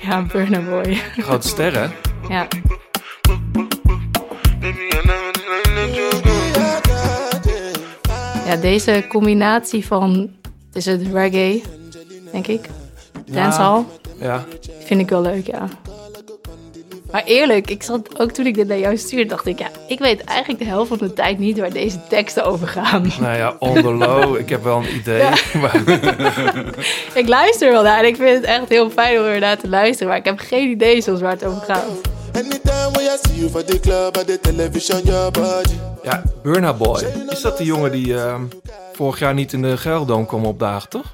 Ja, 0.00 0.22
Burner 0.22 0.64
Boy. 0.64 0.94
Grote 1.16 1.48
sterren. 1.48 1.92
ja. 2.28 2.46
Ja, 8.46 8.56
deze 8.56 9.04
combinatie 9.08 9.86
van, 9.86 10.30
is 10.72 10.84
het 10.84 11.02
reggae, 11.12 11.62
denk 12.32 12.46
ik, 12.46 12.68
dancehall, 13.26 13.84
Ja. 14.20 14.44
vind 14.84 15.00
ik 15.00 15.08
wel 15.08 15.22
leuk, 15.22 15.46
ja. 15.46 15.68
Maar 17.12 17.22
eerlijk, 17.24 17.70
ik 17.70 17.82
zat 17.82 18.20
ook 18.20 18.30
toen 18.30 18.46
ik 18.46 18.54
dit 18.54 18.68
naar 18.68 18.78
jou 18.78 18.96
stuurde, 18.96 19.28
dacht 19.28 19.46
ik, 19.46 19.58
ja, 19.58 19.68
ik 19.86 19.98
weet 19.98 20.24
eigenlijk 20.24 20.58
de 20.58 20.68
helft 20.68 20.88
van 20.88 20.98
de 20.98 21.12
tijd 21.12 21.38
niet 21.38 21.58
waar 21.58 21.72
deze 21.72 21.98
teksten 22.08 22.44
over 22.44 22.68
gaan. 22.68 23.12
Nou 23.20 23.36
ja, 23.36 23.56
on 23.58 23.74
the 23.74 23.92
low. 23.92 24.36
Ik 24.36 24.48
heb 24.48 24.62
wel 24.64 24.76
een 24.76 24.94
idee. 24.94 25.22
Maar, 25.60 25.82
ik 27.22 27.28
luister 27.28 27.72
wel 27.72 27.82
naar 27.82 27.98
en 27.98 28.06
ik 28.06 28.16
vind 28.16 28.36
het 28.36 28.44
echt 28.44 28.68
heel 28.68 28.90
fijn 28.90 29.18
om 29.18 29.24
er 29.24 29.40
naar 29.40 29.58
te 29.58 29.68
luisteren, 29.68 30.08
maar 30.08 30.16
ik 30.16 30.24
heb 30.24 30.38
geen 30.38 30.70
idee 30.70 31.02
soms 31.02 31.20
waar 31.20 31.30
het 31.30 31.44
over 31.44 31.62
gaat. 31.62 31.84
Ja, 36.02 36.22
Burna 36.42 36.72
Boy. 36.74 37.06
Is 37.28 37.40
dat 37.40 37.56
die 37.58 37.66
jongen 37.66 37.92
die 37.92 38.16
ehm, 38.16 38.42
vorig 38.92 39.18
jaar 39.18 39.34
niet 39.34 39.52
in 39.52 39.62
de 39.62 39.76
Gelderdoom 39.76 40.26
kwam 40.26 40.44
opdagen, 40.44 40.88
toch? 40.88 41.04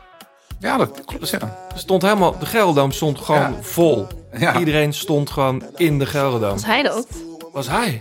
Ja, 0.60 0.76
dat 0.76 1.00
klopt. 1.04 1.28
Ja. 1.28 1.38
Er 1.40 1.78
stond 1.78 2.02
helemaal, 2.02 2.38
de 2.38 2.46
Gelderdoom 2.46 2.92
stond 2.92 3.18
gewoon 3.18 3.40
Ja. 3.40 3.54
vol. 3.60 4.06
Ja. 4.38 4.58
Iedereen 4.58 4.94
stond 4.94 5.30
gewoon 5.30 5.62
in 5.76 5.98
de 5.98 6.06
Gelderdoom. 6.06 6.50
Was 6.50 6.64
hij 6.64 6.82
dat? 6.82 7.06
Was 7.52 7.68
hij. 7.68 8.00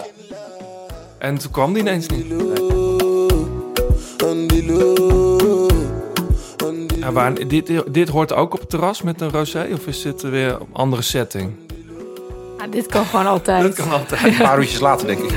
En 1.17 1.37
toen 1.37 1.51
kwam 1.51 1.73
die 1.73 1.81
ineens 1.81 2.07
niet. 2.07 2.25
Ja, 6.99 7.11
waar, 7.11 7.47
dit, 7.47 7.71
dit 7.87 8.09
hoort 8.09 8.33
ook 8.33 8.53
op 8.53 8.59
het 8.59 8.69
terras 8.69 9.01
met 9.01 9.21
een 9.21 9.31
rosé? 9.31 9.67
Of 9.73 9.87
is 9.87 10.01
dit 10.01 10.21
weer 10.21 10.51
een 10.51 10.67
andere 10.73 11.01
setting? 11.01 11.55
Ja, 12.57 12.67
dit 12.67 12.85
kan 12.85 13.05
gewoon 13.05 13.27
altijd. 13.27 13.61
Dat 13.67 13.73
kan 13.73 13.91
altijd. 13.91 14.23
Een 14.23 14.37
paar 14.37 14.59
uurtjes 14.59 14.79
later, 14.79 15.07
denk 15.07 15.19
ik. 15.19 15.33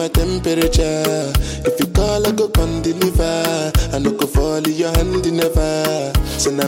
my 0.00 0.08
temperature. 0.08 1.30
If 1.66 1.78
you 1.78 1.86
call, 1.92 2.26
I 2.26 2.32
go 2.32 2.48
come 2.48 2.80
deliver. 2.80 3.69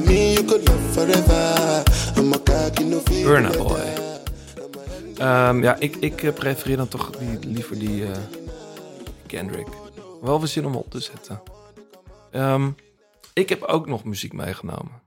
Me 0.07 0.33
you 0.33 0.45
could 0.45 0.71
forever. 0.93 1.83
I'm 2.17 2.33
Burna 3.25 3.51
Boy. 3.51 3.81
Ehm, 5.17 5.63
ja, 5.63 5.77
ik, 5.79 5.97
ik 5.97 6.23
eh, 6.23 6.33
prefereer 6.33 6.77
dan 6.77 6.89
toch 6.89 7.11
die, 7.11 7.39
liever 7.53 7.79
die 7.79 8.03
uh, 8.03 8.11
Kendrick. 9.27 9.67
Wel 10.23 10.39
veel 10.39 10.49
zin 10.49 10.67
om 10.67 10.75
op 10.75 10.91
te 10.91 11.01
zetten. 11.01 11.43
Ehm, 12.31 12.71
ik 13.33 13.49
heb 13.49 13.63
ook 13.63 13.87
nog 13.87 14.05
muziek 14.05 14.33
meegenomen. 14.33 15.01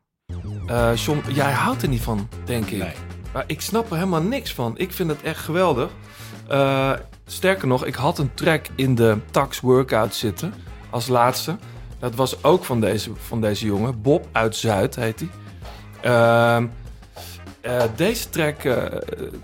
Eh, 0.68 0.96
John, 0.96 1.24
jij 1.34 1.52
houdt 1.52 1.82
er 1.82 1.90
niet 1.90 2.02
van, 2.02 2.30
denk 2.46 2.70
ik. 2.70 2.80
Nee. 2.80 2.94
Maar 3.34 3.44
ik 3.48 3.62
snap 3.62 3.90
er 3.90 3.96
helemaal 3.96 4.22
niks 4.22 4.54
van. 4.54 4.78
Ik 4.78 4.92
vind 4.92 5.10
het 5.10 5.22
echt 5.22 5.44
geweldig. 5.44 5.92
Sterker 7.26 7.68
nog, 7.68 7.86
ik 7.86 7.96
had 7.96 8.20
een 8.20 8.34
track 8.34 8.66
in 8.76 8.96
de 8.96 9.18
Tax 9.32 9.60
Workout 9.60 10.16
zitten 10.16 10.54
als 10.90 11.08
laatste. 11.08 11.58
Dat 12.00 12.16
was 12.16 12.44
ook 12.44 12.64
van 12.66 12.80
deze, 12.82 13.10
van 13.28 13.42
deze 13.42 13.66
jongen. 13.66 14.02
Bob 14.02 14.28
uit 14.32 14.56
Zuid 14.56 14.96
heet 14.96 15.20
hij. 15.20 15.30
Ehm, 16.02 16.68
eh, 17.62 17.82
deze 17.96 18.30
track 18.30 18.64
eh, 18.64 18.76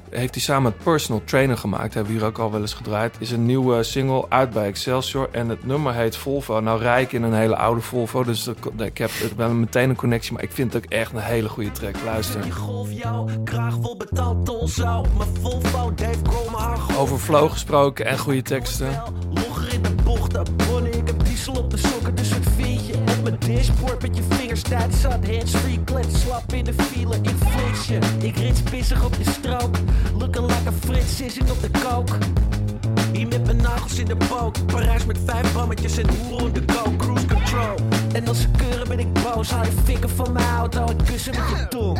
heeft 0.09 0.33
hij 0.33 0.43
samen 0.43 0.63
met 0.63 0.83
Personal 0.83 1.21
Trainer 1.25 1.57
gemaakt. 1.57 1.93
Hebben 1.93 2.13
we 2.13 2.19
hier 2.19 2.27
ook 2.27 2.37
al 2.37 2.51
wel 2.51 2.61
eens 2.61 2.73
gedraaid. 2.73 3.15
Is 3.19 3.31
een 3.31 3.45
nieuwe 3.45 3.83
single 3.83 4.25
uit 4.29 4.49
bij 4.49 4.65
Excelsior. 4.67 5.29
En 5.31 5.49
het 5.49 5.65
nummer 5.65 5.93
heet 5.93 6.15
Volvo. 6.15 6.59
Nou 6.59 6.79
rij 6.81 7.01
ik 7.01 7.11
in 7.11 7.23
een 7.23 7.33
hele 7.33 7.55
oude 7.55 7.81
Volvo. 7.81 8.23
Dus 8.23 8.43
dat- 8.43 8.57
ik 8.77 8.97
heb 8.97 9.11
wel 9.35 9.49
meteen 9.53 9.89
een 9.89 9.95
connectie. 9.95 10.33
Maar 10.33 10.43
ik 10.43 10.51
vind 10.51 10.73
het 10.73 10.83
ook 10.85 10.91
echt 10.91 11.13
een 11.13 11.19
hele 11.19 11.49
goede 11.49 11.71
track. 11.71 11.95
Luister. 12.05 12.41
Over 16.97 17.17
flow 17.17 17.49
gesproken 17.51 18.05
en 18.05 18.17
goede 18.17 18.41
teksten. 18.41 19.01
Logger 19.33 19.73
in 19.73 19.81
de 19.81 19.95
bochten, 20.03 20.43
bonnie, 20.67 20.91
ik 20.91 21.07
heb 21.07 21.25
diesel 21.25 21.53
op 21.53 21.69
de 21.69 21.77
dashboard 23.47 24.01
met 24.01 24.17
je 24.17 24.23
vingers 24.29 24.61
tijd 24.61 24.93
zat, 24.93 25.27
handsfree, 25.27 25.79
klets, 25.83 26.21
slap 26.21 26.53
in 26.53 26.63
de 26.63 26.73
file, 26.73 27.15
inflation. 27.21 28.01
Ik 28.21 28.37
rits 28.37 28.61
pissig 28.61 29.05
op 29.05 29.15
je 29.15 29.31
strook, 29.31 29.75
looking 30.17 30.45
like 30.45 30.67
a 30.67 30.71
Fritz, 30.79 31.15
sissing 31.15 31.49
op 31.49 31.61
de 31.61 31.69
coke. 31.83 32.13
Hier 33.11 33.27
met 33.27 33.45
mijn 33.45 33.57
nagels 33.57 33.99
in 33.99 34.05
de 34.05 34.15
pook, 34.15 34.65
Parijs 34.65 35.05
met 35.05 35.17
vijf 35.25 35.53
bammetjes 35.53 35.97
en 35.97 36.09
hoeren 36.09 36.47
op 36.47 36.53
de 36.53 36.73
go, 36.73 36.91
cruise 36.97 37.25
control. 37.27 37.75
En 38.13 38.27
als 38.27 38.41
ze 38.41 38.47
keuren 38.57 38.87
ben 38.87 38.99
ik 38.99 39.13
boos, 39.13 39.51
haal 39.51 39.65
je 39.65 39.71
fikken 39.83 40.09
van 40.09 40.31
mijn 40.31 40.47
auto 40.57 40.85
en 40.85 41.03
kussen 41.03 41.35
met 41.35 41.59
je 41.59 41.67
tong. 41.67 41.99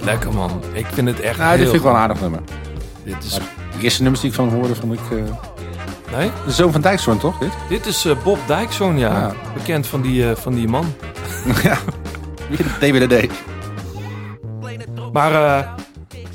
Lekker 0.00 0.32
man. 0.32 0.62
Ik 0.72 0.86
vind 0.86 1.08
het 1.08 1.20
echt 1.20 1.38
Nou, 1.38 1.50
dit 1.50 1.60
heel 1.60 1.70
vind 1.70 1.76
ik 1.76 1.82
wel 1.82 1.92
een 1.92 1.98
aardig 1.98 2.20
nummer. 2.20 2.40
Dit 3.04 3.24
is... 3.24 3.38
De 3.78 3.84
eerste 3.84 4.00
nummers 4.02 4.20
die 4.22 4.30
ik 4.30 4.36
van 4.36 4.48
hoorde, 4.48 4.74
vond 4.74 4.92
ik... 4.92 5.00
eh, 5.10 5.22
Nee? 6.16 6.30
De 6.44 6.50
Zoon 6.52 6.72
van 6.72 6.80
Dijkshoorn, 6.80 7.18
toch? 7.18 7.38
Dit? 7.38 7.52
Dit 7.68 7.86
is 7.86 8.04
eh, 8.04 8.22
Bob 8.24 8.38
Dijkzoon, 8.46 8.98
ja. 8.98 9.18
Ja. 9.18 9.34
Bekend 9.54 9.86
van 9.86 10.00
die, 10.00 10.30
eh, 10.30 10.36
van 10.36 10.54
die 10.54 10.68
man. 10.68 10.94
ja. 11.62 11.78
DWDD. 12.80 13.26
Maar 15.12 15.74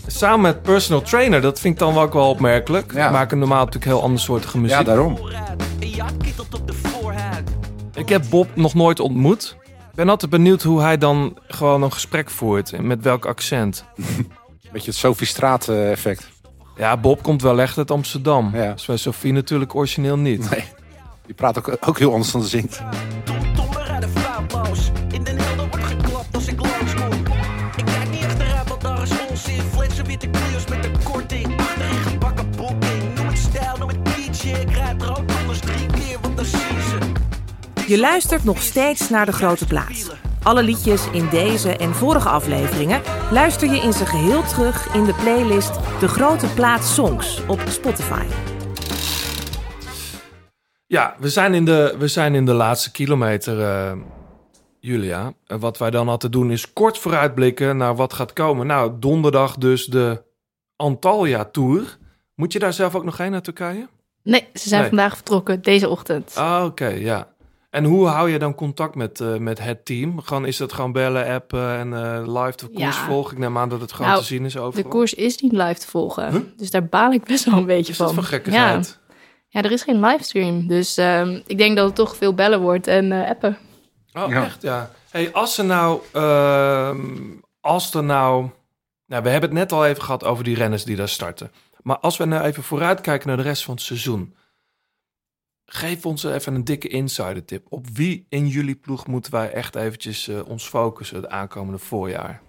samen 0.07 0.41
met 0.41 0.61
Personal 0.61 1.01
Trainer, 1.01 1.41
dat 1.41 1.59
vind 1.59 1.73
ik 1.73 1.79
dan 1.79 1.93
wel 1.93 2.03
ook 2.03 2.13
wel 2.13 2.29
opmerkelijk. 2.29 2.93
Ja. 2.93 3.09
Maken 3.09 3.39
normaal 3.39 3.57
natuurlijk 3.65 3.85
heel 3.91 4.01
andersoortige 4.01 4.57
muziek. 4.57 4.77
Ja, 4.77 4.83
daarom. 4.83 5.17
Ik 7.93 8.09
heb 8.09 8.23
Bob 8.29 8.47
nog 8.55 8.73
nooit 8.73 8.99
ontmoet. 8.99 9.57
Ik 9.65 9.95
ben 9.95 10.09
altijd 10.09 10.31
benieuwd 10.31 10.63
hoe 10.63 10.81
hij 10.81 10.97
dan 10.97 11.37
gewoon 11.47 11.83
een 11.83 11.91
gesprek 11.93 12.29
voert. 12.29 12.73
En 12.73 12.87
met 12.87 13.01
welk 13.01 13.25
accent. 13.25 13.85
Beetje 14.71 14.89
het 14.89 14.99
Sophie 14.99 15.27
Straat 15.27 15.67
effect. 15.67 16.27
Ja, 16.77 16.97
Bob 16.97 17.23
komt 17.23 17.41
wel 17.41 17.61
echt 17.61 17.77
uit 17.77 17.91
Amsterdam. 17.91 18.49
Ja. 18.53 18.67
Dat 18.67 18.79
is 18.79 18.85
bij 18.85 18.97
Sophie 18.97 19.33
natuurlijk 19.33 19.75
origineel 19.75 20.17
niet. 20.17 20.49
Nee. 20.49 20.63
Die 21.25 21.35
praat 21.35 21.57
ook, 21.57 21.77
ook 21.87 21.99
heel 21.99 22.11
anders 22.11 22.31
dan 22.31 22.41
ze 22.41 22.47
zingt. 22.47 22.81
Tomber 23.55 23.83
rijden 23.83 24.09
foutloos. 24.09 24.91
In 25.11 25.23
Den 25.23 25.39
Helder 25.39 25.69
wordt 25.69 25.85
geklapt 25.85 26.35
als 26.35 26.47
ik 26.47 26.59
langskom. 26.59 27.11
Ik 27.75 27.85
kijk 27.85 28.09
niet 28.09 28.23
achteruit, 28.23 28.69
want 28.69 28.81
daar 28.81 29.01
is 29.01 29.11
onzin. 29.29 29.61
Flitsen 29.61 30.05
witte 30.05 30.29
Clio's 30.29 30.67
met 30.69 30.85
een 30.85 31.03
korting. 31.03 31.59
Achterin 31.59 32.01
gebakken 32.01 32.51
bokking. 32.57 33.15
Noem 33.15 33.27
het 33.27 33.37
stijl, 33.37 33.77
noem 33.77 33.87
het 33.87 34.05
DJ. 34.05 34.49
Ik 34.49 34.75
rijd 34.75 35.03
rood 35.03 35.31
anders 35.39 35.59
drie 35.59 35.87
keer, 35.87 36.17
want 36.21 36.35
dan 36.35 36.45
zien 36.45 36.81
ze. 36.89 36.97
Je 37.87 37.99
luistert 37.99 38.43
nog 38.43 38.61
steeds 38.61 39.09
naar 39.09 39.25
De 39.25 39.31
Grote 39.31 39.65
Plaats. 39.65 40.09
Alle 40.43 40.63
liedjes 40.63 41.09
in 41.11 41.29
deze 41.29 41.77
en 41.77 41.93
vorige 41.93 42.29
afleveringen 42.29 43.01
luister 43.31 43.71
je 43.73 43.81
in 43.81 43.93
zijn 43.93 44.07
geheel 44.07 44.43
terug 44.43 44.93
in 44.95 45.03
de 45.03 45.13
playlist 45.13 45.73
De 45.99 46.07
Grote 46.07 46.47
Plaats 46.47 46.93
Songs 46.93 47.41
op 47.47 47.59
Spotify. 47.67 48.25
Ja, 50.87 51.15
we 51.19 51.29
zijn 51.29 51.53
in 51.53 51.65
de, 51.65 51.95
we 51.99 52.07
zijn 52.07 52.35
in 52.35 52.45
de 52.45 52.53
laatste 52.53 52.91
kilometer, 52.91 53.61
eh, 53.61 53.91
Julia. 54.79 55.33
En 55.47 55.59
wat 55.59 55.77
wij 55.77 55.89
dan 55.89 56.09
altijd 56.09 56.31
doen 56.31 56.51
is 56.51 56.73
kort 56.73 56.97
vooruitblikken 56.97 57.77
naar 57.77 57.95
wat 57.95 58.13
gaat 58.13 58.33
komen. 58.33 58.67
Nou, 58.67 58.91
donderdag 58.99 59.55
dus 59.57 59.85
de 59.85 60.23
Antalya 60.75 61.45
Tour. 61.45 61.97
Moet 62.35 62.53
je 62.53 62.59
daar 62.59 62.73
zelf 62.73 62.95
ook 62.95 63.03
nog 63.03 63.17
heen 63.17 63.31
naar 63.31 63.41
Turkije? 63.41 63.87
Nee, 64.23 64.47
ze 64.53 64.67
zijn 64.69 64.81
Nee. 64.81 64.89
vandaag 64.89 65.15
vertrokken, 65.15 65.61
deze 65.61 65.89
ochtend. 65.89 66.35
Ah, 66.35 66.63
oké, 66.65 66.87
ja. 66.87 67.27
En 67.73 67.83
hoe 67.83 68.07
hou 68.07 68.29
je 68.29 68.39
dan 68.39 68.55
contact 68.55 68.95
met, 68.95 69.19
eh, 69.19 69.35
met 69.37 69.59
het 69.59 69.85
team? 69.85 70.21
Gewoon, 70.21 70.45
is 70.45 70.57
dat 70.57 70.73
gewoon 70.73 70.91
bellen, 70.91 71.27
appen 71.27 71.77
en 71.77 71.93
eh, 71.93 72.43
live 72.43 72.57
de 72.57 72.67
koers 72.67 72.79
Ja. 72.97 73.05
volgen? 73.05 73.31
Ik 73.33 73.37
neem 73.37 73.57
aan 73.57 73.69
dat 73.69 73.81
het 73.81 73.91
gewoon 73.91 74.07
Nou, 74.07 74.19
te 74.21 74.27
zien 74.27 74.45
is 74.45 74.53
De 74.53 74.59
overal. 74.59 74.89
koers 74.89 75.13
is 75.13 75.37
niet 75.37 75.51
live 75.51 75.79
te 75.79 75.87
volgen. 75.87 76.53
Dus 76.57 76.71
daar 76.71 76.85
baal 76.85 77.11
ik 77.11 77.23
best 77.23 77.45
wel 77.45 77.57
een 77.57 77.65
beetje 77.65 77.91
Is 77.91 77.97
van. 77.97 78.23
gekkigheid? 78.23 78.99
Ja. 79.07 79.15
ja, 79.47 79.61
er 79.61 79.71
is 79.71 79.83
geen 79.83 79.99
livestream. 79.99 80.67
Dus 80.67 80.97
ehm, 80.97 81.39
ik 81.47 81.57
denk 81.57 81.75
dat 81.75 81.85
het 81.85 81.95
toch 81.95 82.15
veel 82.15 82.33
bellen 82.33 82.61
wordt 82.61 82.87
en 82.87 83.11
eh, 83.11 83.29
appen. 83.29 83.57
Oh, 84.13 84.29
Ja. 84.29 84.43
echt, 84.43 84.61
ja. 84.61 84.91
Hey, 85.09 85.33
als 85.33 85.57
er 85.57 85.65
nou... 85.65 85.99
ehm, 86.11 87.05
als 87.61 87.93
er 87.93 88.03
nou... 88.03 88.49
Nou, 89.05 89.23
we 89.23 89.29
hebben 89.29 89.49
het 89.49 89.59
net 89.59 89.71
al 89.71 89.85
even 89.85 90.03
gehad 90.03 90.23
over 90.23 90.43
die 90.43 90.55
renners 90.55 90.83
die 90.83 90.95
daar 90.95 91.09
starten. 91.09 91.51
Maar 91.81 91.97
als 91.97 92.17
we 92.17 92.25
nou 92.25 92.43
even 92.43 92.63
vooruitkijken 92.63 93.27
naar 93.27 93.37
de 93.37 93.43
rest 93.43 93.63
van 93.63 93.73
het 93.73 93.83
seizoen. 93.83 94.35
Geef 95.75 96.05
ons 96.05 96.23
even 96.23 96.55
een 96.55 96.63
dikke 96.63 96.87
insider 96.87 97.45
tip. 97.45 97.65
Op 97.69 97.87
wie 97.93 98.25
in 98.29 98.47
jullie 98.47 98.75
ploeg 98.75 99.07
moeten 99.07 99.31
wij 99.31 99.51
echt 99.51 99.75
eventjes 99.75 100.27
eh, 100.27 100.47
ons 100.47 100.67
focussen 100.67 101.15
het 101.17 101.27
aankomende 101.29 101.79
voorjaar? 101.79 102.41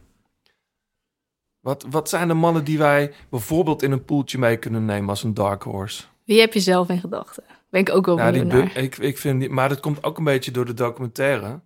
Wat, 1.61 1.87
wat 1.91 2.09
zijn 2.09 2.29
de 2.29 2.35
mannen 2.35 2.65
die 2.65 2.79
wij 2.79 3.13
bijvoorbeeld 3.31 3.83
in 3.83 3.93
een 3.93 4.05
poeltje 4.05 4.39
mee 4.39 4.57
kunnen 4.57 4.85
nemen 4.85 5.09
als 5.09 5.23
een 5.23 5.35
dark 5.35 5.63
horse? 5.63 6.03
Wie 6.25 6.41
heb 6.41 6.53
je 6.53 6.61
zelf 6.61 6.89
in 6.89 7.01
gedachten? 7.01 7.45
Ben 7.71 7.81
ik 7.81 7.91
ook 7.91 8.07
wel 8.07 8.17
Ja, 8.19 8.31
die 8.31 8.45
benieuwd 8.45 8.65
bu- 8.69 8.75
naar. 8.75 8.83
ik, 8.85 8.97
ik 8.99 9.19
vind 9.19 9.41
die, 9.41 9.51
maar 9.51 9.69
dat 9.69 9.81
komt 9.81 10.05
ook 10.05 10.19
een 10.19 10.25
beetje 10.25 10.51
door 10.51 10.65
de 10.65 10.75
documentaire. 10.75 11.61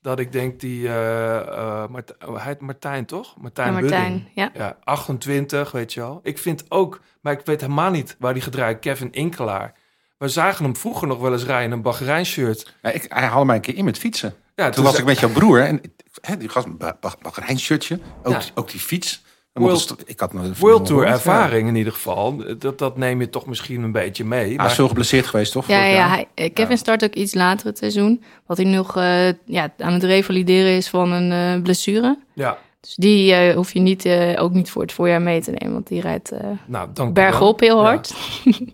Dat 0.00 0.18
ik 0.18 0.32
denk 0.32 0.60
die, 0.60 0.88
eh 0.88 1.36
eh, 1.38 1.84
hij 2.18 2.42
heet 2.44 2.60
Martijn 2.60 3.06
toch? 3.06 3.36
Martijn, 3.40 3.72
Ja, 3.74 3.80
Martijn, 3.80 4.12
Budding. 4.12 4.30
ja. 4.34 4.50
ja. 4.54 4.78
28, 4.84 5.70
weet 5.72 5.92
je 5.92 6.00
wel. 6.00 6.20
Ik 6.22 6.38
vind 6.38 6.64
ook, 6.70 7.00
maar 7.20 7.32
ik 7.32 7.46
weet 7.46 7.60
helemaal 7.60 7.90
niet 7.90 8.16
waar 8.18 8.32
die 8.32 8.42
gedraaid 8.42 8.78
Kevin 8.78 9.12
Inkelaar. 9.12 9.75
We 10.18 10.28
zagen 10.28 10.64
hem 10.64 10.76
vroeger 10.76 11.08
nog 11.08 11.18
wel 11.18 11.32
eens 11.32 11.44
rijden 11.44 11.64
in 11.66 11.72
een 11.72 11.82
Bahrein 11.82 12.26
shirt. 12.26 12.74
Ja, 12.82 12.90
ik, 12.90 13.04
hij 13.08 13.26
haalde 13.26 13.46
mij 13.46 13.56
een 13.56 13.62
keer 13.62 13.76
in 13.76 13.84
met 13.84 13.98
fietsen. 13.98 14.34
Ja, 14.54 14.64
Toen 14.64 14.72
toen 14.74 14.84
was 14.84 14.98
ik 14.98 15.04
met 15.04 15.20
jouw 15.20 15.30
broer 15.32 15.60
en 15.62 15.80
hè, 16.20 16.36
die 16.36 16.48
gast 16.48 16.66
een 16.66 16.78
Bahrein 17.22 17.58
shirtje. 17.58 17.98
Ook, 18.22 18.32
Ja. 18.32 18.40
ook 18.54 18.70
die 18.70 18.80
fiets. 18.80 19.24
World- 19.52 19.94
ik 20.06 20.20
had 20.20 20.32
nog 20.32 20.58
World 20.58 20.86
Tour 20.86 21.04
Ja. 21.06 21.10
ervaring 21.12 21.68
in 21.68 21.76
ieder 21.76 21.92
geval. 21.92 22.42
Dat, 22.58 22.78
dat 22.78 22.96
neem 22.96 23.20
je 23.20 23.30
toch 23.30 23.46
misschien 23.46 23.82
een 23.82 23.92
beetje 23.92 24.24
mee. 24.24 24.54
Hij 24.56 24.66
is 24.66 24.72
veel 24.74 24.88
geblesseerd 24.88 25.26
geweest, 25.26 25.52
toch? 25.52 25.66
Ja, 25.66 25.84
ja, 25.84 26.08
hij, 26.08 26.28
eh, 26.34 26.52
Kevin 26.52 26.78
start 26.78 27.04
ook 27.04 27.14
iets 27.14 27.34
later 27.34 27.66
het 27.66 27.78
seizoen. 27.78 28.22
Wat 28.46 28.56
hij 28.56 28.66
nog 28.66 28.96
eh, 28.96 29.26
ja, 29.44 29.72
aan 29.78 29.92
het 29.92 30.02
revalideren 30.04 30.70
is 30.76 30.88
van 30.88 31.12
een 31.12 31.32
eh, 31.56 31.62
blessure. 31.62 32.18
ja. 32.34 32.58
Dus 32.80 32.94
die 32.94 33.32
eh, 33.34 33.54
hoef 33.54 33.72
je 33.72 33.80
niet, 33.80 34.04
eh, 34.04 34.42
ook 34.42 34.52
niet 34.52 34.70
voor 34.70 34.82
het 34.82 34.92
voorjaar 34.92 35.22
mee 35.22 35.40
te 35.40 35.50
nemen. 35.50 35.72
Want 35.74 35.86
die 35.86 36.00
rijdt 36.00 36.30
eh, 36.30 36.40
Nou, 36.66 37.10
bergop 37.12 37.60
heel 37.60 37.76
Ja. 37.82 37.82
hard. 37.88 38.14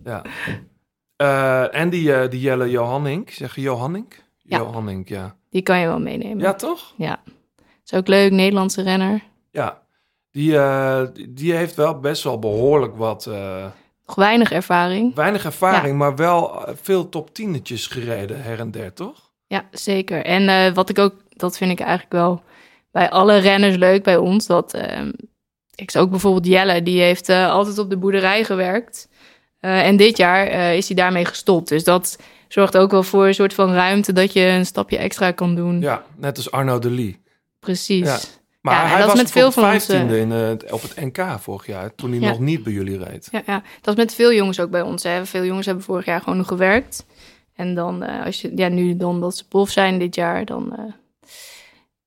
Ja. 0.05 0.23
Eh, 1.23 1.75
en 1.75 1.91
die, 1.91 2.15
eh, 2.15 2.31
die 2.31 2.41
Jelle 2.41 2.71
Johannink. 2.71 3.31
Zeg 3.31 3.55
je 3.55 3.61
Johannink? 3.61 4.23
Ja. 4.43 4.59
Johannink, 4.59 5.09
ja. 5.09 5.37
Die 5.51 5.63
kan 5.63 5.79
je 5.79 5.87
wel 5.87 6.01
meenemen. 6.01 6.39
Ja, 6.39 6.55
toch? 6.55 6.93
Ja. 6.97 7.23
Is 7.85 7.93
ook 7.95 8.07
leuk, 8.09 8.31
Nederlandse 8.33 8.83
renner. 8.83 9.23
Ja. 9.51 9.83
Die, 10.31 10.59
eh, 10.59 11.03
die- 11.29 11.53
heeft 11.55 11.75
wel 11.75 12.01
best 12.01 12.23
wel 12.23 12.39
behoorlijk 12.39 12.97
wat... 12.97 13.27
Nog 14.07 14.17
weinig 14.17 14.53
ervaring. 14.53 15.15
weinig 15.15 15.45
ervaring, 15.45 15.99
maar 15.99 16.17
wel 16.17 16.65
veel 16.83 17.09
top 17.09 17.35
tienetjes 17.35 17.87
gereden 17.87 18.43
her 18.43 18.59
en 18.61 18.71
der, 18.71 18.93
toch? 18.93 19.31
Ja, 19.47 19.69
zeker. 19.71 20.25
En 20.25 20.75
wat 20.75 20.89
ik 20.89 20.99
ook, 20.99 21.15
dat 21.29 21.57
vind 21.57 21.71
ik 21.71 21.81
eigenlijk 21.81 22.13
wel 22.13 22.43
bij 22.91 23.11
alle 23.11 23.37
renners 23.37 23.77
leuk 23.77 24.03
bij 24.03 24.17
ons. 24.17 24.47
Dat 24.47 24.75
ehm, 24.75 25.13
ik 25.75 25.91
zie 25.91 26.01
ook 26.01 26.11
bijvoorbeeld 26.11 26.47
Jelle, 26.47 26.83
die 26.83 27.01
heeft 27.01 27.29
altijd 27.29 27.79
op 27.79 27.91
de 27.91 27.97
boerderij 27.97 28.45
gewerkt. 28.45 29.09
Eh, 29.63 29.87
en 29.87 29.97
dit 29.97 30.17
jaar 30.17 30.47
eh, 30.47 30.77
is 30.77 30.87
hij 30.87 30.97
daarmee 30.97 31.25
gestopt. 31.25 31.69
Dus 31.69 31.85
dat 31.85 32.19
zorgt 32.49 32.77
ook 32.77 32.91
wel 32.91 33.03
voor 33.03 33.27
een 33.27 33.35
soort 33.35 33.55
van 33.55 33.73
ruimte 33.73 34.13
dat 34.13 34.33
je 34.33 34.41
een 34.41 34.67
stapje 34.67 34.97
extra 34.99 35.31
kan 35.31 35.55
doen. 35.55 35.81
Ja, 35.81 36.05
net 36.17 36.37
als 36.37 36.51
Arno 36.51 36.79
de 36.79 36.91
Lee. 36.91 37.21
Precies. 37.59 38.07
Ja. 38.07 38.19
Maar 38.61 38.75
Ja, 38.75 38.87
hij 38.89 38.99
dat 38.99 39.07
was 39.07 39.17
met 39.17 39.31
veel 39.31 39.53
van 39.53 39.65
onze- 39.65 39.87
vijftiende 39.87 40.19
in, 40.19 40.33
eh, 40.33 40.73
op 40.75 40.83
het 40.83 40.95
NK 41.01 41.37
vorig 41.41 41.67
jaar, 41.67 41.95
toen 41.95 42.11
hij 42.11 42.21
Ja. 42.21 42.29
nog 42.29 42.39
niet 42.39 42.63
bij 42.63 42.73
jullie 42.73 42.99
reed. 43.05 43.29
Ja, 43.31 43.43
ja, 43.47 43.63
dat 43.81 43.95
is 43.97 44.01
met 44.05 44.15
veel 44.15 44.33
jongens 44.33 44.61
ook 44.61 44.71
bij 44.71 44.83
ons. 44.83 45.03
Hè. 45.03 45.27
Veel 45.27 45.45
jongens 45.45 45.67
hebben 45.67 45.85
vorig 45.85 46.05
jaar 46.05 46.21
gewoon 46.21 46.39
nog 46.39 46.47
gewerkt. 46.49 47.07
En 47.55 47.75
dan, 47.75 48.03
als 48.25 48.41
je, 48.41 48.53
ja, 48.57 48.69
nu 48.69 48.97
dan 48.97 49.21
dat 49.21 49.37
ze 49.37 49.49
prof 49.49 49.71
zijn 49.71 49.99
dit 49.99 50.15
jaar, 50.15 50.45
dan, 50.45 50.95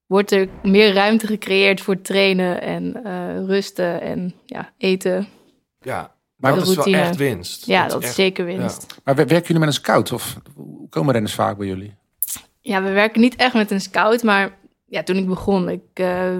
wordt 0.06 0.32
er 0.32 0.48
meer 0.64 0.94
ruimte 0.94 1.28
gecreëerd 1.28 1.82
voor 1.82 2.02
trainen 2.02 2.62
en 2.62 3.02
rusten 3.48 4.02
en 4.02 4.34
ja, 4.46 4.72
eten. 4.78 5.28
Ja, 5.82 6.15
Maar 6.38 6.56
dat 6.56 6.68
is 6.68 6.76
wel 6.76 6.86
echt 6.86 7.16
winst. 7.16 7.66
Ja, 7.66 7.88
dat, 7.88 8.04
is 8.04 8.16
zeker 8.16 8.46
winst. 8.46 8.86
Maar 9.04 9.16
wer- 9.16 9.28
werken 9.28 9.48
jullie 9.48 9.60
met 9.66 9.70
een 9.70 9.82
scout? 9.82 10.12
Of 10.12 10.38
hoe 10.54 10.90
komen 10.90 11.14
renners 11.14 11.34
vaak 11.34 11.58
bij 11.58 11.68
jullie? 11.68 11.96
Ja, 12.62 12.84
we 12.84 12.92
werken 12.92 13.22
niet 13.22 13.36
echt 13.36 13.54
met 13.54 13.72
een 13.72 13.82
scout, 13.82 14.24
maar 14.24 14.58
ja, 14.86 15.04
toen 15.04 15.16
ik 15.16 15.28
begon, 15.28 15.70
ik 15.70 15.82
eh, 15.94 16.38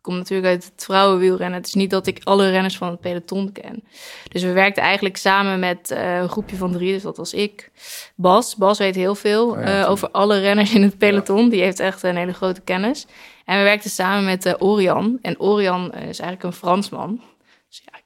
kom 0.00 0.16
natuurlijk 0.16 0.48
uit 0.48 0.64
het 0.74 0.84
vrouwenwielrennen. 0.84 1.58
Het 1.58 1.66
is 1.66 1.74
niet 1.74 1.90
dat 1.90 2.06
ik 2.06 2.20
alle 2.24 2.50
renners 2.50 2.76
van 2.76 2.88
het 2.90 3.00
peloton 3.00 3.52
ken. 3.52 3.84
Dus 4.28 4.42
we 4.42 4.52
werkten 4.52 4.82
eigenlijk 4.82 5.16
samen 5.16 5.58
met 5.58 5.90
eh, 5.90 6.18
een 6.18 6.28
groepje 6.28 6.56
van 6.56 6.72
drie, 6.72 6.92
dus 6.92 7.02
dat 7.02 7.16
was 7.16 7.34
ik. 7.34 7.70
Bas, 8.14 8.56
Bas 8.56 8.78
weet 8.78 8.94
heel 8.94 9.14
veel 9.14 9.50
Oh 9.50 9.60
ja, 9.60 9.82
eh, 9.82 9.90
over 9.90 10.10
alle 10.10 10.38
renners 10.38 10.74
in 10.74 10.82
het 10.82 10.98
peloton. 10.98 11.48
Die 11.48 11.62
heeft 11.62 11.80
echt 11.80 12.02
een 12.02 12.16
hele 12.16 12.32
grote 12.32 12.60
kennis. 12.60 13.06
En 13.44 13.58
we 13.58 13.64
werkten 13.64 13.90
samen 13.90 14.24
met 14.24 14.62
Orian. 14.62 15.18
En 15.22 15.40
Orian 15.40 15.84
is 15.92 16.18
eigenlijk 16.18 16.42
een 16.42 16.52
Fransman. 16.52 17.20
Dus 17.68 17.82
ja, 17.84 17.99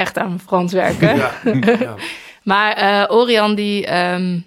echt 0.00 0.18
aan 0.18 0.26
mijn 0.26 0.40
Frans 0.40 0.72
werken. 0.72 1.16
Ja, 1.16 1.32
ja. 1.80 1.94
Maar 2.42 2.72
eh, 2.72 3.16
Orion, 3.16 3.54
die, 3.54 3.86
ehm, 3.86 4.38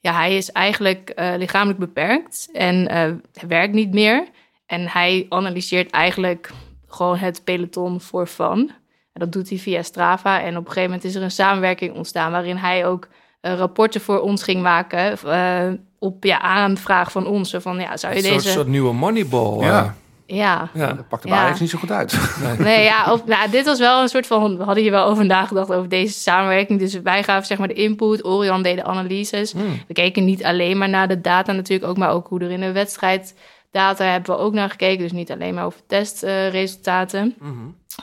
ja, 0.00 0.12
hij 0.14 0.36
is 0.36 0.52
eigenlijk 0.52 1.10
eh, 1.10 1.32
lichamelijk 1.36 1.78
beperkt 1.78 2.48
en 2.52 2.88
eh, 2.88 3.10
werkt 3.48 3.74
niet 3.74 3.92
meer. 3.92 4.24
En 4.66 4.88
hij 4.88 5.26
analyseert 5.28 5.90
eigenlijk 5.90 6.50
gewoon 6.88 7.16
het 7.16 7.44
peloton 7.44 8.00
voor 8.00 8.26
fun. 8.26 8.70
En 9.12 9.20
dat 9.20 9.32
doet 9.32 9.48
hij 9.48 9.58
via 9.58 9.82
Strava. 9.82 10.40
En 10.42 10.56
op 10.56 10.64
een 10.66 10.72
gegeven 10.72 10.90
moment 10.90 11.04
is 11.04 11.14
er 11.14 11.22
een 11.22 11.30
samenwerking 11.30 11.94
ontstaan 11.94 12.30
waarin 12.32 12.56
hij 12.56 12.86
ook 12.86 13.08
eh, 13.40 13.54
rapporten 13.54 14.00
voor 14.00 14.20
ons 14.20 14.42
ging 14.42 14.62
maken. 14.62 15.18
eh, 15.18 15.72
op 15.98 16.24
ja, 16.24 16.40
aanvraag 16.40 17.12
van 17.12 17.26
ons. 17.26 17.54
Van, 17.58 17.78
ja, 17.78 17.96
zou 17.96 18.12
je 18.14 18.18
Een 18.18 18.24
soort, 18.24 18.42
deze... 18.42 18.54
soort 18.54 18.66
nieuwe 18.66 18.92
moneyball. 18.92 19.64
Ja. 19.64 19.94
Eh. 20.32 20.38
Ja, 20.38 20.70
ja. 20.74 20.92
Dat 20.92 21.08
pakt 21.08 21.22
de 21.22 21.28
Ja. 21.28 21.56
Niet 21.60 21.70
zo 21.70 21.78
goed 21.78 21.90
uit. 21.90 22.18
Nee, 22.58 22.84
ja, 22.84 23.12
op, 23.12 23.26
nou, 23.26 23.50
dit 23.50 23.64
was 23.64 23.78
wel 23.78 24.02
een 24.02 24.08
soort 24.08 24.26
van. 24.26 24.56
We 24.56 24.64
hadden 24.64 24.82
hier 24.82 24.92
wel 24.92 25.06
over 25.06 25.26
nagedacht 25.26 25.72
over 25.72 25.88
deze 25.88 26.18
samenwerking. 26.18 26.78
Dus 26.78 27.00
wij 27.00 27.22
gaven 27.22 27.46
zeg 27.46 27.58
maar 27.58 27.68
de 27.68 27.74
input, 27.74 28.24
Orion 28.24 28.62
deed 28.62 28.76
de 28.76 28.84
analyses. 28.84 29.52
Hmm. 29.52 29.82
We 29.86 29.94
keken 29.94 30.24
niet 30.24 30.44
alleen 30.44 30.78
maar 30.78 30.88
naar 30.88 31.08
de 31.08 31.20
data 31.20 31.52
natuurlijk, 31.52 31.90
ook 31.90 31.96
maar 31.96 32.10
ook 32.10 32.28
hoe 32.28 32.40
er 32.40 32.50
in 32.50 32.60
de 32.60 32.72
wedstrijd 32.72 33.34
data 33.70 34.04
hebben 34.04 34.36
we 34.36 34.40
ook 34.40 34.52
naar 34.52 34.70
gekeken. 34.70 35.02
Dus 35.02 35.12
niet 35.12 35.30
alleen 35.30 35.54
maar 35.54 35.64
over 35.64 35.80
testresultaten. 35.86 37.34
Mhm. 37.38 37.52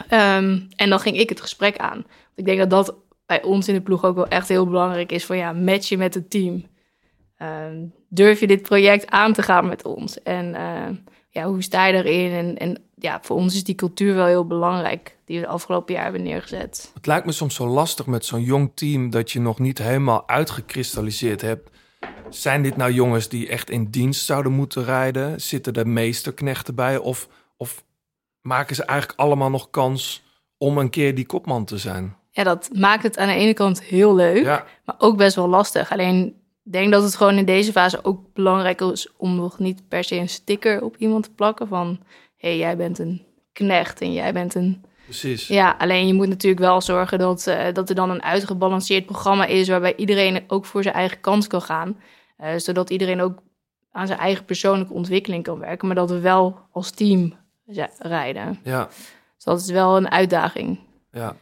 Ehm, 0.08 0.60
en 0.76 0.90
dan 0.90 1.00
ging 1.00 1.18
ik 1.18 1.30
het 1.30 1.42
gesprek 1.42 1.78
aan. 1.78 1.98
Want 1.98 2.36
ik 2.36 2.46
denk 2.46 2.60
dat 2.60 2.70
dat 2.70 2.96
bij 3.26 3.44
ons 3.44 3.68
in 3.68 3.74
de 3.74 3.82
ploeg 3.82 4.04
ook 4.04 4.16
wel 4.16 4.28
echt 4.28 4.48
heel 4.48 4.66
belangrijk 4.66 5.12
is. 5.12 5.26
Van 5.26 5.38
ja, 5.38 5.54
matchen 5.54 5.98
met 5.98 6.14
het 6.14 6.30
team. 6.30 6.66
Ehm, 7.38 7.78
durf 8.10 8.40
je 8.40 8.48
dit 8.48 8.62
project 8.62 9.10
aan 9.10 9.34
te 9.34 9.42
gaan 9.42 9.68
met 9.68 9.86
ons? 9.86 10.24
En 10.24 10.56
ehm, 10.56 10.94
ja, 11.40 11.48
hoe 11.48 11.62
sta 11.64 11.86
je 11.86 11.94
erin? 12.04 12.32
En, 12.32 12.58
en 12.58 12.82
ja, 12.96 13.20
voor 13.22 13.36
ons 13.36 13.56
is 13.56 13.64
die 13.64 13.76
cultuur 13.76 14.16
wel 14.16 14.26
heel 14.26 14.46
belangrijk. 14.46 15.18
Die 15.26 15.40
we 15.40 15.46
de 15.46 15.52
afgelopen 15.52 15.94
jaar 15.94 16.04
hebben 16.04 16.24
neergezet. 16.24 16.92
Het 16.94 17.06
lijkt 17.06 17.26
me 17.26 17.32
soms 17.32 17.56
zo 17.56 17.68
lastig 17.68 18.06
met 18.06 18.26
zo'n 18.26 18.42
jong 18.42 18.72
team 18.74 19.10
dat 19.10 19.32
je 19.32 19.40
nog 19.40 19.60
niet 19.60 19.78
helemaal 19.78 20.28
uitgekristalliseerd 20.28 21.42
hebt. 21.42 21.70
Zijn 22.30 22.62
dit 22.64 22.78
nou 22.78 22.92
jongens 22.92 23.30
die 23.30 23.48
echt 23.50 23.70
in 23.70 23.86
dienst 23.90 24.26
zouden 24.26 24.52
moeten 24.52 24.84
rijden? 24.84 25.42
Zitten 25.42 25.74
er 25.74 25.88
meesterknechten 25.88 26.76
bij? 26.76 26.98
Of, 26.98 27.28
of 27.58 27.84
maken 28.42 28.76
ze 28.76 28.84
eigenlijk 28.84 29.20
allemaal 29.20 29.50
nog 29.50 29.70
kans 29.70 30.24
om 30.58 30.78
een 30.78 30.90
keer 30.90 31.16
die 31.16 31.26
kopman 31.26 31.66
te 31.66 31.78
zijn? 31.78 32.16
Ja, 32.32 32.44
dat 32.44 32.70
maakt 32.74 33.04
het 33.04 33.18
aan 33.18 33.28
de 33.28 33.34
ene 33.34 33.54
kant 33.54 33.84
heel 33.84 34.16
leuk, 34.16 34.44
Ja. 34.44 34.66
maar 34.86 34.96
ook 34.98 35.18
best 35.18 35.36
wel 35.36 35.48
lastig. 35.48 35.92
Alleen 35.92 36.39
denk 36.72 36.92
dat 36.92 37.04
het 37.04 37.16
gewoon 37.16 37.38
in 37.38 37.46
deze 37.46 37.72
fase 37.72 38.04
ook 38.04 38.34
belangrijk 38.34 38.82
is 38.82 39.10
om 39.18 39.36
nog 39.36 39.60
niet 39.60 39.88
per 39.88 40.04
se 40.04 40.16
een 40.16 40.30
sticker 40.30 40.84
op 40.84 40.96
iemand 40.98 41.24
te 41.24 41.32
plakken 41.32 41.68
van 41.68 42.00
hé, 42.38 42.50
hey, 42.50 42.58
jij 42.58 42.78
bent 42.78 43.00
een 43.00 43.22
knecht 43.54 44.02
en 44.02 44.14
jij 44.14 44.34
bent 44.34 44.56
een 44.56 44.84
Precies. 45.10 45.48
Ja, 45.48 45.76
alleen 45.78 46.08
je 46.08 46.14
moet 46.14 46.28
natuurlijk 46.28 46.62
wel 46.62 46.82
zorgen 46.82 47.20
dat, 47.20 47.48
eh, 47.48 47.74
dat 47.74 47.90
er 47.90 47.96
dan 47.96 48.10
een 48.10 48.24
uitgebalanceerd 48.24 49.06
programma 49.06 49.46
is 49.46 49.68
waarbij 49.68 49.96
iedereen 49.96 50.44
ook 50.48 50.66
voor 50.66 50.84
zijn 50.84 50.96
eigen 50.96 51.22
kans 51.22 51.48
kan 51.48 51.62
gaan. 51.62 52.00
Eh, 52.38 52.58
zodat 52.58 52.90
iedereen 52.90 53.22
ook 53.22 53.40
aan 53.92 54.08
zijn 54.08 54.20
eigen 54.20 54.46
persoonlijke 54.46 54.94
ontwikkeling 54.94 55.44
kan 55.44 55.60
werken, 55.60 55.88
maar 55.88 55.96
dat 55.96 56.10
we 56.10 56.20
wel 56.20 56.60
als 56.72 56.92
team 56.92 57.34
rijden. 57.98 58.60
Ja, 58.64 58.86
Dus 59.36 59.44
dat 59.44 59.60
is 59.60 59.70
wel 59.70 59.98
een 59.98 60.12
uitdaging. 60.12 60.80
ja. 61.12 61.36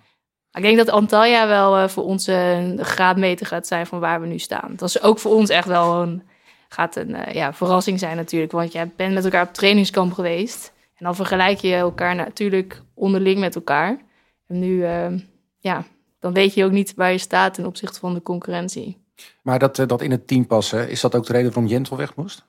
Ik 0.57 0.63
denk 0.63 0.77
dat 0.77 0.89
Antalya 0.89 1.47
wel 1.47 1.77
eh, 1.77 1.87
voor 1.87 2.03
ons 2.03 2.27
een 2.27 2.85
graadmeter 2.85 3.45
gaat 3.45 3.67
zijn 3.67 3.87
van 3.87 3.99
waar 3.99 4.21
we 4.21 4.27
nu 4.27 4.39
staan. 4.39 4.73
Dat 4.75 4.89
is 4.89 5.01
ook 5.01 5.19
voor 5.19 5.31
ons 5.31 5.49
echt 5.49 5.67
wel 5.67 6.01
een, 6.01 6.23
gaat 6.69 6.95
een 6.95 7.15
eh, 7.15 7.33
ja, 7.33 7.53
verrassing 7.53 7.99
zijn 7.99 8.15
natuurlijk. 8.15 8.51
Want 8.51 8.71
jij 8.71 8.91
bent 8.95 9.13
met 9.13 9.23
elkaar 9.23 9.47
op 9.47 9.53
trainingskamp 9.53 10.13
geweest. 10.13 10.73
En 10.95 11.05
dan 11.05 11.15
vergelijk 11.15 11.59
je 11.59 11.73
elkaar 11.73 12.15
natuurlijk 12.15 12.81
onderling 12.93 13.39
met 13.39 13.55
elkaar. 13.55 13.99
En 14.47 14.59
nu, 14.59 14.83
eh, 14.83 15.11
ja, 15.59 15.85
dan 16.19 16.33
weet 16.33 16.53
je 16.53 16.65
ook 16.65 16.71
niet 16.71 16.93
waar 16.95 17.11
je 17.11 17.17
staat 17.17 17.53
ten 17.53 17.65
opzichte 17.65 17.99
van 17.99 18.13
de 18.13 18.21
concurrentie. 18.21 18.97
Maar 19.41 19.59
dat, 19.59 19.75
dat 19.75 20.01
in 20.01 20.11
het 20.11 20.27
team 20.27 20.47
passen, 20.47 20.89
is 20.89 21.01
dat 21.01 21.15
ook 21.15 21.25
de 21.25 21.33
reden 21.33 21.53
waarom 21.53 21.71
Jentel 21.71 21.97
weg 21.97 22.15
moest? 22.15 22.45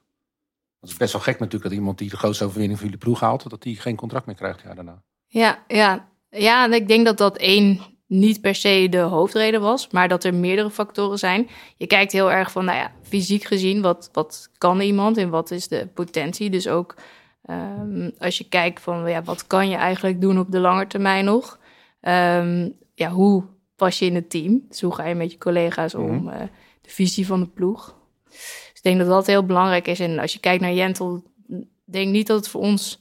Dat 0.81 0.91
is 0.91 0.97
best 0.97 1.13
wel 1.13 1.23
gek 1.23 1.39
natuurlijk 1.39 1.71
dat 1.71 1.79
iemand 1.79 1.99
die 1.99 2.11
de 2.11 2.17
grootste 2.17 2.45
overwinning 2.45 2.79
van 2.79 2.89
jullie 2.89 3.05
ploeg 3.05 3.21
haalt, 3.21 3.51
dat 3.51 3.63
die 3.63 3.81
geen 3.81 3.97
contract 3.97 4.27
meer 4.27 4.35
krijgt 4.35 4.61
ja, 4.61 4.75
daarna. 4.75 5.03
Ja, 5.27 5.65
ja. 5.69 6.09
ja, 6.31 6.65
en 6.65 6.73
ik 6.73 6.89
denk 6.89 7.05
dat 7.05 7.19
dat 7.19 7.37
één 7.37 7.81
niet 8.09 8.41
per 8.41 8.55
se 8.55 8.87
de 8.91 8.99
hoofdreden 8.99 9.61
was, 9.61 9.89
maar 9.91 10.09
dat 10.09 10.25
er 10.25 10.35
meerdere 10.35 10.71
factoren 10.71 11.19
zijn. 11.19 11.49
Je 11.77 11.87
kijkt 11.87 12.13
heel 12.13 12.33
erg 12.33 12.51
van, 12.51 12.65
nou 12.65 12.79
ja, 12.79 12.93
fysiek 13.03 13.45
gezien, 13.45 13.83
wat, 13.83 14.09
wat 14.13 14.51
kan 14.59 14.81
iemand 14.81 15.17
en 15.17 15.31
wat 15.31 15.51
is 15.51 15.69
de 15.69 15.89
potentie? 15.95 16.51
Dus 16.51 16.69
ook 16.69 16.95
ehm, 17.43 18.11
als 18.19 18.39
je 18.39 18.49
kijkt 18.49 18.81
van, 18.81 19.11
ja, 19.11 19.23
wat 19.23 19.47
kan 19.47 19.69
je 19.69 19.77
eigenlijk 19.77 20.21
doen 20.21 20.39
op 20.39 20.51
de 20.51 20.59
lange 20.59 20.87
termijn 20.87 21.25
nog? 21.25 21.59
Ehm, 22.01 22.69
ja, 22.95 23.11
hoe 23.11 23.45
pas 23.77 23.99
je 23.99 24.05
in 24.05 24.15
het 24.15 24.31
team? 24.31 24.65
Dus 24.69 24.81
hoe 24.81 24.95
ga 24.95 25.07
je 25.07 25.15
met 25.15 25.33
je 25.33 25.39
collega's 25.39 25.95
om? 25.95 26.15
Mhm. 26.15 26.29
eh, 26.29 26.41
de 26.81 26.91
visie 26.91 27.27
van 27.27 27.41
de 27.41 27.47
ploeg. 27.47 27.97
Dus 28.29 28.73
ik 28.75 28.83
denk 28.83 28.99
dat 28.99 29.09
dat 29.09 29.27
heel 29.27 29.45
belangrijk 29.45 29.87
is. 29.87 30.01
En 30.01 30.19
als 30.19 30.33
je 30.33 30.41
kijkt 30.41 30.63
naar 30.63 30.73
Jentel, 30.73 31.23
denk 31.85 32.11
niet 32.11 32.27
dat 32.27 32.37
het 32.37 32.49
voor 32.49 32.61
ons 32.61 33.01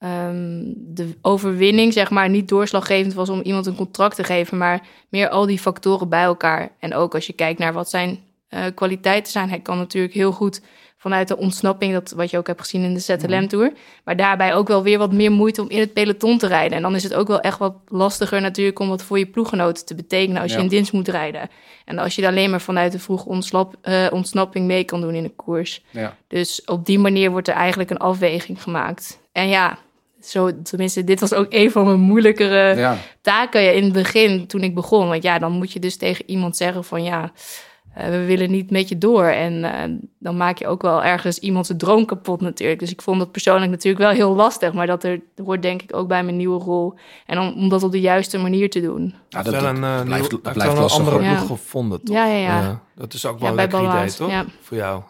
ehm, 0.00 0.62
de 0.76 1.16
overwinning, 1.22 1.92
zeg 1.92 2.10
maar, 2.10 2.28
niet 2.28 2.48
doorslaggevend 2.48 3.14
was 3.14 3.28
om 3.28 3.40
iemand 3.40 3.66
een 3.66 3.76
contract 3.76 4.16
te 4.16 4.24
geven, 4.24 4.58
maar 4.58 4.86
meer 5.08 5.28
al 5.28 5.46
die 5.46 5.58
factoren 5.58 6.08
bij 6.08 6.22
elkaar. 6.22 6.70
En 6.78 6.94
ook 6.94 7.14
als 7.14 7.26
je 7.26 7.32
kijkt 7.32 7.58
naar 7.58 7.72
wat 7.72 7.90
zijn 7.90 8.18
eh, 8.48 8.64
kwaliteiten 8.74 9.32
zijn. 9.32 9.48
Hij 9.48 9.60
kan 9.60 9.78
natuurlijk 9.78 10.14
heel 10.14 10.32
goed 10.32 10.60
vanuit 11.00 11.28
de 11.28 11.36
ontsnapping, 11.36 11.92
dat 11.92 12.10
wat 12.10 12.30
je 12.30 12.38
ook 12.38 12.46
hebt 12.46 12.60
gezien 12.60 12.82
in 12.82 12.94
de 12.94 13.00
ZLM 13.00 13.48
Tour, 13.48 13.72
maar 14.04 14.16
daarbij 14.16 14.54
ook 14.54 14.68
wel 14.68 14.82
weer 14.82 14.98
wat 14.98 15.12
meer 15.12 15.32
moeite 15.32 15.62
om 15.62 15.68
in 15.68 15.78
het 15.80 15.92
peloton 15.92 16.38
te 16.38 16.46
rijden. 16.46 16.76
En 16.76 16.82
dan 16.82 16.94
is 16.94 17.02
het 17.02 17.14
ook 17.14 17.28
wel 17.28 17.40
echt 17.40 17.58
wat 17.58 17.74
lastiger 17.86 18.40
natuurlijk 18.40 18.78
om 18.78 18.88
wat 18.88 19.02
voor 19.02 19.18
je 19.18 19.26
ploeggenoten 19.26 19.86
te 19.86 19.94
betekenen 19.94 20.42
als 20.42 20.52
je 20.52 20.58
in 20.58 20.68
dienst 20.68 20.92
moet 20.92 21.08
rijden. 21.08 21.48
En 21.84 21.98
als 21.98 22.14
je 22.14 22.26
alleen 22.26 22.50
maar 22.50 22.60
vanuit 22.60 22.92
de 22.92 22.98
vroege 22.98 23.28
ontslap, 23.28 23.74
eh, 23.82 24.06
ontsnapping 24.10 24.66
mee 24.66 24.84
kan 24.84 25.00
doen 25.00 25.14
in 25.14 25.22
de 25.22 25.34
koers. 25.36 25.82
Ja. 25.90 26.16
Dus 26.28 26.64
op 26.64 26.86
die 26.86 26.98
manier 26.98 27.30
wordt 27.30 27.48
er 27.48 27.54
eigenlijk 27.54 27.90
een 27.90 27.98
afweging 27.98 28.62
gemaakt. 28.62 29.20
En 29.32 29.48
ja, 29.48 29.78
zo, 30.22 30.62
tenminste, 30.62 31.04
dit 31.04 31.20
was 31.20 31.34
ook 31.34 31.46
een 31.48 31.70
van 31.70 31.84
mijn 31.86 32.00
moeilijkere 32.00 32.76
Ja. 32.76 32.96
taken 33.20 33.74
in 33.74 33.84
het 33.84 33.92
begin 33.92 34.46
toen 34.46 34.60
ik 34.62 34.74
begon. 34.74 35.08
Want 35.08 35.22
ja, 35.22 35.38
dan 35.38 35.52
moet 35.52 35.72
je 35.72 35.78
dus 35.78 35.96
tegen 35.96 36.30
iemand 36.30 36.56
zeggen 36.56 36.84
van 36.84 37.02
ja, 37.02 37.32
eh, 37.94 38.08
we 38.08 38.24
willen 38.24 38.50
niet 38.50 38.70
met 38.70 38.88
je 38.88 38.98
door. 38.98 39.24
En 39.24 39.64
eh, 39.64 39.90
dan 40.18 40.36
maak 40.36 40.58
je 40.58 40.66
ook 40.66 40.82
wel 40.82 41.04
ergens 41.04 41.38
iemand 41.38 41.66
zijn 41.66 41.78
droom 41.78 42.04
kapot 42.06 42.40
natuurlijk. 42.40 42.80
Dus 42.80 42.90
ik 42.90 43.02
vond 43.02 43.18
dat 43.18 43.32
persoonlijk 43.32 43.70
natuurlijk 43.70 44.04
wel 44.04 44.12
heel 44.12 44.34
lastig. 44.34 44.72
Maar 44.72 44.86
dat 44.86 45.04
er 45.04 45.20
hoort 45.44 45.62
denk 45.62 45.82
ik 45.82 45.96
ook 45.96 46.08
bij 46.08 46.24
mijn 46.24 46.36
nieuwe 46.36 46.58
rol. 46.64 46.94
En 47.26 47.38
om, 47.38 47.52
om 47.56 47.68
dat 47.68 47.82
op 47.82 47.92
de 47.92 48.00
juiste 48.00 48.38
manier 48.38 48.70
te 48.70 48.80
doen. 48.80 49.14
Ja, 49.28 49.42
Dat 49.42 49.52
dat, 49.52 49.62
wel 49.62 49.74
dat 49.74 49.82
een, 49.82 50.04
blijft, 50.04 50.30
dat 50.30 50.54
wel 50.54 50.70
een 50.72 50.78
lastig. 50.80 50.98
andere. 51.06 51.22
Ja. 51.22 51.34
ploeg 51.34 51.46
gevonden, 51.46 52.04
toch? 52.04 52.16
Ja, 52.16 52.26
ja, 52.26 52.36
ja. 52.38 52.80
Dat 52.94 53.14
is 53.14 53.26
ook 53.26 53.34
Ja, 53.34 53.40
wel 53.40 53.48
een 53.48 53.54
lekker 53.54 53.84
idee, 53.84 54.12
toch? 54.14 54.30
ja. 54.30 54.44
Voor 54.60 54.76
jou. 54.76 55.02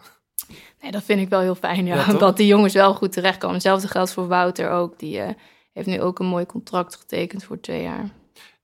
Nee, 0.81 0.91
dat 0.91 1.03
vind 1.03 1.19
ik 1.21 1.29
wel 1.29 1.39
heel 1.39 1.55
fijn. 1.55 1.85
Ja. 1.85 2.05
Dat 2.13 2.37
die 2.37 2.47
jongens 2.47 2.73
wel 2.73 2.93
goed 2.93 3.11
terechtkomen. 3.11 3.55
Hetzelfde 3.55 3.87
geldt 3.87 4.13
voor 4.13 4.27
Wouter 4.27 4.69
ook. 4.69 4.99
Die 4.99 5.19
eh, 5.19 5.29
heeft 5.73 5.87
nu 5.87 6.01
ook 6.01 6.19
een 6.19 6.25
mooi 6.25 6.45
contract 6.45 6.95
getekend 6.95 7.43
voor 7.43 7.59
twee 7.59 7.81
jaar. 7.81 8.09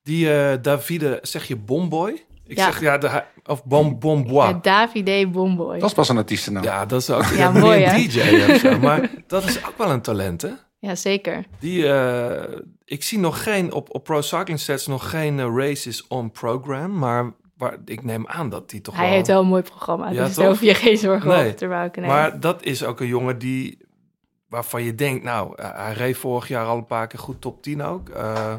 Die 0.03 0.33
eh, 0.33 0.57
Davide, 0.61 1.19
zeg 1.21 1.47
je 1.47 1.55
Bomboy? 1.55 2.25
Ik 2.45 2.57
Ja. 2.57 2.65
zeg 2.65 2.81
ja, 2.81 2.97
de, 2.97 3.23
of 3.45 3.65
Bom 3.65 3.99
Bombois. 3.99 4.49
Ja, 4.49 4.59
Davide 4.61 5.27
Bomboy. 5.27 5.79
Dat 5.79 5.89
is 5.89 5.95
pas 5.95 6.09
een 6.09 6.17
artiestennaam. 6.17 6.63
Ja, 6.63 6.85
dat 6.85 7.01
is 7.01 7.09
ook 7.09 7.23
Ja, 7.23 7.51
mooi, 7.59 7.83
een 7.83 7.89
hè? 7.89 8.07
DJ 8.07 8.51
of 8.51 8.57
zo. 8.59 8.79
Maar 8.87 9.09
dat 9.27 9.43
is 9.43 9.65
ook 9.65 9.77
wel 9.77 9.89
een 9.91 10.01
talent, 10.01 10.41
hè? 10.41 10.49
Ja, 10.79 10.95
zeker. 10.95 11.45
Die, 11.59 11.87
eh, 11.93 12.57
ik 12.85 13.03
zie 13.03 13.19
nog 13.19 13.43
geen, 13.43 13.73
op, 13.73 13.95
op 13.95 14.03
Pro 14.03 14.21
Cycling 14.21 14.59
Stats 14.59 14.87
nog 14.87 15.09
geen 15.09 15.55
races 15.57 16.07
on 16.07 16.31
program. 16.31 16.97
Maar 16.97 17.33
waar, 17.57 17.77
ik 17.85 18.03
neem 18.03 18.27
aan 18.27 18.49
dat 18.49 18.69
die 18.69 18.81
toch 18.81 18.95
Hij 18.95 19.05
wel... 19.05 19.13
heeft 19.13 19.27
wel 19.27 19.41
een 19.41 19.47
mooi 19.47 19.61
programma. 19.61 20.09
Ja, 20.09 20.25
dus 20.25 20.35
daar 20.35 20.47
hoef 20.47 20.61
je 20.61 20.73
geen 20.73 20.97
zorgen 20.97 21.29
Nee. 21.29 21.39
over 21.45 21.55
te 21.55 21.67
maken. 21.67 22.01
Nee. 22.01 22.11
Maar 22.11 22.39
dat 22.39 22.63
is 22.63 22.83
ook 22.83 22.99
een 22.99 23.07
jongen 23.07 23.37
die, 23.39 23.77
waarvan 24.49 24.83
je 24.83 24.95
denkt, 24.95 25.23
nou, 25.23 25.61
hij 25.61 25.93
reed 25.93 26.17
vorig 26.17 26.47
jaar 26.47 26.65
al 26.65 26.77
een 26.77 26.85
paar 26.85 27.07
keer 27.07 27.19
goed 27.19 27.41
top 27.41 27.61
10 27.63 27.81
ook. 27.83 28.09
Eh, 28.09 28.55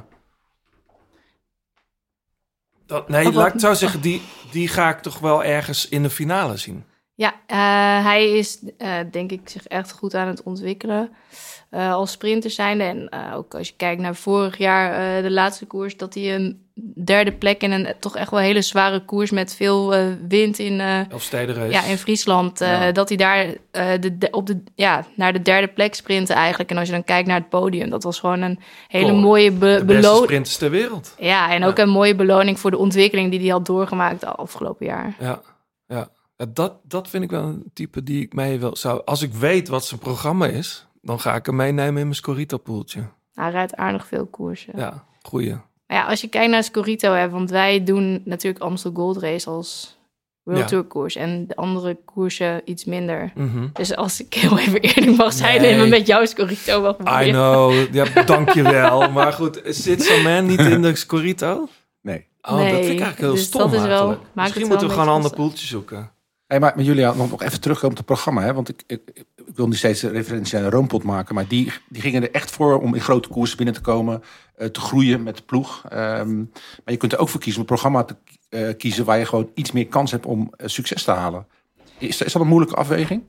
dat, 2.87 3.09
nee, 3.09 3.33
laat 3.33 3.47
ik 3.47 3.53
het 3.53 3.63
zo 3.63 3.75
zeggen, 3.75 4.01
die, 4.01 4.23
die 4.51 4.69
ga 4.69 4.89
ik 4.89 4.99
toch 4.99 5.19
wel 5.19 5.45
ergens 5.45 5.89
in 5.89 6.03
de 6.03 6.11
finale 6.11 6.57
zien. 6.57 6.85
Ja, 7.19 7.33
eh, 7.47 8.05
hij 8.05 8.31
is 8.31 8.59
eh, 8.79 8.91
denk 9.11 9.31
ik 9.33 9.41
zich 9.45 9.67
echt 9.67 9.93
goed 9.93 10.15
aan 10.15 10.27
het 10.29 10.43
ontwikkelen 10.43 11.11
eh, 11.71 11.93
als 11.93 12.11
sprinter 12.11 12.51
zijnde. 12.51 12.85
En 12.85 13.11
ook 13.35 13.55
als 13.55 13.69
je 13.69 13.75
kijkt 13.77 14.01
naar 14.01 14.15
vorig 14.15 14.59
jaar, 14.59 15.23
de 15.23 15.31
laatste 15.31 15.67
koers, 15.67 15.97
dat 15.97 16.15
hij 16.15 16.35
een 16.35 16.63
derde 17.05 17.33
plek 17.33 17.63
in 17.63 17.71
een 17.73 17.89
toch 18.01 18.17
echt 18.17 18.31
wel 18.31 18.41
hele 18.41 18.63
zware 18.63 19.05
koers 19.05 19.31
met 19.31 19.55
veel 19.55 19.95
wind 20.29 20.59
in, 20.59 20.73
ja, 20.75 21.85
in 21.85 21.99
Friesland, 21.99 22.59
Ja. 22.59 22.93
dat 22.93 23.09
hij 23.09 23.17
daar 23.17 23.47
de, 24.01 24.19
de- 24.19 24.29
op 24.31 24.47
de, 24.47 24.63
ja, 24.75 25.05
naar 25.15 25.33
de 25.33 25.43
derde 25.43 25.69
plek 25.69 25.95
sprintte 25.95 26.33
eigenlijk. 26.33 26.71
En 26.71 26.77
als 26.77 26.87
je 26.87 26.93
dan 26.95 27.05
kijkt 27.05 27.29
naar 27.29 27.39
het 27.39 27.49
podium, 27.49 27.91
dat 27.91 28.03
was 28.03 28.19
gewoon 28.21 28.41
een 28.41 28.59
hele 28.89 29.09
Cool. 29.09 29.21
mooie 29.21 29.51
be- 29.53 29.83
beloning. 29.87 30.47
ter 30.47 30.71
wereld. 30.71 31.15
Ja, 31.19 31.51
en 31.53 31.65
ook 31.65 31.79
een 31.79 31.89
mooie 31.89 32.15
beloning 32.15 32.59
voor 32.61 32.71
de 32.71 32.79
ontwikkeling 32.79 33.31
die 33.31 33.41
hij 33.41 33.49
had 33.49 33.67
doorgemaakt 33.67 34.21
de 34.21 34.27
afgelopen 34.27 34.87
jaar. 34.87 35.15
Ja, 35.21 35.27
ja. 35.27 35.27
Ja, 35.29 35.41
Dat, 36.49 36.73
dat 36.83 37.09
vind 37.09 37.25
ik 37.25 37.31
wel 37.31 37.43
een 37.43 37.65
type 37.73 38.03
die 38.03 38.23
ik 38.23 38.33
mee 38.35 38.59
wil 38.59 38.77
zou. 38.77 39.03
Als 39.05 39.23
ik 39.23 39.33
weet 39.35 39.69
wat 39.69 39.85
zijn 39.85 40.01
programma 40.01 40.47
is, 40.47 40.87
dan 41.03 41.21
ga 41.21 41.35
ik 41.35 41.47
hem 41.47 41.57
meenemen 41.57 41.87
in 42.01 42.03
mijn 42.03 42.15
Scorito-poeltje. 42.15 43.01
Hij 43.35 43.51
rijdt 43.51 43.77
aardig 43.77 44.07
veel 44.07 44.27
koersen. 44.27 44.73
Ja, 44.77 45.05
goeie. 45.23 45.51
Maar 45.87 45.97
ja, 45.97 46.05
als 46.07 46.21
je 46.21 46.29
kijkt 46.29 46.51
naar 46.51 46.65
Scorito, 46.65 47.13
hè, 47.13 47.29
want 47.31 47.51
wij 47.51 47.85
doen 47.85 48.23
natuurlijk 48.25 48.65
Amstel 48.65 48.91
Gold 48.95 49.17
Race 49.17 49.51
als 49.51 49.97
World 50.43 50.61
Ja. 50.63 50.67
Tour 50.67 50.85
koers 50.85 51.17
en 51.17 51.47
de 51.47 51.57
andere 51.57 51.99
koersen 52.05 52.61
iets 52.65 52.85
minder. 52.85 53.33
Mhm. 53.35 53.67
Dus 53.73 53.97
als 53.97 54.21
ik 54.21 54.35
heel 54.35 54.59
even 54.59 54.81
eerlijk 54.81 55.17
mag 55.17 55.33
zijn, 55.33 55.61
Nee. 55.61 55.71
neem 55.75 55.81
me 55.81 55.87
met 55.89 56.07
jouw 56.07 56.25
Scorito 56.25 56.83
wel 56.83 56.97
voor 56.99 57.23
I 57.23 57.31
know, 57.31 57.95
ja, 57.95 58.23
dankjewel. 58.25 59.11
maar 59.11 59.33
goed, 59.33 59.61
zit 59.65 60.03
Saman 60.03 60.47
niet 60.47 60.61
in 60.61 60.83
de 60.83 60.95
Scorito? 60.97 61.69
Nee. 62.01 62.27
Oh, 62.43 62.51
dat 62.59 62.61
vind 62.67 62.75
ik 62.77 62.87
eigenlijk 62.89 63.19
heel 63.19 63.31
dus 63.31 63.43
stom 63.45 63.61
dat 63.61 63.73
is 63.73 63.87
wel- 63.87 64.09
Misschien 64.09 64.61
het 64.61 64.71
moeten 64.71 64.79
wel 64.79 64.89
we 64.89 64.89
gewoon 64.93 65.09
een 65.09 65.15
ander 65.15 65.35
poeltje 65.35 65.67
zoeken. 65.67 66.11
Hey, 66.49 66.61
maar 66.61 66.73
met 66.77 66.87
Julia, 66.87 67.13
nog, 67.15 67.43
even 67.43 67.61
terugkomen 67.61 67.91
op 67.91 67.97
het 67.97 68.07
programma. 68.07 68.43
Hè? 68.43 68.55
Want 68.55 68.69
ik, 68.69 68.83
ik, 68.87 69.01
ik 69.15 69.25
wil 69.55 69.69
niet 69.69 69.77
steeds 69.77 70.03
referentie 70.03 70.59
aan 70.59 70.71
Roompot 70.71 71.03
maken. 71.03 71.35
Maar 71.35 71.49
die, 71.49 71.73
die 71.89 72.03
gingen 72.03 72.23
er 72.23 72.31
echt 72.31 72.51
voor 72.51 72.81
om 72.81 72.95
in 72.95 73.01
grote 73.01 73.29
koersen 73.29 73.57
binnen 73.57 73.75
te 73.75 73.81
komen. 73.81 74.23
eh, 74.57 74.67
te 74.67 74.81
groeien 74.81 75.23
met 75.23 75.37
de 75.37 75.43
ploeg. 75.43 75.85
Ehm, 75.89 76.37
maar 76.37 76.47
je 76.85 76.97
kunt 76.97 77.13
er 77.13 77.19
ook 77.19 77.29
voor 77.29 77.41
kiezen 77.41 77.63
om 77.63 77.69
een 77.69 77.75
programma 77.75 78.05
te 78.05 78.17
eh, 78.49 78.77
kiezen... 78.77 79.05
waar 79.05 79.19
je 79.19 79.27
gewoon 79.27 79.51
iets 79.55 79.73
meer 79.73 79.87
kans 79.87 80.11
hebt 80.11 80.27
om 80.27 80.53
eh, 80.57 80.69
succes 80.69 81.03
te 81.03 81.11
halen. 81.11 81.47
Is, 81.99 82.23
is 82.23 82.33
dat 82.33 82.43
een 82.43 82.49
moeilijke 82.49 82.77
afweging? 82.77 83.23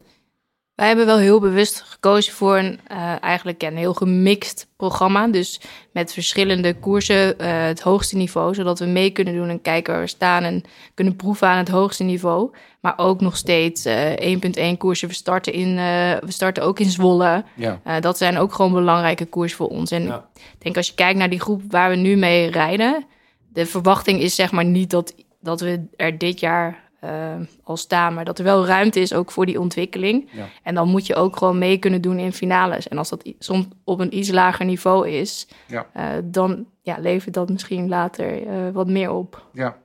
Wij 0.79 0.87
hebben 0.87 1.05
wel 1.05 1.17
heel 1.17 1.39
bewust 1.39 1.81
gekozen 1.81 2.33
voor 2.33 2.57
een 2.57 2.79
eh, 2.87 3.23
eigenlijk 3.23 3.63
een 3.63 3.77
heel 3.77 3.93
gemixt 3.93 4.67
programma. 4.77 5.27
Dus 5.27 5.61
met 5.91 6.13
verschillende 6.13 6.79
koersen 6.79 7.39
eh, 7.39 7.63
het 7.63 7.81
hoogste 7.81 8.15
niveau. 8.15 8.53
Zodat 8.53 8.79
we 8.79 8.85
mee 8.85 9.09
kunnen 9.09 9.33
doen 9.33 9.49
en 9.49 9.61
kijken 9.61 9.93
waar 9.93 10.01
we 10.01 10.07
staan. 10.07 10.43
En 10.43 10.63
kunnen 10.93 11.15
proeven 11.15 11.47
aan 11.47 11.57
het 11.57 11.69
hoogste 11.69 12.03
niveau. 12.03 12.51
Maar 12.81 12.93
ook 12.97 13.21
nog 13.21 13.37
steeds 13.37 13.85
eh 13.85 14.37
1.1 14.73 14.77
koersen. 14.77 15.07
We 15.07 15.13
starten, 15.13 15.53
in, 15.53 15.77
eh, 15.77 16.17
we 16.25 16.31
starten 16.31 16.63
ook 16.63 16.79
in 16.79 16.89
Zwolle. 16.89 17.43
Ja. 17.55 17.79
Eh, 17.83 18.01
dat 18.01 18.17
zijn 18.17 18.37
ook 18.37 18.53
gewoon 18.53 18.73
belangrijke 18.73 19.25
koers 19.25 19.53
voor 19.53 19.67
ons. 19.67 19.91
En 19.91 20.03
Ja. 20.03 20.29
ik 20.33 20.61
denk 20.61 20.77
als 20.77 20.87
je 20.87 20.93
kijkt 20.93 21.19
naar 21.19 21.29
die 21.29 21.39
groep 21.39 21.61
waar 21.67 21.89
we 21.89 21.95
nu 21.95 22.15
mee 22.15 22.51
rijden. 22.51 23.05
De 23.53 23.65
verwachting 23.65 24.21
is 24.21 24.35
zeg 24.35 24.51
maar 24.51 24.65
niet 24.65 24.89
dat, 24.89 25.15
dat 25.41 25.61
we 25.61 25.85
er 25.95 26.17
dit 26.17 26.39
jaar 26.39 26.88
eh, 26.99 27.35
al 27.63 27.77
staan. 27.77 28.13
Maar 28.13 28.25
dat 28.25 28.37
er 28.37 28.43
wel 28.43 28.65
ruimte 28.65 28.99
is 28.99 29.13
ook 29.13 29.31
voor 29.31 29.45
die 29.45 29.59
ontwikkeling. 29.59 30.29
Ja. 30.31 30.47
En 30.63 30.75
dan 30.75 30.87
moet 30.89 31.05
je 31.05 31.15
ook 31.15 31.37
gewoon 31.37 31.57
mee 31.57 31.77
kunnen 31.77 32.01
doen 32.01 32.19
in 32.19 32.33
finales. 32.33 32.87
En 32.87 32.97
als 32.97 33.09
dat 33.09 33.31
soms 33.39 33.65
op 33.83 33.99
een 33.99 34.17
iets 34.17 34.29
lager 34.31 34.65
niveau 34.65 35.09
is, 35.09 35.47
Ja. 35.67 35.87
eh, 35.93 36.07
dan 36.23 36.65
ja, 36.81 36.97
levert 36.99 37.33
dat 37.33 37.49
misschien 37.49 37.87
later 37.89 38.47
eh, 38.47 38.69
wat 38.73 38.87
meer 38.87 39.11
op. 39.11 39.45
Ja. 39.53 39.77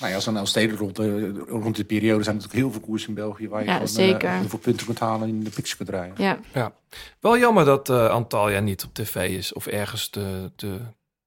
Nou 0.00 0.14
ja, 0.14 0.14
als 0.14 0.24
dan 0.24 0.46
steden 0.46 0.76
rond, 0.76 0.96
de- 0.96 1.44
rond 1.48 1.86
periode 1.86 2.22
zijn 2.22 2.36
er 2.36 2.42
natuurlijk 2.42 2.52
heel 2.52 2.70
veel 2.70 2.80
koersen 2.80 3.08
in 3.08 3.14
België... 3.14 3.48
waar 3.48 3.60
je 3.60 3.66
Ja, 3.66 3.72
gewoon 3.72 3.88
zeker. 3.88 4.30
heel 4.30 4.48
veel 4.48 4.58
punten 4.58 4.86
kunt 4.86 4.98
halen 4.98 5.28
en 5.28 5.34
in 5.34 5.44
de 5.44 5.50
picture 5.50 5.76
kunt 5.76 5.88
rijden. 5.88 6.14
Ja. 6.24 6.38
Ja. 6.54 6.72
Wel 7.20 7.38
jammer 7.38 7.64
dat 7.64 7.88
eh, 7.90 8.08
Antalya 8.08 8.60
niet 8.60 8.84
op 8.84 8.94
tv 8.94 9.28
is 9.36 9.52
of 9.52 9.66
ergens 9.66 10.08
te, 10.08 10.50
te, 10.56 10.78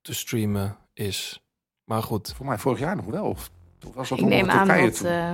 te 0.02 0.14
streamen 0.14 0.78
is. 0.94 1.44
Maar 1.84 2.04
goed. 2.04 2.34
Voor 2.36 2.46
mij 2.46 2.58
vorig 2.58 2.80
jaar 2.80 2.96
nog 2.96 3.06
wel. 3.06 3.26
Of, 3.26 3.52
of 3.88 3.96
was 3.96 4.10
dat 4.10 4.20
Ik 4.20 4.26
neem 4.26 4.50
aan 4.50 4.68
dat 4.68 5.02
eh, 5.02 5.32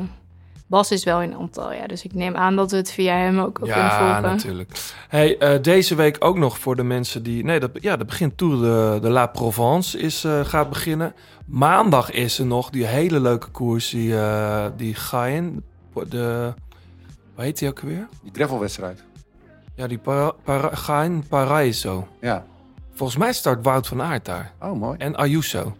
Bas 0.67 0.91
is 0.91 1.03
wel 1.03 1.21
in 1.21 1.35
Antalya. 1.35 1.87
Dus 1.87 2.03
ik 2.03 2.13
neem 2.13 2.35
aan 2.35 2.55
dat 2.55 2.71
we 2.71 2.77
het 2.77 2.91
via 2.91 3.15
hem 3.15 3.39
ook, 3.39 3.45
ook 3.47 3.53
kunnen 3.53 3.75
Ja, 3.75 3.99
volgen. 3.99 4.35
natuurlijk. 4.35 4.71
Hey, 5.07 5.37
eh, 5.37 5.61
deze 5.61 5.95
week 5.95 6.15
ook 6.19 6.37
nog 6.37 6.59
voor 6.59 6.75
de 6.75 6.83
mensen 6.83 7.23
die... 7.23 7.43
Nee, 7.43 7.59
dat, 7.59 7.71
ja, 7.73 7.97
dat 7.97 8.07
begint 8.07 8.37
Tour 8.37 8.57
de, 8.61 8.99
de 9.01 9.09
La 9.09 9.25
Provence 9.27 9.97
is, 9.99 10.23
eh, 10.23 10.45
gaat 10.45 10.69
beginnen. 10.69 11.13
Maandag 11.45 12.11
is 12.11 12.39
er 12.39 12.45
nog 12.45 12.69
die 12.69 12.85
hele 12.85 13.19
leuke 13.19 13.47
koers, 13.47 13.89
die, 13.89 14.17
eh 14.17 14.65
die 14.77 14.95
Gain. 14.95 15.63
De, 16.09 16.53
hoe 17.35 17.43
heet 17.43 17.59
die 17.59 17.69
ook 17.69 17.79
weer? 17.79 18.07
Die 18.23 18.31
gravelwedstrijd. 18.33 19.03
Ja, 19.75 19.87
die 19.87 19.97
para, 19.97 20.31
para, 20.43 20.75
Gain 20.75 21.23
Paraiso. 21.27 22.07
Ja. 22.21 22.45
Volgens 22.93 23.17
mij 23.19 23.33
start 23.33 23.63
Wout 23.63 23.87
van 23.87 24.01
Aert 24.01 24.25
daar. 24.25 24.51
Oh, 24.61 24.79
mooi. 24.79 24.97
En 24.97 25.15
Ayuso. 25.15 25.75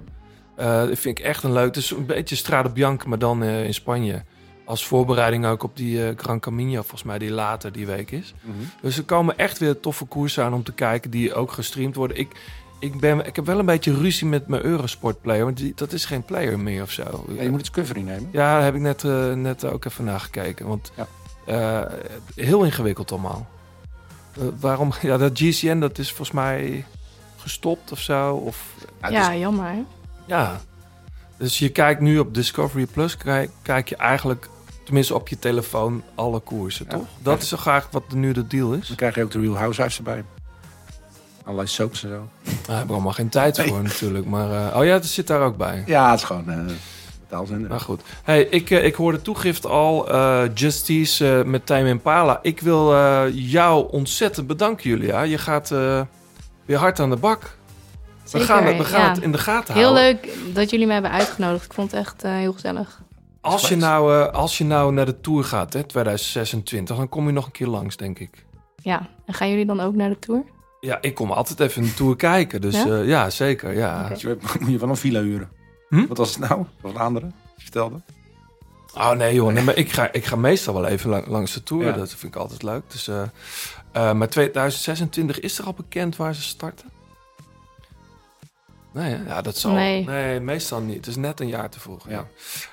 Eh, 0.61 0.87
dat 0.87 0.99
vind 0.99 1.19
ik 1.19 1.25
echt 1.25 1.43
een 1.43 1.51
leuk. 1.53 1.65
Het 1.65 1.75
is 1.77 1.91
een 1.91 2.05
beetje 2.05 2.35
Strade 2.35 2.69
Bianca, 2.69 3.07
maar 3.07 3.19
dan 3.19 3.43
eh, 3.43 3.65
in 3.65 3.73
Spanje. 3.73 4.23
Als 4.65 4.85
voorbereiding 4.85 5.45
ook 5.45 5.63
op 5.63 5.77
die 5.77 6.07
eh, 6.07 6.13
Gran 6.17 6.39
Camino, 6.39 6.79
volgens 6.79 7.03
mij, 7.03 7.17
die 7.17 7.31
later 7.31 7.71
die 7.71 7.85
week 7.85 8.11
is. 8.11 8.33
Mhm. 8.41 8.55
Dus 8.81 8.97
er 8.97 9.03
komen 9.03 9.37
echt 9.37 9.57
weer 9.57 9.79
toffe 9.79 10.05
koersen 10.05 10.43
aan 10.43 10.53
om 10.53 10.63
te 10.63 10.71
kijken, 10.73 11.11
die 11.11 11.33
ook 11.33 11.51
gestreamd 11.51 11.95
worden. 11.95 12.17
Ik, 12.17 12.31
ik, 12.79 12.99
ben, 12.99 13.25
ik 13.25 13.35
heb 13.35 13.45
wel 13.45 13.59
een 13.59 13.65
beetje 13.65 13.93
ruzie 13.93 14.27
met 14.27 14.47
mijn 14.47 14.63
Eurosport 14.63 15.21
player, 15.21 15.43
want 15.43 15.57
die, 15.57 15.71
dat 15.75 15.91
is 15.93 16.05
geen 16.05 16.23
player 16.23 16.59
meer 16.59 16.81
of 16.81 16.91
zo. 16.91 17.25
Ja, 17.27 17.41
je 17.43 17.49
moet 17.49 17.59
iets 17.59 17.71
covering 17.71 18.05
nemen. 18.05 18.29
Ja, 18.31 18.53
daar 18.53 18.63
heb 18.63 18.75
ik 18.75 18.81
net, 18.81 19.03
eh, 19.03 19.33
net 19.33 19.65
ook 19.65 19.85
even 19.85 20.03
nagekeken. 20.03 20.67
Want 20.67 20.91
Ja. 20.95 21.07
eh, 21.45 21.93
heel 22.35 22.63
ingewikkeld 22.63 23.11
allemaal. 23.11 23.47
Eh, 24.37 24.43
waarom? 24.59 24.91
Ja, 25.01 25.17
dat 25.17 25.31
GCN, 25.39 25.79
dat 25.79 25.97
is 25.97 26.07
volgens 26.07 26.31
mij 26.31 26.85
gestopt 27.37 27.91
of 27.91 27.99
zo. 27.99 28.33
Of, 28.35 28.73
Ja, 29.09 29.35
jammer. 29.35 29.75
Ja. 30.25 30.59
Dus 31.37 31.59
je 31.59 31.69
kijkt 31.69 32.01
nu 32.01 32.19
op 32.19 32.33
Discovery 32.33 32.85
Plus, 32.85 33.17
kijk, 33.17 33.49
kijk 33.61 33.89
je 33.89 33.95
eigenlijk, 33.95 34.49
tenminste 34.85 35.15
op 35.15 35.27
je 35.27 35.39
telefoon, 35.39 36.03
alle 36.15 36.39
koersen, 36.39 36.85
Ja. 36.89 36.95
toch? 36.97 37.05
Dat 37.19 37.41
is 37.41 37.47
zo 37.47 37.57
graag 37.57 37.87
wat 37.91 38.03
nu 38.13 38.31
de 38.31 38.47
deal 38.47 38.73
is. 38.73 38.87
Dan 38.87 38.95
krijg 38.95 39.15
je 39.15 39.23
ook 39.23 39.31
de 39.31 39.39
Real 39.39 39.57
Housewives 39.57 39.97
erbij. 39.97 40.23
Allerlei 41.43 41.67
soaps 41.67 42.03
en 42.03 42.09
zo. 42.09 42.27
Daar 42.43 42.53
hebben 42.67 42.87
we 42.87 42.93
allemaal 42.93 43.11
geen 43.13 43.29
tijd 43.29 43.57
Nee. 43.57 43.67
voor 43.67 43.81
natuurlijk. 43.83 44.25
Maar, 44.25 44.67
eh, 44.71 44.77
oh 44.79 44.85
ja, 44.85 44.93
het 44.93 45.05
zit 45.05 45.27
daar 45.27 45.41
ook 45.41 45.57
bij. 45.57 45.83
Ja, 45.85 46.09
het 46.11 46.19
is 46.19 46.25
gewoon 46.25 46.69
betaalzender. 47.21 47.69
Maar 47.69 47.79
goed. 47.79 48.01
Hey, 48.23 48.41
ik, 48.43 48.69
eh, 48.69 48.85
ik 48.85 48.95
hoorde 48.95 49.21
toegift 49.21 49.65
al. 49.65 50.09
eh 50.11 50.43
Justice 50.53 51.43
met 51.45 51.65
Time 51.65 51.89
Impala. 51.89 52.39
Ik 52.41 52.59
wil 52.61 52.93
jou 53.31 53.91
ontzettend 53.91 54.47
bedanken, 54.47 54.89
Julia. 54.89 55.21
Je 55.21 55.37
gaat 55.37 55.69
weer 56.65 56.77
hard 56.77 56.99
aan 56.99 57.09
de 57.09 57.15
bak. 57.15 57.57
Zeker, 58.31 58.47
we 58.47 58.53
gaan, 58.53 58.65
het- 58.65 58.77
we 58.77 58.83
gaan 58.83 59.01
ja. 59.01 59.09
het 59.09 59.21
in 59.23 59.31
de 59.31 59.37
gaten 59.37 59.73
Heel 59.73 59.83
houden. 59.83 60.03
leuk 60.03 60.37
dat 60.55 60.69
jullie 60.69 60.85
mij 60.85 60.93
hebben 60.95 61.11
uitgenodigd. 61.13 61.65
Ik 61.65 61.73
vond 61.73 61.91
het 61.91 61.99
echt 61.99 62.23
eh, 62.23 62.31
heel 62.31 62.53
gezellig. 62.53 63.01
Als 63.41 63.67
je, 63.69 63.75
nou, 63.75 64.13
eh, 64.21 64.33
als 64.33 64.57
je 64.57 64.63
nou 64.63 64.93
naar 64.93 65.05
de 65.05 65.21
Tour 65.21 65.43
gaat, 65.43 65.73
hè, 65.73 65.83
2026, 65.83 66.97
dan 66.97 67.09
kom 67.09 67.25
je 67.27 67.31
nog 67.33 67.45
een 67.45 67.51
keer 67.51 67.67
langs, 67.67 67.97
denk 67.97 68.19
ik. 68.19 68.45
Ja, 68.75 69.09
en 69.25 69.33
gaan 69.33 69.49
jullie 69.49 69.65
dan 69.65 69.79
ook 69.79 69.95
naar 69.95 70.09
de 70.09 70.19
tour? 70.19 70.43
Ja, 70.79 70.97
ik 71.01 71.15
kom 71.15 71.31
altijd 71.31 71.59
even 71.59 71.83
een 71.83 71.93
Tour 71.93 72.15
kijken. 72.15 72.61
Dus 72.61 72.75
Ja? 72.75 72.85
ja, 72.87 73.01
ja 73.01 73.29
zeker. 73.29 73.73
Ja. 73.77 74.07
Dus 74.07 74.21
je 74.21 74.37
moet 74.59 74.69
je 74.71 74.77
wel 74.77 74.89
een 74.89 74.95
villa 74.97 75.21
huren. 75.21 75.49
Hm? 75.89 76.07
Wat 76.07 76.17
was 76.17 76.35
het 76.35 76.49
nou? 76.49 76.65
Wat 76.81 76.91
een 76.93 76.99
andere? 76.99 77.27
Vertelde. 77.57 78.01
Oh 78.93 79.11
nee 79.11 79.33
joh, 79.33 79.53
nee, 79.53 79.63
maar 79.63 79.75
ik, 79.75 79.91
ga, 79.91 80.11
ik 80.11 80.25
ga 80.25 80.35
meestal 80.35 80.73
wel 80.73 80.85
even 80.85 81.09
lang- 81.09 81.27
langs 81.27 81.53
de 81.53 81.63
Tour. 81.63 81.85
Ja. 81.85 81.91
Dat 81.91 82.09
vind 82.09 82.35
ik 82.35 82.41
altijd 82.41 82.63
leuk. 82.63 82.81
Dus, 82.87 83.07
eh, 83.07 83.21
eh, 83.91 84.13
maar 84.13 84.29
2026, 84.29 85.39
is 85.39 85.57
er 85.59 85.65
al 85.65 85.73
bekend 85.73 86.15
waar 86.15 86.35
ze 86.35 86.41
starten? 86.41 86.89
Nee, 88.93 89.13
hè? 89.13 89.23
ja, 89.27 89.41
dat 89.41 89.57
zal. 89.57 89.71
Nee. 89.71 90.03
Nee. 90.05 90.39
meestal 90.39 90.81
niet. 90.81 90.95
Het 90.95 91.07
is 91.07 91.15
net 91.15 91.39
een 91.39 91.47
jaar 91.47 91.69
te 91.69 91.79
vroeg. 91.79 92.09
Ja. 92.09 92.27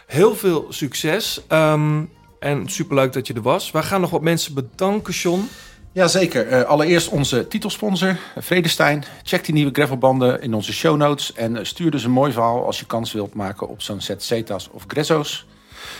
Heel 0.07 0.37
veel 0.37 0.67
succes. 0.69 1.41
ehm, 1.49 2.03
en 2.41 2.69
superleuk 2.69 3.13
dat 3.13 3.27
je 3.27 3.35
er 3.35 3.43
was. 3.43 3.71
We 3.71 3.83
gaan 3.83 4.01
nog 4.01 4.11
wat 4.11 4.23
mensen 4.23 4.55
bedanken, 4.55 5.13
John. 5.13 5.49
Jazeker. 5.93 6.47
Eh 6.47 6.63
allereerst 6.63 7.09
onze 7.09 7.49
titelsponsor, 7.49 8.17
Vredestein. 8.37 9.05
Check 9.23 9.45
die 9.45 9.55
nieuwe 9.55 9.73
gravelbanden 9.73 10.43
in 10.43 10.55
onze 10.55 10.73
show 10.73 10.97
notes. 10.97 11.33
En 11.33 11.57
eh, 11.57 11.65
stuur 11.65 11.91
dus 11.91 12.05
een 12.05 12.11
mooi 12.11 12.33
verhaal 12.33 12.67
als 12.67 12.79
je 12.79 12.87
kans 12.87 13.13
wilt 13.13 13.35
maken 13.35 13.69
op 13.69 13.83
zo'n 13.83 14.01
set 14.01 14.23
Cetas 14.23 14.69
of 14.73 14.85
Grezzo's. 14.87 15.47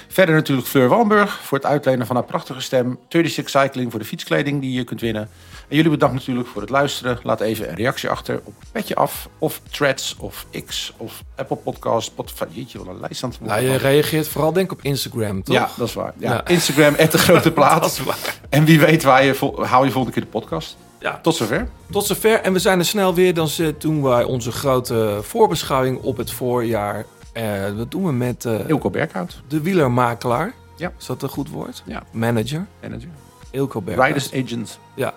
Verder 0.09 0.35
natuurlijk 0.35 0.69
Fleur 0.69 0.89
Wallenburg 0.89 1.41
voor 1.43 1.59
het 1.59 1.67
uitlenen 1.67 2.07
van 2.07 2.17
haar 2.17 2.25
prachtige 2.25 2.61
stem. 2.61 2.99
36 3.09 3.49
Cycling 3.49 3.91
voor 3.91 4.01
de 4.01 4.07
fietskleding 4.07 4.61
die 4.61 4.73
je 4.73 4.85
kunt 4.85 5.01
winnen. 5.01 5.29
En 5.69 5.77
jullie 5.77 5.91
bedankt 5.91 6.15
natuurlijk 6.15 6.49
voor 6.49 6.61
het 6.61 6.71
luisteren. 6.71 7.19
Laat 7.23 7.41
even 7.41 7.69
een 7.69 7.75
reactie 7.75 8.09
achter 8.09 8.41
op 8.45 8.53
Petje 8.73 8.95
Af 8.95 9.29
of 9.39 9.61
Threads 9.71 10.17
of 10.19 10.47
X 10.67 10.93
of 10.97 11.23
Apple 11.37 11.57
Podcast. 11.57 12.07
Spotify. 12.07 12.45
Jeetje, 12.51 12.79
wat 12.79 12.87
een 12.87 13.01
lijst 13.01 13.23
aan 13.25 13.31
het 13.31 13.41
Nou, 13.41 13.63
je 13.63 13.77
reageert 13.77 14.29
vooral 14.29 14.53
denk 14.53 14.67
ik 14.73 14.79
op 14.79 14.85
Instagram, 14.85 15.43
toch? 15.43 15.55
Ja, 15.55 15.69
dat 15.77 15.89
is 15.89 15.95
waar. 15.95 16.13
Ja, 16.17 16.33
Ja. 16.33 16.47
Instagram, 16.47 16.95
at 16.99 17.13
de 17.13 17.19
grote 17.19 17.53
plaat. 17.59 17.83
Dat 17.83 17.91
is 17.91 18.03
waar. 18.03 18.39
En 18.49 18.65
wie 18.65 18.81
weet 18.81 19.03
waar 19.03 19.25
je, 19.25 19.35
hou 19.57 19.85
je 19.85 19.91
volgende 19.91 20.13
keer 20.13 20.23
de 20.23 20.29
podcast. 20.39 20.77
Ja. 21.01 21.19
Tot 21.23 21.35
zover. 21.37 21.69
Tot 21.91 22.07
zover. 22.07 22.41
En 22.41 22.53
we 22.53 22.59
zijn 22.59 22.79
er 22.79 22.85
snel 22.85 23.15
weer. 23.15 23.35
Dan 23.35 23.49
doen 23.79 24.03
wij 24.03 24.25
onze 24.25 24.53
grote 24.53 25.19
voorbeschouwing 25.23 25.99
op 26.03 26.17
het 26.17 26.31
voorjaar. 26.31 27.05
Eh 27.39 27.77
dat 27.77 27.91
doen 27.91 28.05
we 28.05 28.13
met 28.13 28.45
eh, 28.45 28.69
Ilko 28.69 28.91
Berghout. 28.91 29.43
de 29.49 29.61
wielermakelaar. 29.61 30.55
Ja. 30.77 30.93
Is 30.99 31.07
dat 31.07 31.23
een 31.23 31.29
goed 31.29 31.51
woord? 31.51 31.83
Ja. 31.87 32.03
Manager. 32.11 32.67
Manager. 32.83 33.09
Ilko 33.51 33.81
Berghuis. 33.83 34.31
Riders 34.31 34.45
Agent. 34.47 34.79
Ja. 34.95 35.15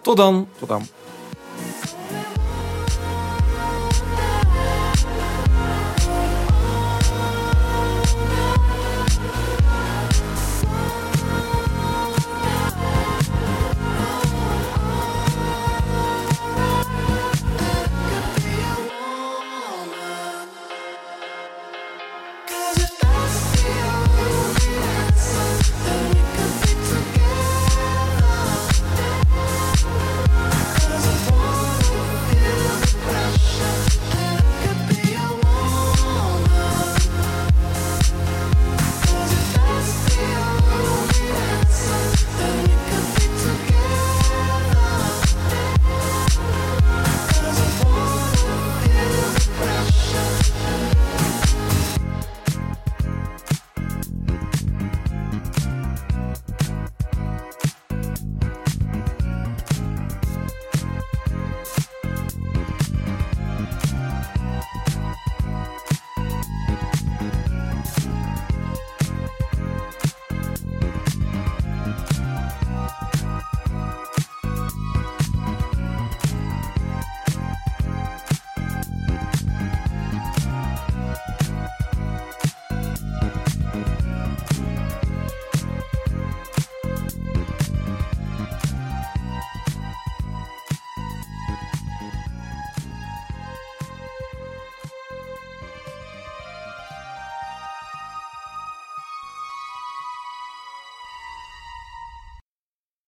Tot 0.00 0.16
dan. 0.16 0.48
Tot 0.58 0.68
dan. 0.68 0.86